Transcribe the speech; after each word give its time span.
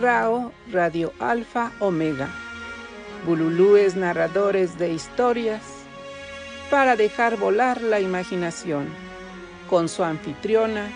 RAO 0.00 0.52
Radio 0.72 1.12
Alfa 1.18 1.72
Omega. 1.78 2.28
Bululúes 3.26 3.96
narradores 3.96 4.78
de 4.78 4.92
historias 4.94 5.60
para 6.70 6.96
dejar 6.96 7.36
volar 7.36 7.82
la 7.82 8.00
imaginación. 8.00 8.88
Con 9.68 9.90
su 9.90 10.02
anfitriona, 10.02 10.88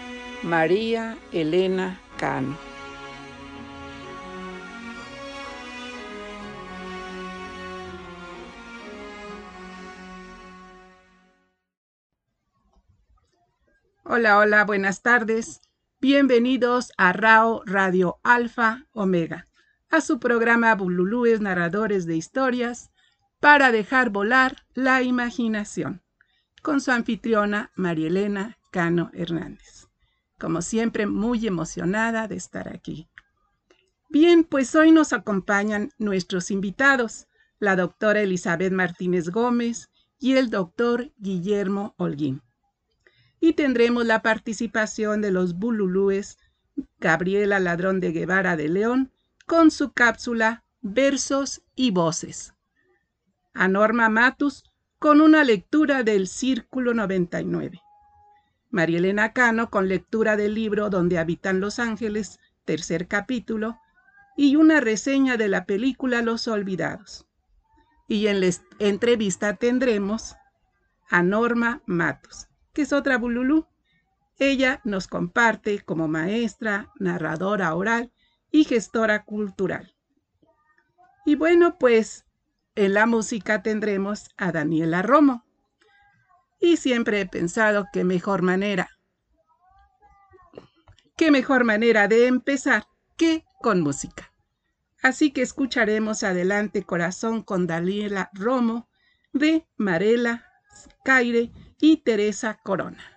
María 0.43 1.19
Elena 1.33 2.01
Cano. 2.17 2.57
Hola, 14.05 14.39
hola, 14.39 14.65
buenas 14.65 15.03
tardes. 15.03 15.61
Bienvenidos 16.07 16.93
a 16.99 17.15
RAO 17.15 17.63
Radio 17.65 18.21
Alfa 18.23 18.85
Omega, 18.93 19.47
a 19.89 20.03
su 20.03 20.21
programa 20.21 20.75
Bululúes 20.75 21.41
Narradores 21.41 22.05
de 22.05 22.15
Historias 22.15 22.91
para 23.41 23.73
dejar 23.73 24.11
volar 24.11 24.67
la 24.75 25.01
imaginación, 25.01 26.03
con 26.61 26.83
su 26.83 26.91
anfitriona 26.91 27.73
Marielena 27.75 28.59
Cano 28.71 29.11
Hernández. 29.15 29.89
Como 30.39 30.61
siempre, 30.61 31.07
muy 31.07 31.47
emocionada 31.47 32.29
de 32.29 32.37
estar 32.37 32.69
aquí. 32.69 33.09
Bien, 34.11 34.45
pues 34.45 34.75
hoy 34.75 34.93
nos 34.93 35.15
acompañan 35.15 35.89
nuestros 35.97 36.51
invitados, 36.51 37.29
la 37.59 37.77
doctora 37.77 38.21
Elizabeth 38.21 38.75
Martínez 38.75 39.31
Gómez 39.31 39.89
y 40.19 40.35
el 40.37 40.51
doctor 40.51 41.15
Guillermo 41.17 41.95
Holguín 41.97 42.43
y 43.45 43.53
tendremos 43.53 44.07
la 44.07 44.23
participación 44.23 45.21
de 45.21 45.31
los 45.31 45.59
bululúes 45.59 46.39
Gabriela 46.99 47.61
Ladrón 47.61 48.01
de 48.01 48.11
Guevara 48.11 48.57
de 48.57 48.71
León 48.71 49.13
con 49.45 49.71
su 49.71 49.93
cápsula 49.93 50.65
Versos 50.81 51.63
y 51.75 51.91
Voces. 51.91 52.55
A 53.53 53.69
Norma 53.69 54.09
Matus 54.09 54.65
con 54.99 55.21
una 55.21 55.45
lectura 55.45 56.05
del 56.05 56.27
Círculo 56.27 56.95
99. 56.95 57.83
María 58.71 58.97
Elena 58.97 59.35
Cano 59.35 59.69
con 59.69 59.89
lectura 59.89 60.39
del 60.39 60.55
libro 60.55 60.89
Donde 60.89 61.19
habitan 61.19 61.61
los 61.61 61.79
ángeles, 61.79 62.41
tercer 62.65 63.09
capítulo, 63.09 63.79
y 64.39 64.57
una 64.57 64.81
reseña 64.81 65.37
de 65.37 65.49
la 65.49 65.67
película 65.67 66.23
Los 66.23 66.49
Olvidados. 66.49 67.27
Y 68.09 68.27
en 68.29 68.41
la 68.41 68.49
entrevista 68.79 69.57
tendremos 69.57 70.35
a 71.11 71.23
Norma 71.23 71.83
Matus 71.85 72.49
que 72.75 72.83
es 72.83 72.93
otra 72.93 73.17
Bululú. 73.17 73.67
Ella 74.39 74.81
nos 74.85 75.07
comparte 75.07 75.81
como 75.81 76.09
maestra, 76.09 76.93
narradora 76.99 77.75
oral 77.75 78.13
y 78.51 78.65
gestora 78.65 79.25
cultural. 79.25 79.95
Y 81.25 81.37
bueno, 81.37 81.79
pues 81.79 82.27
en 82.75 82.93
la 82.93 83.07
música 83.07 83.63
tendremos 83.63 84.29
a 84.37 84.53
Daniela 84.53 85.03
Romo. 85.03 85.45
Y 86.61 86.77
siempre 86.77 87.21
he 87.21 87.27
pensado 87.27 87.87
que 87.93 88.05
mejor 88.05 88.43
manera, 88.43 88.89
qué 91.17 91.31
mejor 91.31 91.65
manera 91.65 92.09
de 92.09 92.27
empezar 92.27 92.87
que 93.17 93.45
con 93.61 93.81
música. 93.81 94.33
Así 95.03 95.31
que 95.31 95.43
escucharemos 95.43 96.23
adelante 96.25 96.83
Corazón 96.83 97.43
con 97.43 97.67
Daniela 97.67 98.31
Romo 98.33 98.89
de 99.33 99.67
Marela 99.77 100.47
Caire 101.05 101.53
y 101.85 101.99
Teresa 101.99 102.59
Corona. 102.63 103.14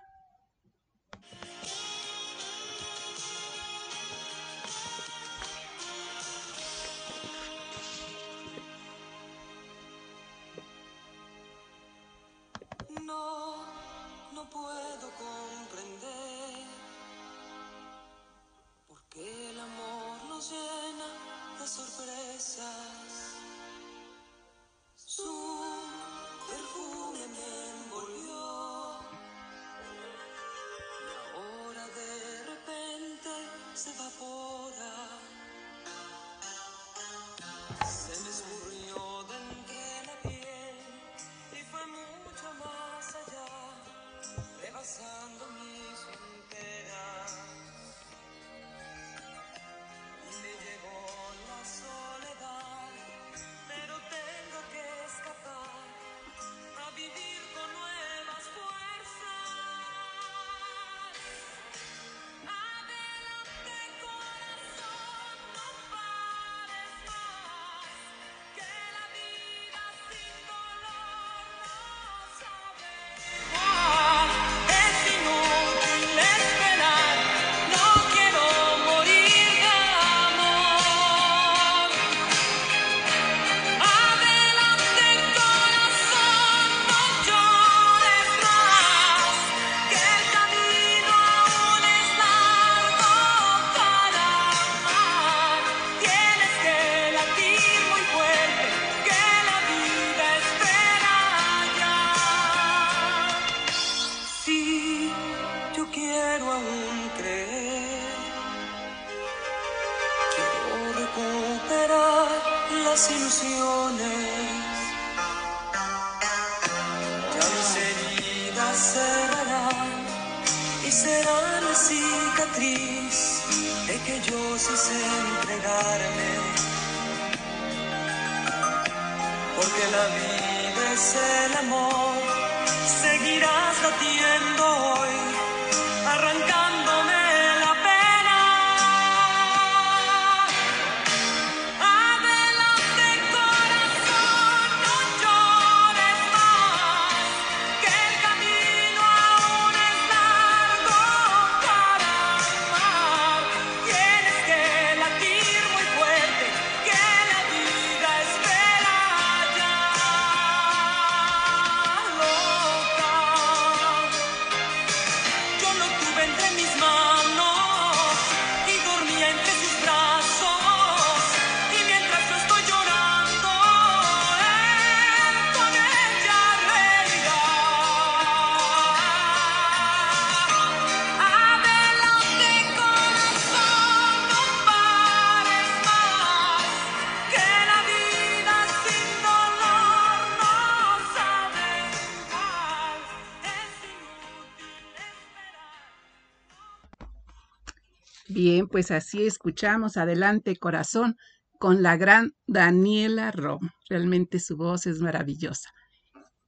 Pues 198.77 198.91
así 198.91 199.25
escuchamos 199.25 199.97
Adelante 199.97 200.55
Corazón 200.55 201.17
con 201.57 201.81
la 201.81 201.97
gran 201.97 202.35
Daniela 202.45 203.31
Rom. 203.31 203.71
Realmente 203.89 204.39
su 204.39 204.55
voz 204.55 204.85
es 204.85 205.01
maravillosa. 205.01 205.71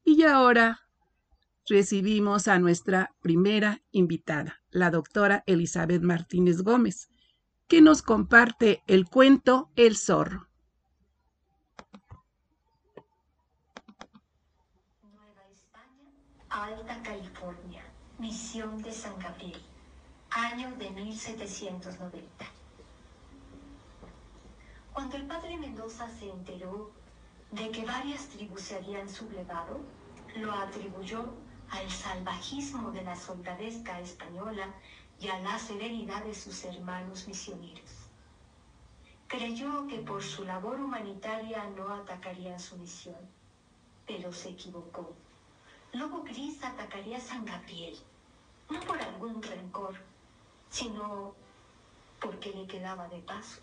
Y 0.03 0.21
ahora 0.21 0.79
recibimos 1.67 2.47
a 2.47 2.59
nuestra 2.59 3.15
primera 3.23 3.81
invitada, 3.89 4.61
la 4.69 4.91
doctora 4.91 5.43
Elizabeth 5.47 6.03
Martínez 6.03 6.61
Gómez, 6.61 7.09
que 7.67 7.81
nos 7.81 8.03
comparte 8.03 8.83
el 8.85 9.05
cuento 9.05 9.71
El 9.75 9.97
zorro. 9.97 10.47
Nueva 15.01 15.47
España, 15.51 16.11
Alta 16.49 17.01
California, 17.01 17.83
Misión 18.19 18.83
de 18.83 18.91
San 18.91 19.17
Gabriel 19.17 19.68
año 20.31 20.71
de 20.77 20.91
1790. 20.91 22.45
Cuando 24.93 25.17
el 25.17 25.25
padre 25.25 25.57
Mendoza 25.57 26.07
se 26.07 26.29
enteró 26.29 26.91
de 27.51 27.71
que 27.71 27.83
varias 27.83 28.27
tribus 28.29 28.61
se 28.61 28.75
habían 28.75 29.09
sublevado, 29.09 29.79
lo 30.35 30.51
atribuyó 30.51 31.33
al 31.71 31.89
salvajismo 31.89 32.91
de 32.91 33.03
la 33.03 33.15
soldadesca 33.15 33.99
española 33.99 34.67
y 35.19 35.29
a 35.29 35.39
la 35.39 35.57
severidad 35.57 36.23
de 36.23 36.35
sus 36.35 36.63
hermanos 36.63 37.27
misioneros. 37.27 37.91
Creyó 39.27 39.87
que 39.87 39.97
por 39.97 40.21
su 40.21 40.43
labor 40.43 40.79
humanitaria 40.79 41.67
no 41.75 41.91
atacarían 41.91 42.59
su 42.59 42.77
misión, 42.77 43.17
pero 44.05 44.31
se 44.31 44.49
equivocó. 44.49 45.13
Lobo 45.93 46.21
Gris 46.23 46.63
atacaría 46.63 47.17
a 47.17 47.21
San 47.21 47.45
Gabriel, 47.45 47.97
no 48.69 48.79
por 48.81 49.01
algún 49.01 49.41
rencor, 49.41 50.08
sino 50.69 51.33
porque 52.19 52.51
le 52.51 52.67
quedaba 52.67 53.07
de 53.07 53.19
paso. 53.19 53.61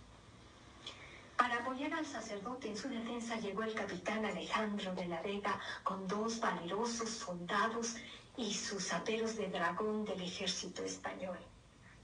Para 1.36 1.56
apoyar 1.58 1.92
al 1.92 2.06
sacerdote 2.06 2.68
en 2.68 2.76
su 2.76 2.88
defensa 2.88 3.36
llegó 3.36 3.62
el 3.62 3.74
capitán 3.74 4.24
Alejandro 4.24 4.94
de 4.94 5.06
la 5.06 5.20
Vega 5.20 5.60
con 5.82 6.08
dos 6.08 6.40
valerosos 6.40 7.10
soldados 7.10 7.96
y 8.38 8.52
sus 8.54 8.92
aperos 8.92 9.36
de 9.36 9.48
dragón 9.48 10.04
del 10.04 10.22
ejército 10.22 10.82
español. 10.82 11.38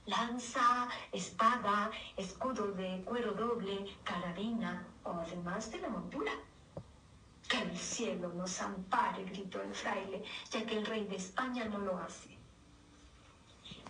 Lanza, 0.05 0.87
espada, 1.11 1.89
escudo 2.17 2.73
de 2.73 3.01
cuero 3.05 3.33
doble, 3.33 3.97
carabina 4.03 4.85
o 5.03 5.11
además 5.11 5.71
de 5.71 5.79
la 5.79 5.89
montura. 5.89 6.31
Que 7.47 7.59
el 7.59 7.77
cielo 7.77 8.29
nos 8.33 8.61
ampare, 8.61 9.23
gritó 9.25 9.61
el 9.61 9.73
fraile, 9.73 10.23
ya 10.51 10.65
que 10.65 10.77
el 10.77 10.85
rey 10.85 11.05
de 11.05 11.15
España 11.15 11.65
no 11.65 11.79
lo 11.79 11.97
hace. 11.97 12.32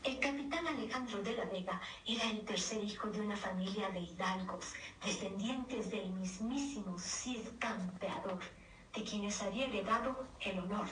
El 0.03 0.19
capitán 0.19 0.67
Alejandro 0.67 1.23
de 1.23 1.33
la 1.33 1.45
Vega 1.45 1.79
era 2.05 2.29
el 2.29 2.43
tercer 2.43 2.83
hijo 2.83 3.07
de 3.09 3.21
una 3.21 3.37
familia 3.37 3.89
de 3.89 4.01
hidalgos, 4.01 4.73
descendientes 5.01 5.91
del 5.91 6.09
mismísimo 6.11 6.99
Cid 6.99 7.57
Campeador, 7.57 8.41
de 8.93 9.03
quienes 9.05 9.41
había 9.41 9.65
heredado 9.67 10.27
el 10.41 10.59
honor, 10.59 10.89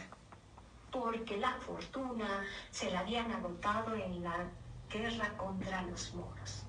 porque 0.94 1.36
la 1.36 1.60
fortuna 1.60 2.46
se 2.70 2.90
la 2.90 3.02
habían 3.02 3.30
agotado 3.34 3.96
en 3.96 4.24
la 4.24 4.50
guerra 4.90 5.36
contra 5.36 5.82
los 5.82 6.14
moros. 6.14 6.64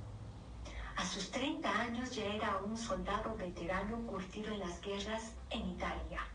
A 0.96 1.06
sus 1.06 1.30
30 1.30 1.70
años 1.70 2.12
ya 2.12 2.24
era 2.24 2.56
un 2.56 2.76
soldado 2.76 3.36
veterano 3.36 4.04
curtido 4.04 4.52
en 4.52 4.58
las 4.58 4.80
guerras 4.80 5.36
en 5.50 5.68
Italia 5.68 6.31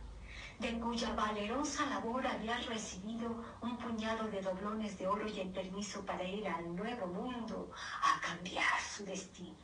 de 0.59 0.79
cuya 0.79 1.13
valerosa 1.13 1.85
labor 1.85 2.25
había 2.25 2.57
recibido 2.57 3.43
un 3.61 3.77
puñado 3.77 4.27
de 4.27 4.41
doblones 4.41 4.97
de 4.97 5.05
oro 5.05 5.27
y 5.27 5.39
el 5.39 5.49
permiso 5.49 6.03
para 6.03 6.23
ir 6.23 6.47
al 6.47 6.75
nuevo 6.75 7.05
mundo 7.05 7.71
a 8.01 8.19
cambiar 8.21 8.81
su 8.81 9.05
destino. 9.05 9.55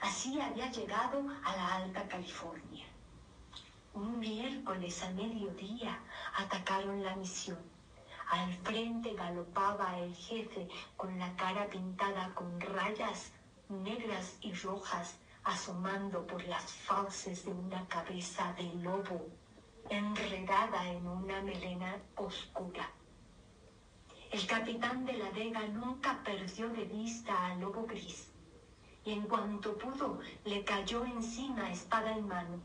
Así 0.00 0.40
había 0.40 0.70
llegado 0.72 1.24
a 1.44 1.56
la 1.56 1.74
Alta 1.76 2.08
California. 2.08 2.84
Un 3.94 4.18
miércoles 4.18 5.04
a 5.04 5.10
mediodía 5.10 6.00
atacaron 6.36 7.04
la 7.04 7.14
misión. 7.14 7.58
Al 8.28 8.52
frente 8.54 9.14
galopaba 9.14 9.96
el 9.98 10.12
jefe 10.16 10.66
con 10.96 11.16
la 11.16 11.32
cara 11.36 11.68
pintada 11.68 12.34
con 12.34 12.60
rayas 12.60 13.30
negras 13.68 14.36
y 14.40 14.52
rojas 14.52 15.14
asomando 15.44 16.26
por 16.26 16.42
las 16.44 16.64
fauces 16.72 17.44
de 17.44 17.52
una 17.52 17.86
cabeza 17.86 18.52
de 18.54 18.64
lobo 18.82 19.28
enredada 19.90 20.90
en 20.90 21.06
una 21.06 21.42
melena 21.42 21.96
oscura. 22.16 22.90
El 24.30 24.46
capitán 24.46 25.04
de 25.04 25.14
la 25.14 25.30
Vega 25.30 25.66
nunca 25.68 26.20
perdió 26.24 26.68
de 26.70 26.84
vista 26.84 27.46
al 27.46 27.60
lobo 27.60 27.86
gris 27.86 28.32
y 29.04 29.12
en 29.12 29.22
cuanto 29.22 29.76
pudo 29.78 30.18
le 30.44 30.64
cayó 30.64 31.04
encima 31.04 31.70
espada 31.70 32.16
en 32.16 32.26
mano, 32.26 32.60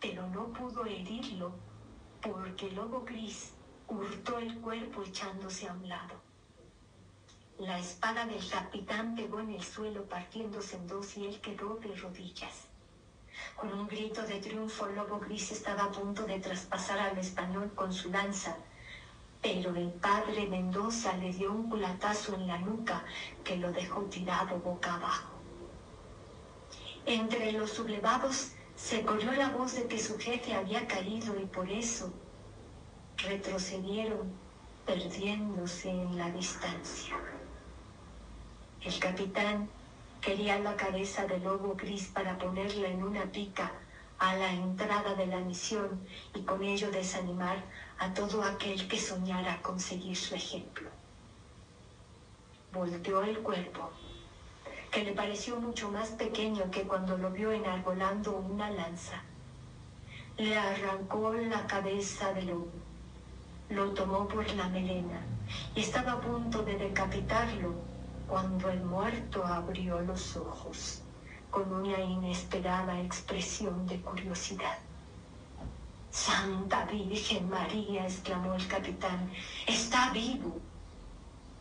pero 0.00 0.28
no 0.28 0.52
pudo 0.52 0.84
herirlo 0.84 1.54
porque 2.20 2.68
el 2.68 2.76
lobo 2.76 3.04
gris 3.04 3.54
hurtó 3.88 4.38
el 4.38 4.60
cuerpo 4.60 5.02
echándose 5.02 5.68
a 5.68 5.72
un 5.72 5.88
lado. 5.88 6.14
La 7.58 7.78
espada 7.78 8.26
del 8.26 8.48
capitán 8.48 9.14
pegó 9.14 9.40
en 9.40 9.50
el 9.50 9.62
suelo 9.62 10.04
partiéndose 10.08 10.76
en 10.76 10.86
dos 10.86 11.16
y 11.16 11.26
él 11.26 11.40
quedó 11.40 11.76
de 11.76 11.94
rodillas. 11.96 12.68
Con 13.56 13.72
un 13.72 13.86
grito 13.86 14.22
de 14.22 14.38
triunfo, 14.40 14.86
Lobo 14.86 15.18
Gris 15.20 15.52
estaba 15.52 15.84
a 15.84 15.92
punto 15.92 16.24
de 16.24 16.38
traspasar 16.40 16.98
al 16.98 17.18
español 17.18 17.72
con 17.74 17.92
su 17.92 18.10
lanza, 18.10 18.56
pero 19.42 19.74
el 19.74 19.90
padre 19.90 20.46
Mendoza 20.46 21.16
le 21.16 21.32
dio 21.32 21.52
un 21.52 21.68
culatazo 21.68 22.34
en 22.34 22.46
la 22.46 22.58
nuca 22.58 23.04
que 23.44 23.56
lo 23.56 23.72
dejó 23.72 24.02
tirado 24.02 24.58
boca 24.58 24.94
abajo. 24.94 25.30
Entre 27.06 27.52
los 27.52 27.70
sublevados 27.70 28.52
se 28.76 29.02
corrió 29.02 29.32
la 29.32 29.50
voz 29.50 29.76
de 29.76 29.86
que 29.86 29.98
su 29.98 30.18
jefe 30.18 30.54
había 30.54 30.86
caído 30.86 31.38
y 31.38 31.44
por 31.44 31.70
eso 31.70 32.12
retrocedieron 33.18 34.32
perdiéndose 34.86 35.90
en 35.90 36.16
la 36.16 36.30
distancia. 36.30 37.14
El 38.82 38.98
capitán 38.98 39.68
Quería 40.24 40.58
la 40.58 40.74
cabeza 40.74 41.26
del 41.26 41.44
lobo 41.44 41.74
gris 41.74 42.08
para 42.08 42.38
ponerla 42.38 42.88
en 42.88 43.02
una 43.02 43.30
pica 43.30 43.70
a 44.18 44.34
la 44.34 44.50
entrada 44.50 45.14
de 45.14 45.26
la 45.26 45.40
misión 45.40 46.00
y 46.34 46.40
con 46.44 46.64
ello 46.64 46.90
desanimar 46.90 47.62
a 47.98 48.14
todo 48.14 48.42
aquel 48.42 48.88
que 48.88 48.98
soñara 48.98 49.60
conseguir 49.60 50.16
su 50.16 50.34
ejemplo. 50.34 50.88
Volteó 52.72 53.22
el 53.22 53.40
cuerpo, 53.40 53.90
que 54.90 55.04
le 55.04 55.12
pareció 55.12 55.60
mucho 55.60 55.90
más 55.90 56.08
pequeño 56.08 56.70
que 56.70 56.84
cuando 56.84 57.18
lo 57.18 57.30
vio 57.30 57.52
enarbolando 57.52 58.32
una 58.34 58.70
lanza. 58.70 59.22
Le 60.38 60.56
arrancó 60.56 61.34
la 61.34 61.66
cabeza 61.66 62.32
del 62.32 62.46
lobo, 62.46 62.72
lo 63.68 63.92
tomó 63.92 64.26
por 64.26 64.50
la 64.54 64.68
melena 64.70 65.20
y 65.74 65.80
estaba 65.80 66.12
a 66.12 66.20
punto 66.22 66.62
de 66.62 66.78
decapitarlo 66.78 67.93
cuando 68.28 68.70
el 68.70 68.82
muerto 68.82 69.44
abrió 69.44 70.00
los 70.00 70.36
ojos 70.36 71.02
con 71.50 71.72
una 71.72 72.00
inesperada 72.00 73.00
expresión 73.00 73.86
de 73.86 74.00
curiosidad. 74.00 74.78
Santa 76.10 76.84
Virgen 76.86 77.48
María, 77.48 78.04
exclamó 78.04 78.54
el 78.54 78.66
capitán, 78.66 79.30
está 79.66 80.10
vivo. 80.12 80.60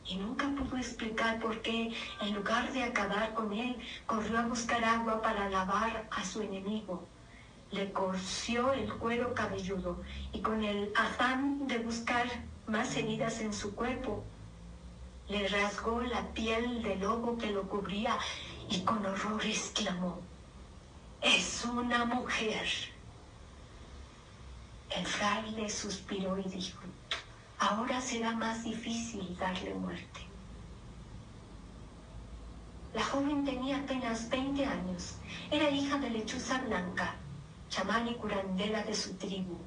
Y 0.06 0.18
nunca 0.18 0.48
pudo 0.50 0.78
explicar 0.78 1.40
por 1.40 1.62
qué, 1.62 1.94
en 2.22 2.36
lugar 2.36 2.72
de 2.74 2.84
acabar 2.84 3.34
con 3.34 3.54
él, 3.54 3.78
corrió 4.06 4.40
a 4.40 4.48
buscar 4.48 4.84
agua 4.84 5.22
para 5.22 5.50
lavar 5.50 6.08
a 6.12 6.24
su 6.24 6.42
enemigo. 6.42 7.08
Le 7.72 7.92
corció 7.92 8.74
el 8.74 8.94
cuero 8.94 9.34
cabelludo 9.34 10.02
y 10.32 10.42
con 10.42 10.64
el 10.64 10.92
afán 10.96 11.68
de 11.68 11.80
buscar 11.80 12.28
más 12.68 12.96
heridas 12.96 13.42
en 13.42 13.54
su 13.54 13.74
cuerpo, 13.74 14.24
le 15.34 15.48
rasgó 15.48 16.00
la 16.02 16.22
piel 16.34 16.84
de 16.84 16.96
lobo 16.98 17.36
que 17.40 17.50
lo 17.52 17.64
cubría 17.64 18.20
y 18.70 18.82
con 18.82 19.04
horror 19.04 19.44
exclamó, 19.44 20.22
es 21.24 21.66
una 21.66 22.06
mujer. 22.06 22.68
El 24.96 25.06
fraile 25.08 25.68
suspiró 25.72 26.38
y 26.38 26.44
dijo, 26.44 26.84
ahora 27.58 28.00
será 28.00 28.34
más 28.34 28.64
difícil 28.64 29.36
darle 29.40 29.74
muerte. 29.74 30.22
La 32.94 33.04
joven 33.04 33.44
tenía 33.44 33.78
apenas 33.78 34.30
20 34.30 34.64
años, 34.68 35.16
era 35.50 35.68
hija 35.72 35.98
de 35.98 36.12
lechuza 36.12 36.60
blanca, 36.60 37.16
chamán 37.70 38.08
y 38.08 38.14
curandera 38.16 38.84
de 38.84 38.94
su 38.94 39.16
tribu 39.16 39.58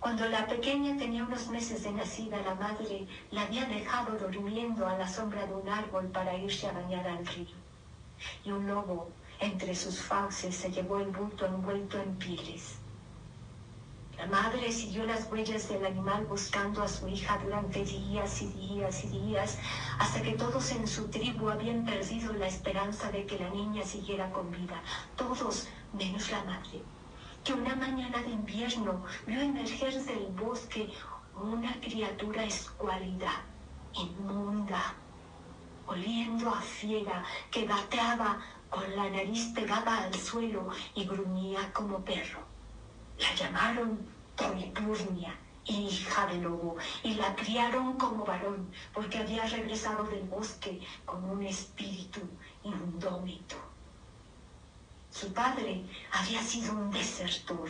cuando 0.00 0.26
la 0.28 0.46
pequeña 0.46 0.96
tenía 0.96 1.22
unos 1.24 1.48
meses 1.48 1.84
de 1.84 1.92
nacida, 1.92 2.40
la 2.40 2.54
madre 2.54 3.06
la 3.30 3.42
había 3.42 3.66
dejado 3.66 4.16
durmiendo 4.16 4.86
a 4.86 4.96
la 4.96 5.06
sombra 5.06 5.46
de 5.46 5.54
un 5.54 5.68
árbol 5.68 6.06
para 6.08 6.34
irse 6.36 6.66
a 6.66 6.72
bañar 6.72 7.06
al 7.06 7.26
río. 7.26 7.54
Y 8.42 8.50
un 8.50 8.66
lobo 8.66 9.10
entre 9.40 9.74
sus 9.74 10.00
fauces 10.00 10.56
se 10.56 10.72
llevó 10.72 11.00
el 11.00 11.10
bulto 11.10 11.44
envuelto 11.44 12.00
en 12.00 12.16
pieles. 12.16 12.76
La 14.16 14.26
madre 14.26 14.72
siguió 14.72 15.04
las 15.04 15.30
huellas 15.30 15.68
del 15.68 15.84
animal 15.84 16.24
buscando 16.26 16.82
a 16.82 16.88
su 16.88 17.06
hija 17.06 17.38
durante 17.44 17.84
días 17.84 18.40
y 18.40 18.46
días 18.48 19.04
y 19.04 19.08
días, 19.08 19.58
hasta 19.98 20.22
que 20.22 20.32
todos 20.32 20.72
en 20.72 20.86
su 20.86 21.08
tribu 21.08 21.50
habían 21.50 21.84
perdido 21.84 22.32
la 22.32 22.46
esperanza 22.46 23.10
de 23.10 23.26
que 23.26 23.38
la 23.38 23.50
niña 23.50 23.82
siguiera 23.84 24.30
con 24.32 24.50
vida. 24.50 24.82
Todos 25.16 25.68
menos 25.92 26.30
la 26.30 26.44
madre, 26.44 26.82
que 27.44 27.52
una 27.54 27.74
mañana 27.74 28.18
de 28.22 28.30
invierno 28.30 29.04
vio 29.26 29.40
emerger 29.40 29.94
del 30.04 30.26
bosque 30.32 30.90
una 31.34 31.72
criatura 31.80 32.44
escuálida, 32.44 33.42
inmunda, 33.94 34.94
oliendo 35.86 36.50
a 36.50 36.60
fiera, 36.60 37.24
que 37.50 37.66
gateaba 37.66 38.38
con 38.68 38.94
la 38.94 39.08
nariz 39.08 39.52
pegada 39.54 40.04
al 40.04 40.14
suelo 40.14 40.68
y 40.94 41.06
gruñía 41.06 41.72
como 41.72 42.04
perro. 42.04 42.40
La 43.18 43.34
llamaron 43.34 43.98
Toriturnia, 44.36 45.34
hija 45.64 46.26
de 46.26 46.38
lobo, 46.38 46.76
y 47.02 47.14
la 47.14 47.34
criaron 47.34 47.94
como 47.94 48.24
varón, 48.24 48.70
porque 48.92 49.18
había 49.18 49.46
regresado 49.46 50.04
del 50.04 50.22
bosque 50.24 50.80
con 51.06 51.24
un 51.24 51.42
espíritu 51.42 52.20
indómito. 52.62 53.69
Su 55.10 55.32
padre 55.32 55.84
había 56.12 56.40
sido 56.40 56.72
un 56.72 56.90
desertor, 56.90 57.68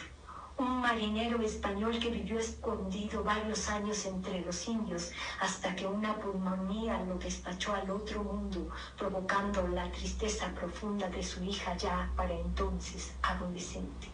un 0.59 0.80
marinero 0.80 1.40
español 1.40 1.99
que 1.99 2.11
vivió 2.11 2.38
escondido 2.38 3.25
varios 3.25 3.68
años 3.70 4.04
entre 4.04 4.42
los 4.42 4.68
indios 4.68 5.11
hasta 5.40 5.75
que 5.75 5.87
una 5.87 6.14
pulmonía 6.16 7.02
lo 7.04 7.14
despachó 7.16 7.75
al 7.75 7.90
otro 7.90 8.23
mundo, 8.23 8.68
provocando 8.99 9.66
la 9.68 9.90
tristeza 9.90 10.52
profunda 10.54 11.09
de 11.09 11.23
su 11.23 11.42
hija 11.42 11.75
ya 11.78 12.11
para 12.14 12.35
entonces 12.35 13.14
adolescente. 13.23 14.09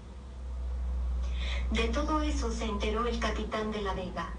De 1.73 1.89
todo 1.89 2.23
eso 2.23 2.53
se 2.53 2.65
enteró 2.65 3.09
el 3.09 3.19
capitán 3.19 3.73
de 3.73 3.83
la 3.83 3.95
Vega 3.95 4.31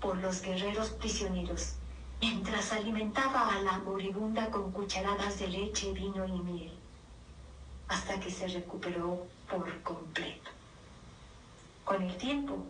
por 0.00 0.16
los 0.16 0.40
guerreros 0.40 0.88
prisioneros, 0.88 1.74
mientras 2.20 2.72
alimentaba 2.72 3.54
a 3.54 3.60
la 3.60 3.78
moribunda 3.78 4.50
con 4.50 4.72
cucharadas 4.72 5.38
de 5.38 5.48
leche, 5.48 5.92
vino 5.92 6.26
y 6.26 6.40
miel, 6.40 6.75
hasta 7.88 8.18
que 8.20 8.30
se 8.30 8.48
recuperó 8.48 9.26
por 9.50 9.82
completo. 9.82 10.50
Con 11.84 12.02
el 12.02 12.16
tiempo, 12.16 12.64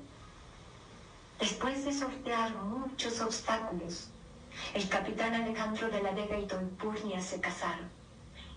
después 1.40 1.84
de 1.84 1.92
sortear 1.92 2.54
muchos 2.56 3.20
obstáculos, 3.20 4.10
el 4.74 4.88
capitán 4.88 5.34
Alejandro 5.34 5.88
de 5.90 6.02
la 6.02 6.12
Vega 6.12 6.38
y 6.38 6.46
Don 6.46 6.68
Purnia 6.70 7.20
se 7.20 7.40
casaron 7.40 7.88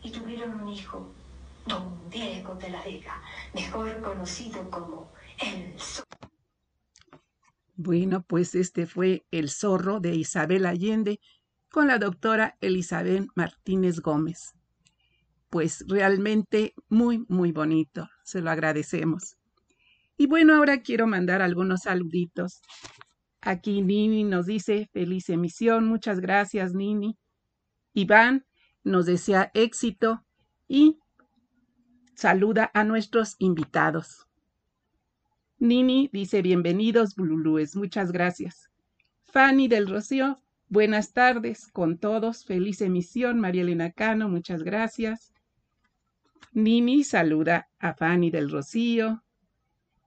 y 0.03 0.11
tuvieron 0.11 0.61
un 0.61 0.69
hijo, 0.69 1.09
Don 1.65 2.09
Diego 2.09 2.55
de 2.55 2.69
la 2.69 2.83
Vega, 2.83 3.21
mejor 3.53 4.01
conocido 4.01 4.69
como 4.69 5.11
el 5.39 5.79
Zorro. 5.79 6.05
Bueno, 7.75 8.23
pues 8.23 8.55
este 8.55 8.85
fue 8.85 9.25
El 9.31 9.49
Zorro 9.49 10.01
de 10.01 10.13
Isabel 10.13 10.65
Allende 10.65 11.21
con 11.71 11.87
la 11.87 11.97
doctora 11.97 12.57
Elizabeth 12.59 13.27
Martínez 13.35 14.01
Gómez. 14.01 14.53
Pues 15.49 15.83
realmente 15.87 16.73
muy, 16.89 17.25
muy 17.27 17.51
bonito. 17.51 18.07
Se 18.23 18.41
lo 18.41 18.51
agradecemos. 18.51 19.35
Y 20.17 20.27
bueno, 20.27 20.55
ahora 20.55 20.81
quiero 20.81 21.07
mandar 21.07 21.41
algunos 21.41 21.81
saluditos. 21.81 22.61
Aquí 23.41 23.81
Nini 23.81 24.23
nos 24.23 24.45
dice 24.45 24.89
feliz 24.91 25.29
emisión. 25.29 25.85
Muchas 25.85 26.19
gracias, 26.19 26.73
Nini. 26.73 27.17
Iván 27.93 28.45
nos 28.83 29.05
desea 29.05 29.49
éxito 29.53 30.25
y 30.67 30.99
saluda 32.15 32.69
a 32.73 32.83
nuestros 32.83 33.35
invitados. 33.39 34.27
Nini 35.57 36.09
dice 36.11 36.41
bienvenidos, 36.41 37.15
Bululúes. 37.15 37.75
Muchas 37.75 38.11
gracias. 38.11 38.69
Fanny 39.23 39.67
del 39.67 39.87
Rocío, 39.87 40.37
buenas 40.67 41.13
tardes 41.13 41.67
con 41.67 41.97
todos. 41.97 42.45
Feliz 42.45 42.81
emisión, 42.81 43.39
María 43.39 43.61
Elena 43.61 43.91
Cano. 43.91 44.27
Muchas 44.27 44.63
gracias. 44.63 45.33
Nini 46.53 47.03
saluda 47.03 47.69
a 47.79 47.93
Fanny 47.93 48.31
del 48.31 48.49
Rocío. 48.49 49.23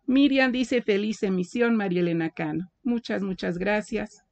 Miriam 0.06 0.52
dice 0.52 0.82
feliz 0.82 1.22
emisión, 1.22 1.76
María 1.76 2.00
Elena 2.00 2.30
Cano. 2.30 2.70
Muchas, 2.82 3.22
muchas 3.22 3.58
gracias. 3.58 4.24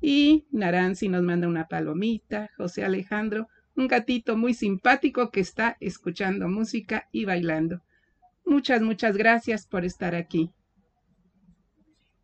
Y 0.00 0.46
Naranzi 0.50 1.08
nos 1.08 1.22
manda 1.22 1.48
una 1.48 1.66
palomita. 1.66 2.50
José 2.56 2.84
Alejandro, 2.84 3.48
un 3.74 3.88
gatito 3.88 4.36
muy 4.36 4.54
simpático 4.54 5.30
que 5.30 5.40
está 5.40 5.76
escuchando 5.80 6.48
música 6.48 7.08
y 7.12 7.24
bailando. 7.24 7.82
Muchas, 8.44 8.82
muchas 8.82 9.16
gracias 9.16 9.66
por 9.66 9.84
estar 9.84 10.14
aquí. 10.14 10.50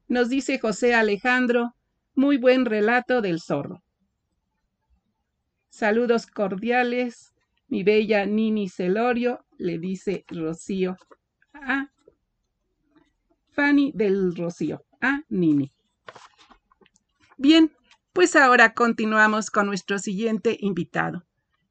Nos 0.08 0.28
dice 0.28 0.58
José 0.58 0.94
Alejandro, 0.94 1.74
muy 2.14 2.36
buen 2.36 2.64
relato 2.64 3.20
del 3.20 3.40
zorro. 3.40 3.82
Saludos 5.68 6.26
cordiales, 6.26 7.34
mi 7.68 7.82
bella 7.82 8.24
Nini 8.24 8.68
Celorio, 8.68 9.44
le 9.58 9.78
dice 9.78 10.24
Rocío. 10.28 10.96
Ah, 11.52 11.90
Fanny 13.52 13.92
del 13.94 14.34
Rocío. 14.36 14.84
Ah, 15.00 15.20
Nini. 15.28 15.70
Bien, 17.36 17.72
pues 18.12 18.36
ahora 18.36 18.72
continuamos 18.72 19.50
con 19.50 19.66
nuestro 19.66 19.98
siguiente 19.98 20.56
invitado, 20.60 21.24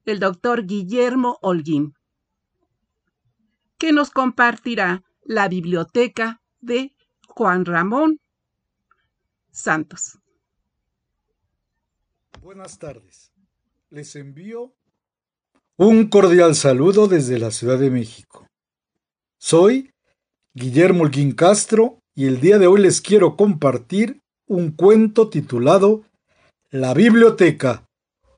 el 0.05 0.19
doctor 0.19 0.65
Guillermo 0.65 1.39
Holguín, 1.41 1.93
que 3.77 3.91
nos 3.91 4.11
compartirá 4.11 5.03
la 5.23 5.47
biblioteca 5.47 6.41
de 6.59 6.95
Juan 7.27 7.65
Ramón 7.65 8.19
Santos. 9.51 10.19
Buenas 12.41 12.77
tardes. 12.77 13.33
Les 13.89 14.15
envío 14.15 14.74
un 15.77 16.07
cordial 16.07 16.55
saludo 16.55 17.07
desde 17.07 17.37
la 17.37 17.51
Ciudad 17.51 17.77
de 17.77 17.89
México. 17.89 18.47
Soy 19.37 19.91
Guillermo 20.53 21.03
Holguín 21.03 21.33
Castro 21.33 21.99
y 22.15 22.27
el 22.27 22.39
día 22.39 22.59
de 22.59 22.67
hoy 22.67 22.81
les 22.81 23.01
quiero 23.01 23.35
compartir 23.35 24.21
un 24.47 24.71
cuento 24.71 25.29
titulado 25.29 26.03
La 26.71 26.93
Biblioteca 26.93 27.83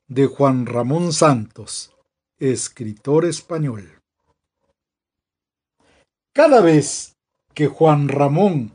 de 0.08 0.26
Juan 0.26 0.66
Ramón 0.66 1.12
Santos, 1.12 1.94
escritor 2.40 3.24
español. 3.24 4.00
Cada 6.34 6.60
vez 6.60 7.14
que 7.54 7.68
Juan 7.68 8.08
Ramón 8.08 8.72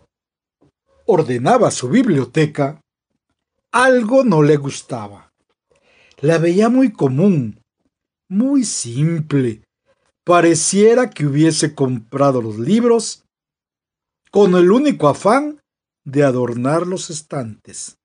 ordenaba 1.06 1.70
su 1.70 1.90
biblioteca, 1.90 2.80
algo 3.74 4.24
no 4.24 4.42
le 4.42 4.56
gustaba. 4.56 5.34
La 6.22 6.38
veía 6.38 6.70
muy 6.70 6.94
común, 6.94 7.63
muy 8.34 8.64
simple. 8.64 9.64
Pareciera 10.26 11.10
que 11.10 11.26
hubiese 11.26 11.76
comprado 11.76 12.42
los 12.42 12.58
libros 12.58 13.24
con 14.32 14.56
el 14.56 14.72
único 14.72 15.08
afán 15.08 15.60
de 16.06 16.24
adornar 16.24 16.88
los 16.88 17.10
estantes. 17.10 17.98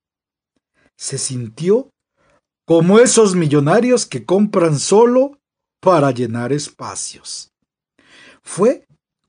Se 0.96 1.16
sintió 1.16 1.90
como 2.66 2.98
esos 2.98 3.34
millonarios 3.34 4.04
que 4.04 4.24
compran 4.24 4.78
solo 4.78 5.38
para 5.80 6.10
llenar 6.10 6.52
espacios. 6.52 7.50
Fue 8.42 8.84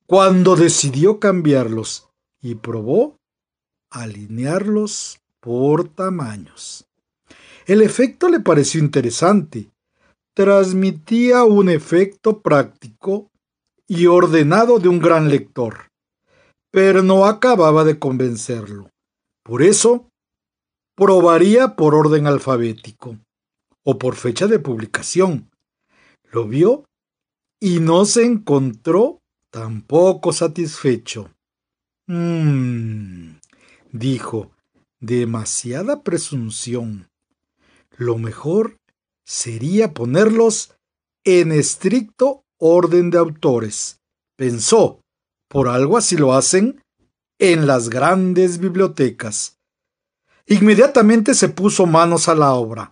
cuando 0.07 0.55
decidió 0.55 1.19
cambiarlos 1.19 2.09
y 2.41 2.55
probó 2.55 3.17
alinearlos 3.91 5.19
por 5.39 5.87
tamaños. 5.89 6.85
El 7.65 7.81
efecto 7.81 8.29
le 8.29 8.39
pareció 8.39 8.79
interesante. 8.79 9.69
Transmitía 10.39 11.43
un 11.43 11.67
efecto 11.67 12.41
práctico 12.41 13.29
y 13.87 14.05
ordenado 14.05 14.79
de 14.79 14.87
un 14.87 14.99
gran 14.99 15.27
lector 15.27 15.89
pero 16.71 17.01
no 17.03 17.25
acababa 17.25 17.83
de 17.83 17.99
convencerlo. 17.99 18.91
Por 19.43 19.61
eso, 19.61 20.09
probaría 20.95 21.75
por 21.75 21.95
orden 21.95 22.27
alfabético 22.27 23.17
o 23.83 23.97
por 23.97 24.15
fecha 24.15 24.47
de 24.47 24.59
publicación. 24.59 25.49
Lo 26.31 26.47
vio 26.47 26.85
y 27.59 27.79
no 27.79 28.05
se 28.05 28.25
encontró 28.25 29.19
tampoco 29.51 30.31
satisfecho. 30.31 31.31
Mmm, 32.07 33.37
dijo, 33.91 34.51
demasiada 34.99 36.03
presunción. 36.03 37.07
Lo 37.97 38.17
mejor 38.17 38.77
sería 39.29 39.93
ponerlos 39.93 40.75
en 41.23 41.51
estricto 41.51 42.45
orden 42.57 43.11
de 43.11 43.19
autores, 43.19 43.99
pensó, 44.35 45.01
por 45.47 45.67
algo 45.67 45.97
así 45.97 46.17
lo 46.17 46.33
hacen 46.33 46.81
en 47.37 47.67
las 47.67 47.89
grandes 47.89 48.57
bibliotecas. 48.57 49.59
Inmediatamente 50.47 51.35
se 51.35 51.49
puso 51.49 51.85
manos 51.85 52.27
a 52.27 52.33
la 52.33 52.53
obra. 52.55 52.91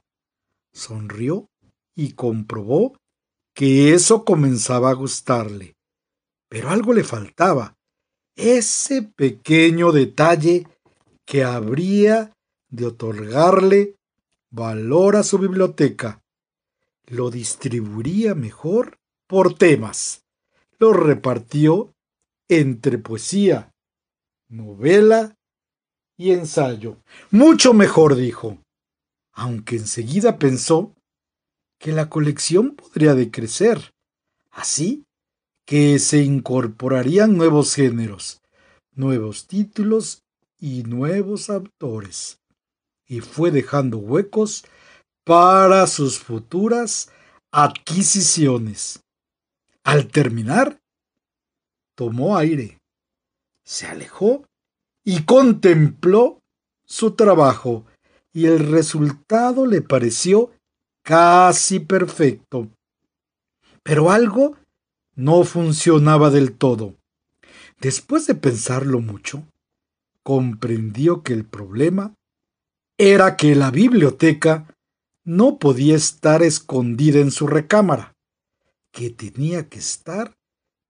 Sonrió 0.71 1.47
y 1.95 2.11
comprobó 2.11 2.95
que 3.55 3.95
eso 3.95 4.23
comenzaba 4.23 4.91
a 4.91 4.93
gustarle. 4.93 5.75
Pero 6.49 6.69
algo 6.69 6.93
le 6.93 7.03
faltaba. 7.03 7.73
ese 8.35 9.01
pequeño 9.01 9.91
detalle 9.91 10.67
que 11.25 11.43
habría 11.43 12.31
de 12.69 12.85
otorgarle 12.85 13.95
valor 14.51 15.15
a 15.15 15.23
su 15.23 15.39
biblioteca. 15.39 16.21
Lo 17.07 17.31
distribuiría 17.31 18.35
mejor 18.35 18.97
por 19.27 19.57
temas. 19.57 20.25
Lo 20.77 20.93
repartió 20.93 21.93
entre 22.49 22.97
poesía, 22.97 23.71
novela 24.49 25.35
y 26.17 26.31
ensayo. 26.31 26.97
Mucho 27.31 27.73
mejor, 27.73 28.15
dijo, 28.15 28.57
aunque 29.33 29.77
enseguida 29.77 30.37
pensó 30.37 30.93
que 31.79 31.91
la 31.91 32.09
colección 32.09 32.75
podría 32.75 33.15
decrecer. 33.15 33.93
Así 34.51 35.05
que 35.65 35.99
se 35.99 36.23
incorporarían 36.23 37.37
nuevos 37.37 37.75
géneros, 37.75 38.41
nuevos 38.93 39.47
títulos 39.47 40.23
y 40.59 40.83
nuevos 40.83 41.49
autores, 41.49 42.39
y 43.05 43.19
fue 43.19 43.51
dejando 43.51 43.97
huecos 43.97 44.65
para 45.27 45.87
sus 45.87 46.19
futuras 46.19 47.11
adquisiciones. 47.51 49.03
Al 49.83 50.07
terminar, 50.07 50.79
tomó 51.95 52.37
aire, 52.37 52.79
se 53.65 53.87
alejó 53.87 54.45
y 55.03 55.23
contempló 55.23 56.39
su 56.85 57.11
trabajo, 57.11 57.85
y 58.31 58.45
el 58.45 58.71
resultado 58.71 59.65
le 59.65 59.81
pareció 59.81 60.51
casi 61.03 61.81
perfecto. 61.81 62.69
Pero 63.83 64.11
algo 64.11 64.55
no 65.15 65.43
funcionaba 65.43 66.29
del 66.29 66.53
todo. 66.53 66.95
Después 67.81 68.27
de 68.27 68.35
pensarlo 68.35 69.01
mucho, 69.01 69.43
comprendió 70.23 71.21
que 71.21 71.33
el 71.33 71.43
problema 71.43 72.13
era 72.97 73.35
que 73.35 73.55
la 73.55 73.71
biblioteca 73.71 74.73
no 75.27 75.59
podía 75.59 75.95
estar 75.95 76.41
escondida 76.41 77.19
en 77.19 77.29
su 77.29 77.45
recámara, 77.45 78.15
que 78.91 79.09
tenía 79.09 79.69
que 79.69 79.77
estar 79.77 80.33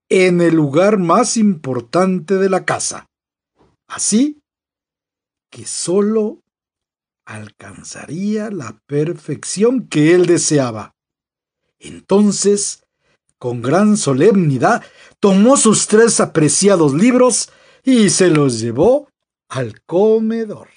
en 0.09 0.39
el 0.39 0.55
lugar 0.55 0.97
más 0.97 1.35
importante 1.35 2.35
de 2.35 2.49
la 2.49 2.63
casa. 2.63 3.07
Así 3.89 4.39
que 5.49 5.65
sólo 5.65 6.41
alcanzaría 7.25 8.49
la 8.51 8.79
perfección 8.87 9.87
que 9.87 10.13
él 10.13 10.25
deseaba. 10.25 10.93
Entonces 11.79 12.87
con 13.39 13.61
gran 13.61 13.97
solemnidad, 13.97 14.83
tomó 15.19 15.57
sus 15.57 15.87
tres 15.87 16.19
apreciados 16.19 16.93
libros 16.93 17.51
y 17.83 18.09
se 18.09 18.29
los 18.29 18.59
llevó 18.59 19.09
al 19.49 19.81
comedor. 19.85 20.69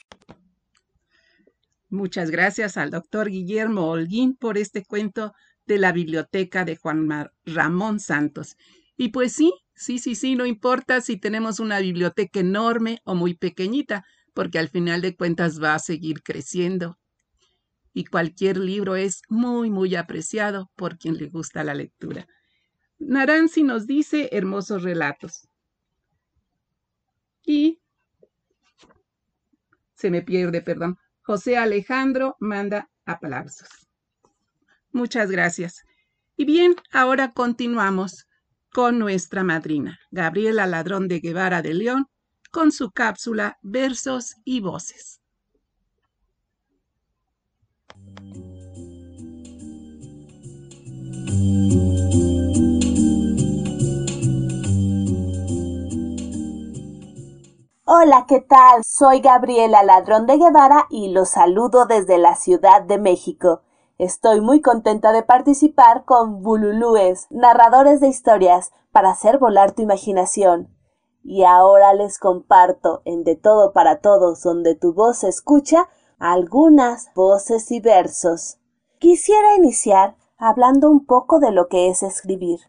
Muchas 1.91 2.31
gracias 2.31 2.77
al 2.77 2.91
doctor 2.91 3.29
Guillermo 3.29 3.91
Holguín 3.91 4.37
por 4.37 4.57
este 4.57 4.85
cuento 4.85 5.35
de 5.67 5.77
la 5.79 5.91
biblioteca 5.91 6.65
de 6.65 6.77
Juan 6.77 7.09
Ramón 7.45 7.99
Santos. 7.99 8.57
Y 8.97 9.09
pues 9.09 9.33
sí, 9.33 9.53
sí, 9.75 9.99
sí, 9.99 10.15
sí, 10.15 10.37
no 10.37 10.47
importa 10.47 11.01
si 11.01 11.17
tenemos 11.17 11.59
una 11.59 11.81
biblioteca 11.81 12.39
enorme 12.39 13.01
o 13.05 13.17
muy 13.17 13.35
pequeñita, 13.35 14.05
porque 14.35 14.61
al 14.61 14.69
final 14.69 15.01
de 15.01 15.17
cuentas 15.17 15.61
va 15.61 15.75
a 15.75 15.81
seguir 15.81 16.23
creciendo. 16.23 16.97
Y 17.93 18.05
cualquier 18.05 18.59
libro 18.59 18.95
es 18.95 19.23
muy, 19.29 19.69
muy 19.69 19.97
apreciado 19.97 20.71
por 20.77 20.97
quien 20.97 21.17
le 21.17 21.27
gusta 21.27 21.65
la 21.65 21.75
lectura. 21.75 22.29
Naranzi 23.01 23.65
nos 23.65 23.89
dice 23.89 24.29
hermosos 24.31 24.85
relatos. 24.85 25.49
Y 27.45 27.81
se 29.97 30.09
me 30.09 30.23
pierde, 30.23 30.63
perdón. 30.63 30.97
José 31.31 31.57
Alejandro 31.57 32.35
manda 32.41 32.91
aplausos. 33.07 33.69
Muchas 34.91 35.31
gracias. 35.31 35.85
Y 36.37 36.45
bien, 36.45 36.75
ahora 36.91 37.31
continuamos 37.31 38.27
con 38.73 38.99
nuestra 38.99 39.45
madrina, 39.45 40.01
Gabriela 40.11 40.67
Ladrón 40.67 41.07
de 41.07 41.21
Guevara 41.21 41.63
de 41.63 41.75
León, 41.75 42.09
con 42.51 42.73
su 42.73 42.91
cápsula 42.91 43.59
Versos 43.63 44.39
y 44.45 44.59
Voces. 44.59 45.21
Hola, 57.93 58.25
¿qué 58.29 58.41
tal? 58.41 58.83
Soy 58.87 59.19
Gabriela 59.19 59.83
Ladrón 59.83 60.25
de 60.27 60.39
Guevara 60.39 60.87
y 60.91 61.09
los 61.09 61.31
saludo 61.31 61.87
desde 61.87 62.19
la 62.19 62.37
Ciudad 62.37 62.83
de 62.83 62.99
México. 62.99 63.63
Estoy 63.99 64.41
muy 64.41 64.61
contenta 64.61 65.11
de 65.11 65.25
participar 65.25 66.05
con 66.05 66.41
Bululúes, 66.41 67.27
narradores 67.31 67.99
de 67.99 68.07
historias, 68.07 68.71
para 68.93 69.11
hacer 69.11 69.39
volar 69.39 69.73
tu 69.73 69.83
imaginación. 69.83 70.73
Y 71.25 71.43
ahora 71.43 71.93
les 71.93 72.21
comparto 72.21 73.03
en 73.05 73.25
De 73.25 73.35
Todo 73.35 73.73
para 73.73 73.99
Todos, 73.99 74.41
donde 74.41 74.77
tu 74.77 74.95
voz 74.95 75.19
se 75.19 75.29
escucha, 75.29 75.89
algunas 76.21 77.13
voces 77.17 77.73
y 77.73 77.81
versos. 77.81 78.61
Quisiera 79.01 79.57
iniciar 79.57 80.15
hablando 80.39 80.89
un 80.89 81.07
poco 81.07 81.41
de 81.41 81.51
lo 81.51 81.67
que 81.67 81.89
es 81.89 82.05
escribir. 82.05 82.61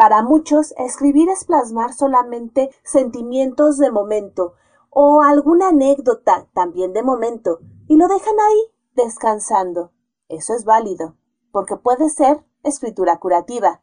Para 0.00 0.22
muchos, 0.22 0.72
escribir 0.78 1.28
es 1.28 1.44
plasmar 1.44 1.92
solamente 1.92 2.70
sentimientos 2.82 3.76
de 3.76 3.90
momento 3.90 4.54
o 4.88 5.20
alguna 5.20 5.68
anécdota 5.68 6.48
también 6.54 6.94
de 6.94 7.02
momento 7.02 7.58
y 7.86 7.98
lo 7.98 8.08
dejan 8.08 8.40
ahí 8.40 8.72
descansando. 8.94 9.92
Eso 10.30 10.54
es 10.54 10.64
válido, 10.64 11.18
porque 11.52 11.76
puede 11.76 12.08
ser 12.08 12.46
escritura 12.62 13.18
curativa. 13.18 13.82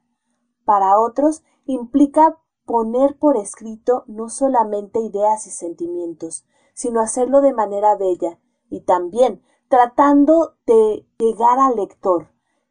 Para 0.66 1.00
otros 1.00 1.44
implica 1.66 2.40
poner 2.66 3.20
por 3.20 3.38
escrito 3.38 4.04
no 4.08 4.30
solamente 4.30 5.00
ideas 5.00 5.46
y 5.46 5.52
sentimientos, 5.52 6.48
sino 6.74 7.00
hacerlo 7.00 7.42
de 7.42 7.54
manera 7.54 7.96
bella 7.96 8.40
y 8.72 8.82
también 8.82 9.44
tratando 9.70 10.56
de 10.66 11.08
llegar 11.20 11.60
al 11.60 11.76
lector, 11.76 12.30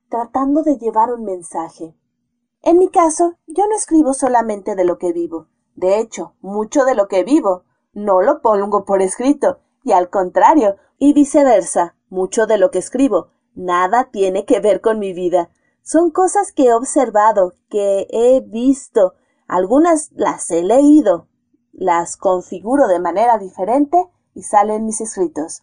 tratando 0.08 0.64
de 0.64 0.78
llevar 0.78 1.14
un 1.14 1.22
mensaje. 1.22 1.94
En 2.66 2.78
mi 2.78 2.88
caso, 2.88 3.36
yo 3.46 3.64
no 3.68 3.76
escribo 3.76 4.12
solamente 4.12 4.74
de 4.74 4.84
lo 4.84 4.98
que 4.98 5.12
vivo. 5.12 5.46
De 5.76 6.00
hecho, 6.00 6.34
mucho 6.40 6.84
de 6.84 6.96
lo 6.96 7.06
que 7.06 7.22
vivo 7.22 7.62
no 7.92 8.22
lo 8.22 8.42
pongo 8.42 8.84
por 8.84 9.02
escrito, 9.02 9.60
y 9.84 9.92
al 9.92 10.10
contrario, 10.10 10.74
y 10.98 11.12
viceversa, 11.12 11.94
mucho 12.08 12.48
de 12.48 12.58
lo 12.58 12.72
que 12.72 12.80
escribo 12.80 13.28
nada 13.54 14.10
tiene 14.10 14.44
que 14.44 14.58
ver 14.58 14.80
con 14.80 14.98
mi 14.98 15.12
vida. 15.12 15.48
Son 15.82 16.10
cosas 16.10 16.50
que 16.50 16.64
he 16.64 16.74
observado, 16.74 17.52
que 17.70 18.08
he 18.10 18.40
visto, 18.40 19.14
algunas 19.46 20.10
las 20.10 20.50
he 20.50 20.64
leído, 20.64 21.28
las 21.72 22.16
configuro 22.16 22.88
de 22.88 22.98
manera 22.98 23.38
diferente 23.38 24.10
y 24.34 24.42
salen 24.42 24.86
mis 24.86 25.00
escritos. 25.00 25.62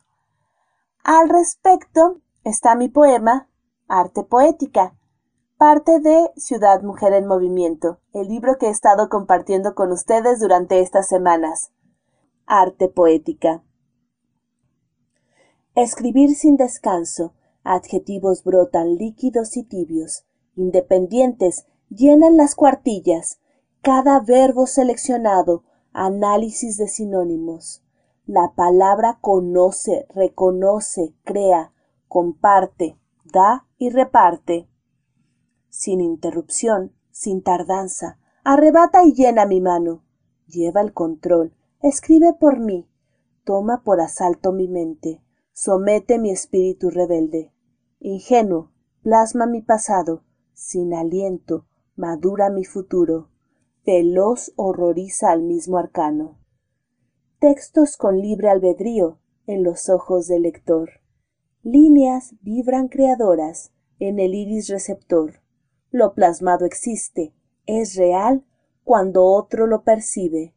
Al 1.03 1.27
respecto 1.27 2.21
está 2.45 2.75
mi 2.75 2.87
poema 2.87 3.49
Arte 3.89 4.23
Poética, 4.23 4.95
parte 5.63 6.01
de 6.01 6.29
Ciudad 6.35 6.81
Mujer 6.81 7.13
en 7.13 7.25
Movimiento, 7.25 8.01
el 8.11 8.27
libro 8.27 8.57
que 8.57 8.65
he 8.65 8.69
estado 8.69 9.07
compartiendo 9.07 9.75
con 9.75 9.93
ustedes 9.93 10.41
durante 10.41 10.81
estas 10.81 11.07
semanas. 11.07 11.71
Arte 12.45 12.89
poética. 12.89 13.63
Escribir 15.73 16.35
sin 16.35 16.57
descanso. 16.57 17.33
Adjetivos 17.63 18.43
brotan 18.43 18.95
líquidos 18.95 19.55
y 19.55 19.63
tibios, 19.63 20.25
independientes, 20.57 21.65
llenan 21.87 22.35
las 22.35 22.55
cuartillas. 22.55 23.39
Cada 23.81 24.19
verbo 24.19 24.67
seleccionado, 24.67 25.63
análisis 25.93 26.75
de 26.75 26.89
sinónimos. 26.89 27.81
La 28.25 28.51
palabra 28.53 29.17
conoce, 29.21 30.07
reconoce, 30.09 31.15
crea, 31.23 31.71
comparte, 32.09 32.97
da 33.23 33.65
y 33.77 33.91
reparte 33.91 34.67
sin 35.73 36.01
interrupción, 36.01 36.93
sin 37.09 37.41
tardanza, 37.41 38.19
arrebata 38.43 39.03
y 39.05 39.13
llena 39.13 39.47
mi 39.47 39.59
mano, 39.59 40.03
lleva 40.45 40.81
el 40.81 40.93
control, 40.93 41.55
escribe 41.81 42.33
por 42.39 42.59
mí, 42.59 42.87
toma 43.43 43.81
por 43.83 43.99
asalto 43.99 44.51
mi 44.51 44.67
mente, 44.67 45.23
somete 45.51 46.19
mi 46.19 46.29
espíritu 46.29 46.91
rebelde. 46.91 47.51
Ingenuo, 47.99 48.71
plasma 49.01 49.47
mi 49.47 49.63
pasado, 49.63 50.23
sin 50.53 50.93
aliento, 50.93 51.65
madura 51.95 52.51
mi 52.51 52.65
futuro, 52.65 53.31
veloz 53.83 54.53
horroriza 54.55 55.31
al 55.31 55.41
mismo 55.41 55.79
arcano. 55.79 56.37
Textos 57.39 57.97
con 57.97 58.21
libre 58.21 58.49
albedrío 58.49 59.17
en 59.47 59.63
los 59.63 59.89
ojos 59.89 60.27
del 60.27 60.43
lector. 60.43 61.01
Líneas 61.63 62.35
vibran 62.41 62.89
creadoras 62.89 63.73
en 63.97 64.19
el 64.19 64.35
iris 64.35 64.69
receptor. 64.69 65.42
Lo 65.93 66.15
plasmado 66.15 66.65
existe, 66.65 67.35
es 67.67 67.95
real 67.95 68.43
cuando 68.83 69.25
otro 69.25 69.67
lo 69.67 69.83
percibe. 69.83 70.55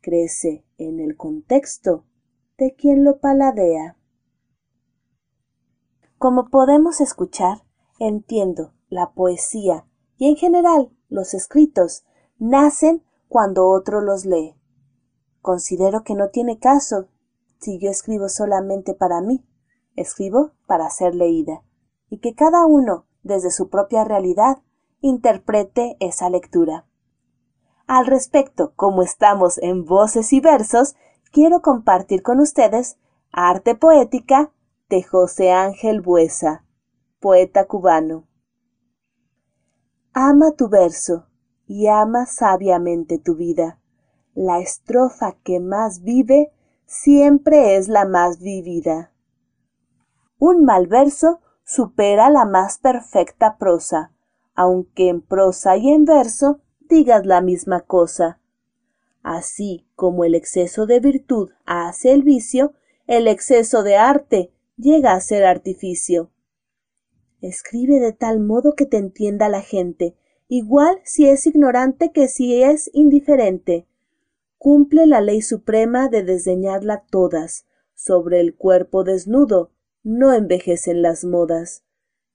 crece 0.00 0.64
en 0.78 1.00
el 1.00 1.16
contexto 1.16 2.04
de 2.56 2.76
quien 2.76 3.02
lo 3.02 3.18
paladea. 3.18 3.96
Como 6.18 6.50
podemos 6.50 7.00
escuchar, 7.00 7.64
entiendo, 7.98 8.74
la 8.88 9.12
poesía 9.12 9.88
y 10.18 10.28
en 10.28 10.36
general 10.36 10.96
los 11.08 11.34
escritos 11.34 12.04
nacen 12.38 13.02
cuando 13.26 13.68
otro 13.68 14.00
los 14.00 14.24
lee. 14.24 14.54
Considero 15.42 16.04
que 16.04 16.14
no 16.14 16.28
tiene 16.28 16.60
caso 16.60 17.08
si 17.58 17.80
yo 17.80 17.90
escribo 17.90 18.28
solamente 18.28 18.94
para 18.94 19.20
mí, 19.20 19.44
escribo 19.96 20.52
para 20.68 20.88
ser 20.90 21.16
leída, 21.16 21.64
y 22.08 22.20
que 22.20 22.36
cada 22.36 22.66
uno, 22.66 23.06
desde 23.24 23.50
su 23.50 23.68
propia 23.68 24.04
realidad, 24.04 24.58
interprete 25.06 25.96
esa 26.00 26.28
lectura. 26.28 26.86
Al 27.86 28.06
respecto, 28.06 28.72
como 28.74 29.02
estamos 29.02 29.58
en 29.58 29.84
voces 29.84 30.32
y 30.32 30.40
versos, 30.40 30.96
quiero 31.30 31.62
compartir 31.62 32.22
con 32.22 32.40
ustedes 32.40 32.98
Arte 33.30 33.74
Poética 33.76 34.52
de 34.88 35.02
José 35.02 35.52
Ángel 35.52 36.00
Buesa, 36.00 36.64
poeta 37.20 37.66
cubano. 37.66 38.26
Ama 40.12 40.52
tu 40.52 40.68
verso 40.68 41.26
y 41.66 41.86
ama 41.86 42.26
sabiamente 42.26 43.18
tu 43.18 43.36
vida. 43.36 43.78
La 44.34 44.58
estrofa 44.58 45.36
que 45.44 45.60
más 45.60 46.02
vive 46.02 46.52
siempre 46.86 47.76
es 47.76 47.88
la 47.88 48.04
más 48.04 48.40
vivida. 48.40 49.12
Un 50.38 50.64
mal 50.64 50.86
verso 50.86 51.40
supera 51.64 52.30
la 52.30 52.44
más 52.44 52.78
perfecta 52.78 53.56
prosa, 53.58 54.12
aunque 54.56 55.08
en 55.08 55.20
prosa 55.20 55.76
y 55.76 55.90
en 55.90 56.04
verso 56.04 56.60
digas 56.80 57.26
la 57.26 57.40
misma 57.42 57.82
cosa. 57.82 58.40
Así 59.22 59.86
como 59.94 60.24
el 60.24 60.34
exceso 60.34 60.86
de 60.86 61.00
virtud 61.00 61.50
hace 61.64 62.12
el 62.12 62.22
vicio, 62.22 62.72
el 63.06 63.28
exceso 63.28 63.82
de 63.82 63.96
arte 63.96 64.50
llega 64.76 65.12
a 65.12 65.20
ser 65.20 65.44
artificio. 65.44 66.30
Escribe 67.40 68.00
de 68.00 68.12
tal 68.12 68.40
modo 68.40 68.74
que 68.74 68.86
te 68.86 68.96
entienda 68.96 69.48
la 69.48 69.60
gente, 69.60 70.16
igual 70.48 71.00
si 71.04 71.28
es 71.28 71.46
ignorante 71.46 72.12
que 72.12 72.28
si 72.28 72.62
es 72.62 72.90
indiferente. 72.94 73.86
Cumple 74.58 75.06
la 75.06 75.20
ley 75.20 75.42
suprema 75.42 76.08
de 76.08 76.22
desdeñarla 76.22 77.04
todas. 77.10 77.66
Sobre 77.94 78.40
el 78.40 78.54
cuerpo 78.54 79.04
desnudo 79.04 79.70
no 80.02 80.32
envejecen 80.32 81.02
las 81.02 81.24
modas. 81.24 81.84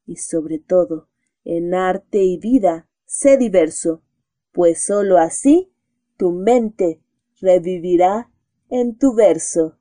Y 0.06 0.18
sobre 0.18 0.60
todo, 0.60 1.08
en 1.44 1.74
arte 1.74 2.24
y 2.24 2.38
vida, 2.38 2.88
sé 3.06 3.38
diverso, 3.38 4.04
pues 4.52 4.84
sólo 4.84 5.18
así 5.18 5.74
tu 6.18 6.32
mente 6.32 7.02
revivirá 7.40 8.32
en 8.70 8.98
tu 8.98 9.14
verso. 9.14 9.78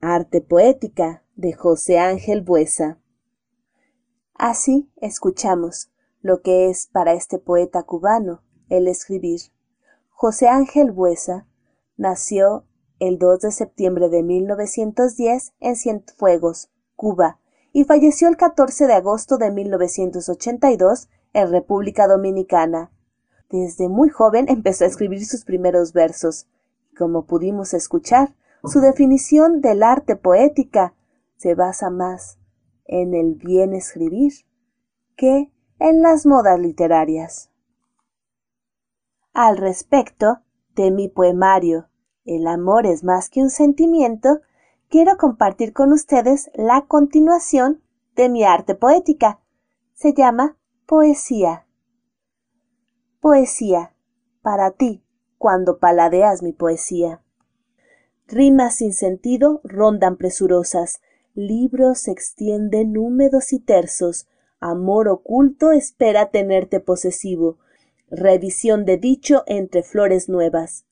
Arte 0.00 0.40
poética 0.40 1.24
de 1.36 1.52
José 1.52 1.98
Ángel 1.98 2.42
Buesa. 2.42 3.00
Así 4.34 4.90
escuchamos 4.96 5.90
lo 6.20 6.42
que 6.42 6.68
es 6.68 6.88
para 6.88 7.14
este 7.14 7.38
poeta 7.38 7.84
cubano 7.84 8.42
el 8.68 8.88
escribir. 8.88 9.40
José 10.10 10.48
Ángel 10.48 10.92
Buesa 10.92 11.46
nació 11.96 12.66
el 12.98 13.18
2 13.18 13.40
de 13.40 13.52
septiembre 13.52 14.08
de 14.08 14.22
1910 14.22 15.52
en 15.60 15.76
Cienfuegos, 15.76 16.70
Cuba, 16.94 17.38
y 17.76 17.84
falleció 17.84 18.28
el 18.28 18.38
14 18.38 18.86
de 18.86 18.94
agosto 18.94 19.36
de 19.36 19.50
1982 19.50 21.10
en 21.34 21.50
República 21.50 22.08
Dominicana. 22.08 22.90
Desde 23.50 23.90
muy 23.90 24.08
joven 24.08 24.46
empezó 24.48 24.84
a 24.84 24.86
escribir 24.86 25.26
sus 25.26 25.44
primeros 25.44 25.92
versos, 25.92 26.48
como 26.96 27.26
pudimos 27.26 27.74
escuchar, 27.74 28.34
su 28.64 28.80
definición 28.80 29.60
del 29.60 29.82
arte 29.82 30.16
poética 30.16 30.94
se 31.36 31.54
basa 31.54 31.90
más 31.90 32.38
en 32.86 33.12
el 33.12 33.34
bien 33.34 33.74
escribir 33.74 34.32
que 35.14 35.52
en 35.78 36.00
las 36.00 36.24
modas 36.24 36.58
literarias. 36.58 37.50
Al 39.34 39.58
respecto 39.58 40.38
de 40.74 40.90
mi 40.90 41.10
poemario 41.10 41.90
El 42.24 42.46
amor 42.46 42.86
es 42.86 43.04
más 43.04 43.28
que 43.28 43.42
un 43.42 43.50
sentimiento, 43.50 44.40
quiero 44.88 45.16
compartir 45.16 45.72
con 45.72 45.92
ustedes 45.92 46.50
la 46.54 46.86
continuación 46.86 47.82
de 48.14 48.28
mi 48.28 48.44
arte 48.44 48.74
poética. 48.74 49.40
Se 49.94 50.14
llama 50.14 50.56
Poesía. 50.86 51.66
Poesía, 53.20 53.94
para 54.42 54.70
ti, 54.70 55.02
cuando 55.38 55.78
paladeas 55.78 56.42
mi 56.42 56.52
poesía. 56.52 57.22
Rimas 58.26 58.76
sin 58.76 58.92
sentido 58.92 59.60
rondan 59.64 60.16
presurosas, 60.16 61.00
libros 61.34 62.00
se 62.00 62.12
extienden 62.12 62.96
húmedos 62.96 63.52
y 63.52 63.60
tersos, 63.60 64.26
amor 64.60 65.08
oculto 65.08 65.72
espera 65.72 66.30
tenerte 66.30 66.80
posesivo, 66.80 67.58
revisión 68.08 68.84
de 68.84 68.96
dicho 68.96 69.42
entre 69.46 69.82
flores 69.82 70.28
nuevas. 70.28 70.86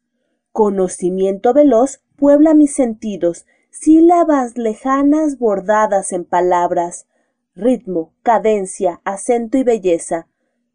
Conocimiento 0.53 1.55
veloz 1.55 2.03
puebla 2.17 2.55
mis 2.55 2.75
sentidos, 2.75 3.47
sílabas 3.81 4.57
lejanas 4.57 5.37
bordadas 5.37 6.13
en 6.13 6.25
palabras, 6.25 7.09
ritmo, 7.57 8.15
cadencia, 8.23 9.01
acento 9.05 9.59
y 9.59 9.65
belleza, 9.65 10.29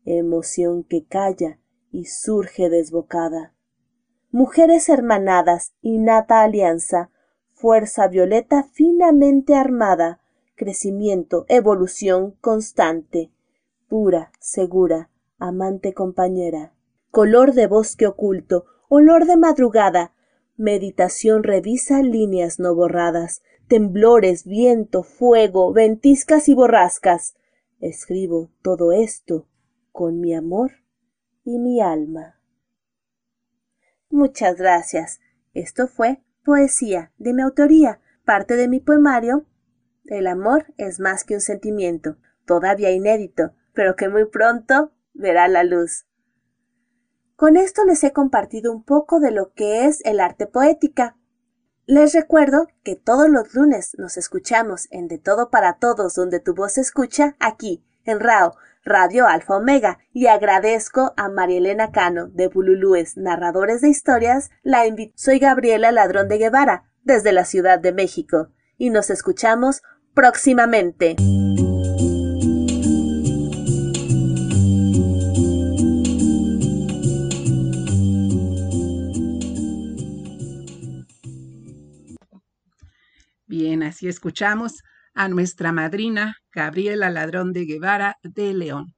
emoción 0.04 0.84
que 0.84 1.06
calla 1.06 1.60
y 1.92 2.06
surge 2.06 2.70
desbocada. 2.70 3.54
Mujeres 4.32 4.90
hermanadas, 4.90 5.74
innata 5.82 6.42
alianza, 6.42 7.10
fuerza 7.54 8.10
violeta 8.10 8.64
finamente 8.64 9.56
armada, 9.56 10.20
crecimiento, 10.56 11.46
evolución 11.48 12.36
constante, 12.42 13.32
pura, 13.88 14.32
segura, 14.40 15.10
amante 15.40 15.94
compañera, 15.94 16.74
color 17.12 17.54
de 17.54 17.66
bosque 17.68 18.08
oculto, 18.08 18.66
olor 18.90 19.26
de 19.26 19.38
madrugada, 19.38 20.14
meditación 20.60 21.44
revisa 21.44 22.04
líneas 22.04 22.60
no 22.60 22.76
borradas, 22.76 23.42
temblores, 23.70 24.46
viento, 24.46 25.04
fuego, 25.04 25.72
ventiscas 25.72 26.50
y 26.50 26.54
borrascas. 26.54 27.36
Escribo 27.80 28.52
todo 28.62 28.92
esto 28.92 29.48
con 29.94 30.20
mi 30.20 30.36
amor 30.36 30.72
y 31.46 31.60
mi 31.60 31.80
alma. 31.80 32.40
Muchas 34.10 34.58
gracias. 34.58 35.22
Esto 35.54 35.88
fue 35.88 36.22
Poesía 36.44 37.14
de 37.18 37.34
mi 37.34 37.42
autoría, 37.42 38.02
parte 38.26 38.56
de 38.56 38.68
mi 38.68 38.80
poemario 38.80 39.46
El 40.06 40.28
amor 40.28 40.74
es 40.78 41.00
más 41.00 41.24
que 41.24 41.36
un 41.36 41.42
sentimiento, 41.42 42.18
todavía 42.46 42.92
inédito, 42.92 43.54
pero 43.74 43.96
que 43.96 44.10
muy 44.10 44.26
pronto 44.26 44.92
verá 45.14 45.48
la 45.48 45.64
luz. 45.64 46.06
Con 47.40 47.56
esto 47.56 47.86
les 47.86 48.04
he 48.04 48.12
compartido 48.12 48.74
un 48.74 48.84
poco 48.84 49.22
de 49.22 49.32
lo 49.32 49.54
que 49.54 49.86
es 49.86 50.02
el 50.04 50.20
arte 50.20 50.46
poética. 50.46 51.16
Les 51.86 52.12
recuerdo 52.12 52.68
que 52.84 52.98
todos 52.98 53.30
los 53.30 53.54
lunes 53.54 53.96
nos 53.98 54.18
escuchamos 54.18 54.90
en 54.92 55.08
De 55.08 55.20
Todo 55.20 55.50
para 55.50 55.78
Todos, 55.78 56.16
donde 56.16 56.42
tu 56.42 56.54
voz 56.54 56.74
se 56.74 56.82
escucha, 56.82 57.38
aquí, 57.40 57.82
en 58.04 58.20
RAO, 58.20 58.58
Radio 58.84 59.26
Alfa 59.26 59.56
Omega, 59.56 60.00
y 60.12 60.28
agradezco 60.28 61.14
a 61.16 61.30
Marielena 61.30 61.94
Cano, 61.94 62.28
de 62.28 62.50
Bululúes, 62.50 63.16
Narradores 63.16 63.80
de 63.80 63.88
Historias, 63.88 64.50
la 64.62 64.86
invito. 64.86 65.14
Soy 65.16 65.40
Gabriela 65.40 65.94
Ladrón 65.94 66.28
de 66.28 66.40
Guevara, 66.40 66.92
desde 67.04 67.32
la 67.32 67.46
Ciudad 67.46 67.80
de 67.80 67.94
México, 67.94 68.50
y 68.78 68.90
nos 68.90 69.10
escuchamos 69.10 69.82
próximamente. 70.14 71.16
Bien, 83.70 83.84
así 83.84 84.08
escuchamos 84.08 84.82
a 85.14 85.28
nuestra 85.28 85.72
madrina 85.72 86.38
Gabriela 86.52 87.12
Ladrón 87.12 87.54
de 87.54 87.66
Guevara 87.66 88.18
de 88.24 88.52
León, 88.56 88.96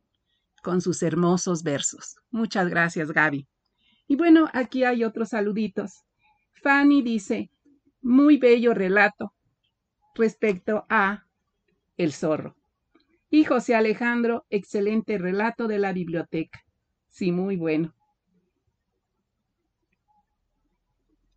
con 0.63 0.79
sus 0.79 1.03
hermosos 1.03 1.61
versos. 1.61 2.15
Muchas 2.29 2.69
gracias, 2.69 3.11
Gaby. 3.11 3.49
Y 4.07 4.15
bueno, 4.15 4.47
aquí 4.53 4.85
hay 4.85 5.03
otros 5.03 5.27
saluditos. 5.27 6.05
Fanny 6.63 7.01
dice, 7.01 7.51
muy 8.01 8.37
bello 8.37 8.73
relato 8.73 9.33
respecto 10.15 10.85
a 10.87 11.25
El 11.97 12.13
zorro. 12.13 12.55
Y 13.29 13.43
José 13.43 13.75
Alejandro, 13.75 14.45
excelente 14.49 15.17
relato 15.17 15.67
de 15.67 15.79
la 15.79 15.91
biblioteca. 15.91 16.61
Sí, 17.09 17.33
muy 17.33 17.57
bueno. 17.57 17.93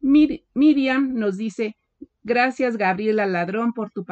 Miriam 0.01 1.15
nos 1.15 1.37
dice, 1.37 1.75
Gracias, 2.25 2.79
Gabriela 2.79 3.27
Ladrón, 3.27 3.75
por 3.75 3.91
tu 3.91 4.07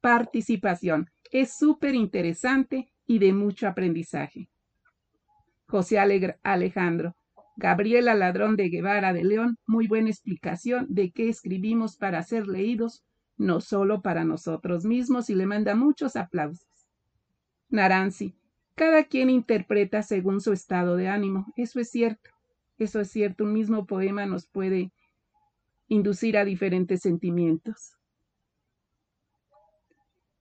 participación. 0.00 1.10
Es 1.30 1.56
súper 1.56 1.94
interesante 1.94 2.92
y 3.06 3.18
de 3.18 3.32
mucho 3.32 3.66
aprendizaje. 3.66 4.50
José 5.66 5.98
Alejandro, 6.42 7.16
Gabriela 7.56 8.14
Ladrón 8.14 8.56
de 8.56 8.68
Guevara 8.68 9.14
de 9.14 9.24
León, 9.24 9.56
muy 9.66 9.88
buena 9.88 10.10
explicación 10.10 10.86
de 10.90 11.10
qué 11.10 11.30
escribimos 11.30 11.96
para 11.96 12.22
ser 12.22 12.46
leídos, 12.46 13.02
no 13.38 13.62
solo 13.62 14.02
para 14.02 14.24
nosotros 14.24 14.84
mismos, 14.84 15.30
y 15.30 15.34
le 15.34 15.46
manda 15.46 15.74
muchos 15.74 16.16
aplausos. 16.16 16.68
Naranzi, 17.70 18.34
cada 18.74 19.04
quien 19.04 19.30
interpreta 19.30 20.02
según 20.02 20.42
su 20.42 20.52
estado 20.52 20.96
de 20.96 21.08
ánimo, 21.08 21.46
eso 21.56 21.80
es 21.80 21.90
cierto, 21.90 22.30
eso 22.76 23.00
es 23.00 23.10
cierto, 23.10 23.44
un 23.44 23.54
mismo 23.54 23.86
poema 23.86 24.26
nos 24.26 24.46
puede 24.46 24.92
inducir 25.88 26.36
a 26.36 26.44
diferentes 26.44 27.00
sentimientos. 27.00 27.96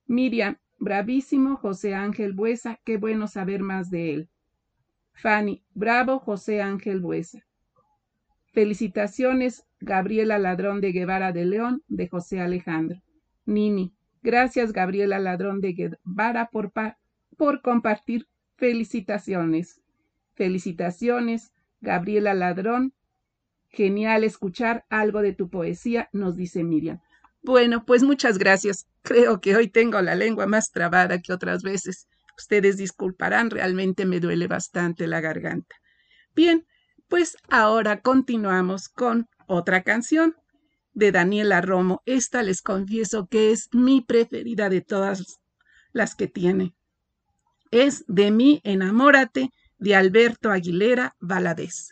Miriam, 0.05 0.57
bravísimo 0.77 1.57
José 1.57 1.95
Ángel 1.95 2.33
Buesa, 2.33 2.79
qué 2.83 2.97
bueno 2.97 3.27
saber 3.27 3.61
más 3.61 3.89
de 3.89 4.13
él. 4.13 4.29
Fanny, 5.13 5.63
bravo 5.73 6.19
José 6.19 6.61
Ángel 6.61 7.01
Buesa. 7.01 7.43
Felicitaciones, 8.53 9.65
Gabriela 9.79 10.37
Ladrón 10.39 10.81
de 10.81 10.91
Guevara 10.91 11.31
de 11.31 11.45
León, 11.45 11.83
de 11.87 12.07
José 12.07 12.39
Alejandro. 12.39 13.01
Nini, 13.45 13.93
gracias 14.21 14.73
Gabriela 14.73 15.19
Ladrón 15.19 15.61
de 15.61 15.73
Guevara 15.73 16.49
por, 16.51 16.71
por 17.37 17.61
compartir. 17.61 18.27
Felicitaciones. 18.55 19.81
Felicitaciones, 20.33 21.53
Gabriela 21.81 22.33
Ladrón. 22.33 22.93
Genial 23.69 24.23
escuchar 24.23 24.85
algo 24.89 25.21
de 25.21 25.33
tu 25.33 25.49
poesía, 25.49 26.09
nos 26.11 26.35
dice 26.35 26.63
Miriam. 26.63 26.99
Bueno, 27.43 27.85
pues 27.85 28.03
muchas 28.03 28.37
gracias. 28.37 28.87
Creo 29.03 29.39
que 29.39 29.55
hoy 29.55 29.67
tengo 29.69 30.01
la 30.01 30.15
lengua 30.15 30.47
más 30.47 30.71
trabada 30.71 31.21
que 31.21 31.33
otras 31.33 31.63
veces. 31.63 32.07
Ustedes 32.37 32.77
disculparán, 32.77 33.49
realmente 33.49 34.05
me 34.05 34.19
duele 34.19 34.47
bastante 34.47 35.07
la 35.07 35.21
garganta. 35.21 35.75
Bien, 36.35 36.65
pues 37.07 37.37
ahora 37.49 38.01
continuamos 38.01 38.89
con 38.89 39.27
otra 39.47 39.83
canción 39.83 40.35
de 40.93 41.11
Daniela 41.11 41.61
Romo. 41.61 42.01
Esta 42.05 42.43
les 42.43 42.61
confieso 42.61 43.27
que 43.27 43.51
es 43.51 43.69
mi 43.71 44.01
preferida 44.01 44.69
de 44.69 44.81
todas 44.81 45.39
las 45.93 46.15
que 46.15 46.27
tiene. 46.27 46.75
Es 47.71 48.03
De 48.07 48.31
mí 48.31 48.61
enamórate 48.63 49.51
de 49.77 49.95
Alberto 49.95 50.51
Aguilera 50.51 51.15
Valadez. 51.19 51.91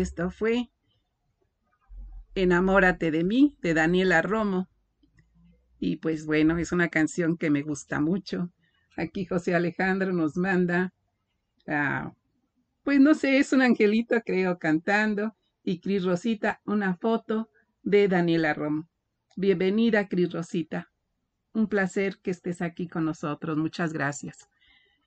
esto 0.00 0.30
fue 0.30 0.70
Enamórate 2.34 3.10
de 3.10 3.24
mí, 3.24 3.56
de 3.60 3.74
Daniela 3.74 4.22
Romo. 4.22 4.68
Y 5.78 5.96
pues 5.96 6.26
bueno, 6.26 6.58
es 6.58 6.72
una 6.72 6.88
canción 6.88 7.36
que 7.36 7.50
me 7.50 7.62
gusta 7.62 8.00
mucho. 8.00 8.52
Aquí 8.96 9.24
José 9.24 9.54
Alejandro 9.54 10.12
nos 10.12 10.36
manda, 10.36 10.92
pues 12.84 13.00
no 13.00 13.14
sé, 13.14 13.38
es 13.38 13.52
un 13.52 13.62
angelito 13.62 14.20
creo 14.24 14.58
cantando. 14.58 15.36
Y 15.62 15.80
Cris 15.80 16.04
Rosita, 16.04 16.60
una 16.64 16.96
foto 16.96 17.50
de 17.82 18.08
Daniela 18.08 18.54
Romo. 18.54 18.88
Bienvenida, 19.36 20.08
Cris 20.08 20.32
Rosita. 20.32 20.90
Un 21.52 21.66
placer 21.66 22.18
que 22.22 22.30
estés 22.30 22.62
aquí 22.62 22.88
con 22.88 23.04
nosotros. 23.04 23.56
Muchas 23.56 23.92
gracias. 23.92 24.48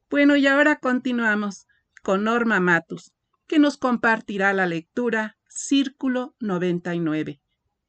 Bueno, 0.10 0.36
y 0.36 0.46
ahora 0.46 0.76
continuamos 0.76 1.68
con 2.04 2.26
Norma 2.26 2.60
Matus, 2.60 3.14
que 3.48 3.60
nos 3.60 3.78
compartirá 3.78 4.54
la 4.54 4.66
lectura 4.66 5.38
Círculo 5.48 6.36
99. 6.40 7.42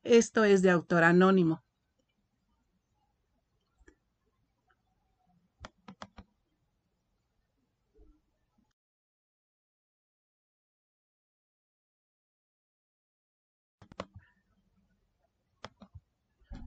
Esto 0.03 0.45
es 0.45 0.63
de 0.63 0.71
autor 0.71 1.05
anónimo. 1.05 1.65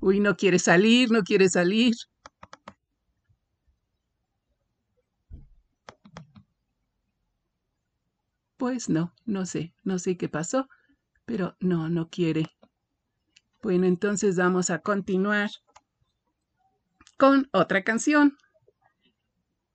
Uy, 0.01 0.19
no 0.19 0.35
quiere 0.37 0.59
salir, 0.59 1.11
no 1.11 1.23
quiere 1.23 1.49
salir. 1.49 1.93
Pues 8.57 8.89
no, 8.89 9.13
no 9.25 9.45
sé, 9.45 9.73
no 9.83 9.99
sé 9.99 10.17
qué 10.17 10.29
pasó, 10.29 10.67
pero 11.25 11.55
no, 11.59 11.89
no 11.89 12.09
quiere. 12.09 12.47
Bueno, 13.61 13.85
entonces 13.85 14.35
vamos 14.35 14.69
a 14.69 14.79
continuar 14.79 15.51
con 17.17 17.49
otra 17.53 17.83
canción. 17.83 18.35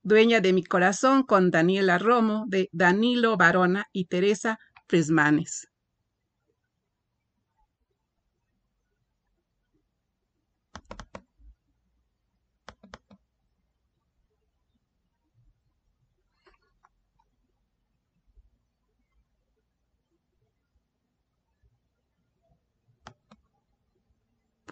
Dueña 0.01 0.41
de 0.41 0.51
mi 0.51 0.63
corazón 0.63 1.23
con 1.23 1.49
Daniela 1.49 1.97
Romo 1.97 2.43
de 2.47 2.69
Danilo 2.73 3.37
Barona 3.37 3.87
y 3.93 4.05
Teresa 4.05 4.59
Fresmanes. 4.87 5.69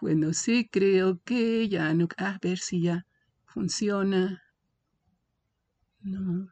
Pues 0.02 0.18
no 0.18 0.34
sé, 0.34 0.68
creo 0.72 1.22
que 1.24 1.70
ya 1.70 1.94
no. 1.94 2.08
A 2.18 2.40
ver 2.42 2.58
si 2.58 2.82
ya 2.82 3.06
funciona. 3.46 4.42
No. 6.02 6.52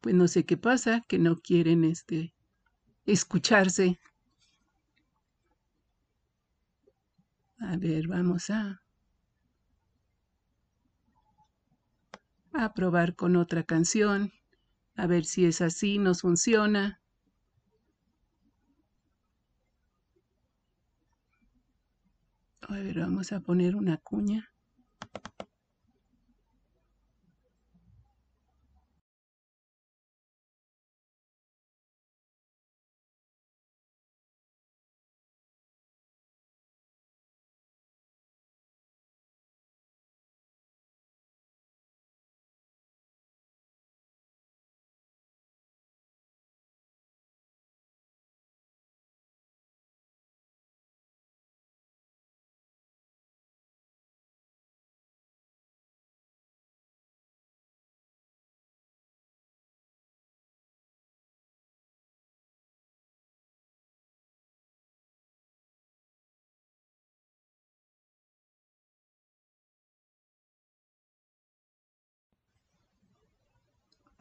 Pues 0.00 0.14
no 0.14 0.28
sé 0.28 0.46
qué 0.46 0.56
pasa, 0.56 1.02
que 1.08 1.18
no 1.18 1.40
quieren 1.40 1.82
este 1.82 2.32
escucharse. 3.06 3.98
A 7.58 7.76
ver, 7.76 8.06
vamos 8.06 8.48
a, 8.48 8.82
a 12.52 12.72
probar 12.72 13.16
con 13.16 13.34
otra 13.34 13.64
canción. 13.64 14.30
A 14.94 15.08
ver 15.08 15.24
si 15.24 15.44
es 15.44 15.60
así, 15.60 15.98
nos 15.98 16.20
funciona. 16.20 17.01
A 22.68 22.74
ver, 22.74 22.98
vamos 22.98 23.32
a 23.32 23.40
poner 23.40 23.76
una 23.76 23.98
cuña. 23.98 24.51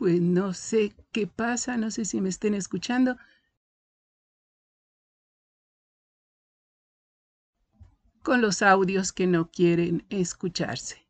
Pues 0.01 0.19
no 0.19 0.55
sé 0.55 0.95
qué 1.11 1.27
pasa, 1.27 1.77
no 1.77 1.91
sé 1.91 2.05
si 2.05 2.21
me 2.21 2.29
estén 2.29 2.55
escuchando. 2.55 3.17
Con 8.23 8.41
los 8.41 8.63
audios 8.63 9.13
que 9.13 9.27
no 9.27 9.51
quieren 9.51 10.07
escucharse. 10.09 11.05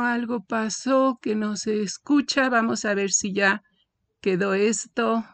Algo 0.00 0.44
pasó 0.44 1.18
que 1.22 1.34
no 1.34 1.56
se 1.56 1.82
escucha. 1.82 2.48
Vamos 2.48 2.84
a 2.84 2.94
ver 2.94 3.10
si 3.12 3.32
ya 3.32 3.62
quedó 4.20 4.54
esto. 4.54 5.24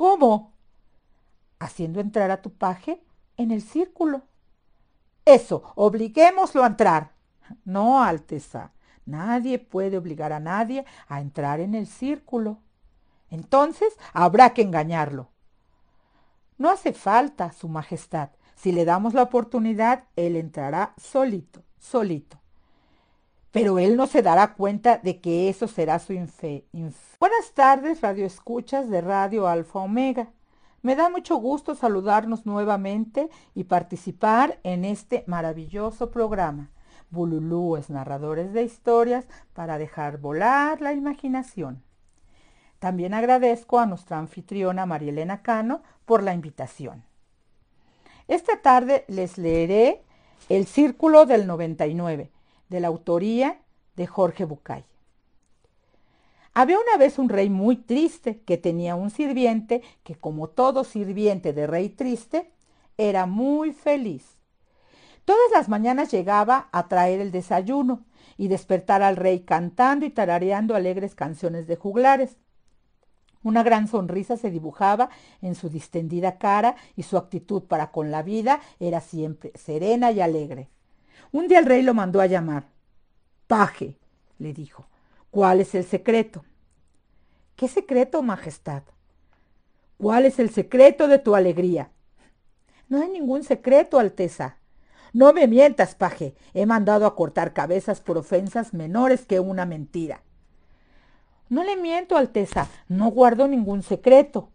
¿Cómo? 0.00 0.54
Haciendo 1.58 2.00
entrar 2.00 2.30
a 2.30 2.40
tu 2.40 2.54
paje 2.54 3.02
en 3.36 3.50
el 3.50 3.60
círculo. 3.60 4.22
Eso, 5.26 5.74
obliguémoslo 5.74 6.64
a 6.64 6.68
entrar. 6.68 7.12
No, 7.66 8.02
Alteza, 8.02 8.72
nadie 9.04 9.58
puede 9.58 9.98
obligar 9.98 10.32
a 10.32 10.40
nadie 10.40 10.86
a 11.06 11.20
entrar 11.20 11.60
en 11.60 11.74
el 11.74 11.86
círculo. 11.86 12.60
Entonces 13.28 13.94
habrá 14.14 14.54
que 14.54 14.62
engañarlo. 14.62 15.28
No 16.56 16.70
hace 16.70 16.94
falta, 16.94 17.52
Su 17.52 17.68
Majestad. 17.68 18.30
Si 18.56 18.72
le 18.72 18.86
damos 18.86 19.12
la 19.12 19.24
oportunidad, 19.24 20.04
él 20.16 20.36
entrará 20.36 20.94
solito, 20.96 21.62
solito. 21.78 22.40
Pero 23.52 23.80
él 23.80 23.96
no 23.96 24.06
se 24.06 24.22
dará 24.22 24.54
cuenta 24.54 24.98
de 24.98 25.20
que 25.20 25.48
eso 25.48 25.66
será 25.66 25.98
su 25.98 26.12
infe. 26.12 26.66
Buenas 27.18 27.52
tardes, 27.52 28.00
Radio 28.00 28.24
Escuchas 28.24 28.88
de 28.88 29.00
Radio 29.00 29.48
Alfa 29.48 29.80
Omega. 29.80 30.28
Me 30.82 30.94
da 30.94 31.10
mucho 31.10 31.36
gusto 31.36 31.74
saludarnos 31.74 32.46
nuevamente 32.46 33.28
y 33.54 33.64
participar 33.64 34.60
en 34.62 34.84
este 34.84 35.24
maravilloso 35.26 36.12
programa. 36.12 36.70
Bululúes, 37.10 37.90
narradores 37.90 38.52
de 38.52 38.62
historias 38.62 39.26
para 39.52 39.78
dejar 39.78 40.18
volar 40.18 40.80
la 40.80 40.92
imaginación. 40.92 41.82
También 42.78 43.14
agradezco 43.14 43.80
a 43.80 43.86
nuestra 43.86 44.18
anfitriona 44.18 44.86
Marielena 44.86 45.42
Cano 45.42 45.82
por 46.06 46.22
la 46.22 46.34
invitación. 46.34 47.02
Esta 48.28 48.62
tarde 48.62 49.04
les 49.08 49.38
leeré 49.38 50.04
El 50.48 50.66
Círculo 50.66 51.26
del 51.26 51.48
99, 51.48 52.30
de 52.70 52.80
la 52.80 52.88
autoría 52.88 53.60
de 53.96 54.06
Jorge 54.06 54.44
Bucay. 54.46 54.84
Había 56.54 56.78
una 56.78 56.96
vez 56.96 57.18
un 57.18 57.28
rey 57.28 57.48
muy 57.48 57.76
triste 57.76 58.40
que 58.40 58.56
tenía 58.56 58.96
un 58.96 59.10
sirviente 59.10 59.82
que, 60.02 60.14
como 60.16 60.48
todo 60.48 60.84
sirviente 60.84 61.52
de 61.52 61.66
rey 61.66 61.90
triste, 61.90 62.50
era 62.96 63.26
muy 63.26 63.72
feliz. 63.72 64.38
Todas 65.24 65.50
las 65.52 65.68
mañanas 65.68 66.10
llegaba 66.10 66.68
a 66.72 66.88
traer 66.88 67.20
el 67.20 67.30
desayuno 67.30 68.04
y 68.36 68.48
despertar 68.48 69.02
al 69.02 69.16
rey 69.16 69.40
cantando 69.40 70.06
y 70.06 70.10
tarareando 70.10 70.74
alegres 70.74 71.14
canciones 71.14 71.66
de 71.66 71.76
juglares. 71.76 72.36
Una 73.42 73.62
gran 73.62 73.86
sonrisa 73.86 74.36
se 74.36 74.50
dibujaba 74.50 75.08
en 75.40 75.54
su 75.54 75.70
distendida 75.70 76.36
cara 76.38 76.74
y 76.96 77.04
su 77.04 77.16
actitud 77.16 77.62
para 77.62 77.90
con 77.90 78.10
la 78.10 78.22
vida 78.22 78.60
era 78.80 79.00
siempre 79.00 79.52
serena 79.54 80.10
y 80.10 80.20
alegre. 80.20 80.68
Un 81.32 81.48
día 81.48 81.58
el 81.58 81.66
rey 81.66 81.82
lo 81.82 81.94
mandó 81.94 82.20
a 82.20 82.26
llamar. 82.26 82.68
Paje, 83.46 83.98
le 84.38 84.52
dijo, 84.52 84.86
¿cuál 85.30 85.60
es 85.60 85.74
el 85.74 85.84
secreto? 85.84 86.44
¿Qué 87.56 87.68
secreto, 87.68 88.22
Majestad? 88.22 88.82
¿Cuál 89.98 90.24
es 90.24 90.38
el 90.38 90.50
secreto 90.50 91.08
de 91.08 91.18
tu 91.18 91.34
alegría? 91.34 91.90
No 92.88 93.02
hay 93.02 93.08
ningún 93.08 93.44
secreto, 93.44 93.98
Alteza. 93.98 94.56
No 95.12 95.32
me 95.32 95.46
mientas, 95.46 95.94
paje. 95.94 96.34
He 96.54 96.66
mandado 96.66 97.06
a 97.06 97.14
cortar 97.14 97.52
cabezas 97.52 98.00
por 98.00 98.16
ofensas 98.16 98.72
menores 98.72 99.26
que 99.26 99.40
una 99.40 99.66
mentira. 99.66 100.22
No 101.48 101.64
le 101.64 101.76
miento, 101.76 102.16
Alteza, 102.16 102.68
no 102.88 103.10
guardo 103.10 103.48
ningún 103.48 103.82
secreto. 103.82 104.50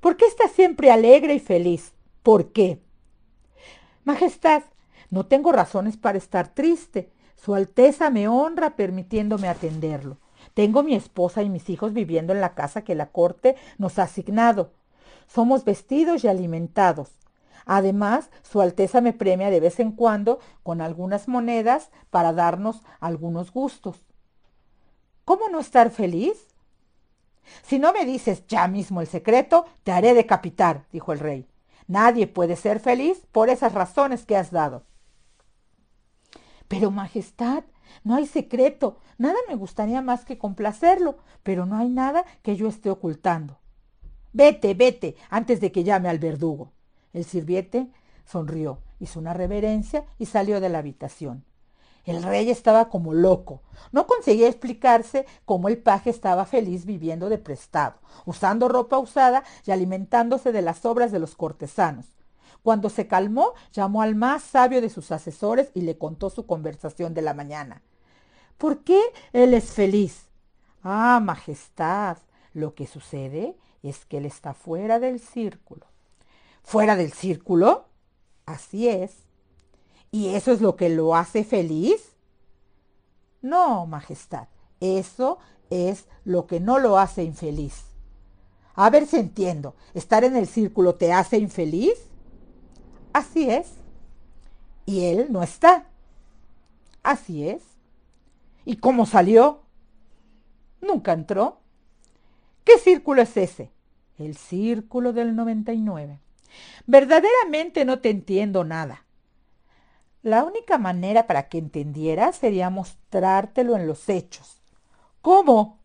¿Por 0.00 0.16
qué 0.16 0.24
está 0.24 0.48
siempre 0.48 0.90
alegre 0.90 1.34
y 1.34 1.40
feliz? 1.40 1.92
¿Por 2.22 2.52
qué? 2.52 2.80
Majestad, 4.04 4.62
no 5.12 5.26
tengo 5.26 5.52
razones 5.52 5.98
para 5.98 6.16
estar 6.16 6.48
triste. 6.54 7.12
Su 7.36 7.54
Alteza 7.54 8.08
me 8.08 8.28
honra 8.28 8.76
permitiéndome 8.76 9.46
atenderlo. 9.46 10.16
Tengo 10.54 10.82
mi 10.82 10.94
esposa 10.94 11.42
y 11.42 11.50
mis 11.50 11.68
hijos 11.68 11.92
viviendo 11.92 12.32
en 12.32 12.40
la 12.40 12.54
casa 12.54 12.82
que 12.82 12.94
la 12.94 13.10
corte 13.10 13.56
nos 13.76 13.98
ha 13.98 14.04
asignado. 14.04 14.72
Somos 15.26 15.66
vestidos 15.66 16.24
y 16.24 16.28
alimentados. 16.28 17.10
Además, 17.66 18.30
Su 18.42 18.62
Alteza 18.62 19.02
me 19.02 19.12
premia 19.12 19.50
de 19.50 19.60
vez 19.60 19.80
en 19.80 19.92
cuando 19.92 20.38
con 20.62 20.80
algunas 20.80 21.28
monedas 21.28 21.90
para 22.08 22.32
darnos 22.32 22.80
algunos 22.98 23.52
gustos. 23.52 23.98
¿Cómo 25.26 25.50
no 25.50 25.60
estar 25.60 25.90
feliz? 25.90 26.48
Si 27.62 27.78
no 27.78 27.92
me 27.92 28.06
dices 28.06 28.46
ya 28.46 28.66
mismo 28.66 29.02
el 29.02 29.06
secreto, 29.08 29.66
te 29.84 29.92
haré 29.92 30.14
decapitar, 30.14 30.86
dijo 30.90 31.12
el 31.12 31.18
rey. 31.18 31.46
Nadie 31.86 32.26
puede 32.28 32.56
ser 32.56 32.80
feliz 32.80 33.26
por 33.30 33.50
esas 33.50 33.74
razones 33.74 34.24
que 34.24 34.38
has 34.38 34.50
dado. 34.50 34.84
Pero, 36.72 36.90
Majestad, 36.90 37.64
no 38.02 38.14
hay 38.14 38.26
secreto. 38.26 38.96
Nada 39.18 39.36
me 39.46 39.56
gustaría 39.56 40.00
más 40.00 40.24
que 40.24 40.38
complacerlo, 40.38 41.18
pero 41.42 41.66
no 41.66 41.76
hay 41.76 41.90
nada 41.90 42.24
que 42.40 42.56
yo 42.56 42.66
esté 42.66 42.88
ocultando. 42.88 43.58
Vete, 44.32 44.72
vete, 44.72 45.16
antes 45.28 45.60
de 45.60 45.70
que 45.70 45.84
llame 45.84 46.08
al 46.08 46.18
verdugo. 46.18 46.72
El 47.12 47.26
sirviente 47.26 47.90
sonrió, 48.24 48.78
hizo 49.00 49.20
una 49.20 49.34
reverencia 49.34 50.06
y 50.18 50.24
salió 50.24 50.62
de 50.62 50.70
la 50.70 50.78
habitación. 50.78 51.44
El 52.06 52.22
rey 52.22 52.48
estaba 52.48 52.88
como 52.88 53.12
loco. 53.12 53.60
No 53.92 54.06
conseguía 54.06 54.48
explicarse 54.48 55.26
cómo 55.44 55.68
el 55.68 55.76
paje 55.76 56.08
estaba 56.08 56.46
feliz 56.46 56.86
viviendo 56.86 57.28
de 57.28 57.36
prestado, 57.36 57.96
usando 58.24 58.68
ropa 58.68 58.98
usada 58.98 59.44
y 59.66 59.72
alimentándose 59.72 60.52
de 60.52 60.62
las 60.62 60.86
obras 60.86 61.12
de 61.12 61.18
los 61.18 61.36
cortesanos. 61.36 62.06
Cuando 62.62 62.90
se 62.90 63.06
calmó, 63.06 63.54
llamó 63.72 64.02
al 64.02 64.14
más 64.14 64.42
sabio 64.42 64.80
de 64.80 64.90
sus 64.90 65.10
asesores 65.10 65.70
y 65.74 65.82
le 65.82 65.98
contó 65.98 66.30
su 66.30 66.46
conversación 66.46 67.14
de 67.14 67.22
la 67.22 67.34
mañana. 67.34 67.82
¿Por 68.58 68.84
qué 68.84 69.00
él 69.32 69.54
es 69.54 69.72
feliz? 69.72 70.26
Ah, 70.82 71.20
Majestad, 71.22 72.18
lo 72.54 72.74
que 72.74 72.86
sucede 72.86 73.56
es 73.82 74.04
que 74.04 74.18
él 74.18 74.26
está 74.26 74.54
fuera 74.54 75.00
del 75.00 75.18
círculo. 75.18 75.86
¿Fuera 76.62 76.94
del 76.94 77.12
círculo? 77.12 77.86
Así 78.46 78.88
es. 78.88 79.12
¿Y 80.12 80.28
eso 80.28 80.52
es 80.52 80.60
lo 80.60 80.76
que 80.76 80.88
lo 80.88 81.16
hace 81.16 81.42
feliz? 81.42 82.12
No, 83.40 83.86
Majestad, 83.86 84.46
eso 84.78 85.38
es 85.70 86.06
lo 86.24 86.46
que 86.46 86.60
no 86.60 86.78
lo 86.78 86.98
hace 86.98 87.24
infeliz. 87.24 87.86
A 88.74 88.88
ver 88.90 89.06
si 89.06 89.16
entiendo, 89.16 89.74
¿estar 89.94 90.22
en 90.22 90.36
el 90.36 90.46
círculo 90.46 90.94
te 90.94 91.12
hace 91.12 91.38
infeliz? 91.38 91.94
Así 93.12 93.50
es. 93.50 93.74
Y 94.86 95.04
él 95.06 95.26
no 95.30 95.42
está. 95.42 95.86
Así 97.02 97.48
es. 97.48 97.62
¿Y 98.64 98.76
cómo 98.76 99.06
salió? 99.06 99.62
Nunca 100.80 101.12
entró. 101.12 101.60
¿Qué 102.64 102.78
círculo 102.78 103.22
es 103.22 103.36
ese? 103.36 103.70
El 104.18 104.36
círculo 104.36 105.12
del 105.12 105.34
99. 105.34 106.20
Verdaderamente 106.86 107.84
no 107.84 108.00
te 108.00 108.10
entiendo 108.10 108.64
nada. 108.64 109.04
La 110.22 110.44
única 110.44 110.78
manera 110.78 111.26
para 111.26 111.48
que 111.48 111.58
entendieras 111.58 112.36
sería 112.36 112.70
mostrártelo 112.70 113.76
en 113.76 113.86
los 113.88 114.08
hechos. 114.08 114.62
¿Cómo? 115.20 115.80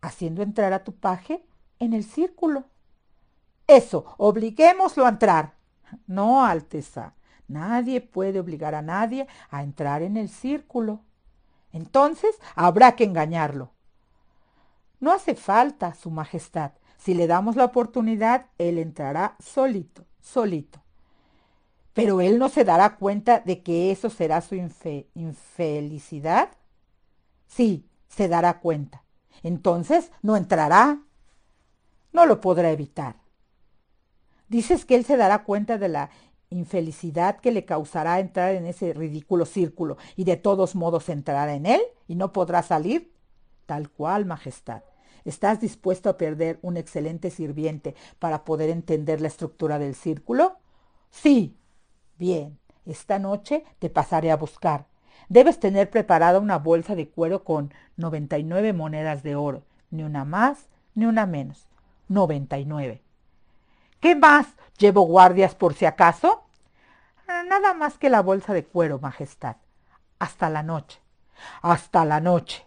Haciendo 0.00 0.42
entrar 0.42 0.72
a 0.72 0.82
tu 0.82 0.92
paje 0.92 1.44
en 1.78 1.92
el 1.92 2.02
círculo. 2.02 2.64
Eso, 3.68 4.14
obliguémoslo 4.16 5.06
a 5.06 5.10
entrar. 5.10 5.57
No, 6.06 6.44
Alteza, 6.44 7.14
nadie 7.46 8.00
puede 8.00 8.40
obligar 8.40 8.74
a 8.74 8.82
nadie 8.82 9.26
a 9.50 9.62
entrar 9.62 10.02
en 10.02 10.16
el 10.16 10.28
círculo. 10.28 11.00
Entonces 11.72 12.38
habrá 12.54 12.96
que 12.96 13.04
engañarlo. 13.04 13.72
No 15.00 15.12
hace 15.12 15.34
falta, 15.34 15.94
Su 15.94 16.10
Majestad. 16.10 16.72
Si 16.96 17.14
le 17.14 17.26
damos 17.26 17.56
la 17.56 17.64
oportunidad, 17.64 18.46
él 18.58 18.78
entrará 18.78 19.36
solito, 19.38 20.04
solito 20.20 20.80
pero 21.98 22.20
él 22.20 22.38
no 22.38 22.48
se 22.48 22.62
dará 22.62 22.94
cuenta 22.94 23.40
de 23.40 23.60
que 23.64 23.90
eso 23.90 24.08
será 24.08 24.40
su 24.40 24.54
infelicidad. 24.54 26.50
Sí, 27.48 27.88
se 28.06 28.28
dará 28.28 28.60
cuenta. 28.60 29.02
Entonces 29.42 30.12
no 30.22 30.36
entrará. 30.36 31.00
No 32.12 32.24
lo 32.24 32.40
podrá 32.40 32.70
evitar. 32.70 33.16
Dices 34.48 34.84
que 34.84 34.94
él 34.94 35.04
se 35.04 35.16
dará 35.16 35.44
cuenta 35.44 35.78
de 35.78 35.88
la 35.88 36.10
infelicidad 36.50 37.40
que 37.40 37.52
le 37.52 37.64
causará 37.64 38.20
entrar 38.20 38.54
en 38.54 38.66
ese 38.66 38.94
ridículo 38.94 39.44
círculo 39.44 39.98
y 40.16 40.24
de 40.24 40.36
todos 40.36 40.74
modos 40.74 41.08
entrará 41.08 41.54
en 41.54 41.66
él 41.66 41.82
y 42.06 42.14
no 42.14 42.32
podrá 42.32 42.62
salir. 42.62 43.12
Tal 43.66 43.90
cual, 43.90 44.24
Majestad. 44.24 44.82
¿Estás 45.24 45.60
dispuesto 45.60 46.08
a 46.08 46.16
perder 46.16 46.58
un 46.62 46.78
excelente 46.78 47.30
sirviente 47.30 47.94
para 48.18 48.44
poder 48.44 48.70
entender 48.70 49.20
la 49.20 49.28
estructura 49.28 49.78
del 49.78 49.94
círculo? 49.94 50.56
Sí, 51.10 51.58
Bien, 52.18 52.58
esta 52.84 53.20
noche 53.20 53.64
te 53.78 53.90
pasaré 53.90 54.32
a 54.32 54.36
buscar. 54.36 54.86
Debes 55.28 55.60
tener 55.60 55.88
preparada 55.88 56.40
una 56.40 56.58
bolsa 56.58 56.96
de 56.96 57.08
cuero 57.08 57.44
con 57.44 57.72
99 57.96 58.72
monedas 58.72 59.22
de 59.22 59.36
oro, 59.36 59.62
ni 59.90 60.02
una 60.02 60.24
más 60.24 60.68
ni 60.96 61.06
una 61.06 61.24
menos. 61.26 61.68
99. 62.08 63.02
¿Qué 64.00 64.14
más? 64.14 64.46
¿Llevo 64.78 65.02
guardias 65.02 65.56
por 65.56 65.74
si 65.74 65.84
acaso? 65.84 66.44
Nada 67.26 67.74
más 67.74 67.98
que 67.98 68.08
la 68.08 68.22
bolsa 68.22 68.54
de 68.54 68.64
cuero, 68.64 69.00
Majestad. 69.00 69.56
Hasta 70.20 70.48
la 70.48 70.62
noche. 70.62 71.00
Hasta 71.62 72.04
la 72.04 72.20
noche. 72.20 72.64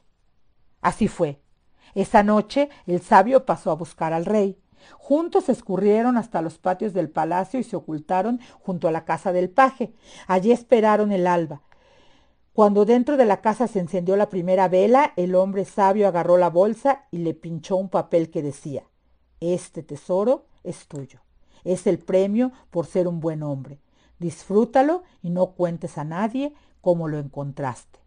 Así 0.81 1.07
fue. 1.07 1.41
Esa 1.95 2.23
noche 2.23 2.69
el 2.85 3.01
sabio 3.01 3.45
pasó 3.45 3.71
a 3.71 3.75
buscar 3.75 4.11
al 4.11 4.25
rey. 4.25 4.59
Juntos 4.97 5.47
escurrieron 5.47 6.17
hasta 6.17 6.41
los 6.41 6.57
patios 6.57 6.93
del 6.93 7.09
palacio 7.09 7.59
y 7.59 7.63
se 7.63 7.75
ocultaron 7.75 8.39
junto 8.59 8.87
a 8.87 8.91
la 8.91 9.05
casa 9.05 9.31
del 9.31 9.49
paje. 9.49 9.93
Allí 10.27 10.51
esperaron 10.51 11.11
el 11.11 11.27
alba. 11.27 11.61
Cuando 12.53 12.83
dentro 12.83 13.15
de 13.15 13.25
la 13.25 13.39
casa 13.39 13.67
se 13.67 13.79
encendió 13.79 14.17
la 14.17 14.29
primera 14.29 14.67
vela, 14.67 15.13
el 15.15 15.35
hombre 15.35 15.63
sabio 15.63 16.07
agarró 16.07 16.37
la 16.37 16.49
bolsa 16.49 17.05
y 17.09 17.19
le 17.19 17.33
pinchó 17.33 17.77
un 17.77 17.89
papel 17.89 18.29
que 18.29 18.41
decía, 18.41 18.83
Este 19.39 19.83
tesoro 19.83 20.47
es 20.63 20.87
tuyo. 20.87 21.19
Es 21.63 21.87
el 21.87 21.99
premio 21.99 22.51
por 22.69 22.85
ser 22.85 23.07
un 23.07 23.19
buen 23.19 23.43
hombre. 23.43 23.79
Disfrútalo 24.19 25.03
y 25.21 25.29
no 25.29 25.51
cuentes 25.51 25.97
a 25.97 26.03
nadie 26.03 26.53
cómo 26.81 27.07
lo 27.07 27.19
encontraste. 27.19 27.99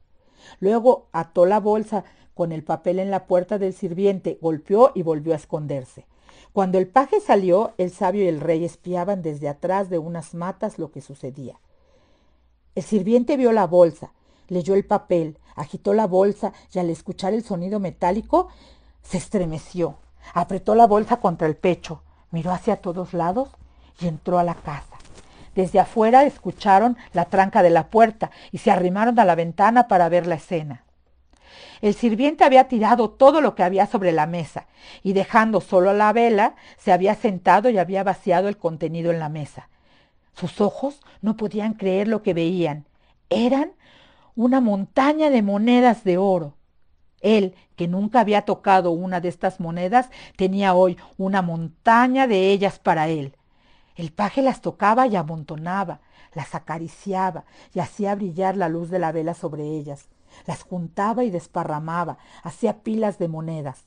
Luego 0.61 1.09
ató 1.13 1.47
la 1.47 1.61
bolsa 1.61 2.05
con 2.35 2.53
el 2.53 2.65
papel 2.65 2.99
en 2.99 3.11
la 3.11 3.27
puerta 3.27 3.59
del 3.59 3.73
sirviente, 3.73 4.39
golpeó 4.41 4.93
y 4.95 5.03
volvió 5.03 5.33
a 5.33 5.37
esconderse. 5.37 6.07
Cuando 6.53 6.79
el 6.79 6.87
paje 6.87 7.21
salió, 7.21 7.73
el 7.79 7.91
sabio 7.91 8.25
y 8.25 8.29
el 8.29 8.41
rey 8.41 8.65
espiaban 8.65 9.23
desde 9.23 9.49
atrás 9.49 9.91
de 9.91 9.99
unas 9.99 10.35
matas 10.35 10.79
lo 10.79 10.91
que 10.91 11.01
sucedía. 11.01 11.59
El 12.75 12.83
sirviente 12.83 13.37
vio 13.37 13.53
la 13.53 13.67
bolsa, 13.67 14.13
leyó 14.49 14.75
el 14.75 14.85
papel, 14.85 15.39
agitó 15.55 15.95
la 15.95 16.07
bolsa 16.07 16.53
y 16.73 16.79
al 16.79 16.91
escuchar 16.91 17.35
el 17.35 17.45
sonido 17.45 17.81
metálico 17.81 18.49
se 19.03 19.19
estremeció. 19.19 19.99
Apretó 20.33 20.75
la 20.75 20.87
bolsa 20.87 21.21
contra 21.21 21.47
el 21.47 21.57
pecho, 21.57 22.03
miró 22.35 22.53
hacia 22.53 22.77
todos 22.77 23.15
lados 23.15 23.49
y 24.01 24.09
entró 24.09 24.39
a 24.39 24.45
la 24.45 24.55
casa. 24.55 24.97
Desde 25.55 25.79
afuera 25.79 26.25
escucharon 26.25 26.97
la 27.13 27.27
tranca 27.27 27.63
de 27.63 27.71
la 27.71 27.87
puerta 27.87 28.33
y 28.51 28.59
se 28.59 28.73
arrimaron 28.73 29.19
a 29.21 29.25
la 29.25 29.37
ventana 29.37 29.87
para 29.87 30.09
ver 30.09 30.27
la 30.27 30.35
escena. 30.35 30.83
El 31.81 31.95
sirviente 31.95 32.43
había 32.43 32.67
tirado 32.67 33.11
todo 33.11 33.41
lo 33.41 33.55
que 33.55 33.63
había 33.63 33.87
sobre 33.87 34.11
la 34.11 34.27
mesa 34.27 34.67
y 35.05 35.13
dejando 35.13 35.61
solo 35.61 35.93
la 35.93 36.13
vela, 36.13 36.57
se 36.77 36.93
había 36.93 37.15
sentado 37.15 37.71
y 37.71 37.79
había 37.79 38.03
vaciado 38.03 38.49
el 38.49 38.57
contenido 38.57 39.13
en 39.13 39.21
la 39.21 39.29
mesa. 39.29 39.69
Sus 40.35 40.61
ojos 40.61 41.01
no 41.23 41.37
podían 41.37 41.75
creer 41.75 42.09
lo 42.09 42.23
que 42.23 42.35
veían. 42.35 42.85
Eran 43.31 43.73
una 44.35 44.61
montaña 44.61 45.31
de 45.31 45.43
monedas 45.43 46.03
de 46.03 46.19
oro. 46.19 46.55
Él, 47.25 47.55
que 47.75 47.89
nunca 47.89 48.21
había 48.21 48.43
tocado 48.43 48.91
una 48.91 49.21
de 49.21 49.29
estas 49.29 49.59
monedas, 49.59 50.11
tenía 50.37 50.75
hoy 50.75 50.99
una 51.17 51.41
montaña 51.41 52.27
de 52.27 52.53
ellas 52.53 52.79
para 52.79 53.09
él. 53.09 53.35
El 53.97 54.13
paje 54.13 54.43
las 54.43 54.61
tocaba 54.61 55.07
y 55.07 55.17
amontonaba, 55.17 56.01
las 56.35 56.55
acariciaba 56.55 57.45
y 57.73 57.81
hacía 57.81 58.15
brillar 58.15 58.57
la 58.59 58.69
luz 58.69 58.91
de 58.91 58.99
la 58.99 59.11
vela 59.11 59.33
sobre 59.33 59.65
ellas. 59.65 60.09
Las 60.47 60.63
juntaba 60.63 61.25
y 61.25 61.31
desparramaba, 61.31 62.19
hacía 62.43 62.83
pilas 62.83 63.19
de 63.19 63.29
monedas. 63.29 63.85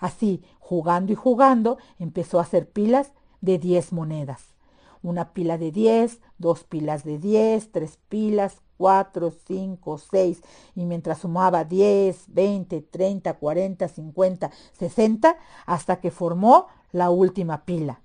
Así, 0.00 0.42
jugando 0.58 1.12
y 1.12 1.14
jugando, 1.14 1.78
empezó 1.98 2.40
a 2.40 2.42
hacer 2.42 2.68
pilas 2.68 3.12
de 3.40 3.58
diez 3.58 3.92
monedas. 3.92 4.54
Una 5.02 5.32
pila 5.32 5.58
de 5.58 5.72
diez, 5.72 6.20
dos 6.38 6.64
pilas 6.64 7.04
de 7.04 7.18
diez, 7.18 7.72
tres 7.72 7.98
pilas, 8.08 8.60
cuatro, 8.76 9.30
cinco, 9.46 9.98
seis, 9.98 10.42
y 10.74 10.84
mientras 10.84 11.18
sumaba 11.18 11.64
diez, 11.64 12.24
veinte, 12.28 12.82
treinta, 12.82 13.34
cuarenta, 13.34 13.88
cincuenta, 13.88 14.50
sesenta, 14.72 15.36
hasta 15.66 16.00
que 16.00 16.10
formó 16.10 16.66
la 16.92 17.10
última 17.10 17.64
pila 17.64 18.02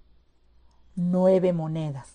nueve 0.95 1.51
monedas. 1.51 2.07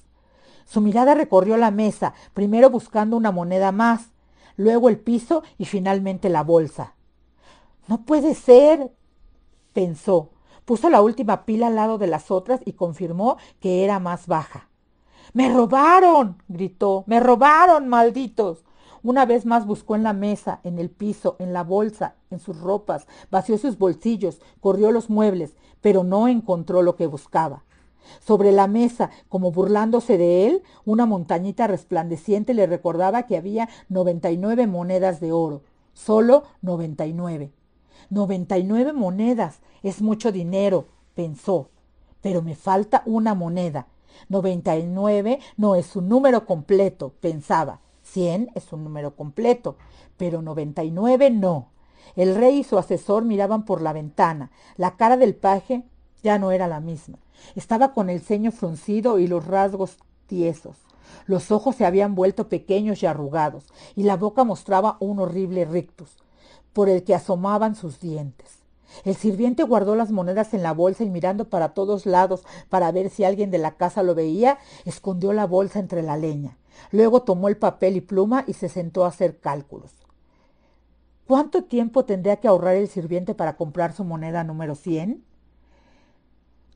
Su 0.64 0.80
mirada 0.80 1.14
recorrió 1.14 1.58
la 1.58 1.70
mesa, 1.70 2.14
primero 2.32 2.70
buscando 2.70 3.16
una 3.16 3.30
moneda 3.30 3.72
más, 3.72 4.10
luego 4.56 4.88
el 4.88 4.98
piso 4.98 5.42
y 5.58 5.66
finalmente 5.66 6.30
la 6.30 6.42
bolsa. 6.42 6.94
No 7.88 8.06
puede 8.06 8.34
ser, 8.34 8.90
pensó. 9.74 10.30
Puso 10.64 10.88
la 10.88 11.02
última 11.02 11.44
pila 11.44 11.66
al 11.66 11.74
lado 11.74 11.98
de 11.98 12.06
las 12.06 12.30
otras 12.30 12.60
y 12.64 12.72
confirmó 12.72 13.36
que 13.60 13.84
era 13.84 13.98
más 13.98 14.26
baja. 14.26 14.69
¡Me 15.32 15.52
robaron! 15.52 16.42
gritó. 16.48 17.04
¡Me 17.06 17.20
robaron, 17.20 17.88
malditos! 17.88 18.64
Una 19.02 19.24
vez 19.24 19.46
más 19.46 19.66
buscó 19.66 19.96
en 19.96 20.02
la 20.02 20.12
mesa, 20.12 20.60
en 20.64 20.78
el 20.78 20.90
piso, 20.90 21.36
en 21.38 21.52
la 21.52 21.62
bolsa, 21.64 22.16
en 22.30 22.38
sus 22.38 22.60
ropas, 22.60 23.06
vació 23.30 23.56
sus 23.56 23.78
bolsillos, 23.78 24.40
corrió 24.60 24.92
los 24.92 25.08
muebles, 25.08 25.54
pero 25.80 26.04
no 26.04 26.28
encontró 26.28 26.82
lo 26.82 26.96
que 26.96 27.06
buscaba. 27.06 27.62
Sobre 28.20 28.52
la 28.52 28.66
mesa, 28.66 29.10
como 29.28 29.52
burlándose 29.52 30.18
de 30.18 30.46
él, 30.46 30.62
una 30.84 31.06
montañita 31.06 31.66
resplandeciente 31.66 32.52
le 32.52 32.66
recordaba 32.66 33.22
que 33.22 33.36
había 33.36 33.68
noventa 33.88 34.30
y 34.30 34.36
nueve 34.36 34.66
monedas 34.66 35.20
de 35.20 35.32
oro. 35.32 35.62
Solo 35.94 36.44
noventa 36.60 37.06
y 37.06 37.12
nueve. 37.12 37.52
Noventa 38.10 38.58
y 38.58 38.64
nueve 38.64 38.92
monedas. 38.92 39.60
Es 39.82 40.02
mucho 40.02 40.32
dinero, 40.32 40.86
pensó. 41.14 41.68
Pero 42.20 42.42
me 42.42 42.54
falta 42.54 43.02
una 43.06 43.34
moneda. 43.34 43.86
Noventa 44.28 44.76
y 44.76 44.86
nueve 44.86 45.40
no 45.56 45.74
es 45.74 45.96
un 45.96 46.08
número 46.08 46.46
completo, 46.46 47.12
pensaba. 47.20 47.80
Cien 48.02 48.50
es 48.54 48.72
un 48.72 48.84
número 48.84 49.14
completo, 49.14 49.76
pero 50.16 50.42
noventa 50.42 50.84
y 50.84 50.90
nueve 50.90 51.30
no. 51.30 51.68
El 52.16 52.34
rey 52.34 52.58
y 52.58 52.64
su 52.64 52.78
asesor 52.78 53.24
miraban 53.24 53.64
por 53.64 53.82
la 53.82 53.92
ventana. 53.92 54.50
La 54.76 54.96
cara 54.96 55.16
del 55.16 55.34
paje 55.34 55.84
ya 56.22 56.38
no 56.38 56.50
era 56.50 56.66
la 56.66 56.80
misma. 56.80 57.18
Estaba 57.54 57.92
con 57.92 58.10
el 58.10 58.20
ceño 58.20 58.52
fruncido 58.52 59.18
y 59.18 59.26
los 59.26 59.46
rasgos 59.46 59.96
tiesos. 60.26 60.76
Los 61.26 61.50
ojos 61.50 61.76
se 61.76 61.84
habían 61.84 62.14
vuelto 62.14 62.48
pequeños 62.48 63.02
y 63.02 63.06
arrugados, 63.06 63.64
y 63.96 64.04
la 64.04 64.16
boca 64.16 64.44
mostraba 64.44 64.96
un 65.00 65.18
horrible 65.18 65.64
rictus, 65.64 66.16
por 66.72 66.88
el 66.88 67.04
que 67.04 67.14
asomaban 67.14 67.74
sus 67.74 68.00
dientes. 68.00 68.59
El 69.04 69.16
sirviente 69.16 69.62
guardó 69.62 69.96
las 69.96 70.10
monedas 70.10 70.54
en 70.54 70.62
la 70.62 70.72
bolsa 70.72 71.04
y 71.04 71.10
mirando 71.10 71.48
para 71.48 71.74
todos 71.74 72.06
lados 72.06 72.44
para 72.68 72.90
ver 72.92 73.10
si 73.10 73.24
alguien 73.24 73.50
de 73.50 73.58
la 73.58 73.72
casa 73.72 74.02
lo 74.02 74.14
veía, 74.14 74.58
escondió 74.84 75.32
la 75.32 75.46
bolsa 75.46 75.78
entre 75.78 76.02
la 76.02 76.16
leña. 76.16 76.56
Luego 76.90 77.22
tomó 77.22 77.48
el 77.48 77.56
papel 77.56 77.96
y 77.96 78.00
pluma 78.00 78.44
y 78.46 78.54
se 78.54 78.68
sentó 78.68 79.04
a 79.04 79.08
hacer 79.08 79.38
cálculos. 79.38 79.92
¿Cuánto 81.26 81.64
tiempo 81.64 82.04
tendría 82.04 82.36
que 82.36 82.48
ahorrar 82.48 82.74
el 82.74 82.88
sirviente 82.88 83.34
para 83.34 83.56
comprar 83.56 83.92
su 83.92 84.04
moneda 84.04 84.42
número 84.42 84.74
cien? 84.74 85.24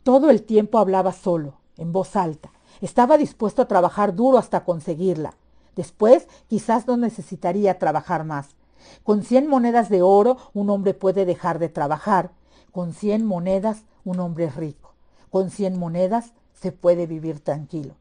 Todo 0.04 0.30
el 0.30 0.42
tiempo 0.42 0.78
hablaba 0.78 1.12
solo, 1.12 1.54
en 1.76 1.92
voz 1.92 2.14
alta. 2.14 2.52
Estaba 2.80 3.16
dispuesto 3.16 3.62
a 3.62 3.68
trabajar 3.68 4.14
duro 4.14 4.38
hasta 4.38 4.64
conseguirla. 4.64 5.34
Después 5.74 6.28
quizás 6.46 6.86
no 6.86 6.96
necesitaría 6.96 7.78
trabajar 7.78 8.24
más. 8.24 8.54
Con 9.02 9.22
cien 9.22 9.46
monedas 9.46 9.88
de 9.88 10.02
oro 10.02 10.36
un 10.54 10.70
hombre 10.70 10.94
puede 10.94 11.24
dejar 11.26 11.58
de 11.58 11.68
trabajar. 11.68 12.30
Con 12.72 12.92
cien 12.92 13.24
monedas 13.24 13.84
un 14.04 14.20
hombre 14.20 14.46
es 14.46 14.56
rico. 14.56 14.94
Con 15.30 15.50
cien 15.50 15.78
monedas 15.78 16.32
se 16.54 16.72
puede 16.72 17.06
vivir 17.06 17.40
tranquilo. 17.40 17.94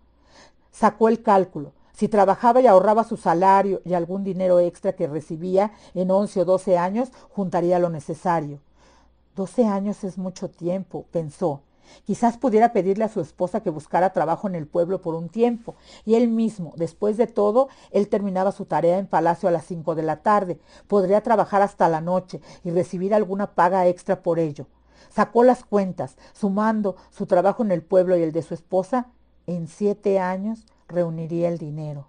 Sacó 0.72 1.10
el 1.10 1.22
cálculo. 1.22 1.72
Si 1.94 2.08
trabajaba 2.08 2.60
y 2.62 2.68
ahorraba 2.68 3.04
su 3.04 3.18
salario 3.18 3.82
y 3.86 3.94
algún 3.94 4.24
dinero 4.24 4.60
extra 4.60 4.94
que 4.94 5.08
recibía 5.08 5.72
en 5.94 6.10
once 6.10 6.42
o 6.42 6.46
doce 6.46 6.78
años, 6.78 7.12
juntaría 7.30 7.78
lo 7.78 7.90
necesario. 7.90 8.60
Doce 9.36 9.66
años 9.66 10.04
es 10.04 10.18
mucho 10.18 10.50
tiempo, 10.50 11.06
pensó. 11.12 11.62
Quizás 12.06 12.38
pudiera 12.38 12.74
pedirle 12.74 13.06
a 13.06 13.10
su 13.10 13.22
esposa 13.22 13.62
que 13.62 13.70
buscara 13.70 14.14
trabajo 14.14 14.48
en 14.48 14.56
el 14.56 14.68
pueblo 14.68 15.02
por 15.02 15.16
un 15.16 15.30
tiempo, 15.30 15.76
y 16.06 16.16
él 16.16 16.28
mismo, 16.28 16.74
después 16.76 17.18
de 17.18 17.28
todo, 17.28 17.70
él 17.92 18.08
terminaba 18.08 18.52
su 18.52 18.66
tarea 18.66 18.98
en 18.98 19.08
palacio 19.08 19.50
a 19.50 19.52
las 19.52 19.66
cinco 19.66 19.96
de 19.96 20.04
la 20.04 20.22
tarde, 20.22 20.60
podría 20.88 21.22
trabajar 21.22 21.62
hasta 21.62 21.90
la 21.90 22.02
noche 22.02 22.42
y 22.64 22.72
recibir 22.72 23.14
alguna 23.14 23.56
paga 23.56 23.88
extra 23.88 24.22
por 24.22 24.40
ello. 24.40 24.68
Sacó 25.10 25.44
las 25.44 25.64
cuentas, 25.64 26.18
sumando 26.34 26.96
su 27.12 27.26
trabajo 27.26 27.64
en 27.64 27.72
el 27.72 27.84
pueblo 27.84 28.18
y 28.18 28.24
el 28.24 28.32
de 28.32 28.42
su 28.42 28.54
esposa, 28.54 29.08
en 29.46 29.68
siete 29.68 30.20
años 30.20 30.66
reuniría 30.88 31.50
el 31.50 31.58
dinero. 31.58 32.08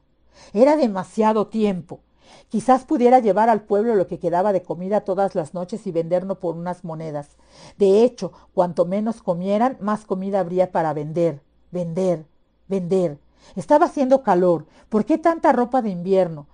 Era 0.53 0.77
demasiado 0.77 1.49
tiempo. 1.49 2.01
Quizás 2.49 2.85
pudiera 2.85 3.19
llevar 3.19 3.49
al 3.49 3.63
pueblo 3.63 3.95
lo 3.95 4.07
que 4.07 4.19
quedaba 4.19 4.53
de 4.53 4.63
comida 4.63 5.03
todas 5.03 5.35
las 5.35 5.55
noches 5.55 5.87
y 5.87 5.93
venderlo 5.93 6.39
por 6.39 6.57
unas 6.57 6.85
monedas. 6.85 7.37
De 7.79 8.05
hecho, 8.05 8.33
cuanto 8.53 8.85
menos 8.85 9.23
comieran, 9.23 9.77
más 9.81 10.05
comida 10.05 10.41
habría 10.41 10.73
para 10.73 10.93
vender, 10.93 11.43
vender, 11.71 12.27
vender. 12.69 13.19
Estaba 13.57 13.87
haciendo 13.87 14.23
calor. 14.23 14.67
¿Por 14.89 15.05
qué 15.05 15.19
tanta 15.19 15.53
ropa 15.53 15.83
de 15.83 15.91
invierno? 15.91 16.47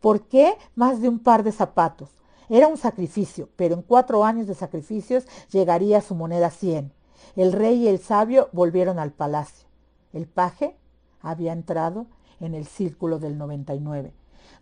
¿Por 0.00 0.22
qué 0.26 0.56
más 0.74 1.00
de 1.00 1.08
un 1.08 1.18
par 1.18 1.42
de 1.42 1.52
zapatos? 1.52 2.10
Era 2.48 2.66
un 2.66 2.76
sacrificio, 2.76 3.48
pero 3.56 3.74
en 3.74 3.82
cuatro 3.82 4.24
años 4.24 4.46
de 4.46 4.54
sacrificios 4.54 5.26
llegaría 5.50 6.00
su 6.00 6.14
moneda 6.14 6.50
cien. 6.50 6.92
El 7.36 7.52
rey 7.52 7.84
y 7.84 7.88
el 7.88 7.98
sabio 7.98 8.48
volvieron 8.52 8.98
al 8.98 9.12
palacio. 9.12 9.68
El 10.12 10.26
paje 10.26 10.76
había 11.20 11.52
entrado 11.52 12.06
en 12.40 12.54
el 12.54 12.66
círculo 12.66 13.18
del 13.18 13.38
noventa 13.38 13.74
y 13.74 13.80
nueve. 13.80 14.12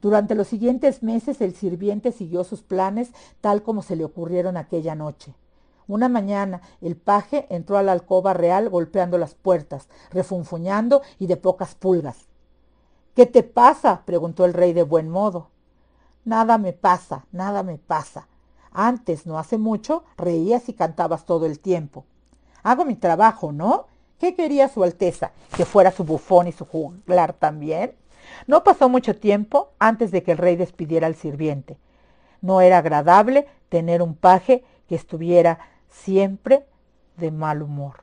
Durante 0.01 0.35
los 0.35 0.49
siguientes 0.49 1.03
meses 1.03 1.41
el 1.41 1.55
sirviente 1.55 2.13
siguió 2.13 2.45
sus 2.45 2.63
planes 2.63 3.11
tal 3.41 3.63
como 3.63 3.83
se 3.83 3.97
le 3.97 4.05
ocurrieron 4.05 4.57
aquella 4.57 4.95
noche. 4.95 5.35
Una 5.87 6.09
mañana 6.09 6.63
el 6.81 6.97
paje 6.97 7.47
entró 7.51 7.77
a 7.77 7.83
la 7.83 7.93
alcoba 7.93 8.33
real 8.33 8.69
golpeando 8.69 9.19
las 9.19 9.35
puertas, 9.35 9.89
refunfuñando 10.11 11.03
y 11.19 11.27
de 11.27 11.37
pocas 11.37 11.75
pulgas. 11.75 12.29
¿Qué 13.15 13.27
te 13.27 13.43
pasa? 13.43 14.03
preguntó 14.05 14.45
el 14.45 14.55
rey 14.55 14.73
de 14.73 14.85
buen 14.85 15.09
modo. 15.09 15.49
Nada 16.25 16.59
me 16.59 16.73
pasa, 16.73 17.27
nada 17.33 17.63
me 17.63 17.77
pasa. 17.77 18.29
Antes, 18.73 19.27
no 19.27 19.39
hace 19.39 19.59
mucho, 19.59 20.05
reías 20.17 20.69
y 20.69 20.75
cantabas 20.75 21.25
todo 21.27 21.45
el 21.45 21.59
tiempo. 21.59 22.05
Hago 22.63 22.85
mi 22.85 22.95
trabajo, 22.95 23.53
¿no? 23.53 23.87
¿Qué 24.19 24.35
quería 24.35 24.69
Su 24.69 24.85
Alteza? 24.85 25.33
¿Que 25.57 25.65
fuera 25.65 25.91
su 25.91 26.05
bufón 26.05 26.47
y 26.47 26.53
su 26.53 26.67
juglar 26.67 27.33
también? 27.33 27.97
No 28.47 28.65
pasó 28.65 28.89
mucho 28.89 29.17
tiempo 29.17 29.73
antes 29.79 30.11
de 30.11 30.23
que 30.23 30.33
el 30.33 30.39
rey 30.39 30.57
despidiera 30.57 31.07
al 31.07 31.15
sirviente. 31.15 31.79
No 32.41 32.61
era 32.61 32.79
agradable 32.79 33.47
tener 33.69 34.03
un 34.03 34.15
paje 34.15 34.65
que 34.89 34.95
estuviera 34.95 35.59
siempre 35.89 36.67
de 37.17 37.31
mal 37.31 37.63
humor. 37.63 38.03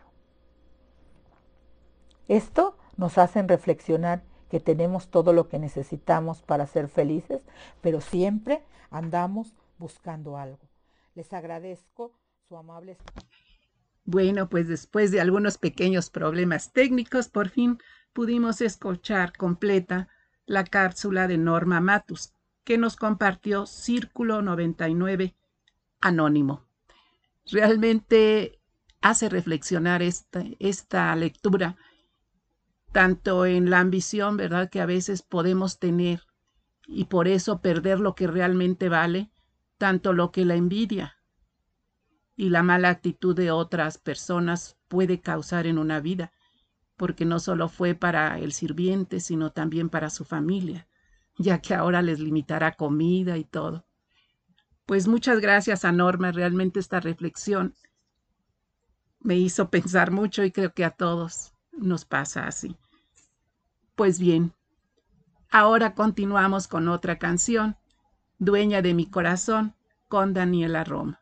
Esto 2.27 2.77
nos 2.97 3.17
hace 3.17 3.41
reflexionar 3.43 4.21
que 4.49 4.59
tenemos 4.59 5.09
todo 5.09 5.33
lo 5.33 5.49
que 5.49 5.59
necesitamos 5.59 6.41
para 6.41 6.67
ser 6.67 6.87
felices, 6.87 7.41
pero 7.81 8.01
siempre 8.01 8.63
andamos 8.89 9.55
buscando 9.77 10.37
algo. 10.37 10.67
Les 11.15 11.33
agradezco 11.33 12.13
su 12.47 12.57
amable... 12.57 12.97
Bueno, 14.09 14.47
pues 14.47 14.69
después 14.69 15.11
de 15.11 15.19
algunos 15.19 15.57
pequeños 15.57 16.09
problemas 16.09 16.71
técnicos, 16.71 17.27
por 17.27 17.49
fin 17.49 17.77
pudimos 18.13 18.61
escuchar 18.61 19.35
completa 19.35 20.07
la 20.47 20.63
cápsula 20.63 21.27
de 21.27 21.37
Norma 21.37 21.79
Matus, 21.81 22.33
que 22.63 22.77
nos 22.77 22.95
compartió 22.95 23.67
Círculo 23.67 24.41
99 24.41 25.35
Anónimo. 26.01 26.65
Realmente 27.45 28.59
hace 29.01 29.29
reflexionar 29.29 30.01
esta, 30.01 30.43
esta 30.59 31.15
lectura, 31.15 31.77
tanto 32.91 33.45
en 33.45 33.69
la 33.69 33.79
ambición, 33.79 34.37
¿verdad?, 34.37 34.69
que 34.69 34.81
a 34.81 34.85
veces 34.85 35.21
podemos 35.21 35.79
tener 35.79 36.23
y 36.87 37.05
por 37.05 37.27
eso 37.27 37.61
perder 37.61 37.99
lo 37.99 38.15
que 38.15 38.27
realmente 38.27 38.89
vale, 38.89 39.29
tanto 39.77 40.13
lo 40.13 40.31
que 40.31 40.45
la 40.45 40.55
envidia 40.55 41.17
y 42.37 42.49
la 42.49 42.63
mala 42.63 42.89
actitud 42.89 43.35
de 43.35 43.51
otras 43.51 43.97
personas 43.97 44.77
puede 44.87 45.19
causar 45.19 45.67
en 45.67 45.77
una 45.77 45.99
vida, 45.99 46.31
porque 46.97 47.25
no 47.25 47.39
solo 47.39 47.69
fue 47.69 47.95
para 47.95 48.39
el 48.39 48.51
sirviente, 48.51 49.19
sino 49.19 49.51
también 49.51 49.89
para 49.89 50.09
su 50.09 50.25
familia, 50.25 50.87
ya 51.37 51.61
que 51.61 51.75
ahora 51.75 52.01
les 52.01 52.19
limitará 52.19 52.73
comida 52.73 53.37
y 53.37 53.43
todo. 53.43 53.85
Pues 54.85 55.07
muchas 55.07 55.39
gracias 55.39 55.85
a 55.85 55.91
Norma, 55.91 56.31
realmente 56.31 56.79
esta 56.79 56.99
reflexión 56.99 57.75
me 59.19 59.35
hizo 59.35 59.69
pensar 59.69 60.11
mucho 60.11 60.43
y 60.43 60.51
creo 60.51 60.73
que 60.73 60.85
a 60.85 60.91
todos 60.91 61.53
nos 61.71 62.05
pasa 62.05 62.47
así. 62.47 62.75
Pues 63.95 64.19
bien, 64.19 64.53
ahora 65.49 65.93
continuamos 65.93 66.67
con 66.67 66.87
otra 66.87 67.17
canción, 67.17 67.77
Dueña 68.39 68.81
de 68.81 68.93
mi 68.93 69.09
corazón, 69.09 69.75
con 70.07 70.33
Daniela 70.33 70.83
Roma. 70.83 71.19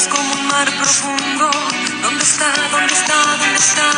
Es 0.00 0.08
como 0.08 0.32
un 0.32 0.46
mar 0.46 0.68
profundo. 0.78 1.50
¿Dónde 2.02 2.24
está? 2.24 2.48
¿Dónde 2.70 2.94
está? 2.94 3.16
¿Dónde 3.42 3.58
está? 3.58 3.88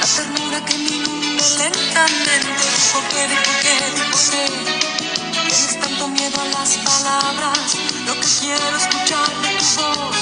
La 0.00 0.06
ternura 0.16 0.64
que 0.66 0.76
me 0.76 0.90
inunda 0.98 1.44
lentamente. 1.62 2.66
¿Por 2.92 3.04
qué? 3.12 3.24
¿Por 3.46 3.56
qué? 3.64 3.76
¿Por 4.12 4.20
qué? 4.30 4.44
Tienes 5.32 5.80
tanto 5.80 6.08
miedo 6.08 6.40
a 6.40 6.44
las 6.56 6.70
palabras. 6.90 7.58
Lo 8.06 8.14
que 8.20 8.28
quiero 8.40 8.76
escuchar 8.76 9.28
de 9.42 9.50
tu 9.58 9.66
voz 9.80 10.16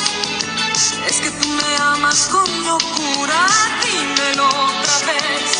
es 1.08 1.16
que 1.20 1.30
tú 1.30 1.48
me 1.48 1.70
amas 1.92 2.28
con 2.30 2.48
locura. 2.64 3.40
Dímelo 3.82 4.46
otra 4.46 4.96
vez. 5.08 5.50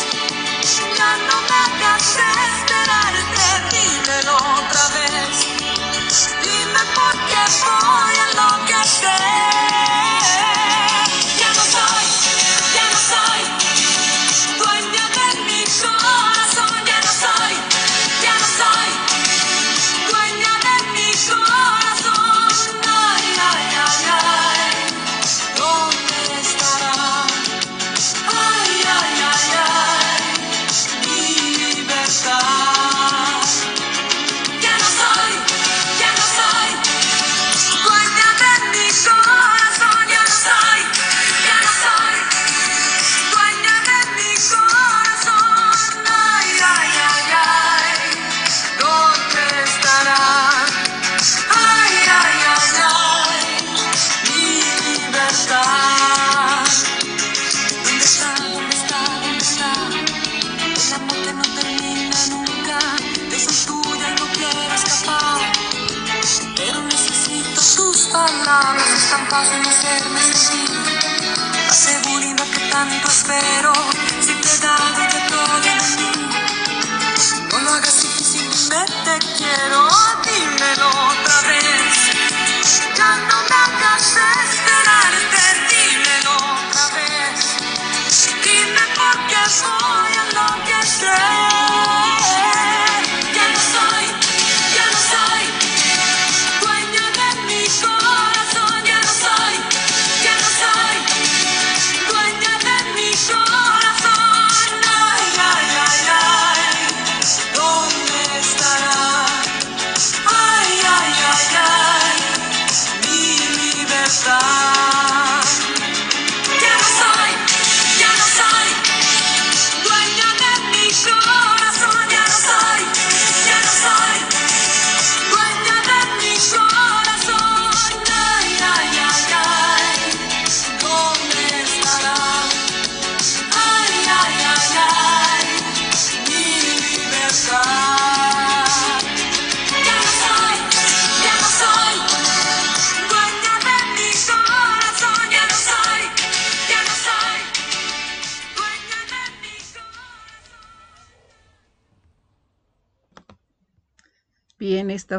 Ya 0.97 1.11
no 1.27 1.37
me 1.47 1.55
hagas 1.65 2.07
esperarte. 2.47 3.45
Dímelo 3.75 4.35
otra 4.35 4.71
vez. 4.71 4.76
Dime 7.49 7.63
por 7.63 8.65
qué 8.67 8.73
voy 8.73 8.73
a 8.73 9.36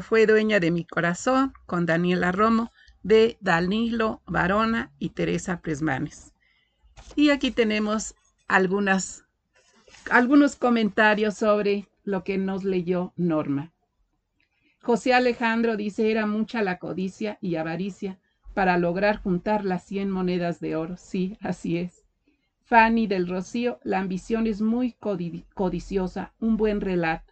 fue 0.08 0.24
Dueña 0.24 0.58
de 0.58 0.70
mi 0.70 0.86
Corazón 0.86 1.52
con 1.66 1.84
Daniela 1.84 2.32
Romo 2.32 2.72
de 3.02 3.36
Danilo 3.42 4.22
Varona 4.24 4.90
y 4.98 5.10
Teresa 5.10 5.60
Presmanes. 5.60 6.32
Y 7.14 7.28
aquí 7.28 7.50
tenemos 7.50 8.14
algunas, 8.46 9.26
algunos 10.10 10.56
comentarios 10.56 11.34
sobre 11.34 11.90
lo 12.04 12.24
que 12.24 12.38
nos 12.38 12.64
leyó 12.64 13.12
Norma. 13.16 13.74
José 14.80 15.12
Alejandro 15.12 15.76
dice, 15.76 16.10
era 16.10 16.24
mucha 16.24 16.62
la 16.62 16.78
codicia 16.78 17.36
y 17.42 17.56
avaricia 17.56 18.18
para 18.54 18.78
lograr 18.78 19.20
juntar 19.20 19.62
las 19.62 19.84
cien 19.84 20.08
monedas 20.08 20.58
de 20.58 20.74
oro. 20.74 20.96
Sí, 20.96 21.36
así 21.42 21.76
es. 21.76 22.06
Fanny 22.64 23.08
del 23.08 23.28
Rocío, 23.28 23.78
la 23.84 23.98
ambición 23.98 24.46
es 24.46 24.62
muy 24.62 24.92
codiciosa, 25.54 26.32
un 26.40 26.56
buen 26.56 26.80
relato. 26.80 27.27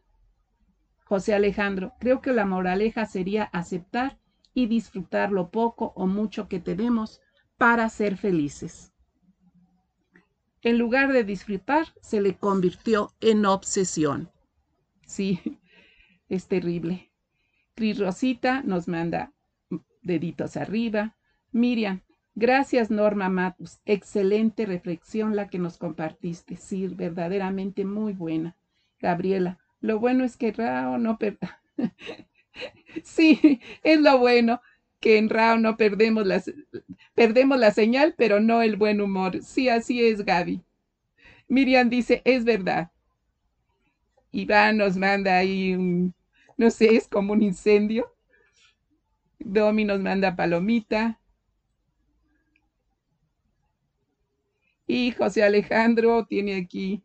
José 1.07 1.35
Alejandro, 1.35 1.95
creo 2.01 2.21
que 2.21 2.33
la 2.33 2.45
moraleja 2.45 3.07
sería 3.07 3.45
aceptar 3.45 4.19
y 4.53 4.67
disfrutar 4.67 5.31
lo 5.31 5.51
poco 5.51 5.93
o 5.95 6.07
mucho 6.07 6.49
que 6.49 6.59
tenemos 6.59 7.21
para 7.57 7.89
ser 7.89 8.17
felices. 8.17 8.93
En 10.63 10.79
lugar 10.79 11.13
de 11.13 11.23
disfrutar, 11.23 11.87
se 12.03 12.21
le 12.21 12.37
convirtió 12.37 13.13
en 13.21 13.47
obsesión. 13.47 14.31
Sí, 15.07 15.41
es 16.29 16.49
terrible. 16.49 17.13
Cris 17.75 17.99
Rosita 17.99 18.63
nos 18.63 18.89
manda 18.89 19.33
deditos 20.03 20.57
arriba. 20.57 21.17
Miriam, 21.53 22.03
Gracias, 22.39 22.91
Norma 22.91 23.31
Matus. 23.31 23.79
Excelente 23.87 24.67
reflexión 24.67 25.37
la 25.37 25.49
que 25.49 25.59
nos 25.59 25.79
compartiste. 25.79 26.57
Sí, 26.57 26.87
verdaderamente 26.87 27.87
muy 27.87 28.13
buena. 28.13 28.59
Gabriela, 29.01 29.59
lo 29.81 29.99
bueno 29.99 30.25
es 30.25 30.37
que 30.37 30.53
Rao 30.53 30.99
no 30.99 31.19
per... 31.19 31.39
sí, 33.05 33.61
es 33.83 34.01
lo 34.01 34.19
bueno 34.19 34.61
que 35.01 35.19
en 35.19 35.29
Rao 35.29 35.59
no 35.59 35.77
perdemos 35.77 36.27
la, 36.27 36.43
perdemos 37.15 37.59
la 37.59 37.71
señal, 37.71 38.15
pero 38.17 38.41
no 38.41 38.63
el 38.63 38.77
buen 38.77 39.01
humor. 39.01 39.43
Sí, 39.43 39.69
así 39.69 40.05
es, 40.05 40.25
Gaby. 40.25 40.63
Miriam 41.49 41.89
dice, 41.91 42.23
es 42.25 42.45
verdad. 42.45 42.91
Iván 44.33 44.79
nos 44.79 44.97
manda 44.97 45.37
ahí 45.39 45.75
un, 45.75 46.15
no 46.57 46.71
sé, 46.71 46.97
es 46.97 47.09
como 47.09 47.33
un 47.33 47.43
incendio. 47.43 48.13
Domi 49.39 49.85
nos 49.85 50.01
manda 50.01 50.35
palomita. 50.37 51.21
Y 54.87 55.11
José 55.13 55.43
Alejandro 55.43 56.27
tiene 56.27 56.57
aquí, 56.57 57.03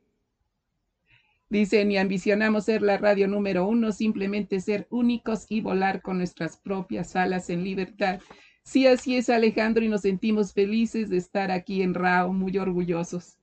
dice, 1.51 1.83
ni 1.83 1.97
ambicionamos 1.97 2.65
ser 2.65 2.81
la 2.81 2.97
radio 2.97 3.27
número 3.27 3.67
uno, 3.67 3.91
simplemente 3.91 4.61
ser 4.61 4.87
únicos 4.89 5.45
y 5.49 5.59
volar 5.59 6.01
con 6.01 6.17
nuestras 6.17 6.57
propias 6.57 7.15
alas 7.15 7.49
en 7.49 7.63
libertad. 7.63 8.21
Sí, 8.63 8.87
así 8.87 9.17
es 9.17 9.29
Alejandro 9.29 9.83
y 9.83 9.89
nos 9.89 10.01
sentimos 10.01 10.53
felices 10.53 11.09
de 11.09 11.17
estar 11.17 11.51
aquí 11.51 11.81
en 11.81 11.93
RAO, 11.93 12.31
muy 12.31 12.57
orgullosos. 12.57 13.37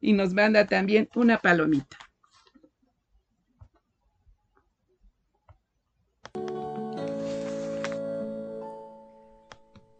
Y 0.00 0.14
nos 0.14 0.32
manda 0.32 0.66
también 0.66 1.08
una 1.16 1.38
palomita. 1.38 1.98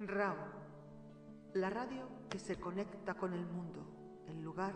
RAO, 0.01 0.37
la 1.53 1.69
radio 1.69 2.09
que 2.31 2.39
se 2.39 2.57
conecta 2.57 3.15
con 3.15 3.35
el 3.35 3.45
mundo, 3.45 4.25
el 4.29 4.41
lugar 4.41 4.73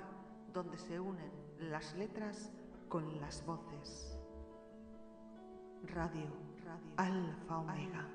donde 0.52 0.76
se 0.76 1.00
unen 1.00 1.41
las 1.70 1.94
letras 1.94 2.50
con 2.88 3.20
las 3.20 3.44
voces. 3.44 4.18
Radio, 5.84 6.26
Radio 6.64 6.92
Alfa 6.96 7.58
Omega. 7.58 8.08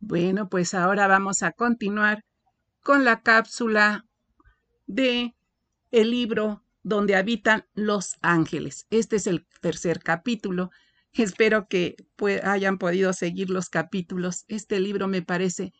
Bueno, 0.00 0.48
pues 0.48 0.74
ahora 0.74 1.06
vamos 1.06 1.42
a 1.42 1.52
continuar 1.52 2.24
con 2.82 3.04
la 3.04 3.22
cápsula 3.22 4.06
de 4.86 5.34
el 5.90 6.10
libro 6.10 6.64
donde 6.82 7.16
habitan 7.16 7.66
los 7.74 8.16
ángeles. 8.22 8.86
Este 8.90 9.16
es 9.16 9.26
el 9.26 9.46
tercer 9.60 10.00
capítulo. 10.00 10.70
Espero 11.12 11.66
que 11.68 11.96
hayan 12.44 12.78
podido 12.78 13.12
seguir 13.12 13.50
los 13.50 13.68
capítulos. 13.68 14.44
Este 14.48 14.78
libro 14.80 15.08
me 15.08 15.22
parece 15.22 15.72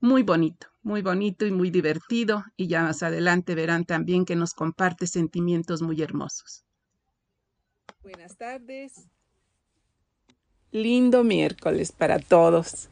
muy 0.00 0.22
bonito, 0.22 0.68
muy 0.82 1.02
bonito 1.02 1.46
y 1.46 1.52
muy 1.52 1.70
divertido 1.70 2.44
y 2.56 2.68
ya 2.68 2.82
más 2.82 3.02
adelante 3.02 3.54
verán 3.54 3.84
también 3.84 4.24
que 4.24 4.36
nos 4.36 4.54
comparte 4.54 5.06
sentimientos 5.06 5.82
muy 5.82 6.00
hermosos. 6.02 6.64
Buenas 8.02 8.36
tardes. 8.36 9.08
Lindo 10.72 11.22
miércoles 11.22 11.92
para 11.92 12.18
todos. 12.18 12.88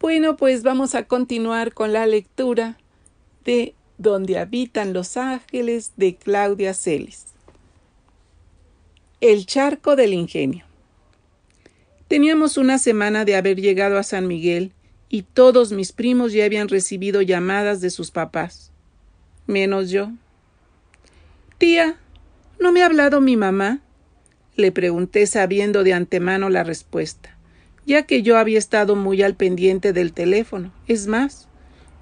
Bueno, 0.00 0.36
pues 0.36 0.62
vamos 0.62 0.94
a 0.94 1.04
continuar 1.08 1.74
con 1.74 1.92
la 1.92 2.06
lectura 2.06 2.78
de 3.44 3.74
donde 3.96 4.38
habitan 4.38 4.92
los 4.92 5.16
ángeles 5.16 5.92
de 5.96 6.14
Claudia 6.14 6.74
Celis. 6.74 7.26
El 9.20 9.46
charco 9.46 9.96
del 9.96 10.14
ingenio. 10.14 10.64
Teníamos 12.06 12.56
una 12.56 12.78
semana 12.78 13.24
de 13.24 13.34
haber 13.34 13.60
llegado 13.60 13.98
a 13.98 14.04
San 14.04 14.28
Miguel 14.28 14.72
y 15.08 15.22
todos 15.22 15.72
mis 15.72 15.90
primos 15.90 16.32
ya 16.32 16.44
habían 16.44 16.68
recibido 16.68 17.20
llamadas 17.20 17.80
de 17.80 17.90
sus 17.90 18.12
papás, 18.12 18.70
menos 19.48 19.90
yo. 19.90 20.12
Tía, 21.58 21.98
¿no 22.60 22.70
me 22.70 22.82
ha 22.82 22.86
hablado 22.86 23.20
mi 23.20 23.36
mamá? 23.36 23.80
Le 24.54 24.70
pregunté 24.70 25.26
sabiendo 25.26 25.82
de 25.82 25.94
antemano 25.94 26.48
la 26.48 26.62
respuesta, 26.62 27.36
ya 27.86 28.04
que 28.04 28.22
yo 28.22 28.38
había 28.38 28.58
estado 28.58 28.94
muy 28.94 29.22
al 29.22 29.34
pendiente 29.34 29.92
del 29.92 30.12
teléfono. 30.12 30.72
Es 30.86 31.08
más, 31.08 31.48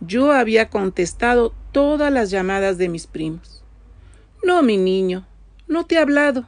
yo 0.02 0.32
había 0.32 0.68
contestado 0.68 1.54
todas 1.72 2.12
las 2.12 2.30
llamadas 2.30 2.76
de 2.76 2.90
mis 2.90 3.06
primos. 3.06 3.64
No, 4.44 4.62
mi 4.62 4.76
niño, 4.76 5.26
no 5.66 5.86
te 5.86 5.94
he 5.94 5.98
hablado, 5.98 6.46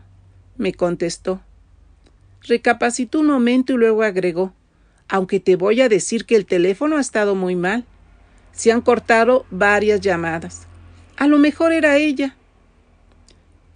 me 0.58 0.74
contestó. 0.74 1.40
Recapacitó 2.42 3.20
un 3.20 3.26
momento 3.26 3.72
y 3.72 3.76
luego 3.76 4.02
agregó 4.02 4.52
aunque 5.08 5.40
te 5.40 5.56
voy 5.56 5.80
a 5.80 5.88
decir 5.88 6.26
que 6.26 6.36
el 6.36 6.46
teléfono 6.46 6.98
ha 6.98 7.00
estado 7.00 7.34
muy 7.34 7.56
mal. 7.56 7.84
Se 8.52 8.70
han 8.70 8.82
cortado 8.82 9.46
varias 9.50 10.00
llamadas. 10.00 10.66
A 11.16 11.26
lo 11.26 11.38
mejor 11.38 11.72
era 11.72 11.96
ella. 11.96 12.36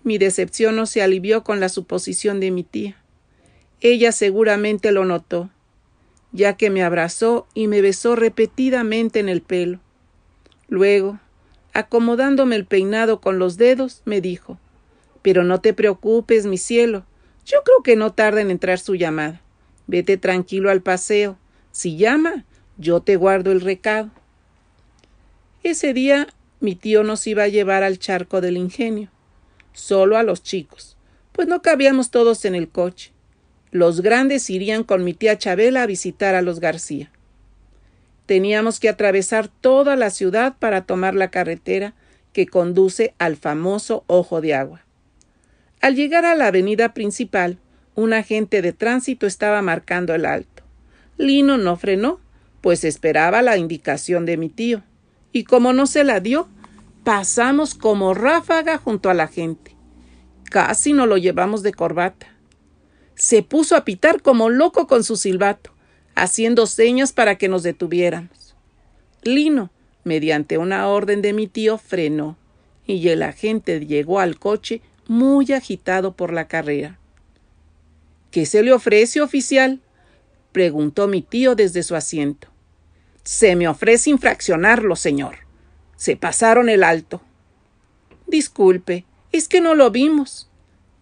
Mi 0.05 0.19
decepción 0.19 0.77
no 0.77 0.87
se 0.87 1.03
alivió 1.03 1.43
con 1.43 1.61
la 1.61 1.69
suposición 1.69 2.41
de 2.41 2.51
mi 2.51 2.65
tía. 2.65 2.97
Ella 3.81 4.13
seguramente 4.13 4.93
lo 4.93 5.05
notó, 5.05 5.51
ya 6.33 6.57
que 6.57 6.71
me 6.71 6.83
abrazó 6.83 7.47
y 7.55 7.67
me 7.67 7.81
besó 7.81 8.15
repetidamente 8.15 9.21
en 9.21 9.29
el 9.29 9.43
pelo. 9.43 9.81
Luego, 10.69 11.19
acomodándome 11.73 12.57
el 12.57 12.67
peinado 12.67 13.21
con 13.21 13.39
los 13.39 13.57
dedos, 13.57 14.03
me 14.05 14.21
dijo 14.21 14.59
Pero 15.23 15.45
no 15.45 15.61
te 15.61 15.73
preocupes, 15.73 16.47
mi 16.47 16.59
cielo. 16.59 17.07
Yo 17.45 17.63
creo 17.65 17.83
que 17.83 17.97
no 17.97 18.13
tarda 18.13 18.41
en 18.41 18.51
entrar 18.51 18.79
su 18.79 18.95
llamada. 18.95 19.41
Vete 19.87 20.17
tranquilo 20.17 20.71
al 20.71 20.83
paseo. 20.83 21.39
Si 21.71 21.97
llama, 21.97 22.45
yo 22.77 23.01
te 23.01 23.17
guardo 23.17 23.53
el 23.53 23.61
recado. 23.61 24.11
Ese 25.63 25.95
día 25.95 26.27
mi 26.63 26.77
tío 26.77 27.03
nos 27.03 27.27
iba 27.27 27.43
a 27.43 27.49
llevar 27.49 27.83
al 27.83 27.99
charco 27.99 28.41
del 28.41 28.57
ingenio, 28.57 29.11
solo 29.73 30.17
a 30.17 30.23
los 30.23 30.43
chicos, 30.43 30.97
pues 31.33 31.49
no 31.49 31.61
cabíamos 31.61 32.11
todos 32.11 32.45
en 32.45 32.55
el 32.55 32.69
coche. 32.69 33.13
Los 33.73 34.01
grandes 34.01 34.49
irían 34.49 34.85
con 34.85 35.03
mi 35.03 35.13
tía 35.13 35.37
Chabela 35.39 35.83
a 35.83 35.87
visitar 35.87 36.37
a 36.37 36.43
los 36.43 36.61
García. 36.61 37.11
Teníamos 38.27 38.79
que 38.79 38.89
atravesar 38.89 39.49
toda 39.49 39.97
la 39.97 40.11
ciudad 40.11 40.57
para 40.59 40.85
tomar 40.85 41.15
la 41.15 41.31
carretera 41.31 41.95
que 42.33 42.47
conduce 42.47 43.15
al 43.19 43.37
famoso 43.37 44.05
Ojo 44.07 44.41
de 44.41 44.55
Agua. 44.55 44.85
Al 45.83 45.97
llegar 45.97 46.25
a 46.25 46.35
la 46.35 46.47
avenida 46.47 46.95
principal, 46.95 47.59
un 47.95 48.15
agente 48.15 48.63
de 48.63 48.73
tránsito 48.73 49.27
estaba 49.27 49.61
marcando 49.61 50.15
el 50.15 50.25
alto. 50.25 50.63
Lino 51.19 51.59
no 51.59 51.77
frenó, 51.77 52.21
pues 52.61 52.85
esperaba 52.85 53.43
la 53.43 53.59
indicación 53.59 54.25
de 54.25 54.37
mi 54.37 54.49
tío. 54.49 54.83
Y 55.33 55.45
como 55.45 55.73
no 55.73 55.87
se 55.87 56.05
la 56.05 56.21
dio, 56.21 56.49
pasamos 57.05 57.75
como 57.75 58.15
ráfaga 58.15 58.79
junto 58.79 59.11
a 59.11 59.15
la 59.15 59.27
gente. 59.27 59.77
Casi 60.45 60.93
no 60.93 61.07
lo 61.07 61.19
llevamos 61.19 61.63
de 61.63 61.75
corbata. 61.75 62.29
Se 63.17 63.43
puso 63.43 63.77
a 63.77 63.85
pitar 63.85 64.23
como 64.23 64.49
loco 64.49 64.87
con 64.87 65.05
su 65.05 65.17
silbato 65.17 65.73
haciendo 66.15 66.67
señas 66.67 67.13
para 67.13 67.37
que 67.37 67.49
nos 67.49 67.63
detuviéramos. 67.63 68.55
Lino, 69.23 69.71
mediante 70.05 70.59
una 70.59 70.89
orden 70.89 71.23
de 71.23 71.33
mi 71.33 71.47
tío, 71.47 71.79
frenó, 71.79 72.37
y 72.87 73.09
el 73.09 73.23
agente 73.23 73.85
llegó 73.87 74.21
al 74.21 74.39
coche 74.39 74.83
muy 75.09 75.53
agitado 75.53 76.15
por 76.15 76.33
la 76.33 76.49
carrera. 76.49 76.99
¿Qué 78.31 78.47
se 78.47 78.63
le 78.63 78.73
ofrece, 78.73 79.21
oficial? 79.21 79.81
preguntó 80.53 81.09
mi 81.09 81.23
tío 81.23 81.55
desde 81.55 81.83
su 81.83 81.95
asiento. 81.95 82.49
Se 83.25 83.57
me 83.57 83.69
ofrece 83.69 84.11
infraccionarlo, 84.11 84.97
señor. 84.97 85.37
Se 85.97 86.17
pasaron 86.17 86.69
el 86.69 86.83
alto. 86.83 87.23
Disculpe, 88.27 89.05
es 89.31 89.49
que 89.49 89.61
no 89.61 89.75
lo 89.75 89.91
vimos, 89.91 90.49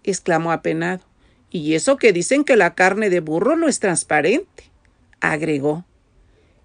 exclamó 0.05 0.53
apenado. 0.53 1.03
Y 1.51 1.75
eso 1.75 1.97
que 1.97 2.13
dicen 2.13 2.45
que 2.45 2.57
la 2.57 2.75
carne 2.75 3.11
de 3.11 3.21
burro 3.21 3.57
no 3.57 3.69
es 3.69 3.81
transparente 3.81 4.71
agregó. 5.21 5.85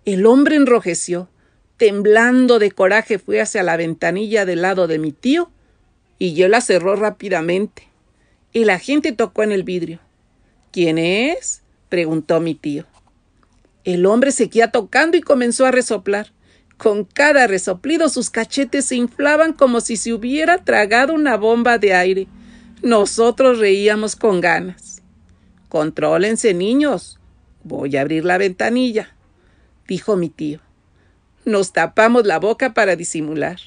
El 0.05 0.25
hombre 0.25 0.55
enrojeció, 0.55 1.29
temblando 1.77 2.59
de 2.59 2.71
coraje 2.71 3.19
fue 3.19 3.41
hacia 3.41 3.63
la 3.63 3.77
ventanilla 3.77 4.45
del 4.45 4.61
lado 4.61 4.87
de 4.87 4.99
mi 4.99 5.11
tío 5.11 5.51
y 6.17 6.33
yo 6.33 6.47
la 6.47 6.61
cerró 6.61 6.95
rápidamente. 6.95 7.87
Y 8.53 8.65
la 8.65 8.79
gente 8.79 9.11
tocó 9.11 9.43
en 9.43 9.51
el 9.51 9.63
vidrio. 9.63 9.99
¿Quién 10.71 10.97
es? 10.97 11.61
preguntó 11.89 12.39
mi 12.39 12.55
tío. 12.55 12.85
El 13.83 14.05
hombre 14.05 14.31
seguía 14.31 14.71
tocando 14.71 15.17
y 15.17 15.21
comenzó 15.21 15.65
a 15.65 15.71
resoplar. 15.71 16.31
Con 16.77 17.05
cada 17.05 17.47
resoplido 17.47 18.09
sus 18.09 18.29
cachetes 18.29 18.85
se 18.85 18.95
inflaban 18.95 19.53
como 19.53 19.79
si 19.79 19.95
se 19.95 20.13
hubiera 20.13 20.63
tragado 20.63 21.13
una 21.13 21.37
bomba 21.37 21.77
de 21.77 21.93
aire. 21.93 22.27
Nosotros 22.81 23.59
reíamos 23.59 24.15
con 24.15 24.41
ganas. 24.41 25.01
Contrólense, 25.69 26.53
niños. 26.53 27.19
Voy 27.63 27.95
a 27.97 28.01
abrir 28.01 28.25
la 28.25 28.37
ventanilla, 28.37 29.15
dijo 29.87 30.15
mi 30.15 30.29
tío. 30.29 30.59
Nos 31.45 31.73
tapamos 31.73 32.25
la 32.25 32.39
boca 32.39 32.73
para 32.73 32.95
disimular. 32.95 33.57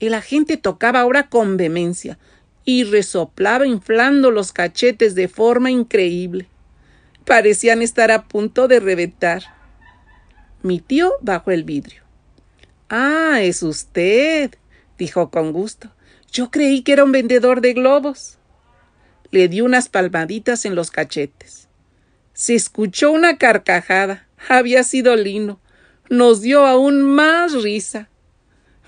El 0.00 0.14
agente 0.14 0.56
tocaba 0.56 1.00
ahora 1.00 1.28
con 1.28 1.56
vehemencia 1.56 2.18
y 2.64 2.84
resoplaba 2.84 3.66
inflando 3.66 4.30
los 4.30 4.52
cachetes 4.52 5.14
de 5.14 5.28
forma 5.28 5.70
increíble. 5.70 6.48
Parecían 7.24 7.82
estar 7.82 8.10
a 8.10 8.24
punto 8.24 8.68
de 8.68 8.80
reventar. 8.80 9.42
Mi 10.62 10.80
tío 10.80 11.12
bajó 11.20 11.50
el 11.50 11.64
vidrio. 11.64 12.02
Ah, 12.88 13.40
es 13.42 13.62
usted, 13.62 14.54
dijo 14.98 15.30
con 15.30 15.52
gusto. 15.52 15.90
Yo 16.30 16.50
creí 16.50 16.82
que 16.82 16.92
era 16.92 17.04
un 17.04 17.12
vendedor 17.12 17.60
de 17.60 17.72
globos. 17.72 18.38
Le 19.30 19.48
dio 19.48 19.64
unas 19.64 19.88
palmaditas 19.88 20.64
en 20.64 20.74
los 20.74 20.90
cachetes. 20.90 21.68
Se 22.32 22.54
escuchó 22.54 23.10
una 23.10 23.36
carcajada. 23.36 24.26
Había 24.48 24.84
sido 24.84 25.16
Lino. 25.16 25.60
Nos 26.08 26.40
dio 26.40 26.66
aún 26.66 27.02
más 27.02 27.62
risa. 27.62 28.08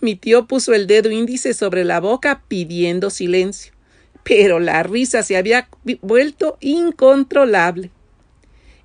Mi 0.00 0.16
tío 0.16 0.46
puso 0.46 0.72
el 0.74 0.86
dedo 0.86 1.10
índice 1.10 1.54
sobre 1.54 1.84
la 1.84 2.00
boca 2.00 2.42
pidiendo 2.48 3.10
silencio, 3.10 3.72
pero 4.22 4.58
la 4.58 4.82
risa 4.82 5.22
se 5.22 5.36
había 5.36 5.68
vuelto 6.02 6.56
incontrolable. 6.60 7.90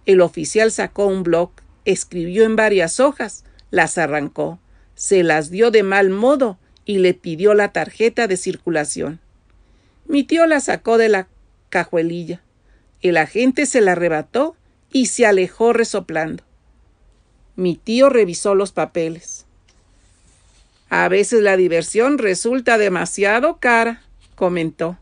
El 0.05 0.21
oficial 0.21 0.71
sacó 0.71 1.07
un 1.07 1.23
bloc, 1.23 1.61
escribió 1.85 2.43
en 2.43 2.55
varias 2.55 2.99
hojas, 2.99 3.45
las 3.71 3.97
arrancó 3.97 4.59
se 4.95 5.23
las 5.23 5.51
dio 5.51 5.71
de 5.71 5.83
mal 5.83 6.09
modo 6.09 6.57
y 6.85 6.99
le 6.99 7.13
pidió 7.13 7.53
la 7.53 7.71
tarjeta 7.71 8.27
de 8.27 8.37
circulación. 8.37 9.19
Mi 10.07 10.23
tío 10.23 10.45
la 10.45 10.59
sacó 10.61 10.97
de 10.97 11.09
la 11.09 11.27
cajuelilla. 11.69 12.41
El 13.01 13.17
agente 13.17 13.65
se 13.65 13.81
la 13.81 13.91
arrebató 13.91 14.55
y 14.91 15.07
se 15.07 15.25
alejó 15.25 15.73
resoplando. 15.73 16.43
Mi 17.55 17.75
tío 17.75 18.09
revisó 18.09 18.55
los 18.55 18.71
papeles. 18.71 19.44
A 20.97 21.09
veces 21.09 21.43
la 21.43 21.57
diversión 21.57 22.17
resulta 22.17 22.77
demasiado 22.77 23.57
cara, 23.57 24.01
comentó. 24.33 24.97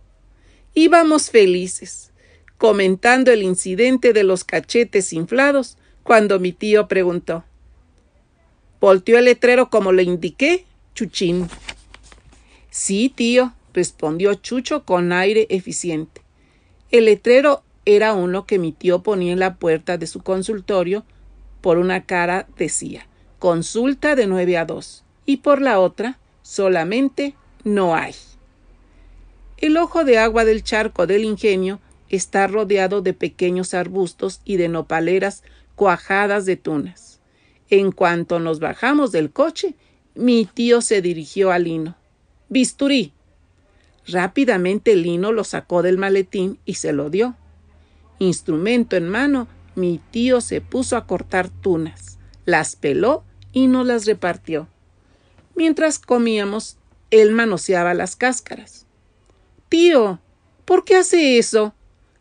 Íbamos 0.73 1.29
felices, 1.29 2.11
comentando 2.57 3.31
el 3.31 3.43
incidente 3.43 4.11
de 4.11 4.23
los 4.23 4.43
cachetes 4.43 5.13
inflados, 5.13 5.77
cuando 6.01 6.39
mi 6.39 6.51
tío 6.51 6.87
preguntó 6.87 7.43
Volteó 8.81 9.19
el 9.19 9.25
letrero 9.25 9.69
como 9.69 9.91
le 9.91 10.01
indiqué, 10.01 10.65
Chuchín. 10.95 11.47
Sí, 12.71 13.13
tío, 13.15 13.53
respondió 13.71 14.33
Chucho 14.33 14.85
con 14.85 15.11
aire 15.13 15.45
eficiente. 15.51 16.21
El 16.89 17.05
letrero 17.05 17.61
era 17.85 18.13
uno 18.13 18.47
que 18.47 18.57
mi 18.57 18.71
tío 18.71 19.03
ponía 19.03 19.31
en 19.31 19.39
la 19.39 19.57
puerta 19.57 19.99
de 19.99 20.07
su 20.07 20.23
consultorio. 20.23 21.05
Por 21.61 21.77
una 21.77 22.07
cara 22.07 22.47
decía 22.57 23.07
consulta 23.37 24.15
de 24.15 24.25
nueve 24.25 24.57
a 24.57 24.65
dos 24.65 25.02
y 25.25 25.37
por 25.37 25.61
la 25.61 25.79
otra 25.79 26.19
solamente 26.41 27.35
no 27.63 27.95
hay. 27.95 28.13
El 29.57 29.77
ojo 29.77 30.03
de 30.03 30.17
agua 30.17 30.43
del 30.45 30.63
charco 30.63 31.07
del 31.07 31.23
ingenio 31.23 31.79
está 32.09 32.47
rodeado 32.47 33.01
de 33.01 33.13
pequeños 33.13 33.73
arbustos 33.73 34.41
y 34.43 34.57
de 34.57 34.67
nopaleras 34.67 35.43
cuajadas 35.75 36.45
de 36.45 36.57
tunas. 36.57 37.19
En 37.69 37.91
cuanto 37.91 38.39
nos 38.39 38.59
bajamos 38.59 39.11
del 39.11 39.31
coche, 39.31 39.75
mi 40.15 40.45
tío 40.45 40.81
se 40.81 41.01
dirigió 41.01 41.51
a 41.51 41.59
Lino. 41.59 41.95
Bisturí. 42.49 43.13
Rápidamente 44.05 44.95
Lino 44.95 45.31
lo 45.31 45.43
sacó 45.43 45.81
del 45.81 45.97
maletín 45.97 46.59
y 46.65 46.75
se 46.75 46.93
lo 46.93 47.09
dio. 47.09 47.35
Instrumento 48.19 48.95
en 48.95 49.09
mano, 49.09 49.47
mi 49.75 49.99
tío 50.11 50.41
se 50.41 50.61
puso 50.61 50.97
a 50.97 51.07
cortar 51.07 51.49
tunas, 51.49 52.19
las 52.45 52.75
peló 52.75 53.23
y 53.53 53.67
nos 53.67 53.87
las 53.87 54.05
repartió. 54.05 54.67
Mientras 55.55 55.99
comíamos, 55.99 56.77
él 57.11 57.31
manoseaba 57.31 57.93
las 57.93 58.15
cáscaras. 58.15 58.85
Tío, 59.69 60.19
¿por 60.65 60.83
qué 60.85 60.95
hace 60.95 61.37
eso? 61.37 61.73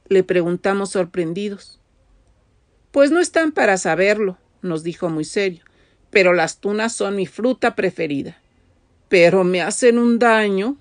le 0.09 0.23
preguntamos 0.23 0.91
sorprendidos. 0.91 1.81
Pues 2.91 3.11
no 3.11 3.21
están 3.21 3.53
para 3.53 3.79
saberlo, 3.79 4.37
nos 4.61 4.83
dijo 4.83 5.09
muy 5.09 5.25
serio, 5.25 5.65
pero 6.11 6.35
las 6.35 6.59
tunas 6.59 6.93
son 6.93 7.17
mi 7.17 7.27
fruta 7.27 7.75
preferida. 7.75 8.39
Pero 9.09 9.45
me 9.45 9.63
hacen 9.63 9.99
un 9.99 10.19
daño. 10.19 10.77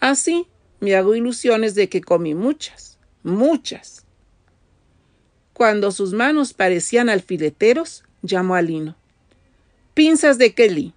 Así 0.00 0.46
me 0.80 0.96
hago 0.96 1.14
ilusiones 1.14 1.74
de 1.74 1.88
que 1.88 2.00
comí 2.00 2.34
muchas, 2.34 2.98
muchas. 3.22 4.04
Cuando 5.52 5.90
sus 5.90 6.12
manos 6.12 6.52
parecían 6.52 7.08
alfileteros, 7.08 8.04
llamó 8.22 8.54
a 8.54 8.62
Lino. 8.62 8.96
Pinzas 9.94 10.36
de 10.38 10.54
Kelly. 10.54 10.92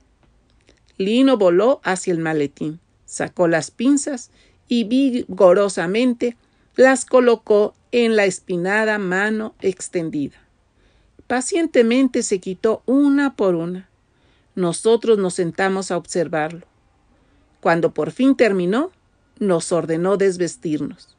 Lino 1.00 1.38
voló 1.38 1.80
hacia 1.86 2.12
el 2.12 2.20
maletín, 2.20 2.82
sacó 3.06 3.47
las 3.47 3.72
pinzas 3.72 4.32
y 4.68 4.84
vigorosamente 4.84 6.36
las 6.76 7.06
colocó 7.06 7.74
en 7.93 8.18
la 8.18 8.26
espinada 8.26 9.00
mano 9.00 9.56
extendida. 9.62 10.36
Pacientemente 11.26 12.22
se 12.22 12.39
quitó 12.39 12.84
una 12.86 13.38
por 13.38 13.56
una. 13.56 13.88
Nosotros 14.56 15.18
nos 15.18 15.36
sentamos 15.36 15.89
a 15.89 15.95
observarlo. 15.95 16.68
Cuando 17.62 17.93
por 17.93 18.12
fin 18.12 18.36
terminó, 18.36 18.91
nos 19.39 19.72
ordenó 19.72 20.18
desvestirnos. 20.18 21.16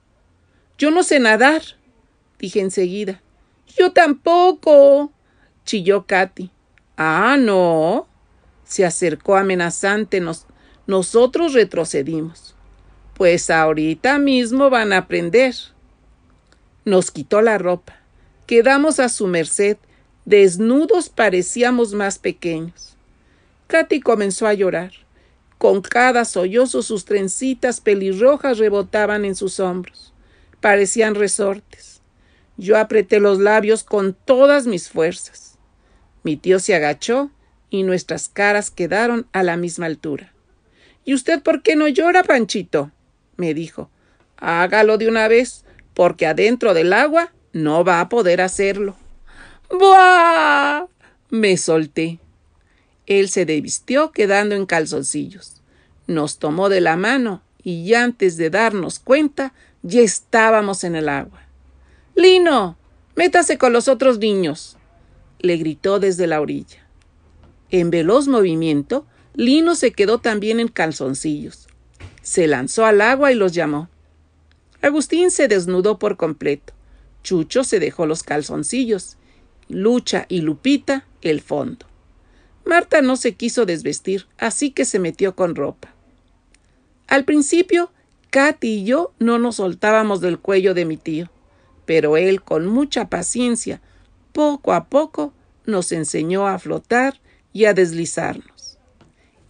Yo 0.76 0.91
no 0.91 1.03
sé 1.03 1.20
nadar, 1.20 1.62
dije 2.39 2.61
enseguida. 2.61 3.22
Yo 3.78 3.93
tampoco, 3.93 5.11
chilló 5.64 6.07
Katy. 6.07 6.51
Ah, 6.99 7.39
no. 7.39 8.10
Se 8.71 8.85
acercó 8.85 9.35
amenazante. 9.35 10.23
nosotros 10.87 11.55
retrocedimos. 11.55 12.55
Pues 13.14 13.51
ahorita 13.51 14.21
mismo 14.21 14.71
van 14.71 14.93
a 14.93 14.99
aprender. 14.99 15.57
Nos 16.85 17.11
quitó 17.11 17.43
la 17.43 17.59
ropa. 17.59 17.97
Quedamos 18.47 19.01
a 19.01 19.09
su 19.09 19.27
merced 19.27 19.77
Desnudos 20.25 21.09
parecíamos 21.09 21.95
más 21.95 22.21
pequeños. 22.21 22.97
Katy 23.66 24.01
comenzó 24.01 24.47
a 24.47 24.55
llorar. 24.55 24.93
Con 25.59 25.81
cada 25.81 26.25
sollozo 26.25 26.83
sus 26.83 27.05
trencitas 27.05 27.81
pelirrojas 27.81 28.59
rebotaban 28.59 29.25
en 29.25 29.35
sus 29.35 29.59
hombros. 29.59 30.12
Parecían 30.61 31.16
resortes. 31.16 32.03
Yo 32.57 32.79
apreté 32.79 33.18
los 33.18 33.41
labios 33.41 33.83
con 33.83 34.14
todas 34.14 34.68
mis 34.68 34.89
fuerzas. 34.89 35.59
Mi 36.23 36.37
tío 36.37 36.61
se 36.61 36.77
agachó 36.77 37.33
y 37.71 37.85
nuestras 37.85 38.29
caras 38.29 38.71
quedaron 38.71 39.27
a 39.33 39.43
la 39.43 39.57
misma 39.57 39.87
altura. 39.87 40.33
¿Y 41.05 41.14
usted 41.14 41.43
por 41.43 41.62
qué 41.62 41.77
no 41.77 41.89
llora, 41.89 42.23
Panchito? 42.23 42.91
me 43.37 43.55
dijo. 43.55 43.91
Hágalo 44.37 44.99
de 44.99 45.09
una 45.09 45.29
vez, 45.29 45.64
porque 45.95 46.27
adentro 46.27 46.75
del 46.75 46.93
agua 46.93 47.33
no 47.53 47.85
va 47.85 48.01
a 48.01 48.09
poder 48.09 48.41
hacerlo. 48.41 48.97
¡Buah! 49.71 50.87
Me 51.31 51.57
solté. 51.57 52.18
Él 53.07 53.29
se 53.29 53.47
desvistió 53.47 54.12
quedando 54.12 54.55
en 54.55 54.66
calzoncillos. 54.66 55.62
Nos 56.07 56.39
tomó 56.39 56.68
de 56.68 56.81
la 56.81 56.97
mano 56.97 57.43
y 57.62 57.95
antes 57.95 58.37
de 58.37 58.51
darnos 58.51 58.99
cuenta 58.99 59.53
ya 59.83 60.01
estábamos 60.01 60.85
en 60.85 60.97
el 60.97 61.09
agua. 61.09 61.43
Lino, 62.14 62.77
métase 63.16 63.59
con 63.59 63.73
los 63.73 63.89
otros 63.89 64.18
niños, 64.18 64.77
le 65.39 65.57
gritó 65.57 65.99
desde 66.01 66.27
la 66.27 66.41
orilla. 66.41 66.87
En 67.71 67.91
veloz 67.91 68.29
movimiento, 68.29 69.07
Lino 69.35 69.75
se 69.75 69.93
quedó 69.93 70.18
también 70.18 70.61
en 70.61 70.68
calzoncillos. 70.68 71.68
Se 72.23 72.47
lanzó 72.47 72.85
al 72.85 73.01
agua 73.01 73.33
y 73.33 73.35
los 73.35 73.53
llamó. 73.53 73.89
Agustín 74.83 75.31
se 75.31 75.49
desnudó 75.49 75.99
por 75.99 76.16
completo. 76.16 76.73
Chucho 77.23 77.64
se 77.64 77.79
dejó 77.79 78.07
los 78.07 78.23
calzoncillos 78.23 79.16
Lucha 79.71 80.27
y 80.29 80.41
Lupita 80.41 81.07
el 81.23 81.41
fondo. 81.41 81.87
Marta 82.64 83.03
no 83.03 83.16
se 83.16 83.35
quiso 83.35 83.66
desvestir, 83.66 84.27
así 84.37 84.71
que 84.71 84.85
se 84.85 84.99
metió 84.99 85.37
con 85.37 85.55
ropa. 85.55 85.95
Al 87.07 87.25
principio, 87.25 87.93
Katy 88.31 88.68
y 88.68 88.85
yo 88.85 89.12
no 89.18 89.39
nos 89.39 89.57
soltábamos 89.57 90.21
del 90.21 90.39
cuello 90.39 90.75
de 90.75 90.85
mi 90.85 90.97
tío, 90.97 91.31
pero 91.87 92.16
él, 92.16 92.43
con 92.43 92.66
mucha 92.66 93.09
paciencia, 93.09 93.81
poco 94.33 94.73
a 94.73 94.87
poco, 94.87 95.33
nos 95.66 95.93
enseñó 95.93 96.47
a 96.47 96.59
flotar 96.59 97.21
y 97.53 97.64
a 97.64 97.74
deslizarnos. 97.74 98.78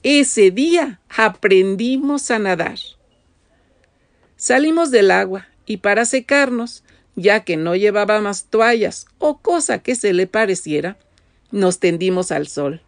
Ese 0.02 0.50
día 0.50 1.00
aprendimos 1.08 2.30
a 2.30 2.38
nadar. 2.38 2.78
Salimos 4.36 4.90
del 4.90 5.10
agua 5.10 5.48
y 5.66 5.78
para 5.78 6.06
secarnos, 6.06 6.82
ya 7.16 7.44
que 7.44 7.56
no 7.56 7.76
llevábamos 7.76 8.44
toallas 8.44 9.06
o 9.18 9.38
cosa 9.38 9.80
que 9.80 9.94
se 9.94 10.14
le 10.14 10.26
pareciera, 10.26 10.96
nos 11.50 11.78
tendimos 11.80 12.32
al 12.32 12.46
sol, 12.48 12.80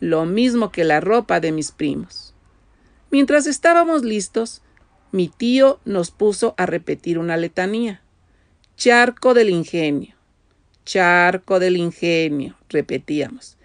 lo 0.00 0.26
mismo 0.26 0.70
que 0.70 0.84
la 0.84 1.00
ropa 1.00 1.40
de 1.40 1.52
mis 1.52 1.72
primos. 1.72 2.34
Mientras 3.10 3.46
estábamos 3.46 4.04
listos, 4.04 4.60
mi 5.12 5.28
tío 5.28 5.80
nos 5.84 6.10
puso 6.10 6.54
a 6.58 6.66
repetir 6.66 7.18
una 7.18 7.36
letanía. 7.36 8.02
Charco 8.76 9.32
del 9.32 9.48
ingenio, 9.48 10.14
charco 10.84 11.58
del 11.58 11.78
ingenio, 11.78 12.56
repetíamos. 12.68 13.55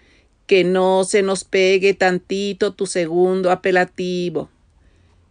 Que 0.52 0.64
no 0.64 1.04
se 1.04 1.22
nos 1.22 1.44
pegue 1.44 1.94
tantito 1.94 2.74
tu 2.74 2.84
segundo 2.84 3.50
apelativo. 3.50 4.50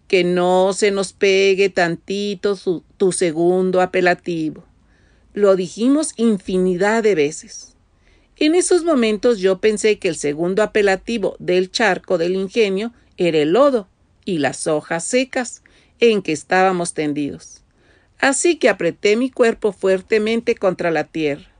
Que 0.07 0.23
no 0.23 0.73
se 0.73 0.89
nos 0.89 1.13
pegue 1.13 1.69
tantito 1.69 2.57
tu 2.97 3.11
segundo 3.11 3.81
apelativo. 3.81 4.63
Lo 5.35 5.55
dijimos 5.55 6.13
infinidad 6.17 7.03
de 7.03 7.13
veces. 7.13 7.75
En 8.35 8.55
esos 8.55 8.83
momentos 8.83 9.37
yo 9.37 9.59
pensé 9.59 9.99
que 9.99 10.07
el 10.07 10.15
segundo 10.15 10.63
apelativo 10.63 11.35
del 11.37 11.69
charco 11.69 12.17
del 12.17 12.33
ingenio 12.33 12.91
era 13.17 13.37
el 13.37 13.51
lodo 13.51 13.87
y 14.25 14.39
las 14.39 14.65
hojas 14.65 15.03
secas 15.03 15.61
en 15.99 16.23
que 16.23 16.31
estábamos 16.31 16.95
tendidos. 16.95 17.61
Así 18.17 18.55
que 18.55 18.69
apreté 18.69 19.15
mi 19.17 19.29
cuerpo 19.29 19.71
fuertemente 19.71 20.55
contra 20.55 20.89
la 20.89 21.03
tierra. 21.03 21.51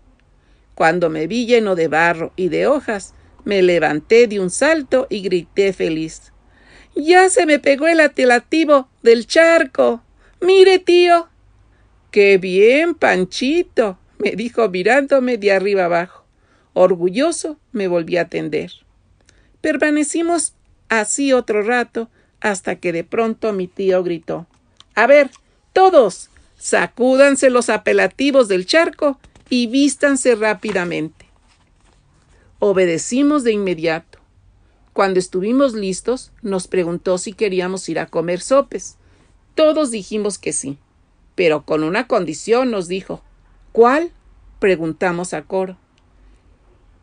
Cuando 0.74 1.12
me 1.12 1.28
vi 1.28 1.45
lleno 1.45 1.76
de 1.76 1.89
barro 1.89 2.34
y 2.36 2.49
de 2.49 2.66
hojas, 2.66 3.14
me 3.46 3.62
levanté 3.62 4.28
de 4.28 4.39
un 4.39 4.50
salto 4.50 5.08
y 5.10 5.22
grité 5.22 5.74
feliz. 5.74 6.32
Ya 6.96 7.30
se 7.30 7.46
me 7.46 7.60
pegó 7.60 7.88
el 7.88 8.00
apelativo 8.00 8.89
del 9.02 9.28
charco. 9.28 10.02
Mire, 10.42 10.80
tío. 10.80 11.30
Qué 12.12 12.38
bien, 12.38 12.96
Panchito, 12.96 13.98
me 14.18 14.32
dijo 14.32 14.68
mirándome 14.68 15.38
de 15.38 15.54
arriba 15.54 15.86
abajo. 15.86 16.26
Orgulloso 16.74 17.58
me 17.72 17.88
volví 17.88 18.18
a 18.18 18.28
tender. 18.28 18.72
Permanecimos 19.62 20.54
así 20.89 21.32
otro 21.32 21.62
rato 21.62 22.10
hasta 22.42 22.76
que 22.76 22.92
de 22.92 23.04
pronto 23.04 23.54
mi 23.54 23.68
tío 23.68 24.04
gritó 24.04 24.48
A 24.96 25.08
ver, 25.08 25.30
todos, 25.74 26.30
sacúdanse 26.58 27.50
los 27.50 27.70
apelativos 27.70 28.48
del 28.48 28.66
charco 28.66 29.20
y 29.50 29.68
vístanse 29.68 30.36
rápidamente. 30.36 31.20
Obedecimos 32.64 33.43
de 33.43 33.53
inmediato. 33.53 34.20
Cuando 34.93 35.18
estuvimos 35.18 35.74
listos, 35.74 36.32
nos 36.43 36.68
preguntó 36.68 37.18
si 37.18 37.34
queríamos 37.34 37.89
ir 37.89 37.97
a 37.97 38.05
comer 38.05 38.39
sopes. 38.39 38.97
Todos 39.55 39.89
dijimos 39.89 40.38
que 40.38 40.53
sí, 40.53 40.78
pero 41.34 41.66
con 41.66 41.84
una 41.84 42.05
condición 42.05 42.70
nos 42.70 42.88
dijo. 42.88 43.24
¿Cuál? 43.72 44.12
preguntamos 44.59 45.34
a 45.34 45.41
coro. 45.41 45.76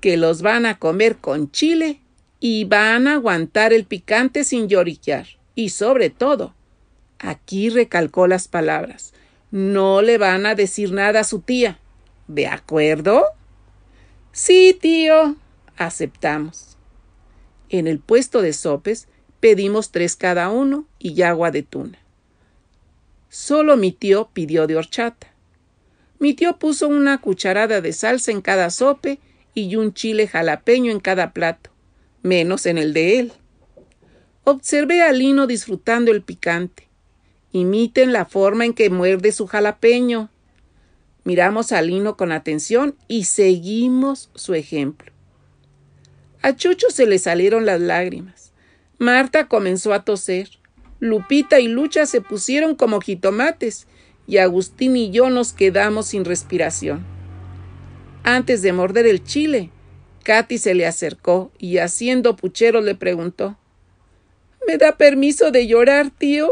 Que 0.01 0.17
los 0.17 0.43
van 0.43 0.65
a 0.65 0.79
comer 0.79 1.17
con 1.17 1.51
chile 1.51 1.99
y 2.39 2.63
van 2.63 3.09
a 3.09 3.15
aguantar 3.15 3.73
el 3.73 3.85
picante 3.85 4.45
sin 4.45 4.69
lloriquear. 4.69 5.27
Y 5.57 5.71
sobre 5.71 6.09
todo, 6.09 6.55
aquí 7.19 7.69
recalcó 7.69 8.29
las 8.29 8.47
palabras, 8.47 9.13
no 9.51 10.03
le 10.03 10.19
van 10.19 10.47
a 10.47 10.55
decir 10.55 10.93
nada 10.93 11.19
a 11.19 11.25
su 11.25 11.41
tía. 11.41 11.81
¿De 12.29 12.47
acuerdo? 12.47 13.25
Sí, 14.31 14.79
tío, 14.81 15.35
aceptamos. 15.79 16.77
En 17.71 17.87
el 17.87 17.99
puesto 17.99 18.43
de 18.43 18.53
sopes 18.53 19.09
pedimos 19.41 19.91
tres 19.91 20.17
cada 20.17 20.51
uno 20.51 20.87
y 20.99 21.23
agua 21.23 21.51
de 21.51 21.63
tuna. 21.63 21.99
Solo 23.29 23.77
mi 23.77 23.93
tío 23.93 24.31
pidió 24.33 24.67
de 24.67 24.77
horchata. 24.77 25.29
Mi 26.19 26.35
tío 26.35 26.59
puso 26.59 26.89
una 26.89 27.19
cucharada 27.21 27.81
de 27.81 27.93
salsa 27.93 28.31
en 28.33 28.43
cada 28.43 28.71
sope 28.71 29.21
y 29.55 29.77
un 29.77 29.95
chile 29.95 30.27
jalapeño 30.27 30.91
en 30.91 31.01
cada 31.01 31.33
plato 31.33 31.71
menos 32.23 32.67
en 32.67 32.79
el 32.79 32.93
de 32.93 33.19
él. 33.19 33.33
Observé 34.45 35.03
a 35.03 35.13
Lino 35.13 35.47
disfrutando 35.47 36.11
el 36.11 36.23
picante. 36.23 36.89
Imiten 37.53 38.13
la 38.13 38.25
forma 38.25 38.65
en 38.65 38.75
que 38.75 38.91
muerde 38.91 39.33
su 39.33 39.47
jalapeño. 39.47 40.31
Miramos 41.25 41.73
a 41.73 41.83
Lino 41.83 42.17
con 42.17 42.33
atención 42.33 42.97
y 43.09 43.25
seguimos 43.25 44.31
su 44.35 44.55
ejemplo. 44.55 45.13
A 46.43 46.55
Chucho 46.55 46.91
se 46.91 47.07
le 47.07 47.19
salieron 47.19 47.67
las 47.67 47.81
lágrimas. 47.81 48.53
Marta 48.99 49.49
comenzó 49.49 49.93
a 49.93 50.05
toser. 50.05 50.51
Lupita 51.01 51.61
y 51.61 51.69
Lucha 51.69 52.07
se 52.07 52.21
pusieron 52.21 52.75
como 52.75 53.01
jitomates 53.01 53.87
y 54.27 54.39
Agustín 54.39 54.97
y 54.97 55.11
yo 55.11 55.31
nos 55.31 55.53
quedamos 55.53 56.09
sin 56.09 56.25
respiración. 56.25 57.05
Antes 58.25 58.63
de 58.63 58.73
morder 58.73 59.07
el 59.07 59.25
chile, 59.25 59.71
Katy 60.25 60.59
se 60.59 60.75
le 60.75 60.87
acercó 60.87 61.51
y 61.59 61.79
haciendo 61.79 62.37
puchero 62.37 62.81
le 62.81 62.95
preguntó 62.95 63.57
¿Me 64.67 64.77
da 64.77 64.99
permiso 64.99 65.51
de 65.51 65.67
llorar, 65.67 66.11
tío? 66.11 66.51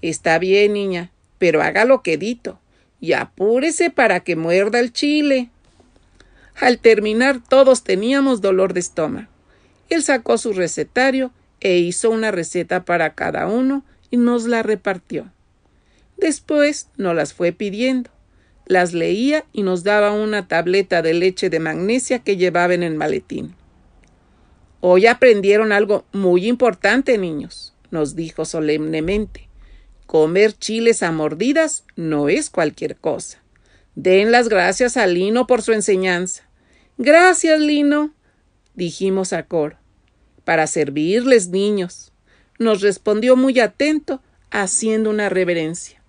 Está 0.00 0.38
bien, 0.38 0.72
niña, 0.72 1.12
pero 1.38 1.60
hágalo 1.60 2.02
quedito 2.02 2.58
y 3.00 3.12
apúrese 3.12 3.90
para 3.90 4.20
que 4.20 4.36
muerda 4.36 4.80
el 4.80 4.92
chile. 4.92 5.50
Al 6.60 6.78
terminar 6.78 7.40
todos 7.46 7.82
teníamos 7.82 8.40
dolor 8.40 8.74
de 8.74 8.80
estómago. 8.80 9.28
Él 9.88 10.02
sacó 10.02 10.38
su 10.38 10.52
recetario 10.52 11.32
e 11.60 11.78
hizo 11.78 12.10
una 12.10 12.30
receta 12.30 12.84
para 12.84 13.14
cada 13.14 13.46
uno 13.48 13.84
y 14.10 14.16
nos 14.16 14.46
la 14.46 14.62
repartió. 14.62 15.32
Después 16.16 16.88
nos 16.96 17.14
las 17.14 17.32
fue 17.34 17.52
pidiendo 17.52 18.10
las 18.70 18.92
leía 18.92 19.44
y 19.52 19.64
nos 19.64 19.82
daba 19.82 20.12
una 20.12 20.46
tableta 20.46 21.02
de 21.02 21.12
leche 21.12 21.50
de 21.50 21.58
magnesia 21.58 22.20
que 22.20 22.36
llevaba 22.36 22.72
en 22.72 22.84
el 22.84 22.94
maletín. 22.94 23.56
Hoy 24.80 25.06
aprendieron 25.06 25.72
algo 25.72 26.04
muy 26.12 26.46
importante, 26.46 27.18
niños, 27.18 27.74
nos 27.90 28.14
dijo 28.14 28.44
solemnemente. 28.44 29.48
Comer 30.06 30.52
chiles 30.52 31.02
a 31.02 31.10
mordidas 31.10 31.82
no 31.96 32.28
es 32.28 32.48
cualquier 32.48 32.94
cosa. 32.94 33.42
Den 33.96 34.30
las 34.30 34.48
gracias 34.48 34.96
a 34.96 35.08
Lino 35.08 35.48
por 35.48 35.62
su 35.62 35.72
enseñanza. 35.72 36.44
Gracias, 37.02 37.58
Lino, 37.58 38.12
dijimos 38.74 39.32
a 39.32 39.44
coro. 39.44 39.78
Para 40.44 40.66
servirles, 40.66 41.48
niños, 41.48 42.12
nos 42.58 42.82
respondió 42.82 43.36
muy 43.36 43.58
atento, 43.58 44.20
haciendo 44.50 45.08
una 45.08 45.30
reverencia. 45.30 46.02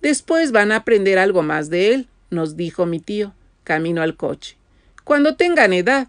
Después 0.00 0.52
van 0.52 0.72
a 0.72 0.76
aprender 0.76 1.18
algo 1.18 1.42
más 1.42 1.68
de 1.68 1.92
él, 1.92 2.08
nos 2.30 2.56
dijo 2.56 2.86
mi 2.86 2.98
tío, 2.98 3.34
camino 3.62 4.00
al 4.00 4.16
coche. 4.16 4.56
Cuando 5.04 5.36
tengan 5.36 5.74
edad, 5.74 6.08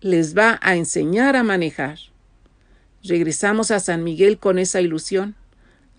les 0.00 0.36
va 0.36 0.58
a 0.60 0.74
enseñar 0.74 1.36
a 1.36 1.44
manejar. 1.44 2.00
Regresamos 3.04 3.70
a 3.70 3.78
San 3.78 4.02
Miguel 4.02 4.38
con 4.38 4.58
esa 4.58 4.80
ilusión, 4.80 5.36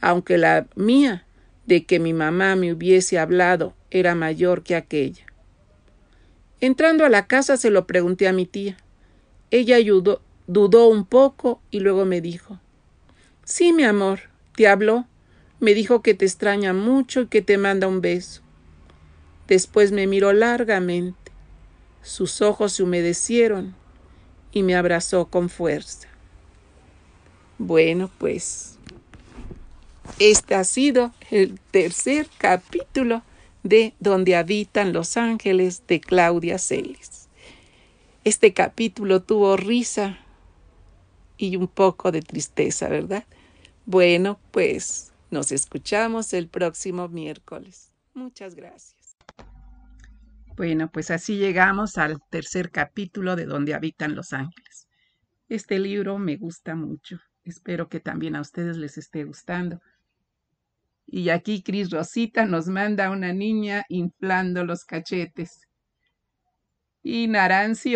aunque 0.01 0.37
la 0.37 0.67
mía 0.75 1.23
de 1.67 1.85
que 1.85 1.99
mi 1.99 2.11
mamá 2.11 2.57
me 2.57 2.73
hubiese 2.73 3.17
hablado 3.17 3.75
era 3.91 4.13
mayor 4.13 4.61
que 4.61 4.75
aquella. 4.75 5.28
Entrando 6.61 7.05
a 7.05 7.09
la 7.09 7.27
casa 7.27 7.57
se 7.57 7.69
lo 7.69 7.87
pregunté 7.87 8.27
a 8.27 8.33
mi 8.33 8.45
tía. 8.45 8.77
Ella 9.51 9.77
ayudó, 9.77 10.21
dudó 10.47 10.87
un 10.87 11.05
poco 11.05 11.61
y 11.71 11.79
luego 11.79 12.05
me 12.05 12.21
dijo 12.21 12.59
Sí, 13.45 13.73
mi 13.73 13.83
amor, 13.83 14.19
¿te 14.55 14.67
habló? 14.67 15.07
Me 15.59 15.73
dijo 15.73 16.01
que 16.01 16.13
te 16.13 16.25
extraña 16.25 16.73
mucho 16.73 17.21
y 17.21 17.27
que 17.27 17.41
te 17.41 17.57
manda 17.57 17.87
un 17.87 18.01
beso. 18.01 18.41
Después 19.47 19.91
me 19.91 20.05
miró 20.05 20.33
largamente. 20.33 21.31
Sus 22.01 22.41
ojos 22.41 22.73
se 22.73 22.83
humedecieron 22.83 23.75
y 24.51 24.63
me 24.63 24.75
abrazó 24.75 25.25
con 25.25 25.49
fuerza. 25.49 26.07
Bueno, 27.57 28.09
pues 28.19 28.77
este 30.19 30.55
ha 30.55 30.63
sido 30.63 31.13
el 31.31 31.59
tercer 31.71 32.27
capítulo 32.37 33.21
de 33.63 33.93
Donde 33.99 34.35
habitan 34.35 34.93
los 34.93 35.17
ángeles 35.17 35.83
de 35.87 35.99
Claudia 35.99 36.57
Celis. 36.57 37.27
Este 38.23 38.53
capítulo 38.53 39.21
tuvo 39.21 39.57
risa 39.57 40.19
y 41.37 41.55
un 41.55 41.67
poco 41.67 42.11
de 42.11 42.21
tristeza, 42.21 42.89
¿verdad? 42.89 43.25
Bueno, 43.85 44.39
pues 44.51 45.13
nos 45.31 45.51
escuchamos 45.51 46.33
el 46.33 46.47
próximo 46.47 47.07
miércoles. 47.07 47.91
Muchas 48.13 48.55
gracias. 48.55 49.17
Bueno, 50.55 50.91
pues 50.91 51.09
así 51.09 51.37
llegamos 51.37 51.97
al 51.97 52.21
tercer 52.29 52.69
capítulo 52.71 53.35
de 53.35 53.45
Donde 53.45 53.73
habitan 53.73 54.15
los 54.15 54.33
ángeles. 54.33 54.89
Este 55.47 55.79
libro 55.79 56.19
me 56.19 56.35
gusta 56.35 56.75
mucho. 56.75 57.19
Espero 57.43 57.87
que 57.87 57.99
también 57.99 58.35
a 58.35 58.41
ustedes 58.41 58.77
les 58.77 58.97
esté 58.97 59.23
gustando. 59.23 59.81
Y 61.11 61.29
aquí 61.29 61.63
Cris 61.63 61.89
Rosita 61.89 62.45
nos 62.45 62.67
manda 62.67 63.09
una 63.09 63.33
niña 63.33 63.83
inflando 63.89 64.63
los 64.63 64.85
cachetes. 64.85 65.67
Y 67.01 67.27
Naranci, 67.27 67.95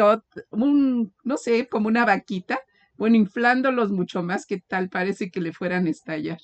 un, 0.49 1.13
no 1.23 1.37
sé, 1.37 1.67
como 1.67 1.89
una 1.89 2.05
vaquita, 2.05 2.59
bueno, 2.95 3.15
inflándolos 3.15 3.91
mucho 3.91 4.23
más 4.23 4.47
que 4.47 4.59
tal 4.59 4.89
parece 4.89 5.29
que 5.29 5.41
le 5.41 5.53
fueran 5.53 5.85
a 5.85 5.91
estallar. 5.91 6.39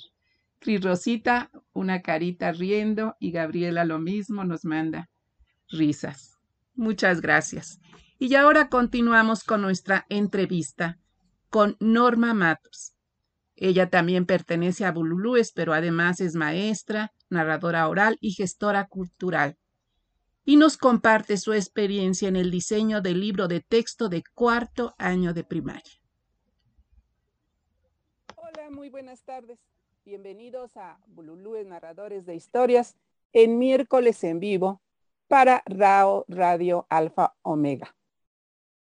Cris 0.60 0.84
Rosita, 0.84 1.50
una 1.74 2.02
carita 2.02 2.52
riendo 2.52 3.16
y 3.20 3.32
Gabriela 3.32 3.84
lo 3.84 3.98
mismo 3.98 4.44
nos 4.44 4.64
manda 4.64 5.10
risas. 5.70 6.38
Muchas 6.76 7.22
gracias. 7.22 7.80
Y 8.20 8.36
ahora 8.36 8.70
continuamos 8.70 9.44
con 9.44 9.62
nuestra 9.62 10.06
entrevista 10.10 11.00
con 11.50 11.78
Norma 11.80 12.34
Matos. 12.34 12.94
Ella 13.62 13.90
también 13.90 14.26
pertenece 14.26 14.86
a 14.86 14.94
Bululúes, 14.94 15.52
pero 15.52 15.74
además 15.74 16.22
es 16.22 16.34
maestra, 16.34 17.12
narradora 17.30 17.90
oral 17.90 18.18
y 18.22 18.32
gestora 18.32 18.88
cultural. 18.88 19.58
Y 20.46 20.56
nos 20.56 20.78
comparte 20.78 21.36
su 21.36 21.52
experiencia 21.52 22.30
en 22.30 22.38
el 22.38 22.52
diseño 22.52 23.02
del 23.02 23.20
libro 23.20 23.50
de 23.50 23.60
texto 23.60 24.08
de 24.08 24.24
cuarto 24.34 24.96
año 24.98 25.34
de 25.34 25.44
primaria. 25.44 25.92
Hola, 28.38 28.70
muy 28.72 28.88
buenas 28.88 29.24
tardes. 29.24 29.60
Bienvenidos 30.06 30.78
a 30.78 30.98
Bululúes 31.08 31.68
Narradores 31.68 32.26
de 32.26 32.36
Historias 32.36 32.96
en 33.34 33.60
miércoles 33.60 34.24
en 34.24 34.40
vivo 34.40 34.82
para 35.28 35.64
RAO 35.66 36.24
Radio 36.30 36.88
Alfa 36.90 37.36
Omega. 37.42 37.94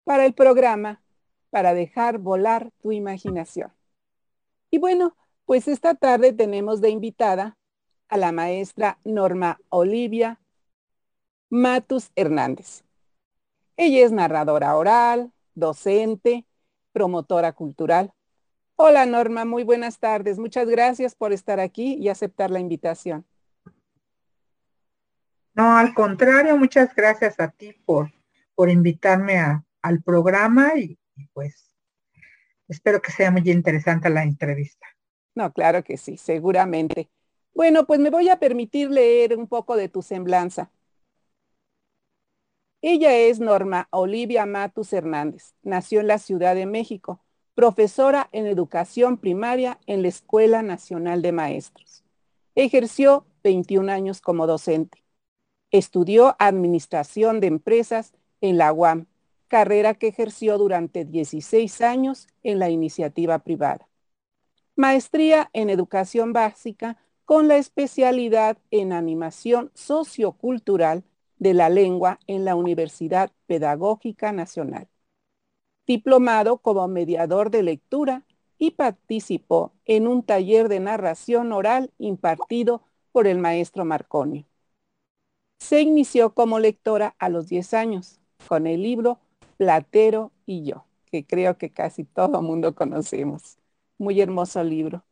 Para 0.06 0.26
el 0.26 0.34
programa, 0.34 1.04
para 1.50 1.74
dejar 1.74 2.18
volar 2.18 2.72
tu 2.82 2.94
imaginación. 2.94 3.74
Y 4.72 4.78
bueno, 4.78 5.16
pues 5.46 5.68
esta 5.68 5.96
tarde 5.96 6.32
tenemos 6.32 6.80
de 6.82 6.90
invitada 6.90 7.58
a 8.08 8.18
la 8.18 8.32
maestra 8.32 9.00
Norma 9.04 9.60
Olivia 9.70 10.40
Matus 11.50 12.12
Hernández. 12.16 12.84
Ella 13.78 14.06
es 14.06 14.12
narradora 14.12 14.76
oral, 14.76 15.32
docente, 15.56 16.46
promotora 16.92 17.54
cultural. 17.54 18.14
Hola 18.76 19.06
Norma, 19.06 19.46
muy 19.46 19.64
buenas 19.64 20.00
tardes. 20.00 20.38
Muchas 20.38 20.70
gracias 20.70 21.16
por 21.16 21.34
estar 21.34 21.60
aquí 21.60 21.96
y 21.96 22.10
aceptar 22.10 22.52
la 22.52 22.60
invitación. 22.60 23.26
No, 25.56 25.76
al 25.76 25.94
contrario, 25.94 26.56
muchas 26.58 26.94
gracias 26.96 27.40
a 27.40 27.50
ti 27.50 27.74
por, 27.86 28.12
por 28.54 28.70
invitarme 28.70 29.40
al 29.82 30.02
programa 30.04 30.78
y, 30.78 30.98
y 31.16 31.26
pues 31.34 31.69
espero 32.70 33.02
que 33.02 33.12
sea 33.12 33.32
muy 33.32 33.50
interesante 33.50 34.10
la 34.10 34.24
entrevista. 34.24 34.88
No, 35.36 35.52
claro 35.52 35.84
que 35.84 35.98
sí, 35.98 36.18
seguramente. 36.18 37.10
Bueno, 37.54 37.86
pues 37.86 38.00
me 38.00 38.10
voy 38.10 38.30
a 38.30 38.40
permitir 38.40 38.90
leer 38.90 39.38
un 39.38 39.48
poco 39.48 39.76
de 39.76 39.90
tu 39.90 40.02
semblanza. 40.02 40.72
Ella 42.82 43.14
es 43.16 43.40
Norma 43.42 43.90
Olivia 43.92 44.46
Matus 44.46 44.94
Hernández. 44.94 45.54
Nació 45.64 46.00
en 46.00 46.08
la 46.08 46.18
Ciudad 46.18 46.56
de 46.56 46.66
México, 46.66 47.20
profesora 47.54 48.30
en 48.32 48.46
educación 48.46 49.18
primaria 49.18 49.80
en 49.86 50.02
la 50.02 50.08
Escuela 50.08 50.62
Nacional 50.62 51.22
de 51.22 51.34
Maestros. 51.34 52.06
Ejerció 52.56 53.26
21 53.44 53.92
años 53.92 54.22
como 54.22 54.48
docente. 54.48 55.04
Estudió 55.72 56.36
Administración 56.40 57.42
de 57.42 57.48
Empresas 57.48 58.14
en 58.40 58.58
la 58.58 58.72
UAM, 58.72 59.08
carrera 59.50 59.96
que 59.96 60.08
ejerció 60.08 60.58
durante 60.58 61.04
16 61.04 61.82
años 61.82 62.28
en 62.44 62.60
la 62.60 62.70
iniciativa 62.70 63.40
privada. 63.40 63.90
Maestría 64.78 65.50
en 65.52 65.70
Educación 65.70 66.32
Básica 66.32 66.96
con 67.26 67.50
la 67.50 67.58
especialidad 67.58 68.58
en 68.72 68.94
Animación 68.94 69.72
Sociocultural 69.74 71.04
de 71.38 71.54
la 71.54 71.70
Lengua 71.70 72.20
en 72.28 72.46
la 72.46 72.56
Universidad 72.56 73.32
Pedagógica 73.46 74.32
Nacional. 74.32 74.88
Diplomado 75.86 76.60
como 76.60 76.88
mediador 76.88 77.52
de 77.52 77.64
lectura 77.64 78.24
y 78.58 78.72
participó 78.72 79.74
en 79.86 80.08
un 80.08 80.24
taller 80.24 80.70
de 80.70 80.80
narración 80.80 81.52
oral 81.52 81.92
impartido 81.98 82.84
por 83.12 83.28
el 83.28 83.38
maestro 83.38 83.86
Marconio. 83.86 84.46
Se 85.60 85.82
inició 85.82 86.34
como 86.34 86.60
lectora 86.60 87.16
a 87.20 87.30
los 87.30 87.48
10 87.48 87.74
años 87.74 88.20
con 88.48 88.68
el 88.68 88.82
libro 88.82 89.20
Platero 89.60 90.32
y 90.46 90.64
yo, 90.64 90.86
que 91.12 91.26
creo 91.26 91.58
que 91.58 91.70
casi 91.70 92.06
todo 92.06 92.42
mundo 92.42 92.76
conocemos. 92.76 93.58
Muy 93.98 94.22
hermoso 94.22 94.64
libro. 94.64 95.04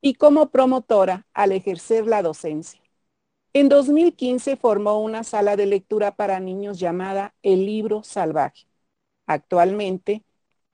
Y 0.00 0.14
como 0.14 0.50
promotora 0.50 1.28
al 1.32 1.52
ejercer 1.52 2.04
la 2.08 2.20
docencia. 2.20 2.80
En 3.52 3.68
2015 3.68 4.56
formó 4.56 5.00
una 5.00 5.22
sala 5.22 5.54
de 5.54 5.66
lectura 5.66 6.16
para 6.16 6.40
niños 6.40 6.80
llamada 6.80 7.36
El 7.44 7.66
Libro 7.66 8.02
Salvaje. 8.02 8.66
Actualmente 9.26 10.24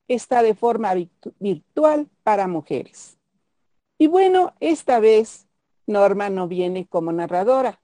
está 0.08 0.42
de 0.42 0.54
forma 0.54 0.94
virtual 1.40 2.08
para 2.22 2.48
mujeres. 2.48 3.18
Y 3.98 4.06
bueno, 4.06 4.54
esta 4.60 4.98
vez 4.98 5.46
Norma 5.86 6.30
no 6.30 6.48
viene 6.48 6.86
como 6.86 7.12
narradora, 7.12 7.82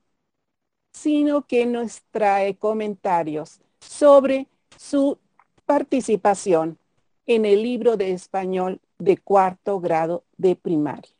sino 0.94 1.46
que 1.46 1.66
nos 1.66 2.00
trae 2.10 2.56
comentarios 2.56 3.60
sobre 3.80 4.48
su 4.78 5.18
participación 5.66 6.78
en 7.26 7.44
el 7.44 7.62
libro 7.62 7.96
de 7.96 8.12
español 8.12 8.80
de 8.98 9.18
cuarto 9.18 9.80
grado 9.80 10.24
de 10.36 10.56
primaria, 10.56 11.12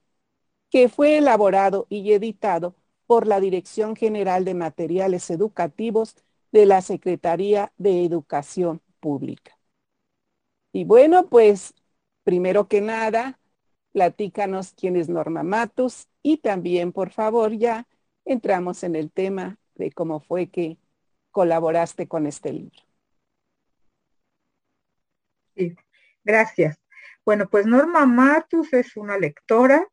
que 0.71 0.89
fue 0.89 1.19
elaborado 1.19 1.87
y 1.91 2.13
editado 2.13 2.75
por 3.07 3.27
la 3.27 3.41
Dirección 3.41 3.97
General 3.97 4.45
de 4.45 4.55
Materiales 4.55 5.31
Educativos 5.31 6.17
de 6.53 6.67
la 6.67 6.81
Secretaría 6.81 7.73
de 7.77 8.05
Educación 8.05 8.81
Pública. 9.01 9.59
Y 10.73 10.85
bueno, 10.85 11.29
pues 11.29 11.75
primero 12.25 12.69
que 12.69 12.81
nada, 12.81 13.39
platícanos 13.93 14.73
quién 14.75 14.97
es 14.97 15.09
Norma 15.09 15.43
Matus 15.43 16.09
y 16.23 16.39
también, 16.39 16.93
por 16.93 17.11
favor, 17.11 17.53
ya 17.53 17.87
entramos 18.25 18.83
en 18.83 18.97
el 18.97 19.11
tema 19.11 19.59
de 19.75 19.93
cómo 19.93 20.21
fue 20.21 20.49
que 20.49 20.79
colaboraste 21.31 22.09
con 22.09 22.27
este 22.27 22.53
libro. 22.53 22.86
Gracias. 26.25 26.79
Bueno, 27.25 27.49
pues 27.49 27.67
Norma 27.67 28.07
Matus 28.07 28.73
es 28.73 28.97
una 28.97 29.19
lectora 29.19 29.87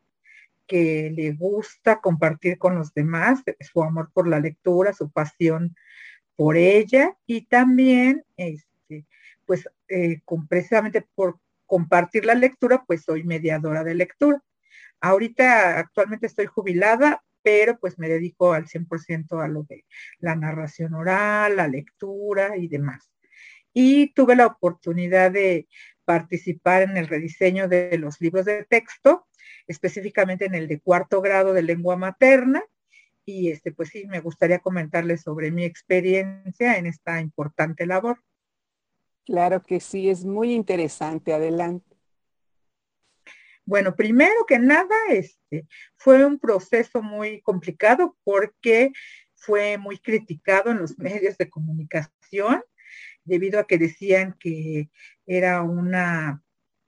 que 0.67 1.11
le 1.13 1.33
gusta 1.33 1.99
compartir 1.99 2.57
con 2.57 2.75
los 2.75 2.93
demás 2.93 3.41
su 3.59 3.83
amor 3.83 4.11
por 4.13 4.27
la 4.27 4.39
lectura, 4.39 4.93
su 4.93 5.11
pasión 5.11 5.75
por 6.35 6.57
ella 6.57 7.15
y 7.25 7.45
también, 7.45 8.23
este, 8.37 9.05
pues, 9.45 9.69
eh, 9.89 10.21
precisamente 10.49 11.05
por 11.15 11.39
compartir 11.65 12.25
la 12.25 12.35
lectura, 12.35 12.83
pues 12.85 13.03
soy 13.03 13.23
mediadora 13.23 13.83
de 13.83 13.95
lectura. 13.95 14.41
Ahorita 15.01 15.79
actualmente 15.79 16.27
estoy 16.27 16.45
jubilada, 16.45 17.23
pero 17.41 17.77
pues 17.77 17.99
me 17.99 18.07
dedico 18.07 18.53
al 18.53 18.67
100% 18.67 19.41
a 19.41 19.47
lo 19.47 19.63
de 19.63 19.85
la 20.19 20.35
narración 20.35 20.93
oral, 20.93 21.57
la 21.57 21.67
lectura 21.67 22.57
y 22.57 22.67
demás. 22.67 23.11
Y 23.73 24.13
tuve 24.13 24.35
la 24.35 24.47
oportunidad 24.47 25.31
de 25.31 25.67
participar 26.05 26.83
en 26.83 26.97
el 26.97 27.07
rediseño 27.07 27.67
de 27.67 27.97
los 27.97 28.21
libros 28.21 28.45
de 28.45 28.65
texto, 28.65 29.27
específicamente 29.67 30.45
en 30.45 30.55
el 30.55 30.67
de 30.67 30.79
cuarto 30.79 31.21
grado 31.21 31.53
de 31.53 31.63
lengua 31.63 31.95
materna. 31.95 32.63
Y 33.25 33.49
este, 33.49 33.71
pues 33.71 33.89
sí, 33.89 34.05
me 34.07 34.19
gustaría 34.19 34.59
comentarles 34.59 35.21
sobre 35.21 35.51
mi 35.51 35.63
experiencia 35.63 36.77
en 36.77 36.85
esta 36.85 37.21
importante 37.21 37.85
labor. 37.85 38.21
Claro 39.25 39.63
que 39.63 39.79
sí, 39.79 40.09
es 40.09 40.25
muy 40.25 40.53
interesante. 40.53 41.33
Adelante. 41.33 41.93
Bueno, 43.65 43.95
primero 43.95 44.45
que 44.45 44.59
nada, 44.59 44.95
este 45.09 45.65
fue 45.95 46.25
un 46.25 46.37
proceso 46.37 47.01
muy 47.01 47.41
complicado 47.41 48.17
porque 48.25 48.91
fue 49.35 49.77
muy 49.77 49.99
criticado 49.99 50.71
en 50.71 50.79
los 50.79 50.97
medios 50.99 51.37
de 51.37 51.49
comunicación 51.49 52.61
debido 53.23 53.59
a 53.59 53.67
que 53.67 53.77
decían 53.77 54.35
que 54.39 54.89
era 55.25 55.61
una 55.61 56.43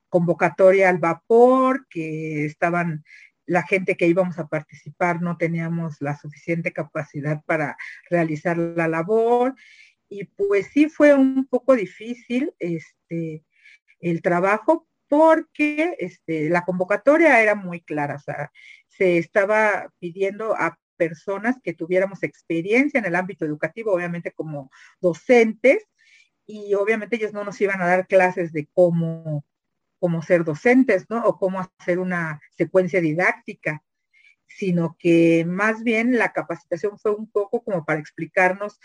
convocatoria 0.09 0.89
al 0.89 0.99
vapor, 0.99 1.87
que 1.89 2.45
estaban 2.45 3.03
la 3.47 3.63
gente 3.63 3.95
que 3.95 4.07
íbamos 4.07 4.39
a 4.39 4.47
participar 4.47 5.21
no 5.21 5.37
teníamos 5.37 6.01
la 6.01 6.17
suficiente 6.17 6.73
capacidad 6.73 7.43
para 7.45 7.77
realizar 8.09 8.57
la 8.57 8.87
labor. 8.87 9.55
Y 10.09 10.25
pues 10.25 10.67
sí 10.73 10.89
fue 10.89 11.13
un 11.13 11.45
poco 11.47 11.75
difícil 11.75 12.53
este 12.59 13.43
el 13.99 14.21
trabajo 14.21 14.87
porque 15.07 15.95
este, 15.99 16.49
la 16.49 16.63
convocatoria 16.63 17.41
era 17.41 17.55
muy 17.55 17.81
clara, 17.81 18.15
o 18.15 18.19
sea, 18.19 18.51
se 18.87 19.17
estaba 19.17 19.91
pidiendo 19.99 20.55
a 20.55 20.79
personas 20.97 21.57
que 21.63 21.73
tuviéramos 21.73 22.23
experiencia 22.23 22.99
en 22.99 23.05
el 23.05 23.15
ámbito 23.15 23.45
educativo, 23.45 23.93
obviamente 23.93 24.31
como 24.31 24.71
docentes, 25.01 25.85
y 26.45 26.73
obviamente 26.75 27.15
ellos 27.15 27.33
no 27.33 27.43
nos 27.43 27.59
iban 27.61 27.81
a 27.81 27.87
dar 27.87 28.07
clases 28.07 28.53
de 28.53 28.67
cómo, 28.73 29.45
cómo 29.99 30.21
ser 30.21 30.43
docentes, 30.43 31.09
¿no? 31.09 31.23
O 31.23 31.37
cómo 31.37 31.59
hacer 31.59 31.99
una 31.99 32.39
secuencia 32.51 33.01
didáctica, 33.01 33.83
sino 34.47 34.95
que 34.99 35.45
más 35.45 35.83
bien 35.83 36.17
la 36.17 36.31
capacitación 36.33 36.97
fue 36.99 37.13
un 37.15 37.29
poco 37.29 37.63
como 37.63 37.83
para 37.85 37.99
explicarnos 37.99 38.79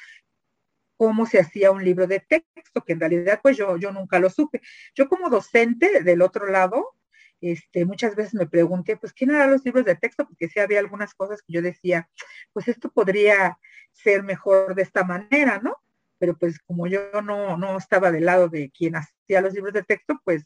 cómo 0.97 1.27
se 1.27 1.41
hacía 1.41 1.71
un 1.71 1.85
libro 1.85 2.07
de 2.07 2.21
texto, 2.21 2.85
que 2.85 2.93
en 2.93 3.01
realidad 3.01 3.41
pues 3.43 3.57
yo, 3.57 3.77
yo 3.77 3.93
nunca 3.93 4.19
lo 4.19 4.31
supe. 4.31 4.61
Yo 4.95 5.09
como 5.09 5.31
docente 5.31 6.03
del 6.03 6.23
otro 6.23 6.47
lado, 6.51 6.95
este, 7.41 7.87
muchas 7.87 8.15
veces 8.17 8.35
me 8.35 8.47
pregunté, 8.47 8.97
pues, 8.97 9.15
¿quién 9.15 9.31
hará 9.31 9.47
los 9.47 9.65
libros 9.65 9.85
de 9.87 9.97
texto? 9.97 10.27
Porque 10.27 10.49
sí 10.49 10.61
había 10.61 10.79
algunas 10.79 11.15
cosas 11.15 11.41
que 11.43 11.55
yo 11.55 11.63
decía, 11.63 12.09
pues 12.53 12.69
esto 12.69 12.91
podría 12.91 13.59
ser 13.93 14.23
mejor 14.23 14.75
de 14.75 14.83
esta 14.83 15.05
manera, 15.05 15.59
¿no? 15.59 15.77
Pero 16.21 16.39
pues 16.39 16.61
como 16.61 16.87
yo 16.87 17.01
no, 17.23 17.57
no 17.57 17.79
estaba 17.79 18.13
del 18.13 18.27
lado 18.27 18.49
de 18.49 18.71
quien 18.71 18.95
hacía 18.97 19.41
los 19.41 19.55
libros 19.55 19.73
de 19.75 19.83
texto, 19.83 20.21
pues, 20.25 20.45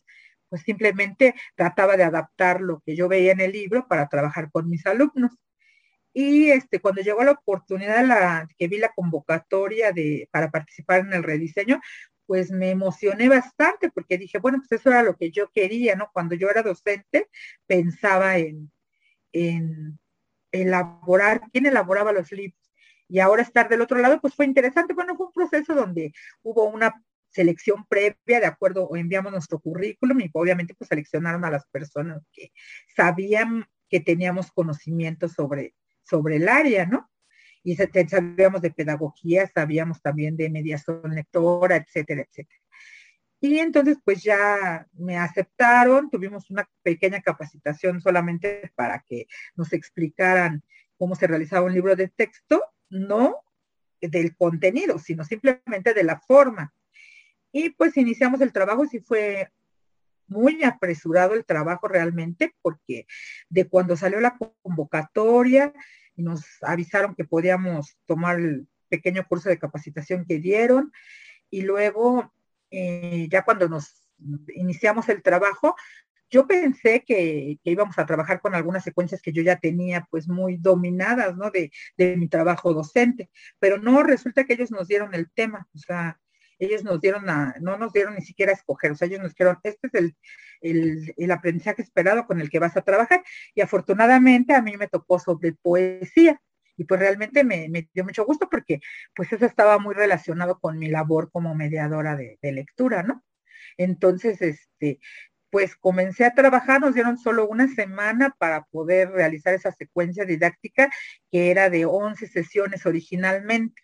pues 0.49 0.63
simplemente 0.63 1.35
trataba 1.57 1.97
de 1.97 2.05
adaptar 2.05 2.61
lo 2.61 2.81
que 2.87 2.97
yo 2.97 3.09
veía 3.09 3.33
en 3.33 3.41
el 3.41 3.53
libro 3.53 3.87
para 3.89 4.09
trabajar 4.09 4.51
con 4.53 4.71
mis 4.71 4.87
alumnos. 4.87 5.33
Y 6.15 6.51
este, 6.51 6.81
cuando 6.81 7.03
llegó 7.03 7.25
la 7.25 7.33
oportunidad, 7.33 8.07
la, 8.07 8.49
que 8.57 8.69
vi 8.69 8.79
la 8.79 8.93
convocatoria 8.95 9.93
de, 9.93 10.29
para 10.31 10.51
participar 10.51 11.01
en 11.01 11.13
el 11.13 11.25
rediseño, 11.25 11.81
pues 12.27 12.53
me 12.53 12.71
emocioné 12.71 13.29
bastante 13.29 13.91
porque 13.91 14.17
dije, 14.17 14.39
bueno, 14.39 14.59
pues 14.59 14.81
eso 14.81 14.91
era 14.91 15.03
lo 15.03 15.17
que 15.17 15.31
yo 15.33 15.51
quería, 15.53 15.97
¿no? 15.97 16.09
Cuando 16.13 16.37
yo 16.37 16.49
era 16.49 16.63
docente, 16.63 17.29
pensaba 17.67 18.39
en, 18.39 18.71
en 19.33 19.99
elaborar, 20.53 21.43
quién 21.53 21.67
elaboraba 21.67 22.13
los 22.13 22.31
libros. 22.33 22.64
Y 23.15 23.21
ahora 23.21 23.43
estar 23.43 23.69
del 23.69 23.81
otro 23.81 23.97
lado, 24.01 24.21
pues 24.21 24.35
fue 24.35 24.45
interesante. 24.45 24.93
Bueno, 24.93 25.17
fue 25.17 25.27
un 25.27 25.33
proceso 25.33 25.73
donde 25.73 26.13
hubo 26.43 26.69
una 26.69 27.01
selección 27.29 27.87
previa, 27.87 28.41
de 28.41 28.47
acuerdo, 28.47 28.89
o 28.89 28.97
enviamos 28.97 29.31
nuestro 29.31 29.61
currículum 29.61 30.21
y 30.21 30.31
obviamente 30.33 30.75
pues 30.75 30.89
seleccionaron 30.89 31.45
a 31.45 31.51
las 31.53 31.65
personas 31.69 32.25
que 32.33 32.51
sabían 32.97 33.67
que 33.89 34.01
teníamos 34.01 34.51
conocimiento 34.51 35.29
sobre, 35.29 35.77
sobre 36.03 36.39
el 36.39 36.49
área, 36.49 36.87
¿no? 36.87 37.09
y 37.63 37.77
sabíamos 37.77 38.61
de 38.63 38.73
pedagogía, 38.73 39.47
sabíamos 39.47 40.03
también 40.03 40.37
de 40.37 40.51
mediación 40.51 41.15
lectora, 41.15 41.77
etcétera, 41.77 42.23
etcétera. 42.23 42.61
Y 43.41 43.61
entonces 43.61 43.97
pues 44.05 44.25
ya 44.25 44.89
me 44.93 45.19
aceptaron, 45.19 46.11
tuvimos 46.11 46.51
una 46.51 46.69
pequeña 46.83 47.23
capacitación 47.23 48.01
solamente 48.01 48.73
para 48.75 49.05
que 49.07 49.29
nos 49.55 49.73
explicaran 49.73 50.65
cómo 50.99 51.15
se 51.15 51.29
realizaba 51.29 51.67
un 51.67 51.75
libro 51.75 51.95
de 51.95 52.09
texto, 52.09 52.61
no 52.91 53.37
del 54.01 54.37
contenido, 54.37 54.99
sino 54.99 55.25
simplemente 55.25 55.95
de 55.95 56.05
la 56.05 56.21
forma. 56.21 56.75
Y 57.53 57.71
pues 57.71 57.97
iniciamos 57.97 58.41
el 58.41 58.53
trabajo, 58.53 58.87
sí 58.87 59.01
fue 59.01 59.51
muy 60.27 60.65
apresurado 60.65 61.35
el 61.35 61.45
trabajo 61.45 61.89
realmente, 61.89 62.55
porque 62.63 63.07
de 63.49 63.69
cuando 63.69 63.97
salió 63.97 64.21
la 64.21 64.37
convocatoria, 64.63 65.73
nos 66.17 66.45
avisaron 66.63 67.15
que 67.15 67.25
podíamos 67.25 67.97
tomar 68.07 68.39
el 68.39 68.67
pequeño 68.89 69.27
curso 69.27 69.49
de 69.49 69.59
capacitación 69.59 70.25
que 70.25 70.39
dieron 70.39 70.93
y 71.51 71.63
luego 71.63 72.33
eh, 72.71 73.29
ya 73.31 73.45
cuando 73.45 73.69
nos 73.69 74.09
iniciamos 74.55 75.09
el 75.09 75.23
trabajo, 75.23 75.77
yo 76.35 76.49
pensé 76.49 77.05
que, 77.07 77.59
íbamos 77.63 77.97
a 77.97 78.07
trabajar 78.07 78.41
con 78.41 78.57
algunas 78.57 78.83
secuencias 78.83 79.23
que 79.23 79.33
yo 79.33 79.41
ya 79.43 79.61
tenía 79.61 80.07
pues 80.11 80.29
muy 80.29 80.57
dominadas, 80.57 81.37
¿no? 81.37 81.51
De, 81.53 81.71
de 81.97 82.17
mi 82.17 82.29
trabajo 82.29 82.75
docente, 82.75 83.31
pero 83.61 83.79
no, 83.79 84.03
resulta 84.03 84.43
que 84.45 84.55
ellos 84.55 84.73
nos 84.73 84.89
dieron 84.89 85.15
el 85.15 85.31
tema, 85.31 85.69
o 85.73 85.79
sea, 85.79 86.19
ellos 86.59 86.83
nos 86.83 87.01
dieron 87.01 87.31
a, 87.31 87.55
no 87.61 87.79
nos 87.79 87.93
dieron 87.93 88.15
ni 88.15 88.23
siquiera 88.23 88.51
a 88.51 88.57
escoger, 88.57 88.91
o 88.91 88.97
sea, 88.97 89.07
ellos 89.07 89.21
nos 89.21 89.31
dijeron, 89.31 89.59
este 89.63 89.87
es 89.87 89.95
el, 89.95 90.17
el, 91.17 91.31
aprendizaje 91.31 91.83
esperado 91.83 92.27
con 92.27 92.41
el 92.41 92.51
que 92.51 92.59
vas 92.59 92.77
a 92.77 92.83
trabajar. 92.83 93.23
Y 93.55 93.61
afortunadamente 93.61 94.55
a 94.55 94.63
mí 94.63 94.77
me 94.77 94.89
tocó 94.89 95.19
sobre 95.19 95.53
poesía. 95.53 96.41
Y 96.77 96.85
pues 96.85 97.01
realmente 97.01 97.45
me, 97.45 97.69
dio 97.93 98.05
mucho 98.05 98.25
gusto 98.25 98.49
porque 98.51 98.81
pues 99.15 99.33
eso 99.33 99.47
estaba 99.47 99.79
muy 99.79 99.95
relacionado 99.95 100.59
con 100.59 100.79
mi 100.79 100.89
labor 100.89 101.31
como 101.31 101.55
mediadora 101.55 102.17
de 102.17 102.53
lectura, 102.53 103.03
¿no? 103.03 103.23
Entonces, 103.77 104.41
este, 104.43 105.01
pues 105.55 105.77
comencé 105.77 106.25
a 106.25 106.35
trabajar, 106.35 106.81
nos 106.81 106.95
dieron 106.95 107.17
solo 107.17 107.47
una 107.47 107.69
semana 107.69 108.35
para 108.39 108.65
poder 108.65 109.13
realizar 109.13 109.55
esa 109.55 109.71
secuencia 109.71 110.25
didáctica 110.25 110.91
que 111.31 111.53
era 111.53 111.71
de 111.71 111.85
11 111.85 112.27
sesiones 112.27 112.85
originalmente. 112.87 113.81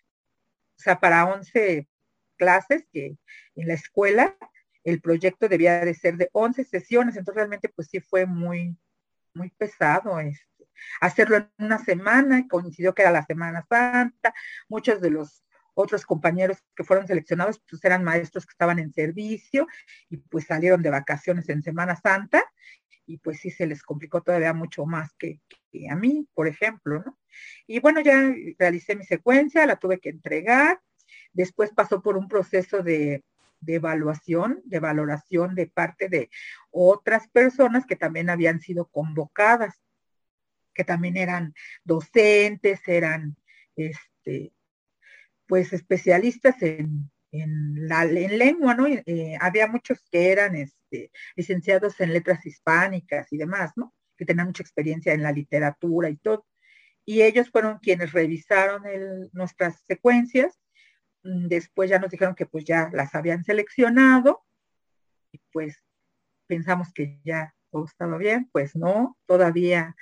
O 0.77 0.81
sea, 0.81 0.99
para 0.99 1.23
11 1.23 1.87
clases 2.35 2.83
que 2.91 3.15
en 3.55 3.67
la 3.69 3.75
escuela 3.75 4.35
el 4.83 4.99
proyecto 4.99 5.47
debía 5.47 5.79
de 5.85 5.93
ser 5.93 6.17
de 6.17 6.29
11 6.33 6.65
sesiones, 6.65 7.15
entonces 7.15 7.37
realmente 7.37 7.69
pues 7.69 7.87
sí 7.87 8.01
fue 8.01 8.25
muy, 8.25 8.77
muy 9.33 9.49
pesado 9.51 10.19
este, 10.19 10.67
hacerlo 10.99 11.37
en 11.37 11.49
una 11.57 11.77
semana, 11.77 12.49
coincidió 12.49 12.93
que 12.93 13.03
era 13.03 13.11
la 13.11 13.25
Semana 13.25 13.65
Santa, 13.69 14.33
muchos 14.67 14.99
de 14.99 15.11
los 15.11 15.45
otros 15.81 16.05
compañeros 16.05 16.57
que 16.75 16.83
fueron 16.83 17.07
seleccionados 17.07 17.61
pues 17.69 17.83
eran 17.83 18.03
maestros 18.03 18.45
que 18.45 18.51
estaban 18.51 18.79
en 18.79 18.93
servicio 18.93 19.67
y 20.09 20.17
pues 20.17 20.45
salieron 20.45 20.81
de 20.81 20.89
vacaciones 20.89 21.49
en 21.49 21.61
Semana 21.61 21.95
Santa 21.95 22.43
y 23.05 23.17
pues 23.17 23.39
sí 23.39 23.51
se 23.51 23.67
les 23.67 23.83
complicó 23.83 24.21
todavía 24.21 24.53
mucho 24.53 24.85
más 24.85 25.11
que, 25.17 25.41
a 25.89 25.95
mí, 25.95 26.27
por 26.33 26.47
ejemplo. 26.47 27.03
Y 27.67 27.79
bueno, 27.79 27.99
ya 27.99 28.33
realicé 28.57 28.95
mi 28.95 29.03
secuencia, 29.03 29.65
la 29.65 29.75
tuve 29.75 29.99
que 29.99 30.09
entregar, 30.09 30.79
Después 31.33 31.71
pasó 31.71 32.01
por 32.01 32.17
un 32.17 32.27
proceso 32.27 32.83
de, 32.83 33.23
evaluación, 33.65 34.61
de 34.65 34.79
valoración 34.79 35.55
de 35.55 35.67
parte 35.67 36.09
de 36.09 36.29
otras 36.71 37.27
personas 37.27 37.85
que 37.85 37.95
también 37.95 38.29
habían 38.29 38.59
sido 38.59 38.87
convocadas, 38.87 39.81
que 40.73 40.83
también 40.83 41.17
eran 41.17 41.53
docentes, 41.83 42.81
eran 42.87 43.37
este, 43.75 44.51
pues 45.51 45.73
especialistas 45.73 46.55
en, 46.61 47.11
la 47.31 48.03
en 48.03 48.37
lengua, 48.37 48.73
¿no? 48.75 48.87
Eh, 48.87 49.37
había 49.41 49.67
muchos 49.67 50.01
que 50.09 50.31
eran 50.31 50.55
este, 50.55 51.11
licenciados 51.35 51.99
en 51.99 52.13
letras 52.13 52.45
hispánicas 52.45 53.27
y 53.31 53.37
demás, 53.37 53.73
¿no? 53.75 53.93
Que 54.15 54.23
tenían 54.23 54.47
mucha 54.47 54.63
experiencia 54.63 55.13
en 55.13 55.23
la 55.23 55.33
literatura 55.33 56.09
y 56.09 56.15
todo. 56.15 56.45
Y 57.03 57.23
ellos 57.23 57.49
fueron 57.49 57.79
quienes 57.79 58.13
revisaron 58.13 58.83
nuestras 59.33 59.83
secuencias 59.85 60.61
Mm, 61.23 61.47
después 61.47 61.89
ya 61.89 61.99
nos 61.99 62.11
dijeron 62.11 62.35
que 62.35 62.45
pues 62.45 62.65
ya 62.65 62.89
las 62.93 63.13
habían 63.15 63.43
seleccionado 63.43 64.43
y 65.31 65.39
pues 65.51 65.83
pensamos 66.47 66.91
que 66.93 67.21
ya 67.23 67.55
todo 67.71 67.85
estaba 67.85 68.17
bien, 68.17 68.49
pues 68.51 68.75
no, 68.75 69.17
todavía 69.27 69.95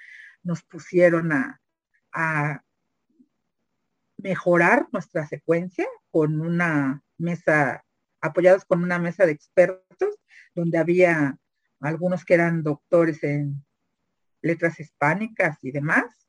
nos 0.44 0.64
pusieron 0.64 1.32
a 1.32 2.64
mejorar 4.22 4.88
nuestra 4.92 5.26
secuencia 5.26 5.88
con 6.12 6.42
una 6.42 7.02
mesa, 7.18 7.84
apoyados 8.22 8.66
con 8.66 8.84
una 8.84 9.00
mesa 9.00 9.26
de 9.26 9.32
expertos, 9.32 10.16
donde 10.54 10.78
había 10.78 11.38
algunos 11.80 12.26
que 12.26 12.34
eran 12.34 12.64
doctores 12.64 13.24
en 13.24 13.66
letras 14.42 14.80
hispánicas 14.80 15.58
y 15.64 15.72
demás, 15.72 16.28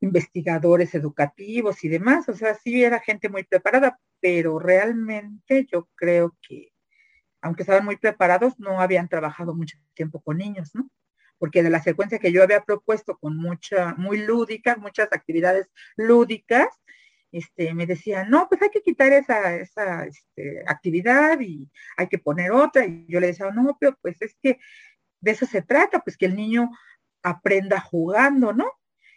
investigadores 0.00 0.94
educativos 0.94 1.84
y 1.84 1.88
demás, 1.88 2.28
o 2.28 2.34
sea, 2.34 2.54
sí 2.54 2.82
era 2.82 2.98
gente 2.98 3.28
muy 3.28 3.44
preparada, 3.44 4.00
pero 4.20 4.58
realmente 4.58 5.66
yo 5.70 5.88
creo 5.94 6.36
que, 6.46 6.72
aunque 7.40 7.62
estaban 7.62 7.84
muy 7.84 7.96
preparados, 7.96 8.58
no 8.58 8.80
habían 8.80 9.08
trabajado 9.08 9.54
mucho 9.54 9.78
tiempo 9.94 10.20
con 10.20 10.38
niños. 10.38 10.72
Porque 11.42 11.64
de 11.64 11.70
la 11.70 11.82
secuencia 11.82 12.20
que 12.20 12.30
yo 12.30 12.44
había 12.44 12.62
propuesto 12.62 13.18
con 13.18 13.36
mucha, 13.36 13.94
muy 13.94 14.18
lúdicas, 14.18 14.78
muchas 14.78 15.08
actividades 15.10 15.68
lúdicas, 15.96 16.68
este, 17.32 17.74
me 17.74 17.84
decían, 17.84 18.30
no, 18.30 18.48
pues 18.48 18.62
hay 18.62 18.70
que 18.70 18.80
quitar 18.80 19.12
esa, 19.12 19.56
esa 19.56 20.04
este, 20.04 20.62
actividad 20.68 21.40
y 21.40 21.68
hay 21.96 22.06
que 22.06 22.18
poner 22.20 22.52
otra. 22.52 22.86
Y 22.86 23.06
yo 23.08 23.18
le 23.18 23.26
decía, 23.26 23.50
no, 23.50 23.76
pero 23.80 23.98
pues 24.00 24.22
es 24.22 24.36
que 24.40 24.60
de 25.20 25.30
eso 25.32 25.44
se 25.44 25.62
trata, 25.62 25.98
pues 25.98 26.16
que 26.16 26.26
el 26.26 26.36
niño 26.36 26.70
aprenda 27.24 27.80
jugando, 27.80 28.52
¿no? 28.52 28.70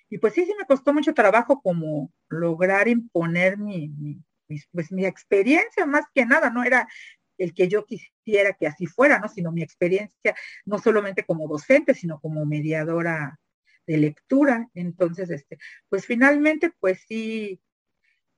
Y 0.09 0.17
pues 0.17 0.33
sí, 0.33 0.45
sí 0.45 0.53
me 0.57 0.65
costó 0.65 0.95
mucho 0.95 1.13
trabajo 1.13 1.61
como 1.61 2.11
lograr 2.27 2.87
imponer 2.87 3.59
mi, 3.59 3.93
pues, 4.71 4.91
mi 4.91 5.05
experiencia 5.05 5.85
más 5.85 6.05
que 6.11 6.25
nada, 6.25 6.49
no 6.49 6.63
era 6.63 6.87
el 7.37 7.53
que 7.53 7.67
yo 7.67 7.85
quisiera 7.85 8.53
que 8.53 8.67
así 8.67 8.85
fuera, 8.85 9.19
¿no? 9.19 9.27
Sino 9.27 9.51
mi 9.51 9.61
experiencia, 9.63 10.35
no 10.65 10.79
solamente 10.79 11.23
como 11.23 11.47
docente, 11.47 11.93
sino 11.93 12.19
como 12.19 12.45
mediadora 12.45 13.39
de 13.87 13.97
lectura. 13.97 14.69
Entonces, 14.73 15.29
este, 15.29 15.57
pues 15.89 16.05
finalmente, 16.05 16.71
pues 16.79 17.03
sí, 17.07 17.59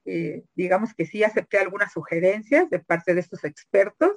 eh, 0.06 0.44
digamos 0.56 0.94
que 0.94 1.06
sí 1.06 1.24
acepté 1.24 1.58
algunas 1.60 1.94
sugerencias 1.94 2.70
de 2.70 2.80
parte 2.80 3.14
de 3.14 3.22
estos 3.22 3.44
expertos 3.44 4.12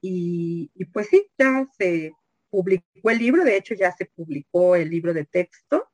y, 0.00 0.70
pues 0.92 1.08
sí, 1.08 1.30
ya 1.38 1.66
se 1.78 2.12
publicó 2.50 3.10
el 3.10 3.18
libro, 3.18 3.42
de 3.42 3.56
hecho 3.56 3.74
ya 3.74 3.90
se 3.92 4.06
publicó 4.06 4.76
el 4.76 4.90
libro 4.90 5.14
de 5.14 5.24
texto 5.24 5.88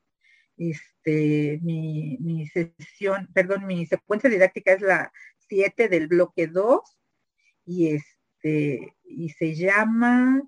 este, 0.61 1.59
mi, 1.63 2.19
mi 2.21 2.47
sesión, 2.47 3.29
perdón, 3.33 3.67
mi 3.67 3.87
secuencia 3.87 4.29
didáctica 4.29 4.75
es 4.75 4.83
la 4.83 5.11
7 5.49 5.89
del 5.89 6.07
bloque 6.07 6.49
2 6.49 6.81
y 7.65 7.95
este, 7.95 8.95
y 9.05 9.29
se 9.31 9.55
llama 9.55 10.43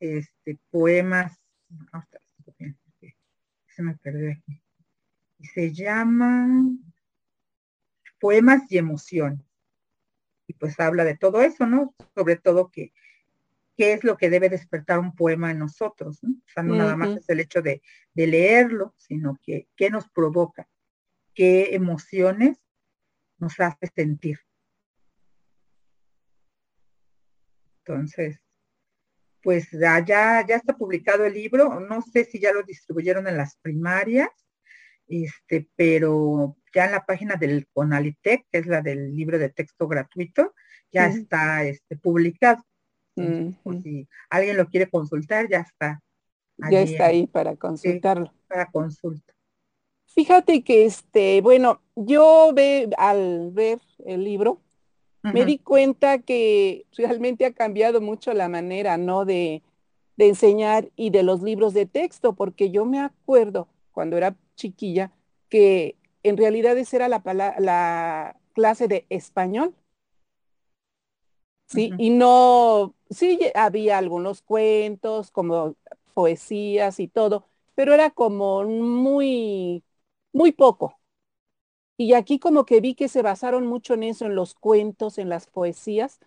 este, 0.00 0.58
poemas, 0.70 1.40
se 3.68 3.82
me 3.82 3.96
perdió 3.96 4.32
aquí, 4.32 4.62
y 5.38 5.46
se 5.46 5.72
llama 5.72 6.48
Poemas 8.20 8.70
y 8.70 8.78
Emoción. 8.78 9.44
Y 10.46 10.54
pues 10.54 10.78
habla 10.78 11.04
de 11.04 11.16
todo 11.16 11.42
eso, 11.42 11.66
¿no? 11.66 11.94
Sobre 12.14 12.36
todo 12.36 12.70
que 12.70 12.92
qué 13.76 13.92
es 13.92 14.04
lo 14.04 14.16
que 14.16 14.30
debe 14.30 14.48
despertar 14.48 14.98
un 14.98 15.14
poema 15.14 15.50
en 15.50 15.58
nosotros, 15.58 16.22
¿no? 16.22 16.30
O 16.30 16.48
sea, 16.52 16.62
no 16.62 16.76
nada 16.76 16.96
más 16.96 17.16
es 17.16 17.28
el 17.28 17.40
hecho 17.40 17.60
de, 17.60 17.82
de 18.14 18.26
leerlo, 18.26 18.94
sino 18.96 19.38
que 19.42 19.68
qué 19.76 19.90
nos 19.90 20.08
provoca, 20.08 20.68
qué 21.34 21.74
emociones 21.74 22.58
nos 23.38 23.58
hace 23.58 23.88
sentir. 23.88 24.38
Entonces, 27.86 28.40
pues 29.42 29.68
ya, 29.72 30.02
ya 30.06 30.56
está 30.56 30.76
publicado 30.76 31.26
el 31.26 31.34
libro, 31.34 31.78
no 31.80 32.00
sé 32.00 32.24
si 32.24 32.40
ya 32.40 32.52
lo 32.52 32.62
distribuyeron 32.62 33.28
en 33.28 33.36
las 33.36 33.56
primarias, 33.58 34.30
este, 35.06 35.68
pero 35.76 36.56
ya 36.74 36.86
en 36.86 36.92
la 36.92 37.04
página 37.04 37.36
del 37.36 37.68
Conalitec, 37.72 38.46
que 38.50 38.58
es 38.58 38.66
la 38.66 38.80
del 38.80 39.14
libro 39.14 39.38
de 39.38 39.50
texto 39.50 39.86
gratuito, 39.86 40.54
ya 40.90 41.06
está 41.06 41.64
este, 41.64 41.96
publicado. 41.96 42.64
si 43.14 44.08
alguien 44.30 44.56
lo 44.56 44.66
quiere 44.68 44.88
consultar, 44.88 45.48
ya 45.48 45.60
está. 45.60 46.00
Ya 46.70 46.80
está 46.80 47.06
ahí 47.06 47.26
para 47.26 47.56
consultarlo. 47.56 48.32
para 48.46 48.70
consulta. 48.70 49.34
Fíjate 50.06 50.62
que 50.62 50.86
este, 50.86 51.40
bueno, 51.40 51.82
yo 51.96 52.52
ve, 52.54 52.88
al 52.96 53.50
ver 53.52 53.80
el 54.06 54.22
libro, 54.24 54.62
me 55.32 55.44
di 55.44 55.58
cuenta 55.58 56.18
que 56.18 56.86
realmente 56.96 57.46
ha 57.46 57.52
cambiado 57.52 58.00
mucho 58.00 58.32
la 58.34 58.48
manera, 58.48 58.96
¿no? 58.98 59.24
De, 59.24 59.62
de 60.16 60.28
enseñar 60.28 60.90
y 60.96 61.10
de 61.10 61.22
los 61.22 61.42
libros 61.42 61.74
de 61.74 61.86
texto, 61.86 62.34
porque 62.34 62.70
yo 62.70 62.84
me 62.84 63.00
acuerdo 63.00 63.68
cuando 63.92 64.16
era 64.16 64.36
chiquilla 64.56 65.12
que 65.48 65.96
en 66.22 66.36
realidad 66.36 66.76
esa 66.78 66.96
era 66.96 67.08
la, 67.08 67.22
la 67.58 68.36
clase 68.54 68.88
de 68.88 69.06
español. 69.10 69.74
Sí, 71.66 71.94
y 71.96 72.10
no, 72.10 72.94
sí 73.10 73.38
había 73.54 73.98
algunos 73.98 74.42
cuentos, 74.42 75.30
como 75.30 75.76
poesías 76.14 77.00
y 77.00 77.08
todo, 77.08 77.48
pero 77.74 77.92
era 77.94 78.10
como 78.10 78.64
muy, 78.64 79.82
muy 80.32 80.52
poco. 80.52 80.98
Y 81.96 82.14
aquí 82.14 82.38
como 82.38 82.64
que 82.64 82.80
vi 82.80 82.94
que 82.94 83.08
se 83.08 83.22
basaron 83.22 83.66
mucho 83.66 83.94
en 83.94 84.02
eso, 84.02 84.26
en 84.26 84.34
los 84.34 84.54
cuentos, 84.54 85.18
en 85.18 85.28
las 85.28 85.46
poesías, 85.46 86.18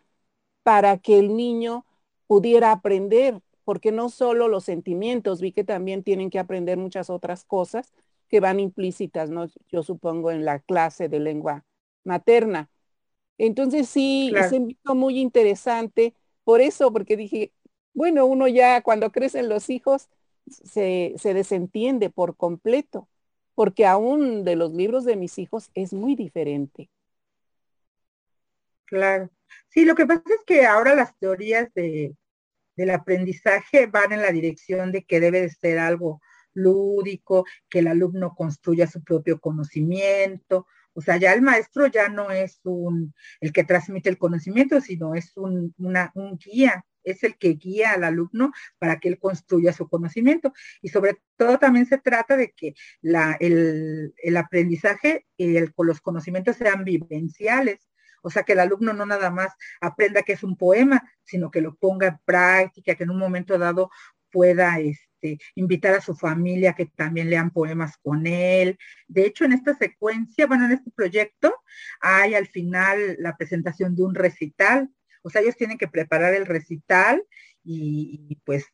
para 0.64 0.98
que 0.98 1.20
el 1.20 1.36
niño 1.36 1.86
pudiera 2.28 2.72
aprender, 2.72 3.42
porque 3.66 3.92
no 3.92 4.10
solo 4.10 4.48
los 4.48 4.64
sentimientos, 4.66 5.42
vi 5.42 5.52
que 5.52 5.64
también 5.64 6.04
tienen 6.04 6.30
que 6.30 6.40
aprender 6.40 6.78
muchas 6.78 7.10
otras 7.10 7.44
cosas 7.44 7.94
que 8.30 8.40
van 8.40 8.60
implícitas, 8.60 9.30
¿no? 9.30 9.48
Yo 9.70 9.84
supongo 9.84 10.32
en 10.32 10.46
la 10.46 10.60
clase 10.60 11.10
de 11.10 11.20
lengua 11.20 11.66
materna. 12.04 12.70
Entonces 13.38 13.90
sí, 13.90 14.36
es 14.38 14.54
muy 14.86 15.20
interesante, 15.20 16.16
por 16.44 16.62
eso, 16.62 16.92
porque 16.94 17.18
dije, 17.18 17.54
bueno, 17.94 18.26
uno 18.26 18.48
ya 18.48 18.82
cuando 18.82 19.12
crecen 19.12 19.50
los 19.50 19.70
hijos 19.70 20.10
se, 20.48 21.14
se 21.18 21.34
desentiende 21.34 22.10
por 22.10 22.36
completo 22.38 23.08
porque 23.58 23.88
aún 23.88 24.44
de 24.46 24.56
los 24.56 24.72
libros 24.72 25.04
de 25.04 25.16
mis 25.16 25.40
hijos 25.40 25.72
es 25.74 25.92
muy 25.92 26.14
diferente. 26.16 26.92
Claro. 28.86 29.32
Sí, 29.70 29.84
lo 29.84 29.96
que 29.96 30.06
pasa 30.06 30.22
es 30.26 30.44
que 30.46 30.68
ahora 30.68 30.94
las 30.94 31.18
teorías 31.18 31.74
de, 31.74 32.16
del 32.76 32.92
aprendizaje 32.92 33.88
van 33.88 34.14
en 34.14 34.22
la 34.22 34.32
dirección 34.32 34.92
de 34.92 35.06
que 35.06 35.20
debe 35.20 35.42
de 35.42 35.50
ser 35.50 35.80
algo 35.80 36.22
lúdico, 36.54 37.46
que 37.68 37.80
el 37.80 37.88
alumno 37.88 38.36
construya 38.36 38.86
su 38.86 39.04
propio 39.04 39.40
conocimiento. 39.40 40.68
O 40.94 41.02
sea, 41.02 41.18
ya 41.18 41.34
el 41.34 41.42
maestro 41.42 41.88
ya 41.88 42.10
no 42.10 42.30
es 42.30 42.60
un, 42.64 43.16
el 43.42 43.52
que 43.54 43.64
transmite 43.64 44.08
el 44.08 44.20
conocimiento, 44.20 44.80
sino 44.82 45.16
es 45.16 45.36
un, 45.36 45.74
una, 45.80 46.12
un 46.14 46.38
guía 46.38 46.86
es 47.08 47.24
el 47.24 47.38
que 47.38 47.50
guía 47.54 47.94
al 47.94 48.04
alumno 48.04 48.52
para 48.80 49.00
que 49.00 49.08
él 49.10 49.20
construya 49.20 49.74
su 49.74 49.88
conocimiento. 49.88 50.54
Y 50.82 50.90
sobre 50.90 51.18
todo 51.38 51.58
también 51.58 51.86
se 51.86 51.98
trata 51.98 52.38
de 52.38 52.52
que 52.52 52.76
el, 53.02 54.38
aprendizaje 54.38 55.26
y 55.38 55.58
los 55.60 56.02
conocimientos 56.02 56.58
sean 56.58 56.84
vivenciales. 56.84 57.90
O 58.22 58.30
sea, 58.30 58.44
que 58.44 58.54
el 58.54 58.60
alumno 58.60 58.94
no 58.94 59.06
nada 59.06 59.30
más 59.30 59.54
aprenda 59.80 60.24
que 60.24 60.34
es 60.34 60.44
un 60.44 60.58
poema, 60.58 61.10
sino 61.24 61.50
que 61.50 61.62
lo 61.62 61.76
ponga 61.76 62.08
en 62.08 62.18
práctica, 62.26 62.96
que 62.96 63.04
en 63.04 63.12
un 63.12 63.20
momento 63.20 63.58
dado 63.58 63.90
pueda 64.32 64.80
este, 64.80 65.40
invitar 65.56 65.94
a 65.94 66.02
su 66.02 66.16
familia 66.16 66.74
que 66.74 66.88
también 66.88 67.30
lean 67.30 67.52
poemas 67.52 67.98
con 67.98 68.28
él. 68.28 68.78
De 69.08 69.26
hecho, 69.26 69.46
en 69.46 69.54
esta 69.54 69.76
secuencia, 69.76 70.48
bueno, 70.48 70.66
en 70.66 70.74
este 70.74 70.92
proyecto, 70.92 71.56
hay 72.02 72.36
al 72.36 72.48
final 72.48 73.16
la 73.20 73.38
presentación 73.38 73.96
de 73.96 74.04
un 74.04 74.16
recital 74.16 74.90
o 75.28 75.30
sea, 75.30 75.42
ellos 75.42 75.58
tienen 75.58 75.78
que 75.78 75.90
preparar 75.90 76.34
el 76.34 76.46
recital 76.46 77.24
y, 77.64 78.40
pues 78.46 78.66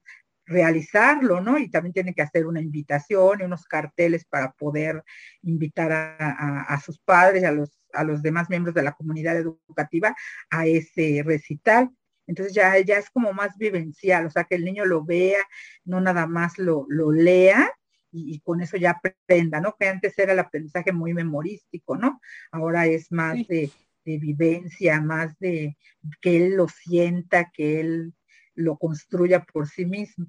realizarlo, 0.45 1.41
¿no? 1.41 1.57
Y 1.57 1.69
también 1.69 1.93
tienen 1.93 2.13
que 2.13 2.21
hacer 2.21 2.45
una 2.45 2.61
invitación 2.61 3.39
y 3.39 3.43
unos 3.43 3.65
carteles 3.65 4.25
para 4.25 4.51
poder 4.51 5.03
invitar 5.41 5.91
a, 5.91 6.81
sus 6.83 6.99
padres, 6.99 7.43
a 7.45 7.51
los, 7.51 7.79
a 7.93 8.03
los 8.03 8.21
demás 8.21 8.49
miembros 8.49 8.75
de 8.75 8.83
la 8.83 8.91
comunidad 8.91 9.37
educativa 9.37 10.15
a 10.49 10.67
ese 10.67 11.23
recital. 11.25 11.89
Entonces 12.27 12.53
ya, 12.53 12.77
ya 12.79 12.97
es 12.97 13.09
como 13.09 13.33
más 13.33 13.57
vivencial, 13.57 14.25
o 14.25 14.29
sea, 14.29 14.43
que 14.43 14.55
el 14.55 14.65
niño 14.65 14.85
lo 14.85 15.03
vea, 15.03 15.39
no 15.85 16.01
nada 16.01 16.27
más 16.27 16.57
lo, 16.57 16.85
lo 16.89 17.11
lea 17.11 17.71
y, 18.11 18.39
con 18.41 18.61
eso 18.61 18.77
ya 18.77 18.91
aprenda, 18.91 19.59
¿no? 19.59 19.75
Que 19.79 19.87
antes 19.87 20.17
era 20.19 20.33
el 20.33 20.39
aprendizaje 20.39 20.91
muy 20.91 21.13
memorístico, 21.13 21.97
¿no? 21.97 22.21
Ahora 22.51 22.85
es 22.85 23.11
más 23.11 23.35
de, 23.47 23.71
de 24.05 24.17
vivencia, 24.17 25.01
más 25.01 25.37
de 25.39 25.77
que 26.21 26.37
él 26.37 26.55
lo 26.55 26.67
sienta, 26.67 27.51
que 27.51 27.79
él 27.79 28.13
lo 28.55 28.77
construya 28.77 29.43
por 29.43 29.67
sí 29.67 29.85
mismo. 29.85 30.27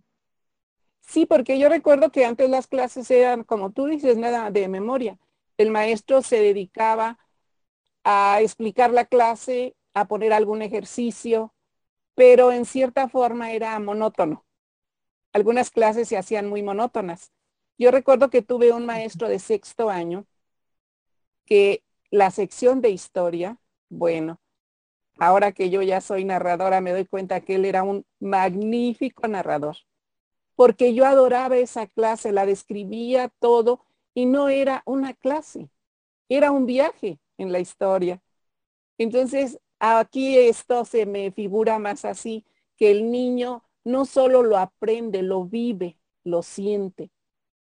Sí, 1.01 1.27
porque 1.27 1.59
yo 1.59 1.69
recuerdo 1.69 2.11
que 2.11 2.25
antes 2.25 2.49
las 2.49 2.67
clases 2.67 3.11
eran, 3.11 3.45
como 3.45 3.71
tú 3.73 3.87
dices, 3.87 4.17
nada 4.17 4.51
de 4.51 4.69
memoria. 4.69 5.19
El 5.59 5.71
maestro 5.71 6.23
se 6.23 6.39
dedicaba 6.41 7.19
a 8.05 8.41
explicar 8.41 8.91
la 8.91 9.05
clase, 9.05 9.77
a 9.93 10.07
poner 10.07 10.33
algún 10.33 10.63
ejercicio, 10.63 11.55
pero 12.15 12.53
en 12.53 12.65
cierta 12.65 13.09
forma 13.09 13.53
era 13.53 13.79
monótono. 13.79 14.45
Algunas 15.33 15.71
clases 15.71 16.09
se 16.09 16.17
hacían 16.17 16.49
muy 16.49 16.63
monótonas. 16.63 17.33
Yo 17.77 17.91
recuerdo 17.91 18.31
que 18.31 18.43
tuve 18.43 18.73
un 18.73 18.87
maestro 18.87 19.29
de 19.29 19.39
sexto 19.39 19.91
año 19.91 20.27
que 21.45 21.83
la 22.11 22.31
sección 22.31 22.81
de 22.81 22.91
historia 22.91 23.59
bueno, 23.95 24.41
ahora 25.19 25.53
que 25.53 25.71
yo 25.71 25.83
ya 25.83 26.01
soy 26.01 26.25
narradora, 26.25 26.81
me 26.81 26.93
doy 26.93 27.07
cuenta 27.07 27.41
que 27.41 27.57
él 27.57 27.65
era 27.65 27.83
un 27.83 28.07
magnífico 28.21 29.29
narrador, 29.29 29.77
porque 30.57 30.95
yo 30.95 31.07
adoraba 31.07 31.57
esa 31.57 31.87
clase, 31.87 32.33
la 32.33 32.47
describía 32.47 33.31
todo 33.41 33.85
y 34.15 34.27
no 34.27 34.49
era 34.49 34.83
una 34.87 35.15
clase, 35.15 35.71
era 36.29 36.53
un 36.53 36.67
viaje 36.67 37.21
en 37.39 37.53
la 37.53 37.61
historia. 37.61 38.23
Entonces, 38.99 39.59
aquí 39.79 40.39
esto 40.39 40.85
se 40.85 41.07
me 41.07 41.33
figura 41.33 41.79
más 41.79 42.05
así, 42.05 42.45
que 42.77 42.91
el 42.91 43.11
niño 43.11 43.65
no 43.85 44.05
solo 44.07 44.43
lo 44.43 44.59
aprende, 44.59 45.23
lo 45.23 45.45
vive, 45.45 45.99
lo 46.25 46.43
siente. 46.43 47.11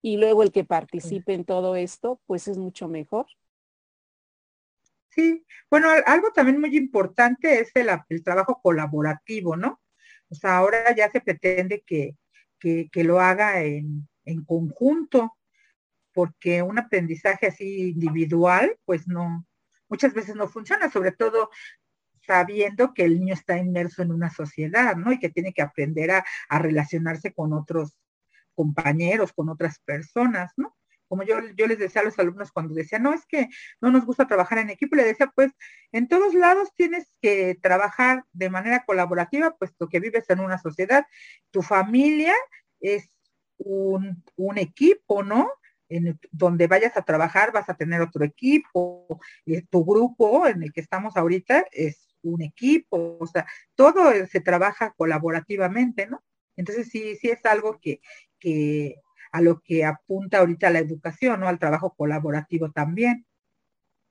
Y 0.02 0.16
luego 0.18 0.42
el 0.42 0.52
que 0.52 0.64
participe 0.64 1.34
en 1.34 1.44
todo 1.44 1.76
esto, 1.76 2.20
pues 2.26 2.48
es 2.48 2.58
mucho 2.58 2.88
mejor. 2.88 3.26
Sí, 5.16 5.46
bueno, 5.70 5.88
algo 6.04 6.30
también 6.32 6.60
muy 6.60 6.76
importante 6.76 7.60
es 7.60 7.70
el, 7.74 7.88
trabajo 8.22 8.60
colaborativo, 8.62 9.56
¿no? 9.56 9.80
O 10.28 10.34
sea, 10.34 10.58
ahora 10.58 10.94
ya 10.94 11.10
se 11.10 11.22
pretende 11.22 11.82
que, 11.86 12.16
lo 13.02 13.20
haga 13.20 13.62
en, 13.62 14.06
en, 14.26 14.44
conjunto, 14.44 15.34
porque 16.12 16.60
un 16.62 16.78
aprendizaje 16.78 17.46
así 17.46 17.90
individual, 17.92 18.76
pues 18.84 19.08
no, 19.08 19.46
muchas 19.88 20.12
veces 20.12 20.36
no 20.36 20.48
funciona, 20.48 20.90
sobre 20.90 21.12
todo 21.12 21.48
sabiendo 22.26 22.92
que 22.92 23.04
el 23.04 23.18
niño 23.20 23.34
está 23.34 23.56
inmerso 23.56 24.02
en 24.02 24.12
una 24.12 24.30
sociedad, 24.30 24.96
¿no? 24.96 25.12
Y 25.12 25.18
que 25.18 25.30
tiene 25.30 25.54
que 25.54 25.62
aprender 25.62 26.10
a, 26.10 26.26
a 26.50 26.58
relacionarse 26.58 27.32
con 27.32 27.54
otros 27.54 27.98
compañeros, 28.54 29.32
con 29.32 29.48
otras 29.48 29.78
personas, 29.78 30.52
¿no? 30.58 30.75
Como 31.08 31.22
yo, 31.22 31.36
yo 31.56 31.66
les 31.66 31.78
decía 31.78 32.02
a 32.02 32.04
los 32.04 32.18
alumnos 32.18 32.52
cuando 32.52 32.74
decía, 32.74 32.98
no, 32.98 33.12
es 33.12 33.26
que 33.26 33.48
no 33.80 33.90
nos 33.90 34.04
gusta 34.04 34.26
trabajar 34.26 34.58
en 34.58 34.70
equipo, 34.70 34.96
le 34.96 35.04
decía, 35.04 35.32
pues 35.34 35.52
en 35.92 36.08
todos 36.08 36.34
lados 36.34 36.70
tienes 36.76 37.12
que 37.20 37.56
trabajar 37.60 38.24
de 38.32 38.50
manera 38.50 38.84
colaborativa, 38.84 39.56
puesto 39.56 39.88
que 39.88 40.00
vives 40.00 40.28
en 40.30 40.40
una 40.40 40.58
sociedad, 40.58 41.06
tu 41.50 41.62
familia 41.62 42.34
es 42.80 43.10
un, 43.58 44.22
equipo, 44.56 45.22
¿no? 45.22 45.50
En 45.88 46.18
donde 46.32 46.66
vayas 46.66 46.96
a 46.96 47.02
trabajar 47.02 47.52
vas 47.52 47.68
a 47.68 47.76
tener 47.76 48.00
otro 48.00 48.24
equipo, 48.24 49.20
tu 49.70 49.84
grupo 49.84 50.46
en 50.46 50.62
el 50.62 50.72
que 50.72 50.80
estamos 50.80 51.16
ahorita 51.16 51.64
es 51.70 52.14
un 52.22 52.42
equipo, 52.42 53.16
o 53.20 53.26
sea, 53.26 53.46
todo 53.74 54.12
se 54.26 54.40
trabaja 54.40 54.92
colaborativamente, 54.96 56.06
¿no? 56.06 56.22
Entonces 56.56 56.88
sí, 56.88 57.16
sí 57.16 57.30
es 57.30 57.44
algo 57.44 57.78
que, 57.80 58.00
que 58.40 58.96
a 59.36 59.40
lo 59.40 59.60
que 59.60 59.84
apunta 59.84 60.38
ahorita 60.38 60.70
la 60.70 60.78
educación, 60.78 61.40
¿no? 61.40 61.48
Al 61.48 61.58
trabajo 61.58 61.94
colaborativo 61.94 62.70
también. 62.70 63.26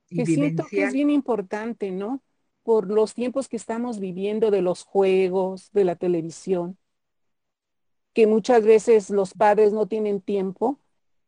Que 0.09 0.25
siento 0.25 0.65
que 0.69 0.83
es 0.83 0.93
bien 0.93 1.09
importante, 1.09 1.91
¿no? 1.91 2.21
por 2.65 2.89
los 2.89 3.13
tiempos 3.13 3.47
que 3.47 3.57
estamos 3.57 3.99
viviendo 3.99 4.49
de 4.49 4.63
los 4.63 4.83
juegos, 4.83 5.71
de 5.71 5.83
la 5.83 5.95
televisión, 5.95 6.79
que 8.11 8.25
muchas 8.25 8.65
veces 8.65 9.11
los 9.11 9.35
padres 9.35 9.71
no 9.71 9.85
tienen 9.85 10.19
tiempo 10.19 10.79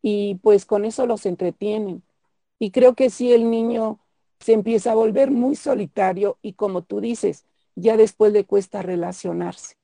y 0.02 0.40
pues 0.42 0.66
con 0.66 0.84
eso 0.84 1.06
los 1.06 1.28
entretienen. 1.28 2.02
Y 2.58 2.72
creo 2.72 2.96
que 2.96 3.12
si 3.12 3.34
el 3.34 3.52
niño 3.52 4.00
se 4.40 4.54
empieza 4.54 4.94
a 4.94 4.96
volver 4.96 5.30
muy 5.30 5.56
solitario 5.56 6.40
y 6.42 6.54
como 6.54 6.82
tú 6.82 7.02
dices, 7.02 7.46
ya 7.76 7.98
después 7.98 8.34
le 8.34 8.44
cuesta 8.44 8.82
relacionarse. 8.82 9.76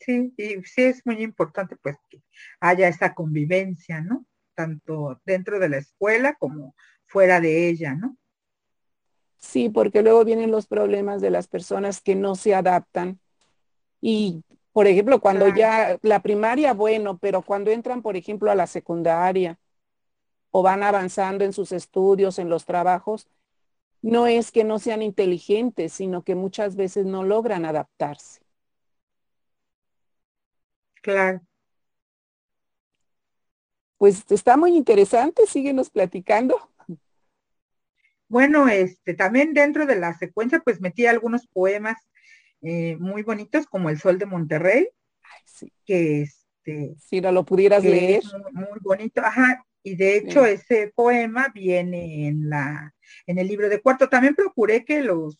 Sí, 0.00 0.32
y 0.36 0.62
sí 0.62 0.82
es 0.82 1.04
muy 1.04 1.22
importante 1.22 1.76
pues 1.76 1.96
que 2.08 2.22
haya 2.60 2.88
esa 2.88 3.14
convivencia, 3.14 4.00
¿no? 4.00 4.24
Tanto 4.54 5.20
dentro 5.24 5.58
de 5.58 5.68
la 5.68 5.78
escuela 5.78 6.34
como 6.38 6.74
fuera 7.06 7.40
de 7.40 7.68
ella, 7.68 7.94
¿no? 7.94 8.16
Sí, 9.38 9.68
porque 9.68 10.02
luego 10.02 10.24
vienen 10.24 10.50
los 10.50 10.66
problemas 10.66 11.20
de 11.20 11.30
las 11.30 11.46
personas 11.46 12.00
que 12.00 12.14
no 12.14 12.34
se 12.34 12.54
adaptan. 12.54 13.20
Y, 14.00 14.42
por 14.72 14.86
ejemplo, 14.86 15.20
cuando 15.20 15.48
ya 15.48 15.98
la 16.02 16.22
primaria, 16.22 16.74
bueno, 16.74 17.18
pero 17.18 17.42
cuando 17.42 17.70
entran, 17.70 18.02
por 18.02 18.16
ejemplo, 18.16 18.50
a 18.50 18.56
la 18.56 18.66
secundaria 18.66 19.58
o 20.50 20.62
van 20.62 20.82
avanzando 20.82 21.44
en 21.44 21.52
sus 21.52 21.72
estudios, 21.72 22.38
en 22.38 22.48
los 22.48 22.64
trabajos, 22.64 23.28
no 24.02 24.26
es 24.26 24.52
que 24.52 24.64
no 24.64 24.78
sean 24.78 25.02
inteligentes, 25.02 25.92
sino 25.92 26.22
que 26.22 26.34
muchas 26.34 26.76
veces 26.76 27.06
no 27.06 27.22
logran 27.22 27.64
adaptarse. 27.64 28.40
Claro. 31.02 31.40
Pues 33.98 34.24
está 34.30 34.56
muy 34.56 34.76
interesante, 34.76 35.46
síguenos 35.46 35.90
platicando. 35.90 36.70
Bueno, 38.28 38.68
este, 38.68 39.14
también 39.14 39.54
dentro 39.54 39.86
de 39.86 39.96
la 39.96 40.16
secuencia, 40.16 40.60
pues 40.60 40.80
metí 40.80 41.06
algunos 41.06 41.46
poemas 41.48 41.96
eh, 42.60 42.96
muy 42.98 43.22
bonitos, 43.22 43.66
como 43.66 43.90
El 43.90 43.98
Sol 43.98 44.18
de 44.18 44.26
Monterrey, 44.26 44.88
que 45.84 46.22
este. 46.22 46.94
Si 47.00 47.20
no 47.20 47.32
lo 47.32 47.44
pudieras 47.44 47.82
leer. 47.82 48.22
Muy, 48.52 48.78
bonito, 48.82 49.22
ajá. 49.22 49.64
Y 49.82 49.96
de 49.96 50.16
hecho, 50.16 50.44
ese 50.44 50.92
poema 50.94 51.48
viene 51.54 52.28
en 52.28 52.50
la, 52.50 52.94
en 53.26 53.38
el 53.38 53.48
libro 53.48 53.68
de 53.68 53.80
cuarto. 53.80 54.08
También 54.08 54.34
procuré 54.34 54.84
que 54.84 55.02
los, 55.02 55.38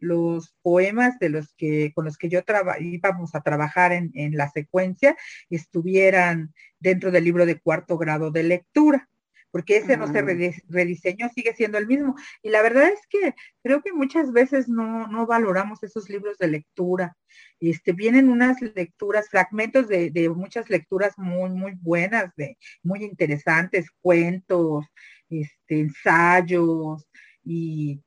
los 0.00 0.54
poemas 0.62 1.18
de 1.18 1.28
los 1.28 1.54
que, 1.54 1.92
con 1.94 2.04
los 2.04 2.16
que 2.16 2.28
yo 2.28 2.40
íbamos 2.80 3.34
a 3.34 3.40
trabajar 3.42 3.92
en, 3.92 4.10
en 4.14 4.36
la 4.36 4.50
secuencia 4.50 5.16
estuvieran 5.48 6.52
dentro 6.78 7.10
del 7.10 7.24
libro 7.24 7.46
de 7.46 7.60
cuarto 7.60 7.98
grado 7.98 8.30
de 8.30 8.42
lectura 8.42 9.10
porque 9.50 9.78
ese 9.78 9.96
no 9.96 10.06
se 10.06 10.22
rediseñó, 10.68 11.28
sigue 11.34 11.54
siendo 11.54 11.78
el 11.78 11.86
mismo. 11.86 12.14
Y 12.42 12.50
la 12.50 12.62
verdad 12.62 12.88
es 12.88 13.00
que 13.08 13.34
creo 13.62 13.82
que 13.82 13.92
muchas 13.92 14.32
veces 14.32 14.68
no, 14.68 15.08
no 15.08 15.26
valoramos 15.26 15.82
esos 15.82 16.08
libros 16.08 16.38
de 16.38 16.48
lectura. 16.48 17.16
Este, 17.58 17.92
vienen 17.92 18.28
unas 18.28 18.60
lecturas, 18.60 19.28
fragmentos 19.28 19.88
de, 19.88 20.10
de, 20.10 20.28
muchas 20.28 20.70
lecturas 20.70 21.14
muy, 21.18 21.50
muy 21.50 21.72
buenas, 21.80 22.32
de, 22.36 22.56
muy 22.82 23.04
interesantes, 23.04 23.90
cuentos, 24.00 24.86
este, 25.28 25.80
ensayos 25.80 27.08
y 27.44 28.00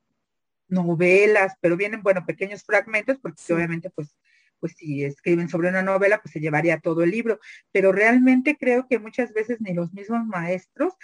novelas, 0.68 1.54
pero 1.60 1.76
vienen, 1.76 2.02
bueno, 2.02 2.24
pequeños 2.26 2.64
fragmentos, 2.64 3.18
porque 3.20 3.52
obviamente 3.52 3.90
pues 3.90 4.16
pues 4.64 4.76
si 4.78 5.04
escriben 5.04 5.50
sobre 5.50 5.68
una 5.68 5.82
novela, 5.82 6.22
pues 6.22 6.32
se 6.32 6.40
llevaría 6.40 6.80
todo 6.80 7.02
el 7.02 7.10
libro. 7.10 7.38
Pero 7.70 7.92
realmente 7.92 8.56
creo 8.58 8.86
que 8.88 8.98
muchas 8.98 9.34
veces 9.34 9.60
ni 9.60 9.74
los 9.74 9.92
mismos 9.92 10.24
maestros 10.24 10.94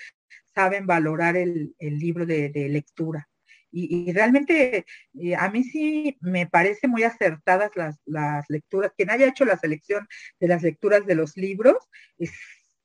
saben 0.55 0.87
valorar 0.87 1.37
el, 1.37 1.75
libro 1.79 2.25
de, 2.25 2.51
lectura. 2.71 3.29
Y, 3.71 4.11
realmente 4.13 4.87
eh, 5.13 5.37
a 5.37 5.51
mí 5.51 5.63
sí 5.63 6.17
me 6.23 6.47
parece 6.47 6.89
muy 6.89 7.03
acertadas 7.03 7.73
las, 7.77 8.01
las, 8.07 8.47
lecturas. 8.49 8.93
Quien 8.97 9.11
haya 9.11 9.29
hecho 9.29 9.45
la 9.45 9.59
selección 9.59 10.09
de 10.41 10.49
las 10.49 10.63
lecturas 10.63 11.05
de 11.05 11.17
los 11.17 11.37
libros 11.37 11.77
es, 12.17 12.33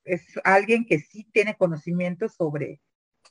es 0.04 0.26
alguien 0.44 0.86
que 0.86 1.00
sí 1.00 1.26
tiene 1.32 1.56
conocimiento 1.56 2.28
sobre, 2.28 2.82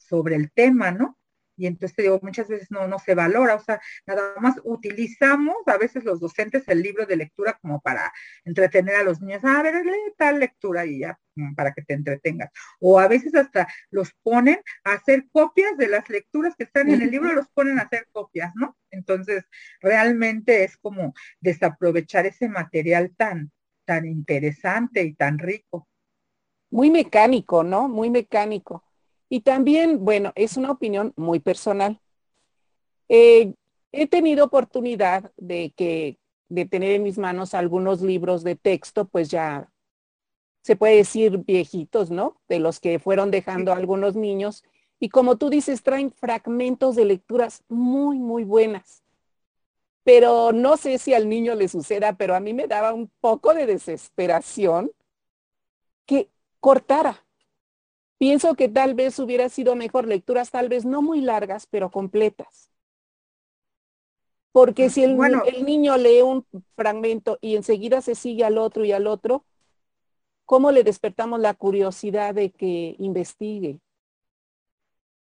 sobre 0.00 0.36
el 0.36 0.50
tema, 0.50 0.92
¿no? 0.92 1.18
Y 1.56 1.66
entonces 1.66 1.96
digo, 1.96 2.18
muchas 2.22 2.48
veces 2.48 2.70
no, 2.70 2.88
no 2.88 2.98
se 2.98 3.14
valora, 3.14 3.54
o 3.54 3.60
sea, 3.60 3.80
nada 4.06 4.34
más 4.40 4.56
utilizamos 4.64 5.56
a 5.66 5.78
veces 5.78 6.04
los 6.04 6.20
docentes 6.20 6.64
el 6.68 6.82
libro 6.82 7.06
de 7.06 7.16
lectura 7.16 7.58
como 7.60 7.80
para 7.80 8.12
entretener 8.44 8.96
a 8.96 9.04
los 9.04 9.20
niños, 9.20 9.44
a 9.44 9.62
ver, 9.62 9.84
lee 9.84 10.12
tal 10.16 10.40
lectura 10.40 10.84
y 10.84 11.00
ya, 11.00 11.18
mm, 11.36 11.54
para 11.54 11.72
que 11.72 11.82
te 11.82 11.94
entretengas. 11.94 12.50
O 12.80 12.98
a 12.98 13.08
veces 13.08 13.34
hasta 13.34 13.68
los 13.90 14.12
ponen 14.22 14.60
a 14.84 14.94
hacer 14.94 15.26
copias 15.30 15.76
de 15.76 15.88
las 15.88 16.08
lecturas 16.08 16.54
que 16.56 16.64
están 16.64 16.90
en 16.90 17.02
el 17.02 17.10
libro, 17.10 17.32
los 17.32 17.48
ponen 17.50 17.78
a 17.78 17.82
hacer 17.82 18.06
copias, 18.12 18.52
¿no? 18.56 18.76
Entonces, 18.90 19.44
realmente 19.80 20.64
es 20.64 20.76
como 20.76 21.14
desaprovechar 21.40 22.26
ese 22.26 22.48
material 22.48 23.14
tan, 23.16 23.52
tan 23.84 24.06
interesante 24.06 25.02
y 25.02 25.14
tan 25.14 25.38
rico. 25.38 25.88
Muy 26.70 26.90
mecánico, 26.90 27.62
¿no? 27.62 27.88
Muy 27.88 28.10
mecánico. 28.10 28.84
Y 29.28 29.40
también, 29.40 30.04
bueno, 30.04 30.32
es 30.34 30.56
una 30.56 30.70
opinión 30.70 31.12
muy 31.16 31.40
personal. 31.40 32.00
Eh, 33.08 33.54
he 33.92 34.06
tenido 34.06 34.44
oportunidad 34.44 35.32
de 35.36 35.72
que 35.76 36.18
de 36.48 36.66
tener 36.66 36.92
en 36.92 37.02
mis 37.02 37.18
manos 37.18 37.54
algunos 37.54 38.02
libros 38.02 38.44
de 38.44 38.54
texto, 38.54 39.06
pues 39.06 39.30
ya 39.30 39.72
se 40.62 40.76
puede 40.76 40.96
decir 40.96 41.38
viejitos, 41.38 42.10
¿no? 42.10 42.40
De 42.48 42.58
los 42.58 42.80
que 42.80 42.98
fueron 42.98 43.30
dejando 43.30 43.72
algunos 43.72 44.14
niños. 44.14 44.62
Y 45.00 45.08
como 45.08 45.36
tú 45.36 45.50
dices, 45.50 45.82
traen 45.82 46.12
fragmentos 46.12 46.96
de 46.96 47.04
lecturas 47.04 47.64
muy, 47.68 48.18
muy 48.18 48.44
buenas. 48.44 49.02
Pero 50.04 50.52
no 50.52 50.76
sé 50.76 50.98
si 50.98 51.14
al 51.14 51.28
niño 51.28 51.54
le 51.54 51.68
suceda, 51.68 52.14
pero 52.16 52.34
a 52.34 52.40
mí 52.40 52.54
me 52.54 52.66
daba 52.66 52.92
un 52.92 53.10
poco 53.20 53.52
de 53.54 53.66
desesperación 53.66 54.92
que 56.06 56.28
cortara 56.60 57.23
Pienso 58.18 58.54
que 58.54 58.68
tal 58.68 58.94
vez 58.94 59.18
hubiera 59.18 59.48
sido 59.48 59.74
mejor 59.74 60.06
lecturas, 60.06 60.50
tal 60.50 60.68
vez 60.68 60.84
no 60.84 61.02
muy 61.02 61.20
largas, 61.20 61.66
pero 61.66 61.90
completas. 61.90 62.70
Porque 64.52 64.88
si 64.88 65.02
el, 65.02 65.18
el 65.46 65.64
niño 65.64 65.96
lee 65.96 66.22
un 66.22 66.46
fragmento 66.76 67.38
y 67.40 67.56
enseguida 67.56 68.00
se 68.02 68.14
sigue 68.14 68.44
al 68.44 68.56
otro 68.56 68.84
y 68.84 68.92
al 68.92 69.08
otro, 69.08 69.44
¿cómo 70.44 70.70
le 70.70 70.84
despertamos 70.84 71.40
la 71.40 71.54
curiosidad 71.54 72.34
de 72.34 72.52
que 72.52 72.94
investigue? 72.98 73.80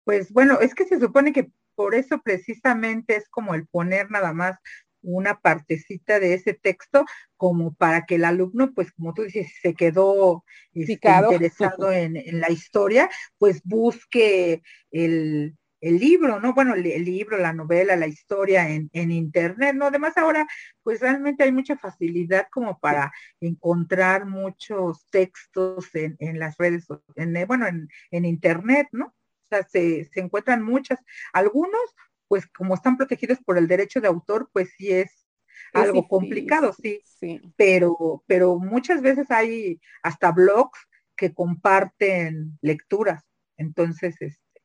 Pues 0.03 0.31
bueno, 0.33 0.59
es 0.59 0.75
que 0.75 0.85
se 0.85 0.99
supone 0.99 1.31
que 1.31 1.49
por 1.75 1.95
eso 1.95 2.21
precisamente 2.21 3.15
es 3.15 3.29
como 3.29 3.53
el 3.53 3.67
poner 3.67 4.11
nada 4.11 4.33
más 4.33 4.57
una 5.05 5.39
partecita 5.39 6.19
de 6.19 6.33
ese 6.33 6.53
texto 6.53 7.05
como 7.37 7.73
para 7.73 8.05
que 8.05 8.15
el 8.15 8.25
alumno, 8.25 8.73
pues 8.73 8.91
como 8.91 9.13
tú 9.13 9.23
dices, 9.23 9.51
se 9.61 9.73
quedó 9.73 10.43
este, 10.73 10.93
interesado 10.93 11.91
en, 11.91 12.15
la 12.39 12.51
historia, 12.51 13.09
pues 13.37 13.61
busque 13.63 14.61
el, 14.91 15.55
libro, 15.81 16.39
¿no? 16.39 16.55
Bueno, 16.55 16.73
el, 16.73 17.05
libro, 17.05 17.37
la 17.37 17.53
novela, 17.53 17.95
la 17.95 18.07
historia 18.07 18.67
en, 18.67 18.89
internet, 19.11 19.75
¿no? 19.75 19.85
Además 19.85 20.17
ahora, 20.17 20.47
pues 20.81 21.01
realmente 21.01 21.43
hay 21.43 21.51
mucha 21.51 21.77
facilidad 21.77 22.47
como 22.49 22.79
para 22.79 23.11
encontrar 23.39 24.25
muchos 24.25 25.05
textos 25.11 25.89
en, 25.93 26.39
las 26.39 26.57
redes, 26.57 26.87
en, 27.15 27.35
bueno, 27.45 27.67
en, 27.67 28.25
internet, 28.25 28.87
¿no? 28.91 29.07
O 29.07 29.47
sea, 29.47 29.61
se, 29.61 30.05
se 30.05 30.21
encuentran 30.21 30.63
muchas. 30.63 30.99
Algunos 31.33 31.93
pues 32.35 32.47
como 32.47 32.75
están 32.75 32.97
protegidos 32.97 33.37
por 33.45 33.57
el 33.57 33.65
derecho 33.65 34.01
de 34.01 34.09
autor, 34.09 34.49
pues 34.51 34.73
sí 34.77 34.91
es, 34.91 35.25
algo 35.71 36.05
complicado, 36.05 36.73
sí, 36.73 36.99
sí. 37.05 37.41
Pero, 37.55 38.25
pero 38.27 38.59
muchas 38.59 39.01
veces 39.01 39.31
hay 39.31 39.79
hasta 40.03 40.33
blogs 40.33 40.77
que 41.15 41.33
comparten 41.33 42.57
lecturas. 42.61 43.23
Entonces, 43.55 44.17
este, 44.19 44.61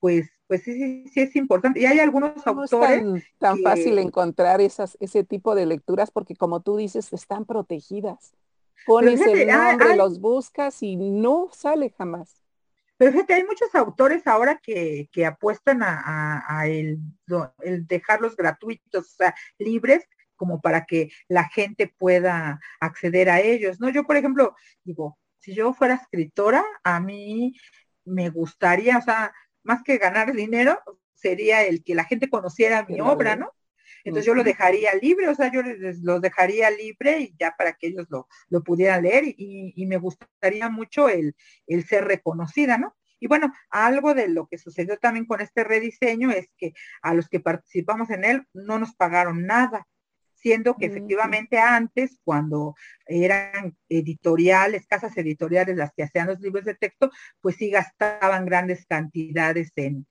pues, 0.00 0.28
pues 0.48 0.64
sí, 0.64 1.06
sí, 1.06 1.20
es 1.20 1.36
importante. 1.36 1.78
Y 1.78 1.86
hay 1.86 2.00
algunos 2.00 2.44
autores. 2.44 3.04
Es 3.14 3.38
tan, 3.38 3.60
fácil 3.60 4.00
encontrar 4.00 4.60
esas, 4.60 4.96
ese 4.98 5.22
tipo 5.22 5.54
de 5.54 5.66
lecturas 5.66 6.10
porque 6.10 6.34
como 6.34 6.62
tú 6.62 6.78
dices, 6.78 7.12
están 7.12 7.44
protegidas. 7.44 8.34
Pones 8.86 9.20
el 9.20 9.46
nombre, 9.46 9.94
los 9.94 10.18
buscas 10.18 10.82
y 10.82 10.96
no 10.96 11.48
sale 11.52 11.90
jamás. 11.90 12.43
Pero 12.96 13.12
fíjate, 13.12 13.34
hay 13.34 13.44
muchos 13.44 13.74
autores 13.74 14.26
ahora 14.26 14.60
que, 14.62 15.08
que 15.12 15.26
apuestan 15.26 15.80
a, 15.82 16.64
el, 16.66 16.98
el, 17.60 17.86
dejarlos 17.86 18.36
gratuitos, 18.36 19.12
o 19.12 19.16
sea, 19.16 19.34
libres, 19.58 20.08
como 20.36 20.60
para 20.60 20.84
que 20.84 21.10
la 21.28 21.48
gente 21.48 21.92
pueda 21.98 22.60
acceder 22.80 23.30
a 23.30 23.40
ellos, 23.40 23.80
¿no? 23.80 23.88
Yo, 23.88 24.04
por 24.04 24.16
ejemplo, 24.16 24.54
digo, 24.84 25.18
si 25.38 25.54
yo 25.54 25.72
fuera 25.74 25.94
escritora, 25.94 26.64
a 26.82 27.00
mí 27.00 27.54
me 28.04 28.30
gustaría, 28.30 28.98
o 28.98 29.02
sea, 29.02 29.32
más 29.62 29.82
que 29.82 29.98
ganar 29.98 30.32
dinero, 30.32 30.80
sería 31.14 31.62
el 31.64 31.82
que 31.82 31.94
la 31.94 32.04
gente 32.04 32.28
conociera 32.28 32.84
mi 32.88 33.00
obra, 33.00 33.36
¿no? 33.36 33.52
Entonces 34.04 34.26
yo 34.26 34.34
lo 34.34 34.44
dejaría 34.44 34.94
libre, 34.94 35.28
o 35.28 35.34
sea, 35.34 35.50
yo 35.50 35.62
les, 35.62 36.00
los 36.00 36.20
dejaría 36.20 36.70
libre 36.70 37.20
y 37.20 37.34
ya 37.38 37.54
para 37.56 37.72
que 37.72 37.88
ellos 37.88 38.06
lo, 38.10 38.28
lo 38.50 38.62
pudieran 38.62 39.02
leer 39.02 39.24
y, 39.26 39.86
me 39.86 39.96
gustaría 39.96 40.68
mucho 40.68 41.08
el, 41.08 41.34
el, 41.66 41.84
ser 41.86 42.04
reconocida, 42.04 42.78
¿no? 42.78 42.94
Y 43.20 43.26
bueno, 43.26 43.52
algo 43.70 44.14
de 44.14 44.28
lo 44.28 44.46
que 44.46 44.58
sucedió 44.58 44.98
también 44.98 45.24
con 45.26 45.40
este 45.40 45.64
rediseño 45.64 46.30
es 46.30 46.48
que 46.58 46.74
a 47.00 47.14
los 47.14 47.28
que 47.28 47.40
participamos 47.40 48.10
en 48.10 48.24
él 48.24 48.46
no 48.52 48.78
nos 48.78 48.94
pagaron 48.94 49.46
nada, 49.46 49.86
siendo 50.34 50.76
que 50.76 50.86
efectivamente 50.86 51.58
antes, 51.58 52.18
cuando 52.22 52.74
eran 53.06 53.76
editoriales, 53.88 54.86
casas 54.86 55.16
editoriales 55.16 55.76
las 55.76 55.92
que 55.96 56.02
hacían 56.02 56.26
los 56.26 56.40
libros 56.40 56.66
de 56.66 56.74
texto, 56.74 57.10
pues 57.40 57.56
sí 57.56 57.70
gastaban 57.70 58.44
grandes 58.44 58.84
cantidades 58.84 59.72
en, 59.76 60.06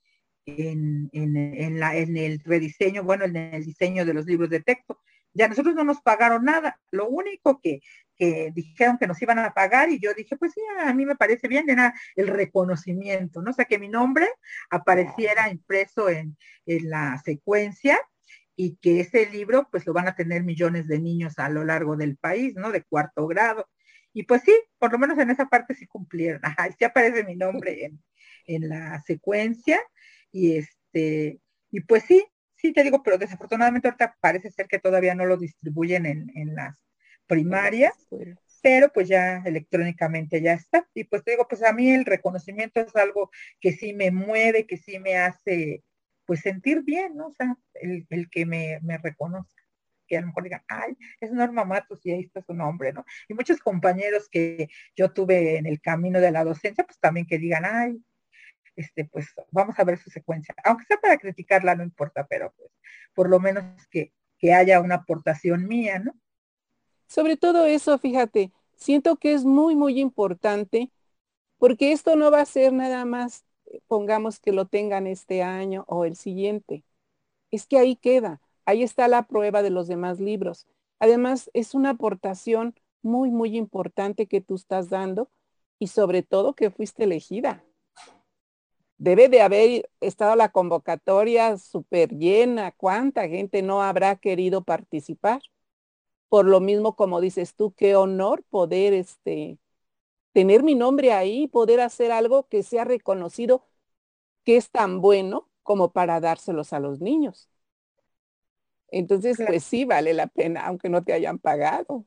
en, 0.46 1.10
en, 1.14 1.80
la, 1.80 1.96
en 1.96 2.18
el 2.18 2.40
rediseño, 2.40 3.04
bueno, 3.04 3.26
en 3.26 3.36
el 3.36 3.66
diseño 3.66 4.06
de 4.06 4.14
los 4.14 4.26
libros 4.26 4.50
de 4.50 4.62
texto. 4.62 5.00
Ya 5.34 5.48
nosotros 5.48 5.74
no 5.74 5.84
nos 5.84 6.02
pagaron 6.02 6.46
nada. 6.46 6.80
Lo 6.92 7.08
único 7.08 7.60
que, 7.60 7.82
que 8.16 8.52
dijeron 8.54 8.98
que 8.98 9.08
nos 9.08 9.22
iban 9.22 9.40
a 9.40 9.54
pagar 9.54 9.90
y 9.90 10.00
yo 10.00 10.14
dije, 10.14 10.38
pues 10.38 10.52
sí, 10.54 10.62
a 10.80 10.94
mí 10.94 11.06
me 11.06 11.16
parece 11.16 11.48
bien, 11.48 11.70
era 11.70 11.94
el 12.16 12.28
reconocimiento, 12.28 13.42
¿no? 13.42 13.52
O 13.52 13.54
sea, 13.54 13.66
que 13.66 13.80
mi 13.80 13.90
nombre 13.90 14.30
apareciera 14.70 15.50
impreso 15.50 16.10
en, 16.10 16.38
en 16.66 16.90
la 16.90 17.20
secuencia 17.26 18.00
y 18.56 18.76
que 18.78 19.00
ese 19.00 19.28
libro 19.30 19.68
pues 19.72 19.86
lo 19.88 19.94
van 19.94 20.08
a 20.08 20.16
tener 20.16 20.44
millones 20.44 20.88
de 20.88 21.00
niños 21.00 21.40
a 21.40 21.50
lo 21.50 21.64
largo 21.64 21.96
del 21.96 22.18
país, 22.18 22.54
¿no? 22.56 22.72
De 22.72 22.84
cuarto 22.84 23.26
grado. 23.26 23.68
Y 24.14 24.24
pues 24.24 24.44
sí, 24.44 24.54
por 24.78 24.92
lo 24.92 25.00
menos 25.00 25.18
en 25.18 25.32
esa 25.32 25.48
parte 25.48 25.74
sí 25.74 25.88
cumplieron. 25.88 26.42
Ajá, 26.46 26.70
sí 26.78 26.86
aparece 26.86 27.24
mi 27.24 27.36
nombre 27.36 27.86
en, 27.86 28.04
en 28.46 28.70
la 28.70 29.02
secuencia 29.02 29.80
y 30.34 30.58
este, 30.58 31.40
y 31.72 31.82
pues 31.82 32.04
sí, 32.04 32.26
sí 32.56 32.74
te 32.74 32.84
digo, 32.84 33.02
pero 33.04 33.18
desafortunadamente 33.18 33.88
ahorita 33.88 34.18
parece 34.20 34.52
ser 34.52 34.68
que 34.68 34.80
todavía 34.80 35.16
no 35.16 35.26
lo 35.26 35.38
distribuyen 35.38 36.06
en, 36.06 36.32
en 36.36 36.56
las 36.56 36.84
primarias, 37.28 37.94
pero 38.62 38.92
pues 38.92 39.08
ya 39.08 39.38
electrónicamente 39.46 40.42
ya 40.42 40.54
está. 40.54 40.88
Y 40.94 41.06
pues 41.06 41.24
te 41.24 41.32
digo, 41.32 41.48
pues 41.48 41.64
a 41.64 41.72
mí 41.72 41.90
el 41.92 42.06
reconocimiento 42.06 42.82
es 42.82 42.96
algo 42.96 43.30
que 43.62 43.72
sí 43.74 43.94
me 43.94 44.12
mueve, 44.12 44.66
que 44.66 44.78
sí 44.78 45.00
me 45.00 45.18
hace 45.18 45.84
pues 46.26 46.42
sentir 46.42 46.82
bien, 46.84 47.16
¿no? 47.16 47.28
O 47.28 47.34
sea, 47.34 47.56
el, 47.76 48.06
el 48.10 48.30
que 48.30 48.46
me, 48.46 48.80
me 48.82 48.98
reconozca 48.98 49.64
que 50.08 50.18
a 50.18 50.22
lo 50.22 50.28
mejor 50.28 50.44
digan, 50.44 50.64
ay, 50.68 50.98
es 51.22 51.32
Norma 51.32 51.66
Matos 51.66 52.06
y 52.06 52.12
ahí 52.12 52.22
está 52.22 52.42
su 52.42 52.54
nombre, 52.54 52.94
¿no? 52.94 53.06
Y 53.28 53.34
muchos 53.34 53.60
compañeros 53.60 54.30
que 54.30 54.68
yo 54.96 55.12
tuve 55.14 55.58
en 55.58 55.66
el 55.66 55.82
camino 55.82 56.20
de 56.20 56.32
la 56.32 56.44
docencia, 56.44 56.84
pues 56.84 57.00
también 57.00 57.26
que 57.26 57.38
digan, 57.38 57.64
ay, 57.66 58.04
este, 58.76 59.06
pues 59.06 59.28
vamos 59.52 59.78
a 59.80 59.84
ver 59.84 59.98
su 59.98 60.10
secuencia. 60.10 60.56
Aunque 60.64 60.86
sea 60.86 60.98
para 60.98 61.18
criticarla, 61.18 61.76
no 61.76 61.84
importa, 61.84 62.26
pero 62.28 62.54
pues 62.58 62.72
por 63.14 63.30
lo 63.30 63.40
menos 63.40 63.64
que, 63.90 64.14
que 64.38 64.54
haya 64.54 64.80
una 64.82 64.96
aportación 64.96 65.68
mía, 65.68 66.00
¿no? 66.00 66.14
Sobre 67.08 67.38
todo 67.38 67.66
eso, 67.66 67.98
fíjate, 67.98 68.52
siento 68.76 69.18
que 69.18 69.34
es 69.34 69.46
muy, 69.46 69.76
muy 69.76 70.00
importante 70.00 70.92
porque 71.58 71.92
esto 71.92 72.16
no 72.16 72.32
va 72.32 72.42
a 72.42 72.46
ser 72.46 72.74
nada 72.74 73.06
más, 73.06 73.46
pongamos 73.88 74.40
que 74.40 74.52
lo 74.52 74.66
tengan 74.66 75.08
este 75.08 75.44
año 75.44 75.86
o 75.88 76.06
el 76.06 76.16
siguiente. 76.16 76.84
Es 77.52 77.68
que 77.68 77.78
ahí 77.78 77.96
queda, 77.96 78.42
ahí 78.66 78.84
está 78.84 79.08
la 79.08 79.24
prueba 79.28 79.62
de 79.62 79.70
los 79.70 79.88
demás 79.88 80.20
libros. 80.20 80.68
Además, 81.00 81.50
es 81.54 81.74
una 81.74 81.92
aportación 81.92 82.76
muy, 83.02 83.32
muy 83.32 83.56
importante 83.58 84.28
que 84.28 84.42
tú 84.42 84.56
estás 84.56 84.90
dando 84.90 85.30
y 85.80 85.88
sobre 85.88 86.24
todo 86.24 86.54
que 86.54 86.72
fuiste 86.72 87.04
elegida. 87.04 87.64
Debe 89.04 89.28
de 89.28 89.42
haber 89.42 89.90
estado 90.00 90.36
la 90.38 90.50
convocatoria 90.50 91.58
súper 91.58 92.12
llena. 92.18 92.72
¿Cuánta 92.72 93.28
gente 93.28 93.62
no 93.62 93.82
habrá 93.84 94.16
querido 94.16 94.64
participar? 94.64 95.42
Por 96.30 96.46
lo 96.48 96.62
mismo, 96.62 96.96
como 96.96 97.22
dices 97.22 97.56
tú, 97.56 97.74
qué 97.76 97.96
honor 97.98 98.44
poder 98.50 98.94
este, 98.94 99.60
tener 100.34 100.64
mi 100.64 100.76
nombre 100.76 101.14
ahí, 101.14 101.48
poder 101.48 101.82
hacer 101.82 102.12
algo 102.12 102.48
que 102.50 102.64
sea 102.64 102.86
reconocido, 102.86 103.66
que 104.46 104.58
es 104.58 104.72
tan 104.72 105.02
bueno 105.02 105.50
como 105.64 105.94
para 105.94 106.20
dárselos 106.22 106.74
a 106.74 106.80
los 106.80 107.02
niños. 107.02 107.50
Entonces, 108.92 109.42
pues 109.46 109.64
sí, 109.64 109.86
vale 109.86 110.14
la 110.14 110.28
pena, 110.28 110.66
aunque 110.68 110.88
no 110.90 111.04
te 111.04 111.14
hayan 111.14 111.40
pagado. 111.40 112.06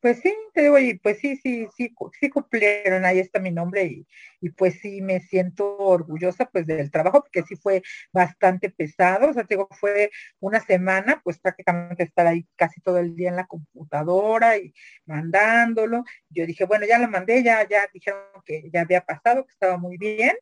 Pues 0.00 0.20
sí, 0.20 0.32
te 0.54 0.62
digo, 0.62 0.78
y 0.78 0.94
pues 0.98 1.18
sí, 1.18 1.36
sí, 1.42 1.66
sí, 1.76 1.92
sí 2.20 2.30
cumplieron, 2.30 3.04
ahí 3.04 3.18
está 3.18 3.40
mi 3.40 3.50
nombre 3.50 3.82
y, 3.84 4.06
y 4.40 4.50
pues 4.50 4.78
sí 4.80 5.02
me 5.02 5.18
siento 5.20 5.76
orgullosa 5.76 6.46
pues 6.52 6.66
del 6.68 6.88
trabajo 6.92 7.20
porque 7.22 7.42
sí 7.42 7.56
fue 7.56 7.82
bastante 8.12 8.70
pesado, 8.70 9.30
o 9.30 9.32
sea, 9.34 9.42
te 9.44 9.56
digo, 9.56 9.66
fue 9.80 10.10
una 10.38 10.60
semana 10.60 11.20
pues 11.24 11.40
prácticamente 11.40 12.04
estar 12.04 12.28
ahí 12.28 12.46
casi 12.54 12.80
todo 12.80 12.98
el 12.98 13.16
día 13.16 13.30
en 13.30 13.36
la 13.36 13.46
computadora 13.48 14.56
y 14.56 14.72
mandándolo. 15.04 16.04
Yo 16.30 16.46
dije, 16.46 16.64
bueno, 16.64 16.86
ya 16.86 16.98
lo 17.00 17.08
mandé, 17.08 17.42
ya, 17.42 17.66
ya 17.68 17.88
dijeron 17.92 18.20
que 18.44 18.70
ya 18.72 18.82
había 18.82 19.00
pasado, 19.00 19.44
que 19.46 19.50
estaba 19.52 19.78
muy 19.78 19.96
bien 19.98 20.32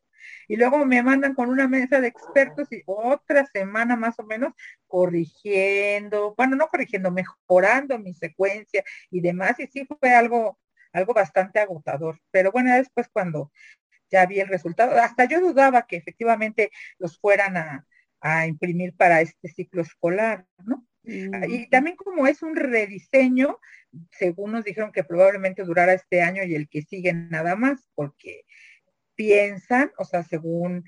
y 0.47 0.55
luego 0.55 0.85
me 0.85 1.03
mandan 1.03 1.33
con 1.33 1.49
una 1.49 1.67
mesa 1.67 2.01
de 2.01 2.07
expertos 2.07 2.71
y 2.71 2.81
otra 2.85 3.45
semana 3.45 3.95
más 3.95 4.19
o 4.19 4.23
menos 4.23 4.53
corrigiendo, 4.87 6.33
bueno, 6.35 6.55
no 6.55 6.67
corrigiendo, 6.67 7.11
mejorando 7.11 7.99
mi 7.99 8.13
secuencia 8.13 8.83
y 9.09 9.21
demás, 9.21 9.59
y 9.59 9.67
sí 9.67 9.85
fue 9.85 10.13
algo, 10.13 10.59
algo 10.93 11.13
bastante 11.13 11.59
agotador. 11.59 12.19
Pero 12.31 12.51
bueno, 12.51 12.73
después 12.73 13.07
cuando 13.11 13.51
ya 14.09 14.25
vi 14.25 14.39
el 14.39 14.47
resultado, 14.47 14.95
hasta 15.01 15.25
yo 15.25 15.41
dudaba 15.41 15.85
que 15.85 15.97
efectivamente 15.97 16.71
los 16.97 17.19
fueran 17.19 17.57
a, 17.57 17.85
a 18.21 18.47
imprimir 18.47 18.95
para 18.95 19.21
este 19.21 19.49
ciclo 19.49 19.81
escolar, 19.81 20.45
¿no? 20.63 20.85
Y 21.09 21.69
también 21.69 21.95
como 21.95 22.27
es 22.27 22.43
un 22.43 22.55
rediseño, 22.55 23.59
según 24.11 24.51
nos 24.51 24.65
dijeron 24.65 24.91
que 24.91 25.05
probablemente 25.05 25.63
durara 25.63 25.93
este 25.93 26.21
año 26.21 26.43
y 26.43 26.53
el 26.53 26.67
que 26.67 26.81
sigue 26.81 27.13
nada 27.13 27.55
más, 27.55 27.87
porque 27.95 28.43
piensan, 29.17 29.91
o 29.97 30.05
sea, 30.05 30.23
según 30.23 30.85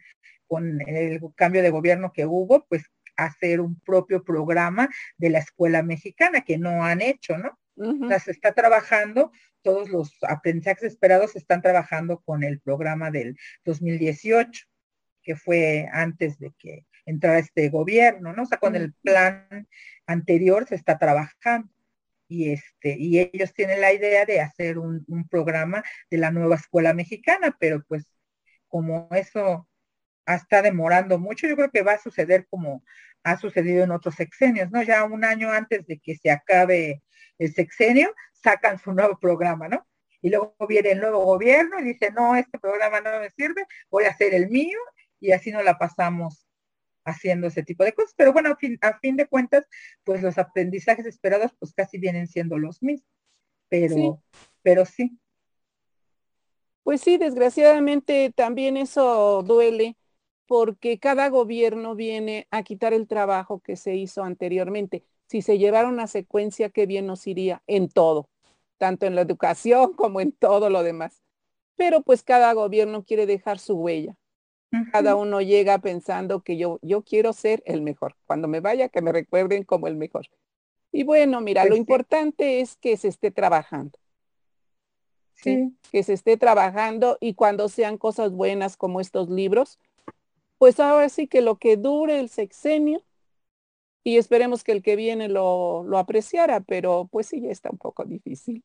con 0.47 0.79
el 0.87 1.19
cambio 1.35 1.61
de 1.61 1.69
gobierno 1.69 2.13
que 2.13 2.25
hubo, 2.25 2.65
pues 2.69 2.85
hacer 3.17 3.59
un 3.59 3.77
propio 3.81 4.23
programa 4.23 4.89
de 5.17 5.29
la 5.29 5.39
escuela 5.39 5.83
mexicana 5.83 6.41
que 6.41 6.57
no 6.57 6.85
han 6.85 7.01
hecho, 7.01 7.37
¿no? 7.37 7.59
O 7.75 8.07
sea, 8.09 8.19
se 8.19 8.31
está 8.31 8.53
trabajando, 8.53 9.31
todos 9.61 9.89
los 9.89 10.17
aprendizajes 10.27 10.83
esperados 10.83 11.31
se 11.31 11.39
están 11.39 11.61
trabajando 11.61 12.19
con 12.19 12.43
el 12.43 12.59
programa 12.59 13.09
del 13.09 13.37
2018, 13.63 14.65
que 15.23 15.35
fue 15.37 15.87
antes 15.91 16.39
de 16.39 16.51
que 16.57 16.85
entrara 17.05 17.39
este 17.39 17.69
gobierno, 17.69 18.33
¿no? 18.33 18.43
O 18.43 18.45
sea, 18.45 18.57
con 18.57 18.75
el 18.75 18.93
plan 18.93 19.67
anterior 20.05 20.67
se 20.67 20.75
está 20.75 20.97
trabajando 20.97 21.71
y 22.27 22.51
este 22.51 22.95
y 22.97 23.19
ellos 23.19 23.53
tienen 23.53 23.81
la 23.81 23.93
idea 23.93 24.25
de 24.25 24.41
hacer 24.41 24.77
un, 24.77 25.03
un, 25.07 25.27
programa 25.27 25.83
de 26.11 26.17
la 26.17 26.31
nueva 26.31 26.55
escuela 26.55 26.93
mexicana, 26.93 27.55
pero 27.59 27.83
pues 27.87 28.05
como 28.69 29.09
eso 29.11 29.67
está 30.25 30.61
demorando 30.61 31.19
mucho, 31.19 31.47
yo 31.47 31.55
creo 31.55 31.71
que 31.71 31.81
va 31.81 31.93
a 31.93 31.99
suceder 31.99 32.47
como 32.49 32.83
ha 33.23 33.37
sucedido 33.37 33.83
en 33.83 33.91
otros 33.91 34.15
sexenios, 34.15 34.71
¿no? 34.71 34.81
Ya 34.83 35.03
un 35.03 35.25
año 35.25 35.51
antes 35.51 35.85
de 35.85 35.99
que 35.99 36.15
se 36.15 36.31
acabe 36.31 37.03
el 37.37 37.53
sexenio, 37.53 38.13
sacan 38.31 38.79
su 38.79 38.93
nuevo 38.93 39.17
programa, 39.19 39.67
¿no? 39.67 39.85
Y 40.21 40.29
luego 40.29 40.55
viene 40.67 40.91
el 40.91 40.99
nuevo 40.99 41.23
gobierno 41.23 41.79
y 41.79 41.83
dice, 41.83 42.11
no, 42.11 42.35
este 42.35 42.59
programa 42.59 43.01
no 43.01 43.19
me 43.19 43.29
sirve, 43.31 43.65
voy 43.89 44.05
a 44.05 44.09
hacer 44.09 44.33
el 44.33 44.49
mío, 44.49 44.77
y 45.19 45.31
así 45.31 45.51
no 45.51 45.61
la 45.63 45.77
pasamos 45.77 46.47
haciendo 47.05 47.47
ese 47.47 47.63
tipo 47.63 47.83
de 47.83 47.93
cosas. 47.93 48.13
Pero 48.15 48.33
bueno, 48.33 48.49
a 48.51 48.55
fin, 48.55 48.77
a 48.81 48.99
fin 48.99 49.15
de 49.15 49.27
cuentas, 49.27 49.65
pues 50.03 50.21
los 50.21 50.37
aprendizajes 50.37 51.05
esperados, 51.05 51.53
pues 51.59 51.73
casi 51.73 51.97
vienen 51.97 52.27
siendo 52.27 52.57
los 52.57 52.81
mismos. 52.81 53.09
Pero 53.69 53.95
sí. 53.95 54.13
pero 54.61 54.85
sí. 54.85 55.19
Pues 56.83 57.01
sí, 57.01 57.17
desgraciadamente 57.17 58.31
también 58.35 58.77
eso 58.77 59.43
duele 59.43 59.95
porque 60.47 60.97
cada 60.99 61.29
gobierno 61.29 61.95
viene 61.95 62.47
a 62.51 62.63
quitar 62.63 62.93
el 62.93 63.07
trabajo 63.07 63.59
que 63.59 63.75
se 63.75 63.95
hizo 63.95 64.23
anteriormente. 64.23 65.03
Si 65.27 65.41
se 65.43 65.59
llevara 65.59 65.87
una 65.89 66.07
secuencia, 66.07 66.69
qué 66.71 66.87
bien 66.87 67.05
nos 67.05 67.27
iría 67.27 67.61
en 67.67 67.89
todo, 67.89 68.29
tanto 68.77 69.05
en 69.05 69.15
la 69.15 69.21
educación 69.21 69.93
como 69.95 70.21
en 70.21 70.31
todo 70.31 70.69
lo 70.71 70.81
demás. 70.83 71.21
Pero 71.77 72.01
pues 72.03 72.23
cada 72.23 72.53
gobierno 72.53 73.03
quiere 73.05 73.25
dejar 73.27 73.59
su 73.59 73.75
huella. 73.77 74.15
Cada 74.91 75.15
uno 75.15 75.41
llega 75.41 75.79
pensando 75.79 76.41
que 76.43 76.57
yo, 76.57 76.79
yo 76.83 77.03
quiero 77.03 77.33
ser 77.33 77.63
el 77.65 77.81
mejor. 77.81 78.15
Cuando 78.27 78.47
me 78.47 78.61
vaya, 78.61 78.89
que 78.89 79.01
me 79.01 79.11
recuerden 79.13 79.63
como 79.65 79.87
el 79.87 79.95
mejor. 79.97 80.27
Y 80.91 81.03
bueno, 81.03 81.41
mira, 81.41 81.65
pues 81.65 81.67
lo 81.67 81.75
sí. 81.77 81.77
importante 81.77 82.61
es 82.61 82.77
que 82.77 82.97
se 82.97 83.09
esté 83.09 83.31
trabajando. 83.31 83.99
¿Sí? 85.41 85.75
que 85.91 86.03
se 86.03 86.13
esté 86.13 86.37
trabajando 86.37 87.17
y 87.19 87.33
cuando 87.33 87.69
sean 87.69 87.97
cosas 87.97 88.31
buenas 88.31 88.77
como 88.77 89.01
estos 89.01 89.29
libros, 89.29 89.79
pues 90.57 90.79
ahora 90.79 91.09
sí 91.09 91.27
que 91.27 91.41
lo 91.41 91.57
que 91.57 91.77
dure 91.77 92.19
el 92.19 92.29
sexenio 92.29 93.01
y 94.03 94.17
esperemos 94.17 94.63
que 94.63 94.71
el 94.71 94.81
que 94.81 94.95
viene 94.95 95.29
lo, 95.29 95.83
lo 95.83 95.97
apreciara, 95.97 96.61
pero 96.61 97.07
pues 97.11 97.27
sí, 97.27 97.41
ya 97.41 97.49
está 97.49 97.69
un 97.69 97.77
poco 97.77 98.05
difícil. 98.05 98.63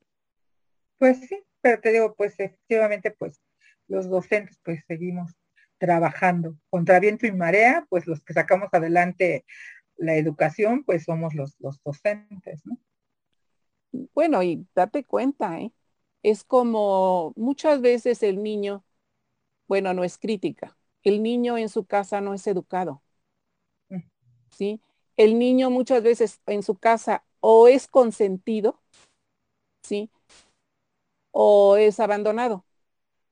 Pues 0.99 1.19
sí, 1.21 1.43
pero 1.61 1.81
te 1.81 1.93
digo, 1.93 2.15
pues 2.15 2.39
efectivamente, 2.39 3.11
pues 3.11 3.41
los 3.89 4.09
docentes 4.09 4.59
pues 4.65 4.83
seguimos 4.87 5.33
trabajando 5.79 6.57
contra 6.71 7.01
viento 7.01 7.27
y 7.27 7.33
marea, 7.33 7.87
pues 7.89 8.07
los 8.07 8.23
que 8.23 8.33
sacamos 8.33 8.69
adelante 8.73 9.45
la 9.97 10.17
educación, 10.17 10.85
pues 10.85 11.05
somos 11.05 11.35
los, 11.35 11.57
los 11.59 11.81
docentes, 11.83 12.65
¿no? 12.65 12.79
Bueno, 14.13 14.43
y 14.43 14.67
date 14.75 15.05
cuenta, 15.05 15.61
¿eh? 15.61 15.73
Es 16.25 16.45
como 16.45 17.33
muchas 17.37 17.81
veces 17.81 18.25
el 18.25 18.43
niño 18.43 18.85
bueno, 19.67 19.95
no 19.95 20.05
es 20.05 20.19
crítica. 20.19 20.77
El 21.03 21.23
niño 21.23 21.59
en 21.59 21.69
su 21.69 21.85
casa 21.85 22.21
no 22.21 22.35
es 22.35 22.47
educado. 22.47 23.03
Mm. 23.89 24.03
¿Sí? 24.51 24.81
El 25.17 25.39
niño 25.39 25.71
muchas 25.71 26.03
veces 26.03 26.41
en 26.47 26.63
su 26.63 26.77
casa 26.77 27.25
o 27.41 27.69
es 27.69 27.89
consentido, 27.89 28.81
¿sí? 29.83 30.11
O 31.33 31.77
es 31.77 32.01
abandonado. 32.01 32.65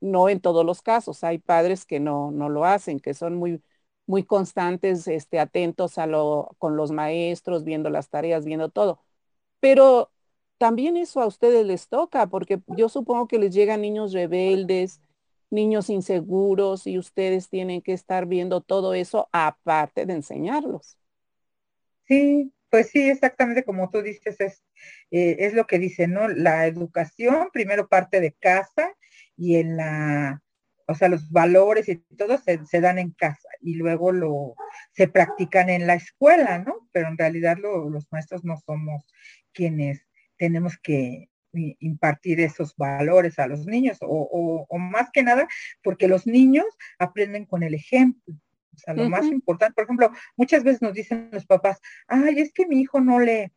No 0.01 0.29
en 0.29 0.41
todos 0.41 0.65
los 0.67 0.83
casos. 0.83 1.25
Hay 1.25 1.39
padres 1.39 1.87
que 1.87 2.01
no, 2.01 2.31
no 2.33 2.49
lo 2.49 2.65
hacen, 2.65 3.01
que 3.01 3.15
son 3.15 3.37
muy, 3.37 3.63
muy 4.07 4.25
constantes, 4.25 5.09
este, 5.09 5.41
atentos 5.41 5.99
a 5.99 6.07
lo, 6.07 6.51
con 6.59 6.77
los 6.77 6.93
maestros, 6.93 7.65
viendo 7.65 7.91
las 7.91 8.11
tareas, 8.11 8.45
viendo 8.45 8.71
todo. 8.71 9.05
Pero 9.61 10.12
también 10.63 10.97
eso 10.97 11.21
a 11.21 11.27
ustedes 11.27 11.67
les 11.67 11.89
toca, 11.89 12.29
porque 12.29 12.61
yo 12.69 12.89
supongo 12.89 13.27
que 13.27 13.41
les 13.41 13.53
llegan 13.53 13.81
niños 13.81 14.13
rebeldes, 14.13 15.01
niños 15.51 15.91
inseguros 15.91 16.87
y 16.87 16.99
ustedes 16.99 17.49
tienen 17.49 17.83
que 17.83 17.93
estar 17.93 18.27
viendo 18.27 18.61
todo 18.61 18.95
eso 18.95 19.29
aparte 19.33 20.07
de 20.07 20.13
enseñarlos. 20.13 20.97
Sí, 22.07 22.53
pues 22.71 22.91
sí, 22.91 23.11
exactamente 23.11 23.65
como 23.65 23.91
tú 23.91 24.03
dices, 24.03 24.41
es, 24.41 24.63
eh, 25.11 25.35
es 25.41 25.53
lo 25.55 25.67
que 25.67 25.81
dice, 25.81 26.07
¿no? 26.07 26.29
La 26.29 26.69
educación 26.69 27.49
primero 27.53 27.89
parte 27.89 28.21
de 28.21 28.31
casa 28.31 28.95
y 29.37 29.57
en 29.57 29.77
la, 29.77 30.45
o 30.87 30.95
sea, 30.95 31.09
los 31.09 31.29
valores 31.29 31.89
y 31.89 31.97
todo 32.17 32.39
se, 32.39 32.81
dan 32.81 33.01
en 33.01 33.11
casa 33.11 33.49
y 33.61 33.75
luego 33.75 34.13
lo, 34.13 34.55
se 34.93 35.09
practican 35.09 35.71
en 35.71 35.89
la 35.89 35.95
escuela, 35.95 36.61
¿no? 36.61 36.89
Pero 36.93 37.09
en 37.09 37.19
realidad 37.19 37.57
lo, 37.61 37.91
los 37.91 38.07
maestros 38.13 38.45
no 38.45 38.57
somos 38.59 39.05
quienes 39.53 40.07
tenemos 40.43 40.77
que 40.77 41.29
impartir 41.53 42.41
esos 42.41 42.75
valores 42.75 43.39
a 43.39 43.47
los 43.47 43.65
niños 43.65 43.99
o, 44.01 44.67
más 44.77 45.09
que 45.13 45.23
nada 45.23 45.47
porque 45.85 46.09
los 46.09 46.27
niños 46.27 46.67
aprenden 46.99 47.47
con 47.47 47.63
el 47.63 47.75
ejemplo. 47.75 48.35
O 48.75 48.77
sea, 48.77 48.93
lo 48.93 49.09
más 49.09 49.25
importante, 49.27 49.75
por 49.75 49.85
ejemplo, 49.85 50.11
muchas 50.37 50.65
veces 50.65 50.83
nos 50.83 50.95
dicen 50.95 51.29
los 51.31 51.47
papás, 51.47 51.79
ay, 52.09 52.41
es 52.41 52.53
que 52.53 52.67
mi 52.67 52.81
hijo 52.81 53.01
no 53.01 53.21
lee. 53.21 53.53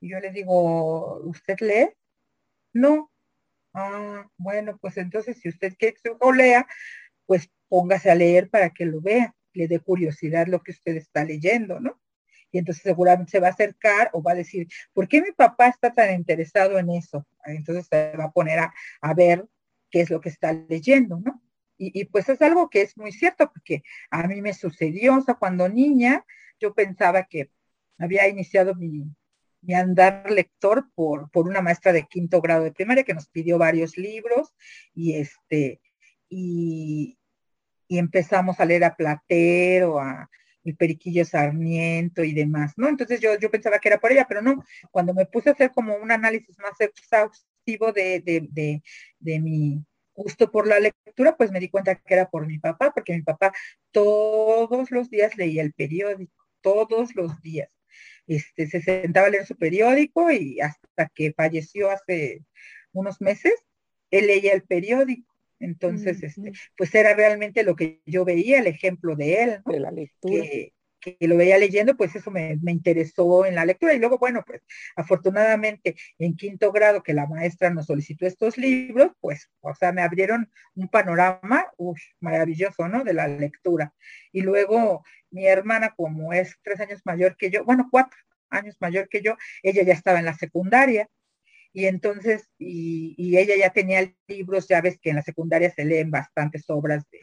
Y 0.00 0.10
yo 0.10 0.20
le 0.20 0.30
digo, 0.30 1.20
¿usted 1.24 1.56
lee? 1.58 1.88
No. 2.72 3.10
Ah, 3.72 4.28
bueno, 4.36 4.78
pues 4.80 4.96
entonces 4.98 5.40
si 5.40 5.48
usted 5.48 5.74
quiere 5.76 5.94
que 5.94 6.10
su 6.10 6.14
hijo 6.14 6.32
lea, 6.32 6.64
pues 7.26 7.50
póngase 7.68 8.08
a 8.08 8.14
leer 8.14 8.50
para 8.50 8.70
que 8.70 8.86
lo 8.86 9.00
vea, 9.00 9.34
le 9.52 9.66
dé 9.66 9.80
curiosidad 9.80 10.46
lo 10.46 10.62
que 10.62 10.70
usted 10.70 10.94
está 10.94 11.24
leyendo, 11.24 11.80
¿no? 11.80 12.00
Y 12.54 12.58
entonces 12.58 12.84
seguramente 12.84 13.32
se 13.32 13.40
va 13.40 13.48
a 13.48 13.50
acercar 13.50 14.10
o 14.12 14.22
va 14.22 14.30
a 14.30 14.36
decir, 14.36 14.68
¿por 14.92 15.08
qué 15.08 15.20
mi 15.20 15.32
papá 15.32 15.66
está 15.66 15.92
tan 15.92 16.14
interesado 16.14 16.78
en 16.78 16.88
eso? 16.88 17.26
Entonces 17.44 17.88
se 17.90 18.16
va 18.16 18.26
a 18.26 18.30
poner 18.30 18.60
a, 18.60 19.14
ver 19.14 19.44
qué 19.90 20.02
es 20.02 20.10
lo 20.10 20.20
que 20.20 20.28
está 20.28 20.52
leyendo, 20.52 21.18
¿no? 21.18 21.42
Y, 21.76 22.04
pues 22.04 22.28
es 22.28 22.40
algo 22.40 22.70
que 22.70 22.82
es 22.82 22.96
muy 22.96 23.10
cierto, 23.10 23.50
porque 23.52 23.82
a 24.08 24.28
mí 24.28 24.40
me 24.40 24.54
sucedió, 24.54 25.16
o 25.16 25.20
sea, 25.20 25.34
cuando 25.34 25.68
niña 25.68 26.24
yo 26.60 26.72
pensaba 26.72 27.24
que 27.24 27.50
había 27.98 28.28
iniciado 28.28 28.76
mi, 28.76 29.04
andar 29.74 30.30
lector 30.30 30.88
por, 30.94 31.28
por 31.32 31.48
una 31.48 31.60
maestra 31.60 31.92
de 31.92 32.06
quinto 32.06 32.40
grado 32.40 32.62
de 32.62 32.72
primaria 32.72 33.02
que 33.02 33.14
nos 33.14 33.26
pidió 33.26 33.58
varios 33.58 33.98
libros 33.98 34.54
y 34.94 35.14
este, 35.14 35.80
y, 36.28 37.18
y 37.88 37.98
empezamos 37.98 38.60
a 38.60 38.64
leer 38.64 38.84
a 38.84 38.94
Platero, 38.94 39.98
a, 39.98 40.30
el 40.64 40.76
Periquillo 40.76 41.24
Sarmiento 41.24 42.24
y 42.24 42.32
demás, 42.32 42.72
¿no? 42.76 42.88
Entonces 42.88 43.20
yo, 43.20 43.38
yo 43.38 43.50
pensaba 43.50 43.78
que 43.78 43.88
era 43.88 44.00
por 44.00 44.12
ella, 44.12 44.26
pero 44.28 44.42
no, 44.42 44.64
cuando 44.90 45.14
me 45.14 45.26
puse 45.26 45.50
a 45.50 45.52
hacer 45.52 45.70
como 45.72 45.96
un 45.96 46.10
análisis 46.10 46.58
más 46.58 46.80
exhaustivo 46.80 47.92
de, 47.92 48.20
de, 48.20 48.82
de, 49.20 49.40
mi 49.40 49.84
gusto 50.14 50.50
por 50.50 50.66
la 50.66 50.80
lectura, 50.80 51.36
pues 51.36 51.50
me 51.50 51.60
di 51.60 51.68
cuenta 51.68 51.94
que 51.96 52.14
era 52.14 52.28
por 52.30 52.46
mi 52.46 52.58
papá, 52.58 52.92
porque 52.92 53.14
mi 53.14 53.22
papá 53.22 53.52
todos 53.90 54.90
los 54.90 55.10
días 55.10 55.36
leía 55.36 55.62
el 55.62 55.72
periódico, 55.72 56.32
todos 56.60 57.14
los 57.14 57.40
días. 57.42 57.68
Este, 58.26 58.66
se 58.68 58.80
sentaba 58.80 59.26
a 59.26 59.30
leer 59.30 59.46
su 59.46 59.56
periódico 59.56 60.30
y 60.30 60.60
hasta 60.60 61.08
que 61.14 61.32
falleció 61.32 61.90
hace 61.90 62.42
unos 62.92 63.20
meses, 63.20 63.54
él 64.10 64.28
leía 64.28 64.54
el 64.54 64.62
periódico. 64.62 65.33
Entonces, 65.60 66.22
este, 66.22 66.52
pues 66.76 66.94
era 66.94 67.14
realmente 67.14 67.62
lo 67.62 67.76
que 67.76 68.00
yo 68.06 68.24
veía, 68.24 68.58
el 68.58 68.66
ejemplo 68.66 69.16
de 69.16 69.42
él, 69.42 69.62
de 69.64 69.80
la 69.80 69.90
lectura. 69.90 70.44
Que, 70.44 70.72
lo 71.20 71.36
veía 71.36 71.58
leyendo, 71.58 71.98
pues 71.98 72.16
eso 72.16 72.30
me, 72.30 72.58
interesó 72.66 73.44
en 73.44 73.56
la 73.56 73.66
lectura. 73.66 73.92
Y 73.92 73.98
luego, 73.98 74.16
bueno, 74.18 74.42
pues 74.46 74.62
afortunadamente 74.96 75.96
en 76.18 76.34
quinto 76.34 76.72
grado 76.72 77.02
que 77.02 77.12
la 77.12 77.26
maestra 77.26 77.68
nos 77.68 77.86
solicitó 77.86 78.26
estos 78.26 78.56
libros, 78.56 79.12
pues, 79.20 79.50
o 79.60 79.74
sea, 79.74 79.92
me 79.92 80.00
abrieron 80.00 80.50
un 80.74 80.88
panorama 80.88 81.66
uf, 81.76 82.00
maravilloso, 82.20 82.88
¿no? 82.88 83.04
De 83.04 83.12
la 83.12 83.28
lectura. 83.28 83.92
Y 84.32 84.40
luego 84.40 85.04
mi 85.30 85.46
hermana, 85.46 85.92
como 85.94 86.32
es 86.32 86.56
tres 86.62 86.80
años 86.80 87.02
mayor 87.04 87.36
que 87.36 87.50
yo, 87.50 87.64
bueno, 87.64 87.88
cuatro 87.90 88.18
años 88.48 88.76
mayor 88.80 89.08
que 89.08 89.20
yo, 89.20 89.36
ella 89.62 89.82
ya 89.82 89.92
estaba 89.92 90.20
en 90.20 90.24
la 90.24 90.34
secundaria 90.34 91.08
y 91.74 91.86
entonces, 91.86 92.48
y, 92.56 93.36
ella 93.36 93.56
ya 93.58 93.70
tenía 93.70 94.08
libros, 94.28 94.68
ya 94.68 94.80
ves 94.80 94.96
que 95.00 95.10
en 95.10 95.16
la 95.16 95.22
secundaria 95.22 95.70
se 95.70 95.84
leen 95.84 96.08
bastantes 96.08 96.70
obras 96.70 97.04
de, 97.10 97.20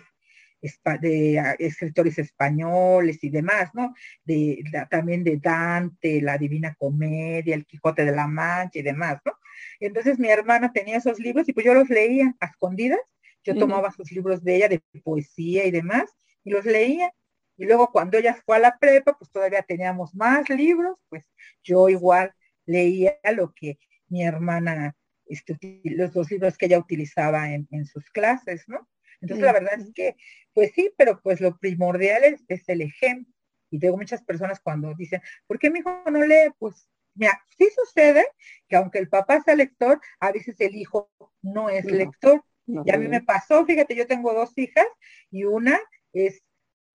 de 0.99 1.39
ah, 1.39 1.55
escritores 1.57 2.19
españoles 2.19 3.23
y 3.23 3.29
demás, 3.29 3.69
¿no? 3.73 3.95
De, 4.25 4.61
también 4.89 5.23
de 5.23 5.37
Dante, 5.37 6.21
la 6.21 6.37
Divina 6.37 6.75
Comedia, 6.77 7.55
el 7.55 7.65
Quijote 7.65 8.03
de 8.03 8.11
la 8.11 8.27
Mancha 8.27 8.79
y 8.79 8.83
demás, 8.83 9.19
¿no? 9.25 9.31
entonces 9.79 10.19
mi 10.19 10.27
hermana 10.29 10.71
tenía 10.73 10.97
esos 10.97 11.19
libros 11.19 11.47
y 11.47 11.53
pues 11.53 11.65
yo 11.65 11.73
los 11.73 11.89
leía 11.89 12.35
a 12.39 12.47
escondidas, 12.47 12.99
yo 13.43 13.55
tomaba 13.55 13.91
sus 13.91 14.11
libros 14.11 14.43
de 14.43 14.57
ella 14.57 14.67
de 14.67 14.81
poesía 15.03 15.65
y 15.65 15.71
demás 15.71 16.11
y 16.43 16.51
los 16.51 16.65
leía. 16.65 17.11
Y 17.57 17.65
luego 17.65 17.91
cuando 17.91 18.17
ella 18.17 18.35
fue 18.45 18.57
a 18.57 18.59
la 18.59 18.77
prepa, 18.77 19.17
pues 19.17 19.31
todavía 19.31 19.61
teníamos 19.61 20.13
más 20.13 20.49
libros, 20.49 20.97
pues 21.09 21.25
yo 21.63 21.89
igual 21.89 22.33
leía 22.65 23.17
lo 23.35 23.53
que 23.53 23.77
mi 24.11 24.23
hermana, 24.23 24.95
este, 25.25 25.57
los 25.85 26.13
dos 26.13 26.29
libros 26.29 26.57
que 26.57 26.65
ella 26.67 26.77
utilizaba 26.77 27.49
en, 27.51 27.85
sus 27.85 28.09
clases, 28.11 28.67
¿no? 28.67 28.87
Entonces 29.21 29.45
la 29.45 29.53
verdad 29.53 29.79
es 29.79 29.91
que, 29.93 30.15
pues 30.53 30.71
sí, 30.73 30.91
pero 30.97 31.21
pues 31.21 31.39
lo 31.41 31.57
primordial 31.57 32.23
es, 32.47 32.69
el 32.69 32.81
ejemplo. 32.81 33.33
Y 33.69 33.79
tengo 33.79 33.95
muchas 33.95 34.21
personas 34.23 34.59
cuando 34.59 34.93
dicen, 34.95 35.21
¿por 35.47 35.57
qué 35.57 35.69
mi 35.69 35.79
hijo 35.79 36.03
no 36.11 36.25
lee? 36.25 36.51
Pues 36.59 36.89
mira, 37.15 37.41
sí 37.57 37.69
sucede 37.73 38.25
que 38.67 38.75
aunque 38.75 38.99
el 38.99 39.07
papá 39.07 39.41
sea 39.41 39.55
lector, 39.55 40.01
a 40.19 40.31
veces 40.31 40.59
el 40.59 40.75
hijo 40.75 41.09
no 41.41 41.69
es 41.69 41.85
lector. 41.85 42.43
y 42.65 42.91
a 42.91 42.97
mí 42.97 43.07
me 43.07 43.21
pasó, 43.21 43.65
fíjate, 43.65 43.95
yo 43.95 44.07
tengo 44.07 44.33
dos 44.33 44.57
hijas 44.57 44.87
y 45.29 45.45
una 45.45 45.79
es 46.11 46.43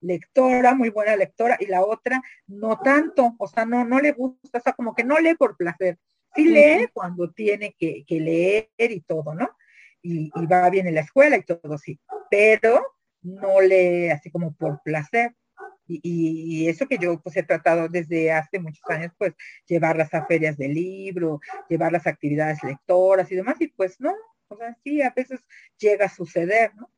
lectora, 0.01 0.75
muy 0.75 0.91
buena 0.91 1.17
lectora, 1.17 1.57
y 1.59 1.67
la 1.67 1.83
otra 1.83 2.23
no 2.47 2.79
tanto, 2.79 3.35
o 3.39 3.49
sea, 3.49 3.65
no, 3.65 3.85
no 3.85 4.01
le 4.01 4.13
gusta, 4.13 4.59
o 4.59 4.61
sea, 4.61 4.73
como 4.75 4.95
que 4.95 5.05
no 5.05 5.19
lee 5.19 5.35
por 5.35 5.57
placer. 5.57 5.99
Sí 6.35 6.45
lee 6.45 6.89
cuando 6.93 7.31
tiene 7.31 7.75
que, 7.79 8.05
leer 8.09 8.69
y 8.79 9.01
todo, 9.01 9.35
¿no? 9.35 9.49
Y, 10.03 10.31
va 10.47 10.69
bien 10.71 10.87
en 10.87 10.95
la 10.95 11.01
escuela 11.01 11.37
y 11.37 11.43
todo, 11.43 11.79
sí, 11.79 11.99
pero 12.31 12.81
no 13.23 13.61
lee 13.61 14.11
así 14.11 14.31
como 14.31 14.55
por 14.55 14.83
placer. 14.83 15.35
Y, 15.89 16.69
eso 16.69 16.87
que 16.87 16.99
yo 16.99 17.21
pues 17.21 17.37
he 17.37 17.43
tratado 17.43 17.89
desde 17.89 18.33
hace 18.33 18.59
muchos 18.59 18.83
años, 18.89 19.13
pues 19.17 19.35
llevarlas 19.67 20.13
a 20.15 20.27
ferias 20.27 20.57
de 20.57 20.69
libro, 20.69 21.41
llevar 21.69 21.93
las 21.93 22.07
actividades 22.07 22.63
lectoras 22.63 23.31
y 23.31 23.37
demás, 23.37 23.57
y 23.61 23.69
pues 23.69 24.01
no, 24.01 24.13
o 24.49 24.57
sea, 24.57 24.77
sí, 24.83 25.01
a 25.03 25.11
veces 25.11 25.41
llega 25.79 26.07
a 26.07 26.15
suceder, 26.15 26.75
¿no? 26.75 26.91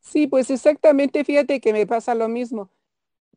Sí, 0.00 0.26
pues 0.26 0.50
exactamente, 0.50 1.24
fíjate 1.24 1.60
que 1.60 1.72
me 1.72 1.86
pasa 1.86 2.14
lo 2.14 2.28
mismo. 2.28 2.70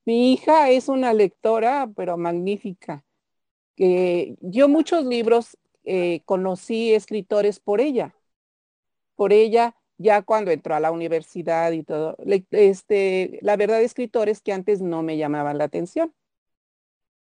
Mi 0.05 0.33
hija 0.33 0.69
es 0.69 0.87
una 0.87 1.13
lectora, 1.13 1.89
pero 1.95 2.17
magnífica 2.17 3.03
yo 4.41 4.67
muchos 4.67 5.05
libros 5.05 5.57
eh, 5.85 6.21
conocí 6.25 6.93
escritores 6.93 7.59
por 7.59 7.79
ella, 7.81 8.13
por 9.15 9.33
ella 9.33 9.75
ya 9.97 10.21
cuando 10.21 10.51
entró 10.51 10.75
a 10.75 10.79
la 10.79 10.91
universidad 10.91 11.71
y 11.73 11.83
todo. 11.83 12.15
este, 12.51 13.39
la 13.41 13.57
verdad, 13.57 13.81
escritores 13.81 14.41
que 14.41 14.53
antes 14.53 14.81
no 14.81 15.03
me 15.03 15.17
llamaban 15.17 15.57
la 15.57 15.65
atención. 15.65 16.13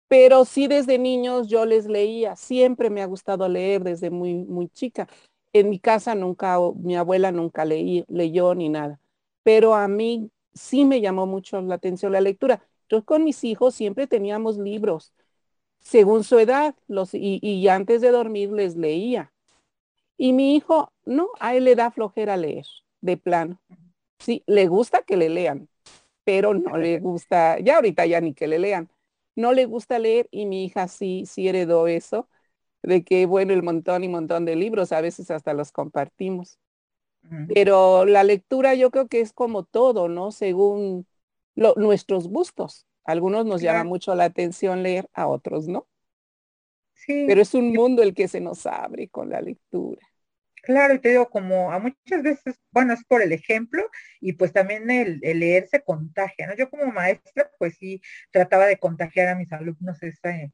Pero 0.07 0.45
sí 0.45 0.67
desde 0.67 0.97
niños 0.99 1.47
yo 1.47 1.65
les 1.65 1.85
leía, 1.87 2.35
siempre 2.35 2.89
me 2.89 3.01
ha 3.01 3.05
gustado 3.07 3.49
leer 3.49 3.83
desde 3.83 4.09
muy, 4.09 4.35
muy 4.35 4.69
chica. 4.69 5.07
En 5.53 5.69
mi 5.69 5.79
casa 5.79 6.15
nunca, 6.15 6.57
mi 6.75 6.95
abuela 6.95 7.31
nunca 7.31 7.65
leí, 7.65 8.05
leyó 8.07 8.55
ni 8.55 8.69
nada, 8.69 8.99
pero 9.43 9.75
a 9.75 9.87
mí 9.87 10.31
sí 10.53 10.85
me 10.85 11.01
llamó 11.01 11.25
mucho 11.25 11.59
la 11.61 11.75
atención 11.75 12.11
la 12.13 12.21
lectura. 12.21 12.61
Yo 12.89 13.03
con 13.03 13.23
mis 13.23 13.43
hijos 13.43 13.75
siempre 13.75 14.07
teníamos 14.07 14.57
libros 14.57 15.13
según 15.79 16.23
su 16.23 16.39
edad, 16.39 16.75
los, 16.87 17.13
y, 17.13 17.67
antes 17.67 18.01
de 18.01 18.11
dormir 18.11 18.51
les 18.51 18.75
leía. 18.75 19.33
Y 20.17 20.33
mi 20.33 20.55
hijo, 20.55 20.91
no, 21.05 21.29
a 21.39 21.55
él 21.55 21.65
le 21.65 21.75
da 21.75 21.91
flojera 21.91 22.37
leer, 22.37 22.65
de 23.01 23.17
plano. 23.17 23.61
Sí, 24.19 24.43
le 24.47 24.67
gusta 24.67 25.03
que 25.03 25.15
le 25.15 25.29
lean, 25.29 25.69
pero 26.23 26.53
no 26.53 26.77
le 26.77 26.99
gusta, 26.99 27.59
ya 27.59 27.75
ahorita 27.75 28.05
ya 28.05 28.19
ni 28.21 28.33
que 28.33 28.47
le 28.47 28.59
lean, 28.59 28.89
no 29.35 29.53
le 29.53 29.65
gusta 29.65 29.99
leer 29.99 30.27
y 30.31 30.45
mi 30.45 30.65
hija 30.65 30.87
sí, 30.87 31.25
sí 31.27 31.47
heredó 31.47 31.87
eso, 31.87 32.27
de 32.81 33.03
que, 33.03 33.25
bueno, 33.25 33.53
el 33.53 33.63
montón 33.63 34.03
y 34.03 34.07
montón 34.07 34.45
de 34.45 34.55
libros, 34.55 34.91
a 34.91 35.01
veces 35.01 35.29
hasta 35.31 35.53
los 35.53 35.71
compartimos. 35.71 36.59
Pero 37.53 38.05
la 38.05 38.23
lectura 38.23 38.73
yo 38.73 38.89
creo 38.89 39.07
que 39.07 39.19
es 39.19 39.33
como 39.33 39.63
todo, 39.63 40.07
¿no? 40.07 40.31
Según 40.31 41.05
nuestros 41.55 42.27
gustos. 42.27 42.86
Algunos 43.07 43.45
nos 43.45 43.61
llama 43.61 43.85
mucho 43.85 44.13
la 44.13 44.25
atención 44.25 44.83
leer, 44.83 45.09
a 45.13 45.27
otros 45.27 45.67
no. 45.67 45.87
Sí. 46.93 47.25
Pero 47.27 47.41
es 47.41 47.53
un 47.53 47.71
mundo 47.71 48.03
el 48.03 48.13
que 48.13 48.27
se 48.27 48.41
nos 48.41 48.65
abre 48.65 49.07
con 49.07 49.29
la 49.29 49.41
lectura. 49.41 50.01
Claro, 50.61 50.95
y 50.95 50.99
te 50.99 51.09
digo, 51.11 51.29
como 51.29 51.71
a 51.71 51.79
muchas 51.79 52.21
veces, 52.21 52.59
bueno, 52.71 52.93
es 52.93 53.05
por 53.05 53.21
el 53.21 53.31
ejemplo, 53.31 53.89
y 54.19 54.33
pues 54.33 54.51
también 54.51 54.91
el, 54.91 55.21
leer 55.21 55.69
se 55.69 55.81
contagia, 55.81 56.45
¿no? 56.45 56.57
Yo 56.57 56.69
como 56.69 56.91
maestra, 56.91 57.49
pues 57.57 57.77
sí, 57.77 58.01
trataba 58.31 58.65
de 58.65 58.77
contagiar 58.77 59.29
a 59.29 59.35
mis 59.35 59.49
alumnos 59.53 60.03
ese 60.03 60.51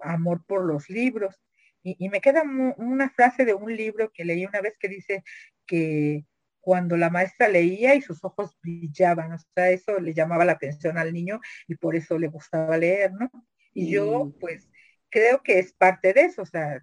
amor 0.00 0.44
por 0.46 0.66
los 0.66 0.90
libros. 0.90 1.40
Y, 1.82 2.10
me 2.10 2.20
queda 2.20 2.42
una 2.76 3.08
frase 3.08 3.46
de 3.46 3.54
un 3.54 3.74
libro 3.74 4.10
que 4.12 4.26
leí 4.26 4.44
una 4.44 4.60
vez 4.60 4.76
que 4.78 4.88
dice 4.88 5.24
que 5.66 6.26
cuando 6.66 6.96
la 6.96 7.10
maestra 7.10 7.46
leía 7.48 7.94
y 7.94 8.02
sus 8.02 8.24
ojos 8.24 8.58
brillaban, 8.60 9.30
o 9.30 9.38
sea, 9.38 9.70
eso 9.70 10.00
le 10.00 10.12
llamaba 10.12 10.44
la 10.44 10.54
atención 10.54 10.98
al 10.98 11.12
niño 11.12 11.38
y 11.68 11.76
por 11.76 11.94
eso 11.94 12.18
le 12.18 12.26
gustaba 12.26 12.76
leer, 12.76 13.12
¿no? 13.12 13.30
Y 13.72 13.92
yo, 13.92 14.34
pues, 14.40 14.68
creo 15.08 15.44
que 15.44 15.60
es 15.60 15.72
parte 15.74 16.12
de 16.12 16.22
eso, 16.22 16.42
o 16.42 16.44
sea, 16.44 16.82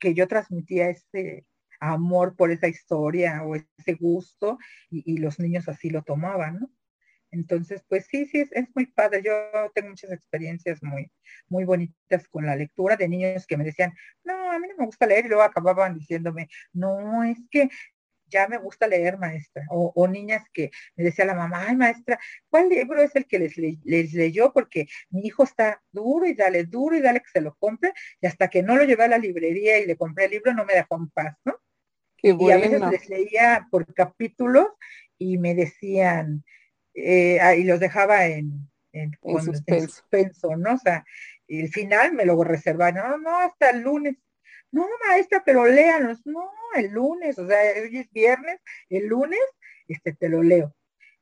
que 0.00 0.12
yo 0.12 0.26
transmitía 0.26 0.88
ese 0.90 1.46
amor 1.78 2.34
por 2.34 2.50
esa 2.50 2.66
historia 2.66 3.44
o 3.44 3.54
ese 3.54 3.92
gusto 3.94 4.58
y, 4.90 5.18
los 5.18 5.38
niños 5.38 5.68
así 5.68 5.88
lo 5.88 6.02
tomaban, 6.02 6.58
¿no? 6.58 6.70
Entonces, 7.30 7.84
pues 7.88 8.06
sí, 8.06 8.26
sí, 8.26 8.40
es, 8.40 8.52
es, 8.52 8.66
muy 8.74 8.86
padre. 8.86 9.22
Yo 9.24 9.32
tengo 9.72 9.90
muchas 9.90 10.10
experiencias 10.10 10.82
muy, 10.82 11.12
muy 11.48 11.64
bonitas 11.64 12.28
con 12.28 12.46
la 12.46 12.56
lectura 12.56 12.96
de 12.96 13.08
niños 13.08 13.46
que 13.46 13.56
me 13.56 13.64
decían, 13.64 13.92
no, 14.24 14.50
a 14.50 14.58
mí 14.58 14.66
no 14.68 14.74
me 14.78 14.86
gusta 14.86 15.06
leer 15.06 15.26
y 15.26 15.28
luego 15.28 15.42
acababan 15.42 15.94
diciéndome, 15.94 16.48
no, 16.72 17.22
es 17.22 17.38
que 17.50 17.68
ya 18.26 18.48
me 18.48 18.58
gusta 18.58 18.86
leer, 18.86 19.18
maestra. 19.18 19.64
O, 19.70 20.08
niñas 20.08 20.44
que 20.52 20.70
me 20.96 21.04
decía 21.04 21.24
la 21.24 21.34
mamá, 21.34 21.66
ay, 21.68 21.76
maestra, 21.76 22.18
¿cuál 22.48 22.68
libro 22.68 23.02
es 23.02 23.14
el 23.16 23.26
que 23.26 23.38
les, 23.38 23.56
les 23.56 24.12
leyó? 24.12 24.52
Porque 24.52 24.86
mi 25.10 25.22
hijo 25.22 25.44
está 25.44 25.82
duro 25.92 26.26
y 26.26 26.34
dale, 26.34 26.64
duro 26.64 26.96
y 26.96 27.00
dale 27.00 27.20
que 27.20 27.30
se 27.32 27.40
lo 27.40 27.54
compre. 27.54 27.92
Y 28.20 28.26
hasta 28.26 28.48
que 28.48 28.62
no 28.62 28.76
lo 28.76 28.84
llevé 28.84 29.04
a 29.04 29.08
la 29.08 29.18
librería 29.18 29.78
y 29.78 29.86
le 29.86 29.96
compré 29.96 30.26
el 30.26 30.32
libro, 30.32 30.54
no 30.54 30.64
me 30.64 30.74
dejó 30.74 30.96
en 30.96 31.08
paz, 31.10 31.36
¿no? 31.44 31.54
Y 32.22 32.50
a 32.50 32.56
veces 32.56 32.80
les 32.90 33.08
leía 33.10 33.68
por 33.70 33.92
capítulos 33.92 34.68
y 35.18 35.36
me 35.36 35.54
decían, 35.54 36.42
eh, 36.94 37.38
ah, 37.40 37.54
y 37.54 37.64
los 37.64 37.78
dejaba 37.80 38.26
en, 38.26 38.66
en, 38.92 39.12
suspenso. 39.42 40.56
¿no? 40.56 40.74
O 40.74 40.78
sea, 40.78 41.04
el 41.48 41.68
final 41.68 42.14
me 42.14 42.24
lo 42.24 42.42
reservaba, 42.42 42.92
no, 42.92 43.18
no, 43.18 43.38
hasta 43.38 43.70
el 43.70 43.82
lunes. 43.82 44.16
No, 44.74 44.88
maestra, 45.06 45.40
pero 45.44 45.66
léanos. 45.66 46.26
No, 46.26 46.50
el 46.74 46.90
lunes, 46.90 47.38
o 47.38 47.46
sea, 47.46 47.58
hoy 47.80 47.96
es 47.96 48.10
viernes, 48.10 48.60
el 48.88 49.06
lunes, 49.06 49.38
este, 49.86 50.12
te 50.12 50.28
lo 50.28 50.42
leo. 50.42 50.74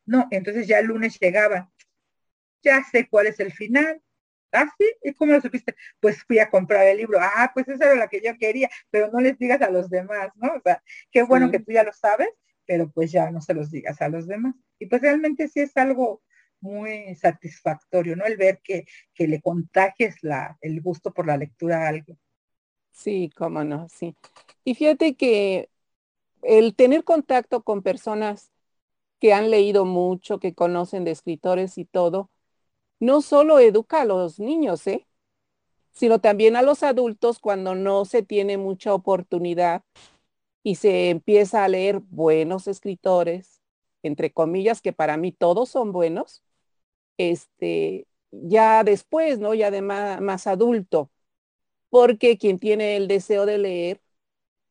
No, 0.06 0.26
entonces 0.30 0.66
ya 0.66 0.78
el 0.78 0.86
lunes 0.86 1.18
llegaba. 1.20 1.70
Ya 2.62 2.82
sé 2.84 3.08
cuál 3.10 3.26
es 3.26 3.40
el 3.40 3.52
final. 3.52 4.02
Ah, 4.52 4.66
sí, 4.78 4.86
¿y 5.02 5.12
cómo 5.12 5.32
lo 5.32 5.40
supiste? 5.42 5.74
Pues 6.00 6.22
fui 6.24 6.38
a 6.38 6.48
comprar 6.48 6.86
el 6.86 6.96
libro. 6.96 7.18
Ah, 7.20 7.50
pues 7.52 7.68
esa 7.68 7.84
era 7.86 7.94
la 7.96 8.08
que 8.08 8.22
yo 8.22 8.38
quería, 8.38 8.70
pero 8.90 9.10
no 9.12 9.20
les 9.20 9.38
digas 9.38 9.60
a 9.60 9.70
los 9.70 9.90
demás, 9.90 10.30
¿no? 10.36 10.54
O 10.54 10.60
sea, 10.62 10.82
qué 11.10 11.22
bueno 11.22 11.50
que 11.50 11.60
tú 11.60 11.72
ya 11.72 11.84
lo 11.84 11.92
sabes, 11.92 12.30
pero 12.64 12.90
pues 12.90 13.12
ya 13.12 13.30
no 13.30 13.42
se 13.42 13.52
los 13.52 13.70
digas 13.70 14.00
a 14.00 14.08
los 14.08 14.26
demás. 14.26 14.54
Y 14.78 14.86
pues 14.86 15.02
realmente 15.02 15.48
sí 15.48 15.60
es 15.60 15.76
algo 15.76 16.22
muy 16.60 17.14
satisfactorio, 17.16 18.16
¿no? 18.16 18.24
El 18.24 18.38
ver 18.38 18.60
que, 18.64 18.86
que 19.14 19.28
le 19.28 19.42
contagies 19.42 20.22
la, 20.22 20.56
el 20.62 20.80
gusto 20.80 21.12
por 21.12 21.26
la 21.26 21.36
lectura 21.36 21.84
a 21.84 21.88
alguien. 21.88 22.18
Sí, 22.92 23.30
cómo 23.36 23.64
no, 23.64 23.88
sí. 23.88 24.16
Y 24.64 24.74
fíjate 24.74 25.14
que 25.16 25.70
el 26.42 26.76
tener 26.76 27.04
contacto 27.04 27.62
con 27.64 27.82
personas 27.82 28.52
que 29.20 29.34
han 29.34 29.50
leído 29.50 29.84
mucho, 29.86 30.40
que 30.40 30.54
conocen 30.54 31.04
de 31.04 31.12
escritores 31.12 31.78
y 31.78 31.84
todo, 31.86 32.30
no 33.00 33.22
solo 33.22 33.60
educa 33.60 34.02
a 34.02 34.06
los 34.06 34.40
niños, 34.40 34.86
¿eh? 34.88 35.06
sino 35.92 36.20
también 36.20 36.56
a 36.56 36.62
los 36.62 36.82
adultos 36.84 37.38
cuando 37.40 37.74
no 37.76 38.04
se 38.06 38.22
tiene 38.24 38.58
mucha 38.58 38.94
oportunidad 38.94 39.84
y 40.62 40.76
se 40.76 41.10
empieza 41.10 41.64
a 41.64 41.68
leer 41.68 42.00
buenos 42.10 42.68
escritores, 42.68 43.60
entre 44.02 44.32
comillas, 44.32 44.82
que 44.82 44.92
para 44.92 45.16
mí 45.16 45.32
todos 45.32 45.68
son 45.70 45.92
buenos, 45.92 46.42
este, 47.18 48.08
ya 48.32 48.84
después, 48.84 49.40
¿no? 49.40 49.54
Ya 49.54 49.72
de 49.72 49.82
más, 49.82 50.48
adulto, 50.48 51.11
porque 51.92 52.38
quien 52.38 52.58
tiene 52.58 52.96
el 52.96 53.06
deseo 53.06 53.44
de 53.44 53.58
leer 53.58 54.00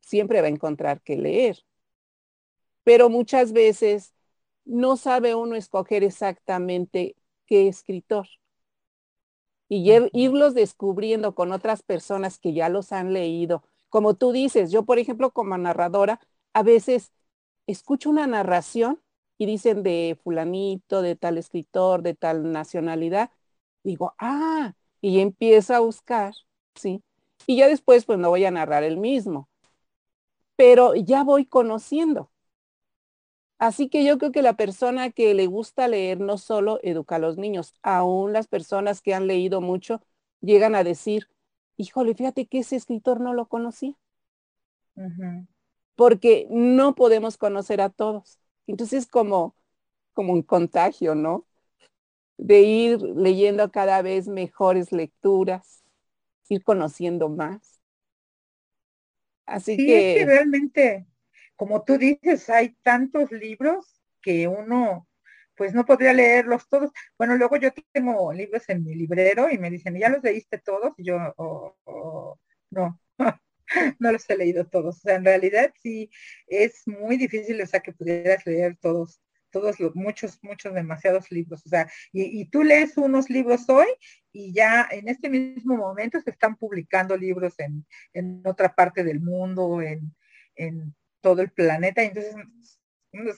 siempre 0.00 0.40
va 0.40 0.48
a 0.48 0.50
encontrar 0.50 1.02
que 1.02 1.16
leer. 1.16 1.64
Pero 2.82 3.08
muchas 3.08 3.52
veces 3.52 4.12
no 4.64 4.96
sabe 4.96 5.36
uno 5.36 5.54
escoger 5.54 6.02
exactamente 6.02 7.14
qué 7.46 7.68
escritor. 7.68 8.26
Y 9.68 9.90
irlos 10.12 10.54
descubriendo 10.54 11.34
con 11.34 11.52
otras 11.52 11.82
personas 11.82 12.38
que 12.40 12.52
ya 12.54 12.68
los 12.68 12.92
han 12.92 13.12
leído 13.12 13.62
como 13.92 14.14
tú 14.14 14.32
dices, 14.32 14.72
yo 14.72 14.84
por 14.86 14.98
ejemplo 14.98 15.32
como 15.32 15.58
narradora, 15.58 16.18
a 16.54 16.62
veces 16.62 17.12
escucho 17.66 18.08
una 18.08 18.26
narración 18.26 19.02
y 19.38 19.44
dicen 19.46 19.82
de 19.82 20.18
fulanito, 20.24 21.02
de 21.02 21.14
tal 21.16 21.36
escritor, 21.36 22.02
de 22.02 22.14
tal 22.14 22.52
nacionalidad, 22.52 23.30
digo, 23.84 24.14
ah, 24.18 24.74
y 25.02 25.20
empiezo 25.20 25.74
a 25.74 25.80
buscar, 25.80 26.34
¿sí? 26.74 27.02
Y 27.46 27.56
ya 27.56 27.68
después 27.68 28.04
pues 28.04 28.18
no 28.18 28.30
voy 28.30 28.44
a 28.44 28.50
narrar 28.50 28.84
el 28.84 28.96
mismo, 28.96 29.48
pero 30.56 30.94
ya 30.94 31.24
voy 31.24 31.46
conociendo. 31.46 32.30
Así 33.58 33.88
que 33.88 34.04
yo 34.04 34.18
creo 34.18 34.32
que 34.32 34.42
la 34.42 34.56
persona 34.56 35.10
que 35.10 35.32
le 35.34 35.46
gusta 35.46 35.88
leer 35.88 36.20
no 36.20 36.36
solo 36.36 36.80
educa 36.82 37.16
a 37.16 37.18
los 37.18 37.38
niños, 37.38 37.74
aún 37.82 38.32
las 38.32 38.48
personas 38.48 39.00
que 39.00 39.14
han 39.14 39.26
leído 39.26 39.60
mucho 39.60 40.00
llegan 40.40 40.74
a 40.74 40.84
decir, 40.84 41.28
híjole, 41.76 42.14
fíjate 42.14 42.46
que 42.46 42.58
ese 42.58 42.76
escritor 42.76 43.20
no 43.20 43.34
lo 43.34 43.46
conocía. 43.48 43.94
Porque 45.94 46.46
no 46.50 46.94
podemos 46.94 47.36
conocer 47.38 47.80
a 47.80 47.90
todos. 47.90 48.38
Entonces, 48.66 49.06
como, 49.06 49.54
como 50.14 50.32
un 50.32 50.42
contagio, 50.42 51.14
¿no? 51.14 51.46
De 52.38 52.62
ir 52.62 53.02
leyendo 53.02 53.70
cada 53.72 54.02
vez 54.02 54.28
mejores 54.28 54.92
lecturas, 54.92 55.81
ir 56.48 56.62
conociendo 56.62 57.28
más. 57.28 57.80
Así 59.46 59.76
que... 59.76 60.12
Es 60.12 60.18
que 60.18 60.26
realmente, 60.26 61.06
como 61.56 61.84
tú 61.84 61.98
dices, 61.98 62.48
hay 62.50 62.76
tantos 62.82 63.30
libros 63.32 64.02
que 64.20 64.46
uno 64.46 65.08
pues 65.56 65.74
no 65.74 65.84
podría 65.84 66.12
leerlos 66.12 66.68
todos. 66.68 66.90
Bueno, 67.18 67.36
luego 67.36 67.56
yo 67.56 67.70
tengo 67.92 68.32
libros 68.32 68.68
en 68.68 68.84
mi 68.84 68.94
librero 68.94 69.50
y 69.50 69.58
me 69.58 69.70
dicen, 69.70 69.96
¿ya 69.98 70.08
los 70.08 70.22
leíste 70.22 70.58
todos? 70.58 70.92
Y 70.96 71.04
yo, 71.04 71.18
oh, 71.36 71.76
oh, 71.84 72.40
no, 72.70 73.00
no 73.98 74.12
los 74.12 74.28
he 74.30 74.36
leído 74.36 74.66
todos. 74.66 74.96
O 74.96 75.00
sea, 75.00 75.16
en 75.16 75.24
realidad 75.24 75.72
sí 75.80 76.10
es 76.46 76.86
muy 76.86 77.16
difícil, 77.16 77.60
o 77.60 77.66
sea, 77.66 77.80
que 77.80 77.92
pudieras 77.92 78.44
leer 78.46 78.76
todos, 78.80 79.20
todos 79.52 79.78
los, 79.78 79.94
muchos, 79.94 80.40
muchos, 80.42 80.74
demasiados 80.74 81.30
libros. 81.30 81.64
O 81.64 81.68
sea, 81.68 81.88
y, 82.12 82.46
tú 82.46 82.64
lees 82.64 82.96
unos 82.96 83.30
libros 83.30 83.68
hoy 83.68 83.86
y 84.32 84.52
ya 84.52 84.88
en 84.90 85.08
este 85.08 85.30
mismo 85.30 85.76
momento 85.76 86.20
se 86.20 86.30
están 86.30 86.56
publicando 86.56 87.16
libros 87.16 87.54
en, 87.58 87.86
en 88.12 88.42
otra 88.44 88.74
parte 88.74 89.04
del 89.04 89.20
mundo, 89.20 89.80
en, 89.80 90.14
en 90.56 90.94
todo 91.20 91.42
el 91.42 91.50
planeta. 91.50 92.02
Entonces 92.02 92.34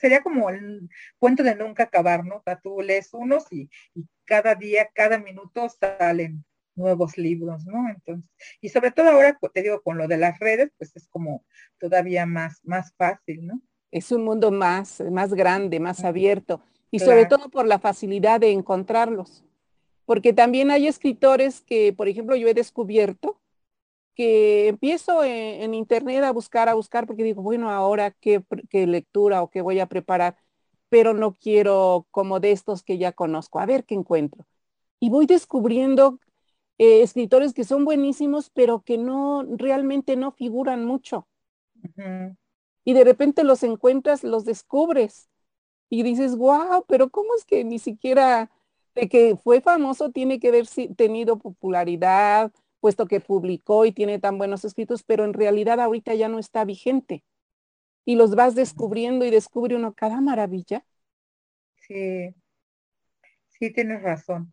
sería 0.01 0.23
como 0.23 0.51
el 0.51 0.89
cuento 1.19 1.43
de 1.43 1.55
nunca 1.55 1.85
acabar, 1.85 2.25
¿no? 2.25 2.37
O 2.37 2.43
sea, 2.43 2.61
tú 2.61 2.81
lees 2.81 3.13
unos 3.13 3.45
y, 3.53 3.69
cada 4.25 4.55
día, 4.55 4.89
cada 4.95 5.19
minuto 5.19 5.69
salen 5.69 6.47
nuevos 6.75 7.19
libros, 7.19 7.67
¿no? 7.67 7.91
Entonces, 7.91 8.31
y 8.61 8.71
sobre 8.71 8.91
todo 8.91 9.11
ahora, 9.11 9.39
te 9.53 9.63
digo, 9.63 9.83
con 9.83 9.99
lo 9.99 10.09
de 10.09 10.17
las 10.17 10.39
redes, 10.39 10.71
pues 10.79 10.97
es 10.97 11.07
como 11.09 11.45
todavía 11.79 12.25
más, 12.25 12.61
más 12.65 12.95
fácil, 12.97 13.47
¿no? 13.47 13.61
Es 13.95 14.11
un 14.11 14.25
mundo 14.25 14.51
más, 14.51 15.01
más 15.13 15.33
grande, 15.35 15.79
más 15.79 16.03
abierto, 16.03 16.61
y 16.91 16.99
sobre 16.99 17.27
todo 17.27 17.49
por 17.49 17.65
la 17.65 17.79
facilidad 17.79 18.41
de 18.41 18.51
encontrarlos. 18.51 19.45
Porque 20.05 20.33
también 20.33 20.73
hay 20.73 20.89
escritores 20.89 21.61
que, 21.61 21.93
por 21.93 22.09
ejemplo, 22.09 22.35
yo 22.35 22.49
he 22.49 22.55
descubierto 22.55 23.39
que 24.17 24.67
empiezo 24.67 25.23
en, 25.23 25.75
internet 25.75 26.25
a 26.25 26.33
buscar, 26.33 26.69
a 26.69 26.75
buscar, 26.75 27.07
porque 27.07 27.23
digo, 27.23 27.41
bueno, 27.41 27.71
ahora 27.71 28.11
qué, 28.11 28.43
lectura 28.73 29.45
o 29.45 29.49
qué 29.49 29.63
voy 29.63 29.79
a 29.79 29.87
preparar, 29.87 30.39
pero 30.89 31.15
no 31.15 31.33
quiero 31.33 32.09
como 32.11 32.41
de 32.41 32.51
estos 32.51 32.83
que 32.83 32.99
ya 32.99 33.13
conozco, 33.13 33.61
a 33.61 33.67
ver 33.67 33.85
qué 33.85 33.95
encuentro. 33.95 34.45
Y 34.99 35.09
voy 35.09 35.27
descubriendo 35.27 36.19
eh, 36.79 37.03
escritores 37.03 37.55
que 37.55 37.63
son 37.63 37.85
buenísimos, 37.85 38.51
pero 38.51 38.83
que 38.83 38.99
no, 38.99 39.45
realmente 39.57 40.17
no 40.17 40.33
figuran 40.33 40.85
mucho. 40.85 41.29
Y 42.85 42.93
de 42.93 43.05
repente 43.05 43.45
los 43.45 43.63
encuentras, 43.63 44.25
los 44.25 44.45
descubres 44.45 45.29
y 45.89 46.03
dices, 46.03 46.37
wow, 46.37 46.85
pero 46.87 47.11
¿cómo 47.11 47.35
es 47.37 47.45
que 47.45 47.65
ni 47.65 47.79
siquiera 47.79 48.51
de 48.95 49.09
que 49.09 49.37
fue 49.37 49.61
famoso 49.61 50.11
tiene 50.11 50.39
que 50.39 50.49
haber 50.49 50.67
tenido 50.97 51.39
popularidad? 51.39 52.53
puesto 52.85 53.07
que 53.07 53.19
publicó 53.19 53.87
y 53.87 53.93
tiene 53.93 54.19
tan 54.19 54.37
buenos 54.37 54.63
escritos, 54.63 55.05
pero 55.05 55.25
en 55.25 55.33
realidad 55.33 55.81
ahorita 55.81 56.15
ya 56.17 56.29
no 56.29 56.39
está 56.39 56.67
vigente. 56.67 57.25
y 58.05 58.17
los 58.17 58.35
vas 58.35 58.55
descubriendo 58.55 59.25
y 59.25 59.31
descubre 59.31 59.75
uno 59.75 59.95
cada 59.95 60.21
maravilla. 60.21 60.85
Sí, 61.77 62.35
sí, 63.49 63.73
tienes 63.73 64.03
razón. 64.03 64.53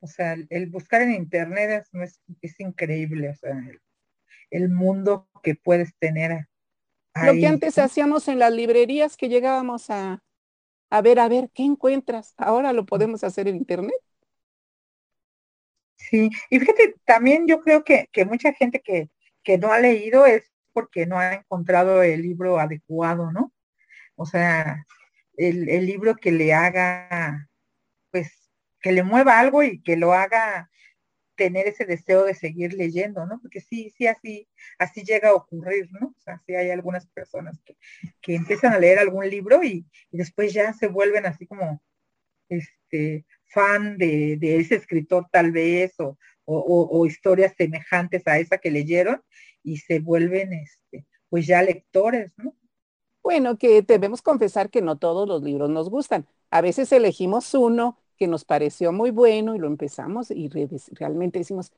O 0.00 0.08
sea, 0.08 0.34
el, 0.50 0.66
buscar 0.68 1.02
en 1.02 1.12
internet 1.12 1.86
es, 1.92 2.20
es, 2.42 2.58
increíble, 2.58 3.28
o 3.28 3.34
sea, 3.36 3.56
el, 4.50 4.68
mundo 4.68 5.28
que 5.44 5.54
puedes 5.54 5.96
tener. 6.00 6.48
Lo 7.20 7.38
que 7.38 7.46
antes 7.46 7.78
hacíamos 7.78 8.28
en 8.28 8.38
las 8.38 8.52
librerías 8.52 9.16
que 9.16 9.28
llegábamos 9.28 9.90
a, 9.90 10.22
a 10.90 11.02
ver, 11.02 11.20
a 11.20 11.28
ver, 11.28 11.50
¿qué 11.54 11.64
encuentras? 11.64 12.34
Ahora 12.38 12.72
lo 12.74 12.86
podemos 12.86 13.24
hacer 13.24 13.48
en 13.48 13.56
internet. 13.56 13.94
Sí, 15.96 16.30
y 16.50 16.58
fíjate, 16.60 16.94
también 17.04 17.46
yo 17.46 17.60
creo 17.60 17.84
que, 17.84 18.08
que 18.12 18.24
mucha 18.24 18.52
gente 18.52 18.80
que, 18.80 19.10
que 19.42 19.58
no 19.58 19.72
ha 19.72 19.78
leído 19.80 20.26
es 20.26 20.50
porque 20.72 21.06
no 21.06 21.18
ha 21.18 21.34
encontrado 21.34 22.02
el 22.02 22.22
libro 22.22 22.58
adecuado, 22.58 23.30
¿no? 23.32 23.52
O 24.16 24.26
sea, 24.26 24.86
el, 25.36 25.68
el 25.70 25.86
libro 25.86 26.16
que 26.16 26.32
le 26.32 26.54
haga, 26.54 27.48
pues, 28.12 28.50
que 28.80 28.92
le 28.92 29.04
mueva 29.04 29.40
algo 29.40 29.62
y 29.62 29.82
que 29.82 29.96
lo 29.96 30.14
haga 30.14 30.70
tener 31.36 31.66
ese 31.66 31.84
deseo 31.84 32.24
de 32.24 32.34
seguir 32.34 32.74
leyendo, 32.74 33.26
¿no? 33.26 33.40
Porque 33.40 33.60
sí, 33.60 33.90
sí, 33.96 34.06
así, 34.06 34.48
así 34.78 35.02
llega 35.02 35.30
a 35.30 35.34
ocurrir, 35.34 35.88
¿no? 35.92 36.08
O 36.08 36.20
sea, 36.20 36.40
sí 36.46 36.54
hay 36.54 36.70
algunas 36.70 37.06
personas 37.08 37.60
que, 37.64 37.76
que 38.20 38.34
empiezan 38.36 38.72
a 38.72 38.78
leer 38.78 38.98
algún 38.98 39.28
libro 39.28 39.62
y, 39.62 39.86
después 40.10 40.52
ya 40.52 40.72
se 40.72 40.86
vuelven 40.88 41.26
así 41.26 41.46
como, 41.46 41.82
este, 42.48 43.26
fan 43.46 43.98
de, 43.98 44.36
de 44.38 44.56
ese 44.58 44.76
escritor 44.76 45.26
tal 45.30 45.52
vez, 45.52 45.94
o, 45.98 46.18
o, 46.44 46.88
o, 46.90 47.06
historias 47.06 47.54
semejantes 47.56 48.26
a 48.26 48.38
esa 48.38 48.58
que 48.58 48.70
leyeron, 48.70 49.22
y 49.62 49.78
se 49.78 49.98
vuelven, 50.00 50.52
este, 50.52 51.06
pues 51.28 51.46
ya 51.46 51.62
lectores, 51.62 52.32
¿no? 52.36 52.54
Bueno, 53.22 53.56
que 53.56 53.80
debemos 53.80 54.20
confesar 54.20 54.68
que 54.68 54.82
no 54.82 54.98
todos 54.98 55.26
los 55.26 55.42
libros 55.42 55.70
nos 55.70 55.88
gustan. 55.88 56.26
A 56.50 56.60
veces 56.60 56.92
elegimos 56.92 57.54
uno 57.54 57.98
que 58.16 58.26
nos 58.26 58.44
pareció 58.44 58.92
muy 58.92 59.10
bueno 59.10 59.54
y 59.54 59.58
lo 59.58 59.66
empezamos 59.66 60.30
y 60.30 60.48
realmente 60.92 61.38
decimos, 61.38 61.72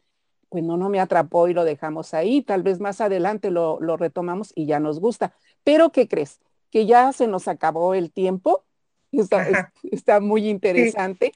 pues 0.49 0.63
no, 0.65 0.77
no 0.77 0.89
me 0.89 1.01
atrapó 1.01 1.49
y 1.49 1.55
lo 1.55 1.65
dejamos 1.65 2.15
ahí, 2.15 2.43
tal 2.43 2.63
vez 2.63 2.81
más 2.81 3.01
adelante 3.01 3.51
lo, 3.51 3.81
lo 3.81 3.97
retomamos 3.97 4.53
y 4.55 4.67
ya 4.67 4.81
nos 4.81 5.01
gusta. 5.01 5.35
Pero, 5.65 5.91
¿qué 5.91 6.09
crees? 6.09 6.41
Que 6.71 6.87
ya 6.87 7.13
se 7.13 7.27
nos 7.27 7.49
acabó 7.49 7.95
el 7.95 8.13
tiempo, 8.13 8.65
está, 9.13 9.73
está 9.83 10.21
muy 10.21 10.49
interesante. 10.49 11.33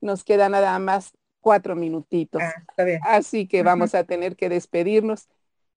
Nos 0.00 0.24
queda 0.24 0.48
nada 0.48 0.78
más 0.78 1.12
cuatro 1.40 1.76
minutitos. 1.76 2.42
Ah, 2.42 2.64
Así 3.02 3.46
que 3.46 3.62
vamos 3.62 3.94
a 3.94 4.04
tener 4.04 4.36
que 4.36 4.48
despedirnos. 4.48 5.28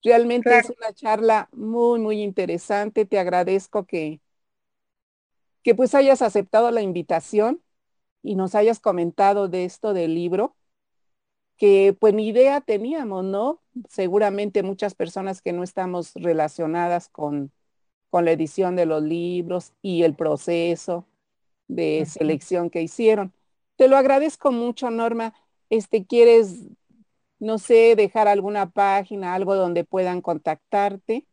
Realmente 0.03 0.57
es 0.57 0.69
una 0.69 0.93
charla 0.93 1.49
muy, 1.51 1.99
muy 1.99 2.21
interesante. 2.21 3.05
Te 3.05 3.19
agradezco 3.19 3.85
que, 3.85 4.19
que 5.63 5.75
pues 5.75 5.93
hayas 5.93 6.21
aceptado 6.21 6.71
la 6.71 6.81
invitación 6.81 7.61
y 8.23 8.35
nos 8.35 8.55
hayas 8.55 8.79
comentado 8.79 9.47
de 9.47 9.65
esto 9.65 9.93
del 9.93 10.15
libro, 10.15 10.55
que 11.57 11.95
pues 11.99 12.13
ni 12.13 12.27
idea 12.27 12.61
teníamos, 12.61 13.23
¿no? 13.23 13.61
Seguramente 13.89 14.63
muchas 14.63 14.95
personas 14.95 15.41
que 15.41 15.53
no 15.53 15.63
estamos 15.63 16.13
relacionadas 16.15 17.07
con, 17.09 17.51
con 18.09 18.25
la 18.25 18.31
edición 18.31 18.75
de 18.75 18.85
los 18.85 19.03
libros 19.03 19.73
y 19.81 20.03
el 20.03 20.15
proceso 20.15 21.05
de 21.67 22.05
selección 22.05 22.69
que 22.69 22.81
hicieron. 22.81 23.33
Te 23.75 23.87
lo 23.87 23.97
agradezco 23.97 24.51
mucho, 24.51 24.89
Norma. 24.91 25.33
Este, 25.69 26.05
¿quieres, 26.05 26.67
no 27.39 27.57
sé, 27.57 27.95
dejar 27.95 28.27
alguna 28.27 28.69
página, 28.69 29.33
algo 29.33 29.55
donde 29.55 29.83
puedan 29.83 30.21
contactarte? 30.21 31.25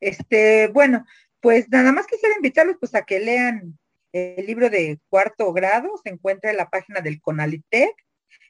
Este, 0.00 0.68
bueno, 0.68 1.04
pues 1.40 1.68
nada 1.68 1.92
más 1.92 2.06
quisiera 2.06 2.36
invitarlos 2.36 2.76
pues 2.80 2.94
a 2.94 3.02
que 3.02 3.20
lean 3.20 3.78
el 4.12 4.46
libro 4.46 4.70
de 4.70 4.98
cuarto 5.08 5.52
grado 5.52 5.88
se 6.02 6.10
encuentra 6.10 6.50
en 6.50 6.56
la 6.56 6.70
página 6.70 7.00
del 7.00 7.20
CONALITEC, 7.20 7.94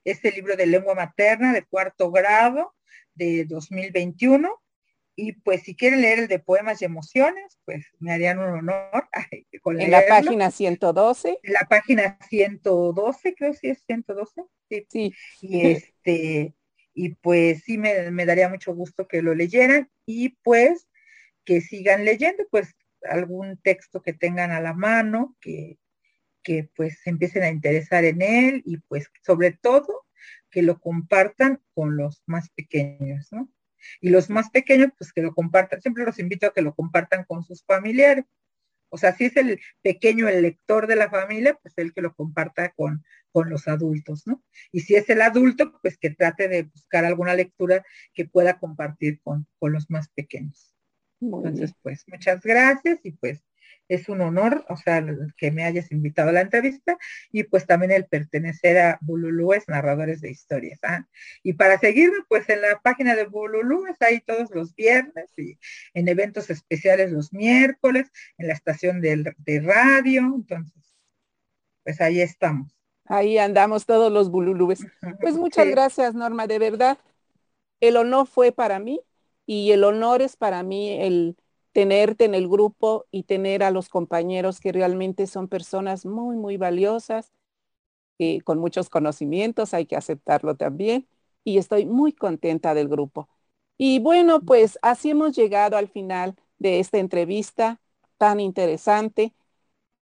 este 0.04 0.32
libro 0.32 0.56
de 0.56 0.66
lengua 0.66 0.94
materna 0.94 1.52
de 1.52 1.64
cuarto 1.64 2.10
grado 2.10 2.74
de 3.14 3.44
2021. 3.44 4.50
Y 5.16 5.32
pues 5.32 5.62
si 5.62 5.76
quieren 5.76 6.00
leer 6.00 6.20
el 6.20 6.28
de 6.28 6.38
poemas 6.38 6.80
y 6.80 6.86
emociones, 6.86 7.58
pues 7.66 7.84
me 7.98 8.12
harían 8.12 8.38
un 8.38 8.46
honor. 8.46 9.08
en 9.52 9.90
la 9.90 10.02
página 10.08 10.50
112. 10.50 11.38
En 11.42 11.52
la 11.52 11.66
página 11.68 12.18
112, 12.28 13.34
creo 13.34 13.52
que 13.60 13.70
es 13.70 13.82
112. 13.84 14.42
Sí. 14.70 14.86
sí. 14.88 15.14
Y 15.42 15.66
este, 15.66 16.54
y 16.94 17.10
pues 17.16 17.64
sí 17.64 17.76
me, 17.76 18.10
me 18.10 18.24
daría 18.24 18.48
mucho 18.48 18.74
gusto 18.74 19.06
que 19.06 19.20
lo 19.20 19.34
leyeran 19.34 19.90
y 20.06 20.30
pues 20.42 20.88
que 21.44 21.60
sigan 21.60 22.04
leyendo, 22.04 22.44
pues 22.50 22.74
algún 23.08 23.58
texto 23.58 24.02
que 24.02 24.12
tengan 24.12 24.50
a 24.50 24.60
la 24.60 24.74
mano, 24.74 25.36
que, 25.40 25.78
que 26.42 26.70
pues 26.74 27.00
se 27.02 27.10
empiecen 27.10 27.42
a 27.42 27.48
interesar 27.48 28.04
en 28.04 28.22
él 28.22 28.62
y 28.64 28.78
pues 28.78 29.10
sobre 29.22 29.52
todo 29.52 30.06
que 30.50 30.62
lo 30.62 30.80
compartan 30.80 31.62
con 31.74 31.96
los 31.96 32.22
más 32.26 32.50
pequeños, 32.50 33.28
¿no? 33.32 33.48
Y 34.00 34.10
los 34.10 34.28
más 34.28 34.50
pequeños, 34.50 34.90
pues 34.98 35.12
que 35.12 35.22
lo 35.22 35.34
compartan, 35.34 35.80
siempre 35.80 36.04
los 36.04 36.18
invito 36.18 36.46
a 36.46 36.52
que 36.52 36.62
lo 36.62 36.74
compartan 36.74 37.24
con 37.24 37.42
sus 37.42 37.64
familiares. 37.64 38.26
O 38.90 38.98
sea, 38.98 39.14
si 39.14 39.26
es 39.26 39.36
el 39.36 39.60
pequeño 39.82 40.28
el 40.28 40.42
lector 40.42 40.86
de 40.86 40.96
la 40.96 41.08
familia, 41.08 41.58
pues 41.62 41.74
el 41.78 41.94
que 41.94 42.02
lo 42.02 42.14
comparta 42.14 42.70
con, 42.70 43.04
con 43.30 43.48
los 43.48 43.68
adultos, 43.68 44.26
¿no? 44.26 44.42
Y 44.72 44.80
si 44.80 44.96
es 44.96 45.08
el 45.10 45.22
adulto, 45.22 45.78
pues 45.80 45.96
que 45.96 46.10
trate 46.10 46.48
de 46.48 46.64
buscar 46.64 47.04
alguna 47.04 47.34
lectura 47.34 47.84
que 48.12 48.26
pueda 48.26 48.58
compartir 48.58 49.20
con, 49.22 49.46
con 49.58 49.72
los 49.72 49.88
más 49.90 50.08
pequeños. 50.08 50.74
Entonces, 51.20 51.74
pues 51.82 52.04
muchas 52.08 52.40
gracias 52.42 53.00
y 53.04 53.12
pues 53.12 53.42
es 53.90 54.08
un 54.08 54.20
honor, 54.20 54.64
o 54.68 54.76
sea, 54.76 55.04
que 55.36 55.50
me 55.50 55.64
hayas 55.64 55.90
invitado 55.90 56.28
a 56.28 56.32
la 56.32 56.42
entrevista 56.42 56.96
y 57.32 57.42
pues 57.42 57.66
también 57.66 57.90
el 57.90 58.06
pertenecer 58.06 58.78
a 58.78 58.98
Bululúes, 59.00 59.68
narradores 59.68 60.20
de 60.20 60.30
historias. 60.30 60.78
¿ah? 60.84 61.08
Y 61.42 61.54
para 61.54 61.76
seguirme, 61.76 62.18
pues 62.28 62.48
en 62.48 62.62
la 62.62 62.78
página 62.80 63.16
de 63.16 63.26
Bululúes, 63.26 63.96
ahí 64.00 64.20
todos 64.20 64.48
los 64.52 64.76
viernes 64.76 65.36
y 65.36 65.58
en 65.92 66.06
eventos 66.06 66.50
especiales 66.50 67.10
los 67.10 67.32
miércoles, 67.32 68.12
en 68.38 68.46
la 68.46 68.54
estación 68.54 69.00
de, 69.00 69.34
de 69.38 69.60
radio, 69.60 70.22
entonces, 70.36 70.94
pues 71.82 72.00
ahí 72.00 72.20
estamos. 72.20 72.72
Ahí 73.06 73.38
andamos 73.38 73.86
todos 73.86 74.12
los 74.12 74.30
Bululúes. 74.30 74.86
Pues 75.20 75.34
muchas 75.34 75.66
gracias, 75.66 76.14
Norma, 76.14 76.46
de 76.46 76.60
verdad. 76.60 76.96
El 77.80 77.96
honor 77.96 78.28
fue 78.28 78.52
para 78.52 78.78
mí 78.78 79.00
y 79.52 79.72
el 79.72 79.82
honor 79.82 80.22
es 80.22 80.36
para 80.36 80.62
mí 80.62 80.90
el 80.90 81.36
tenerte 81.72 82.24
en 82.24 82.36
el 82.36 82.48
grupo 82.48 83.06
y 83.10 83.24
tener 83.24 83.64
a 83.64 83.72
los 83.72 83.88
compañeros 83.88 84.60
que 84.60 84.70
realmente 84.70 85.26
son 85.26 85.48
personas 85.48 86.06
muy, 86.06 86.36
muy 86.36 86.56
valiosas, 86.56 87.32
y 88.18 88.40
con 88.42 88.58
muchos 88.60 88.90
conocimientos, 88.90 89.74
hay 89.74 89.86
que 89.86 89.96
aceptarlo 89.96 90.56
también, 90.56 91.08
y 91.44 91.58
estoy 91.58 91.86
muy 91.86 92.12
contenta 92.12 92.74
del 92.74 92.88
grupo. 92.88 93.28
Y 93.76 93.98
bueno, 93.98 94.40
pues 94.42 94.78
así 94.82 95.10
hemos 95.10 95.34
llegado 95.36 95.76
al 95.76 95.88
final 95.88 96.36
de 96.58 96.80
esta 96.80 96.98
entrevista 96.98 97.80
tan 98.18 98.38
interesante 98.40 99.34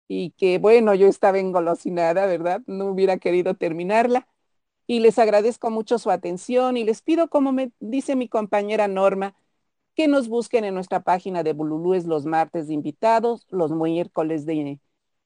y 0.08 0.30
que 0.32 0.58
bueno, 0.58 0.94
yo 0.94 1.08
estaba 1.08 1.38
engolosinada, 1.38 2.26
¿verdad? 2.26 2.62
No 2.66 2.86
hubiera 2.86 3.18
querido 3.18 3.54
terminarla, 3.54 4.28
y 4.86 5.00
les 5.00 5.18
agradezco 5.18 5.70
mucho 5.70 5.98
su 5.98 6.10
atención 6.10 6.76
y 6.76 6.84
les 6.84 7.02
pido, 7.02 7.28
como 7.28 7.52
me 7.52 7.72
dice 7.80 8.16
mi 8.16 8.28
compañera 8.28 8.88
Norma, 8.88 9.34
que 9.94 10.08
nos 10.08 10.28
busquen 10.28 10.64
en 10.64 10.74
nuestra 10.74 11.02
página 11.02 11.42
de 11.42 11.52
Bululúes 11.52 12.06
los 12.06 12.26
martes 12.26 12.66
de 12.68 12.74
invitados, 12.74 13.46
los 13.50 13.70
miércoles 13.70 14.44
de, 14.46 14.80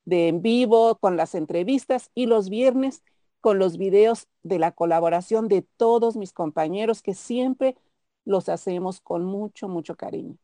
de 0.05 0.29
en 0.29 0.43
vivo 0.43 0.97
con 0.99 1.17
las 1.17 1.35
entrevistas 1.35 2.11
y 2.15 2.27
los 2.27 2.51
viernes 2.51 3.03
con 3.41 3.59
los 3.59 3.79
videos 3.79 4.29
de 4.43 4.59
la 4.59 4.73
colaboración 4.73 5.49
de 5.49 5.63
todos 5.63 6.17
mis 6.17 6.33
compañeros 6.33 7.03
que 7.03 7.15
siempre 7.15 7.77
los 8.25 8.49
hacemos 8.49 9.01
con 9.01 9.25
mucho, 9.25 9.69
mucho 9.69 9.97
cariño. 9.97 10.37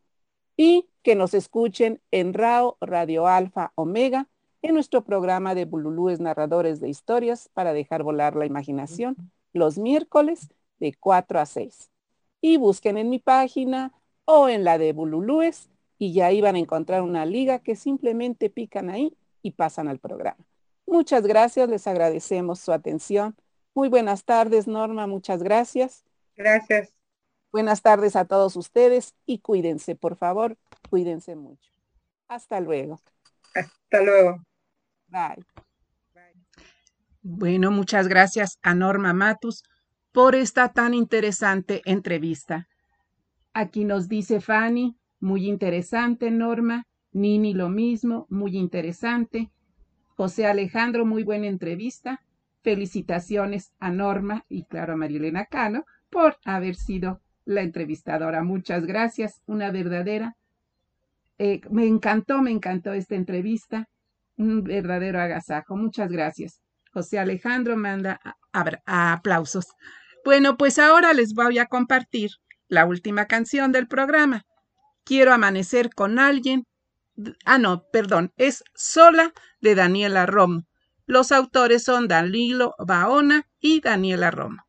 Y 0.56 0.88
que 1.02 1.16
nos 1.16 1.34
escuchen 1.34 2.00
en 2.10 2.32
RAO 2.34 2.76
Radio 2.80 3.26
Alfa 3.26 3.72
Omega 3.74 4.28
en 4.64 4.72
nuestro 4.72 5.04
programa 5.04 5.54
de 5.54 5.66
Bululúes 5.66 6.20
Narradores 6.20 6.80
de 6.80 6.88
Historias 6.88 7.50
para 7.52 7.74
dejar 7.74 8.02
volar 8.02 8.34
la 8.34 8.46
imaginación 8.46 9.14
los 9.52 9.76
miércoles 9.76 10.48
de 10.80 10.94
4 10.98 11.38
a 11.38 11.44
6. 11.44 11.90
Y 12.40 12.56
busquen 12.56 12.96
en 12.96 13.10
mi 13.10 13.18
página 13.18 13.92
o 14.24 14.48
en 14.48 14.64
la 14.64 14.78
de 14.78 14.94
Bululúes 14.94 15.68
y 15.98 16.14
ya 16.14 16.32
iban 16.32 16.56
a 16.56 16.60
encontrar 16.60 17.02
una 17.02 17.26
liga 17.26 17.58
que 17.58 17.76
simplemente 17.76 18.48
pican 18.48 18.88
ahí 18.88 19.14
y 19.42 19.50
pasan 19.50 19.86
al 19.86 19.98
programa. 19.98 20.42
Muchas 20.86 21.26
gracias, 21.26 21.68
les 21.68 21.86
agradecemos 21.86 22.58
su 22.58 22.72
atención. 22.72 23.36
Muy 23.74 23.90
buenas 23.90 24.24
tardes, 24.24 24.66
Norma, 24.66 25.06
muchas 25.06 25.42
gracias. 25.42 26.04
Gracias. 26.36 26.90
Buenas 27.52 27.82
tardes 27.82 28.16
a 28.16 28.24
todos 28.24 28.56
ustedes 28.56 29.14
y 29.26 29.40
cuídense, 29.40 29.94
por 29.94 30.16
favor, 30.16 30.56
cuídense 30.88 31.36
mucho. 31.36 31.70
Hasta 32.28 32.60
luego. 32.60 32.98
Hasta 33.54 34.00
luego. 34.00 34.40
Bueno, 37.22 37.70
muchas 37.70 38.08
gracias 38.08 38.58
a 38.62 38.74
Norma 38.74 39.12
Matus 39.12 39.62
por 40.12 40.34
esta 40.34 40.72
tan 40.72 40.94
interesante 40.94 41.82
entrevista. 41.84 42.68
Aquí 43.52 43.84
nos 43.84 44.08
dice 44.08 44.40
Fanny, 44.40 44.96
Muy 45.20 45.48
interesante, 45.48 46.30
Norma. 46.30 46.86
Nini 47.12 47.54
lo 47.54 47.68
mismo, 47.68 48.26
muy 48.28 48.56
interesante. 48.56 49.50
José 50.16 50.46
Alejandro, 50.46 51.06
muy 51.06 51.22
buena 51.22 51.46
entrevista. 51.46 52.20
Felicitaciones 52.62 53.72
a 53.78 53.90
Norma 53.90 54.44
y 54.48 54.64
claro 54.64 54.94
a 54.94 54.96
Marilena 54.96 55.46
Cano 55.46 55.86
por 56.10 56.36
haber 56.44 56.74
sido 56.74 57.20
la 57.44 57.62
entrevistadora. 57.62 58.42
Muchas 58.42 58.86
gracias, 58.86 59.42
una 59.46 59.70
verdadera. 59.70 60.36
Eh, 61.38 61.60
me 61.70 61.86
encantó, 61.86 62.42
me 62.42 62.50
encantó 62.50 62.92
esta 62.92 63.14
entrevista. 63.14 63.88
Un 64.36 64.64
verdadero 64.64 65.20
agasajo. 65.20 65.76
Muchas 65.76 66.10
gracias. 66.10 66.60
José 66.92 67.18
Alejandro 67.18 67.76
manda 67.76 68.20
aplausos. 68.52 69.66
Bueno, 70.24 70.56
pues 70.56 70.78
ahora 70.78 71.12
les 71.12 71.34
voy 71.34 71.58
a 71.58 71.66
compartir 71.66 72.30
la 72.68 72.86
última 72.86 73.26
canción 73.26 73.72
del 73.72 73.88
programa. 73.88 74.44
Quiero 75.04 75.32
amanecer 75.32 75.90
con 75.94 76.18
alguien. 76.18 76.64
Ah, 77.44 77.58
no, 77.58 77.84
perdón, 77.92 78.32
es 78.36 78.64
Sola 78.74 79.32
de 79.60 79.74
Daniela 79.74 80.26
Romo. 80.26 80.62
Los 81.06 81.32
autores 81.32 81.84
son 81.84 82.08
Danilo 82.08 82.74
Baona 82.78 83.46
y 83.60 83.80
Daniela 83.80 84.30
Romo. 84.30 84.63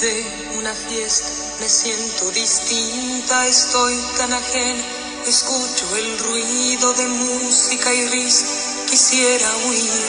De 0.00 0.24
una 0.58 0.74
fiesta 0.74 1.28
me 1.60 1.68
siento 1.68 2.30
distinta, 2.30 3.46
estoy 3.46 3.94
tan 4.18 4.32
ajena, 4.32 4.82
escucho 5.26 5.96
el 5.96 6.18
ruido 6.18 6.92
de 6.92 7.06
música 7.06 7.94
y 7.94 8.08
risa, 8.08 8.44
quisiera 8.90 9.48
huir. 9.64 10.06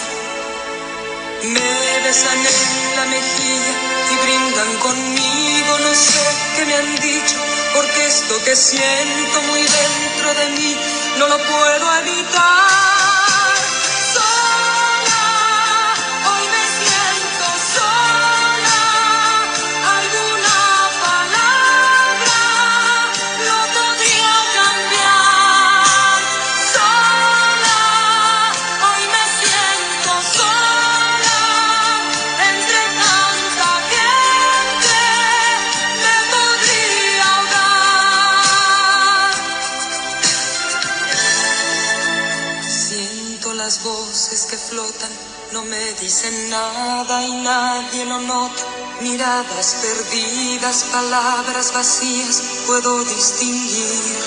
Me 1.43 1.99
besan 2.03 2.37
en 2.37 2.95
la 2.97 3.05
mejilla 3.05 3.75
y 4.11 4.25
brindan 4.25 4.77
conmigo, 4.79 5.79
no 5.79 5.95
sé 5.95 6.19
qué 6.57 6.65
me 6.65 6.75
han 6.75 6.95
dicho, 6.95 7.37
porque 7.75 8.07
esto 8.07 8.43
que 8.43 8.55
siento 8.55 9.41
muy 9.43 9.61
dentro 9.61 10.33
de 10.33 10.49
mí 10.49 10.75
no 11.17 11.27
lo 11.27 11.37
puedo 11.37 11.95
evitar. 11.99 13.16
Nada 46.57 47.23
y 47.23 47.31
nadie 47.31 48.05
lo 48.05 48.19
nota. 48.19 48.63
Miradas 49.01 49.75
perdidas, 49.81 50.85
palabras 50.91 51.71
vacías, 51.73 52.41
puedo 52.65 53.03
distinguir. 53.03 54.17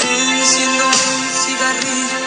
Enciendo 0.00 0.84
un 0.84 1.24
cigarrillo, 1.42 2.18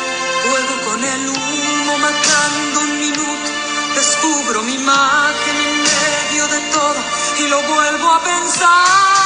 juego 0.47 0.75
con 0.87 1.03
el 1.03 1.29
humo 1.29 1.97
matando 1.99 2.79
un 2.81 2.99
minuto. 2.99 3.49
Descubro 3.95 4.63
mi 4.63 4.73
imagen 4.73 5.55
en 5.67 5.77
medio 5.91 6.47
de 6.47 6.59
todo 6.75 6.99
y 7.39 7.47
lo 7.49 7.61
vuelvo 7.63 8.07
a 8.13 8.19
pensar. 8.23 9.20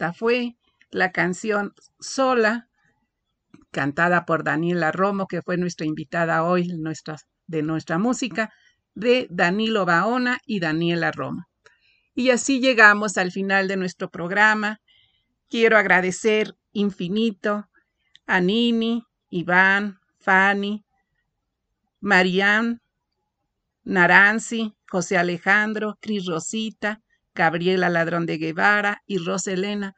Esta 0.00 0.14
fue 0.14 0.56
la 0.90 1.12
canción 1.12 1.74
Sola, 1.98 2.68
cantada 3.70 4.24
por 4.24 4.44
Daniela 4.44 4.92
Romo, 4.92 5.26
que 5.26 5.42
fue 5.42 5.58
nuestra 5.58 5.86
invitada 5.86 6.42
hoy 6.42 6.68
de 7.46 7.62
nuestra 7.62 7.98
música, 7.98 8.50
de 8.94 9.26
Danilo 9.28 9.84
Baona 9.84 10.38
y 10.46 10.58
Daniela 10.58 11.12
Romo. 11.12 11.44
Y 12.14 12.30
así 12.30 12.60
llegamos 12.60 13.18
al 13.18 13.30
final 13.30 13.68
de 13.68 13.76
nuestro 13.76 14.08
programa. 14.08 14.78
Quiero 15.50 15.76
agradecer 15.76 16.54
infinito 16.72 17.68
a 18.26 18.40
Nini, 18.40 19.04
Iván, 19.28 19.98
Fanny, 20.18 20.82
Marianne, 22.00 22.78
Naranzi, 23.84 24.72
José 24.88 25.18
Alejandro, 25.18 25.98
Cris 26.00 26.24
Rosita, 26.24 27.02
Gabriela 27.34 27.88
Ladrón 27.88 28.26
de 28.26 28.38
Guevara 28.38 29.02
y 29.06 29.18
Roselena 29.18 29.94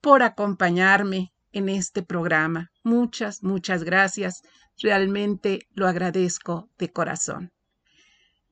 por 0.00 0.22
acompañarme 0.22 1.32
en 1.52 1.68
este 1.68 2.02
programa. 2.02 2.70
Muchas, 2.82 3.42
muchas 3.42 3.84
gracias. 3.84 4.42
Realmente 4.78 5.60
lo 5.70 5.86
agradezco 5.86 6.68
de 6.78 6.90
corazón. 6.90 7.52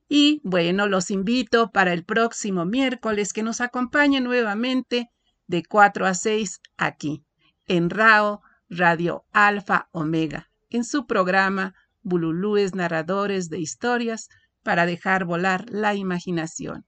Y 0.07 0.41
bueno, 0.43 0.87
los 0.87 1.09
invito 1.11 1.71
para 1.71 1.93
el 1.93 2.03
próximo 2.03 2.65
miércoles 2.65 3.33
que 3.33 3.43
nos 3.43 3.61
acompañen 3.61 4.23
nuevamente 4.23 5.09
de 5.47 5.63
4 5.63 6.05
a 6.05 6.13
6 6.13 6.59
aquí, 6.77 7.23
en 7.65 7.89
RAO 7.89 8.41
Radio 8.69 9.25
Alfa 9.31 9.89
Omega, 9.91 10.49
en 10.69 10.83
su 10.83 11.05
programa 11.05 11.73
Bululúes 12.01 12.75
Narradores 12.75 13.49
de 13.49 13.59
Historias 13.59 14.29
para 14.63 14.85
dejar 14.85 15.25
volar 15.25 15.65
la 15.69 15.95
imaginación 15.95 16.85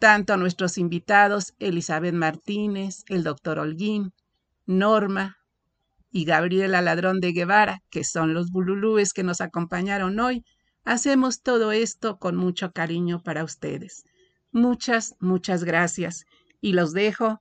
tanto 0.00 0.32
a 0.32 0.38
nuestros 0.38 0.78
invitados 0.78 1.52
Elizabeth 1.58 2.14
Martínez, 2.14 3.04
el 3.08 3.22
doctor 3.22 3.58
Holguín, 3.58 4.12
Norma 4.64 5.36
y 6.10 6.24
Gabriela 6.24 6.80
Ladrón 6.80 7.20
de 7.20 7.32
Guevara, 7.32 7.82
que 7.90 8.02
son 8.02 8.32
los 8.32 8.50
bululúes 8.50 9.12
que 9.12 9.22
nos 9.22 9.42
acompañaron 9.42 10.18
hoy, 10.18 10.42
hacemos 10.84 11.42
todo 11.42 11.70
esto 11.70 12.16
con 12.18 12.34
mucho 12.34 12.72
cariño 12.72 13.22
para 13.22 13.44
ustedes. 13.44 14.04
Muchas, 14.52 15.14
muchas 15.20 15.64
gracias 15.64 16.24
y 16.62 16.72
los 16.72 16.94
dejo 16.94 17.38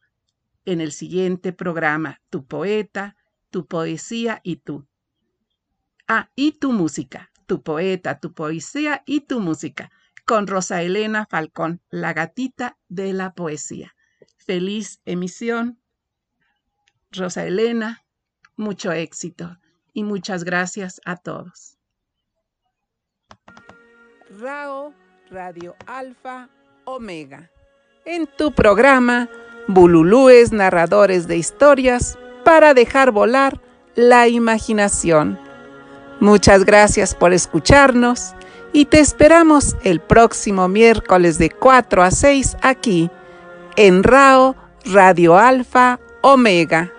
en 0.65 0.81
el 0.81 0.91
siguiente 0.91 1.53
programa, 1.53 2.19
Tu 2.29 2.45
poeta, 2.45 3.15
tu 3.51 3.67
poesía 3.67 4.41
y 4.43 4.57
tú. 4.57 4.85
Ah, 6.09 6.29
y 6.35 6.51
tu 6.51 6.73
música, 6.73 7.31
tu 7.47 7.63
poeta, 7.63 8.19
tu 8.19 8.33
poesía 8.33 9.01
y 9.05 9.21
tu 9.21 9.39
música, 9.39 9.89
con 10.29 10.45
Rosa 10.45 10.83
Elena 10.83 11.25
Falcón, 11.25 11.81
la 11.89 12.13
gatita 12.13 12.77
de 12.87 13.13
la 13.13 13.33
poesía. 13.33 13.95
Feliz 14.37 15.01
emisión. 15.05 15.79
Rosa 17.11 17.47
Elena, 17.47 18.05
mucho 18.55 18.91
éxito 18.91 19.57
y 19.91 20.03
muchas 20.03 20.43
gracias 20.43 21.01
a 21.03 21.15
todos. 21.17 21.79
RAO 24.39 24.93
Radio 25.31 25.75
Alfa 25.87 26.47
Omega. 26.85 27.49
En 28.05 28.27
tu 28.27 28.53
programa, 28.53 29.31
Bululúes 29.67 30.51
narradores 30.51 31.27
de 31.27 31.37
historias 31.37 32.19
para 32.45 32.75
dejar 32.75 33.09
volar 33.09 33.59
la 33.95 34.27
imaginación. 34.27 35.39
Muchas 36.19 36.65
gracias 36.65 37.15
por 37.15 37.33
escucharnos 37.33 38.35
y 38.73 38.85
te 38.85 38.99
esperamos 38.99 39.75
el 39.83 39.99
próximo 39.99 40.67
miércoles 40.67 41.37
de 41.37 41.49
4 41.49 42.03
a 42.03 42.11
6 42.11 42.57
aquí 42.61 43.09
en 43.75 44.03
RAO 44.03 44.55
Radio 44.85 45.37
Alfa 45.37 45.99
Omega. 46.21 46.93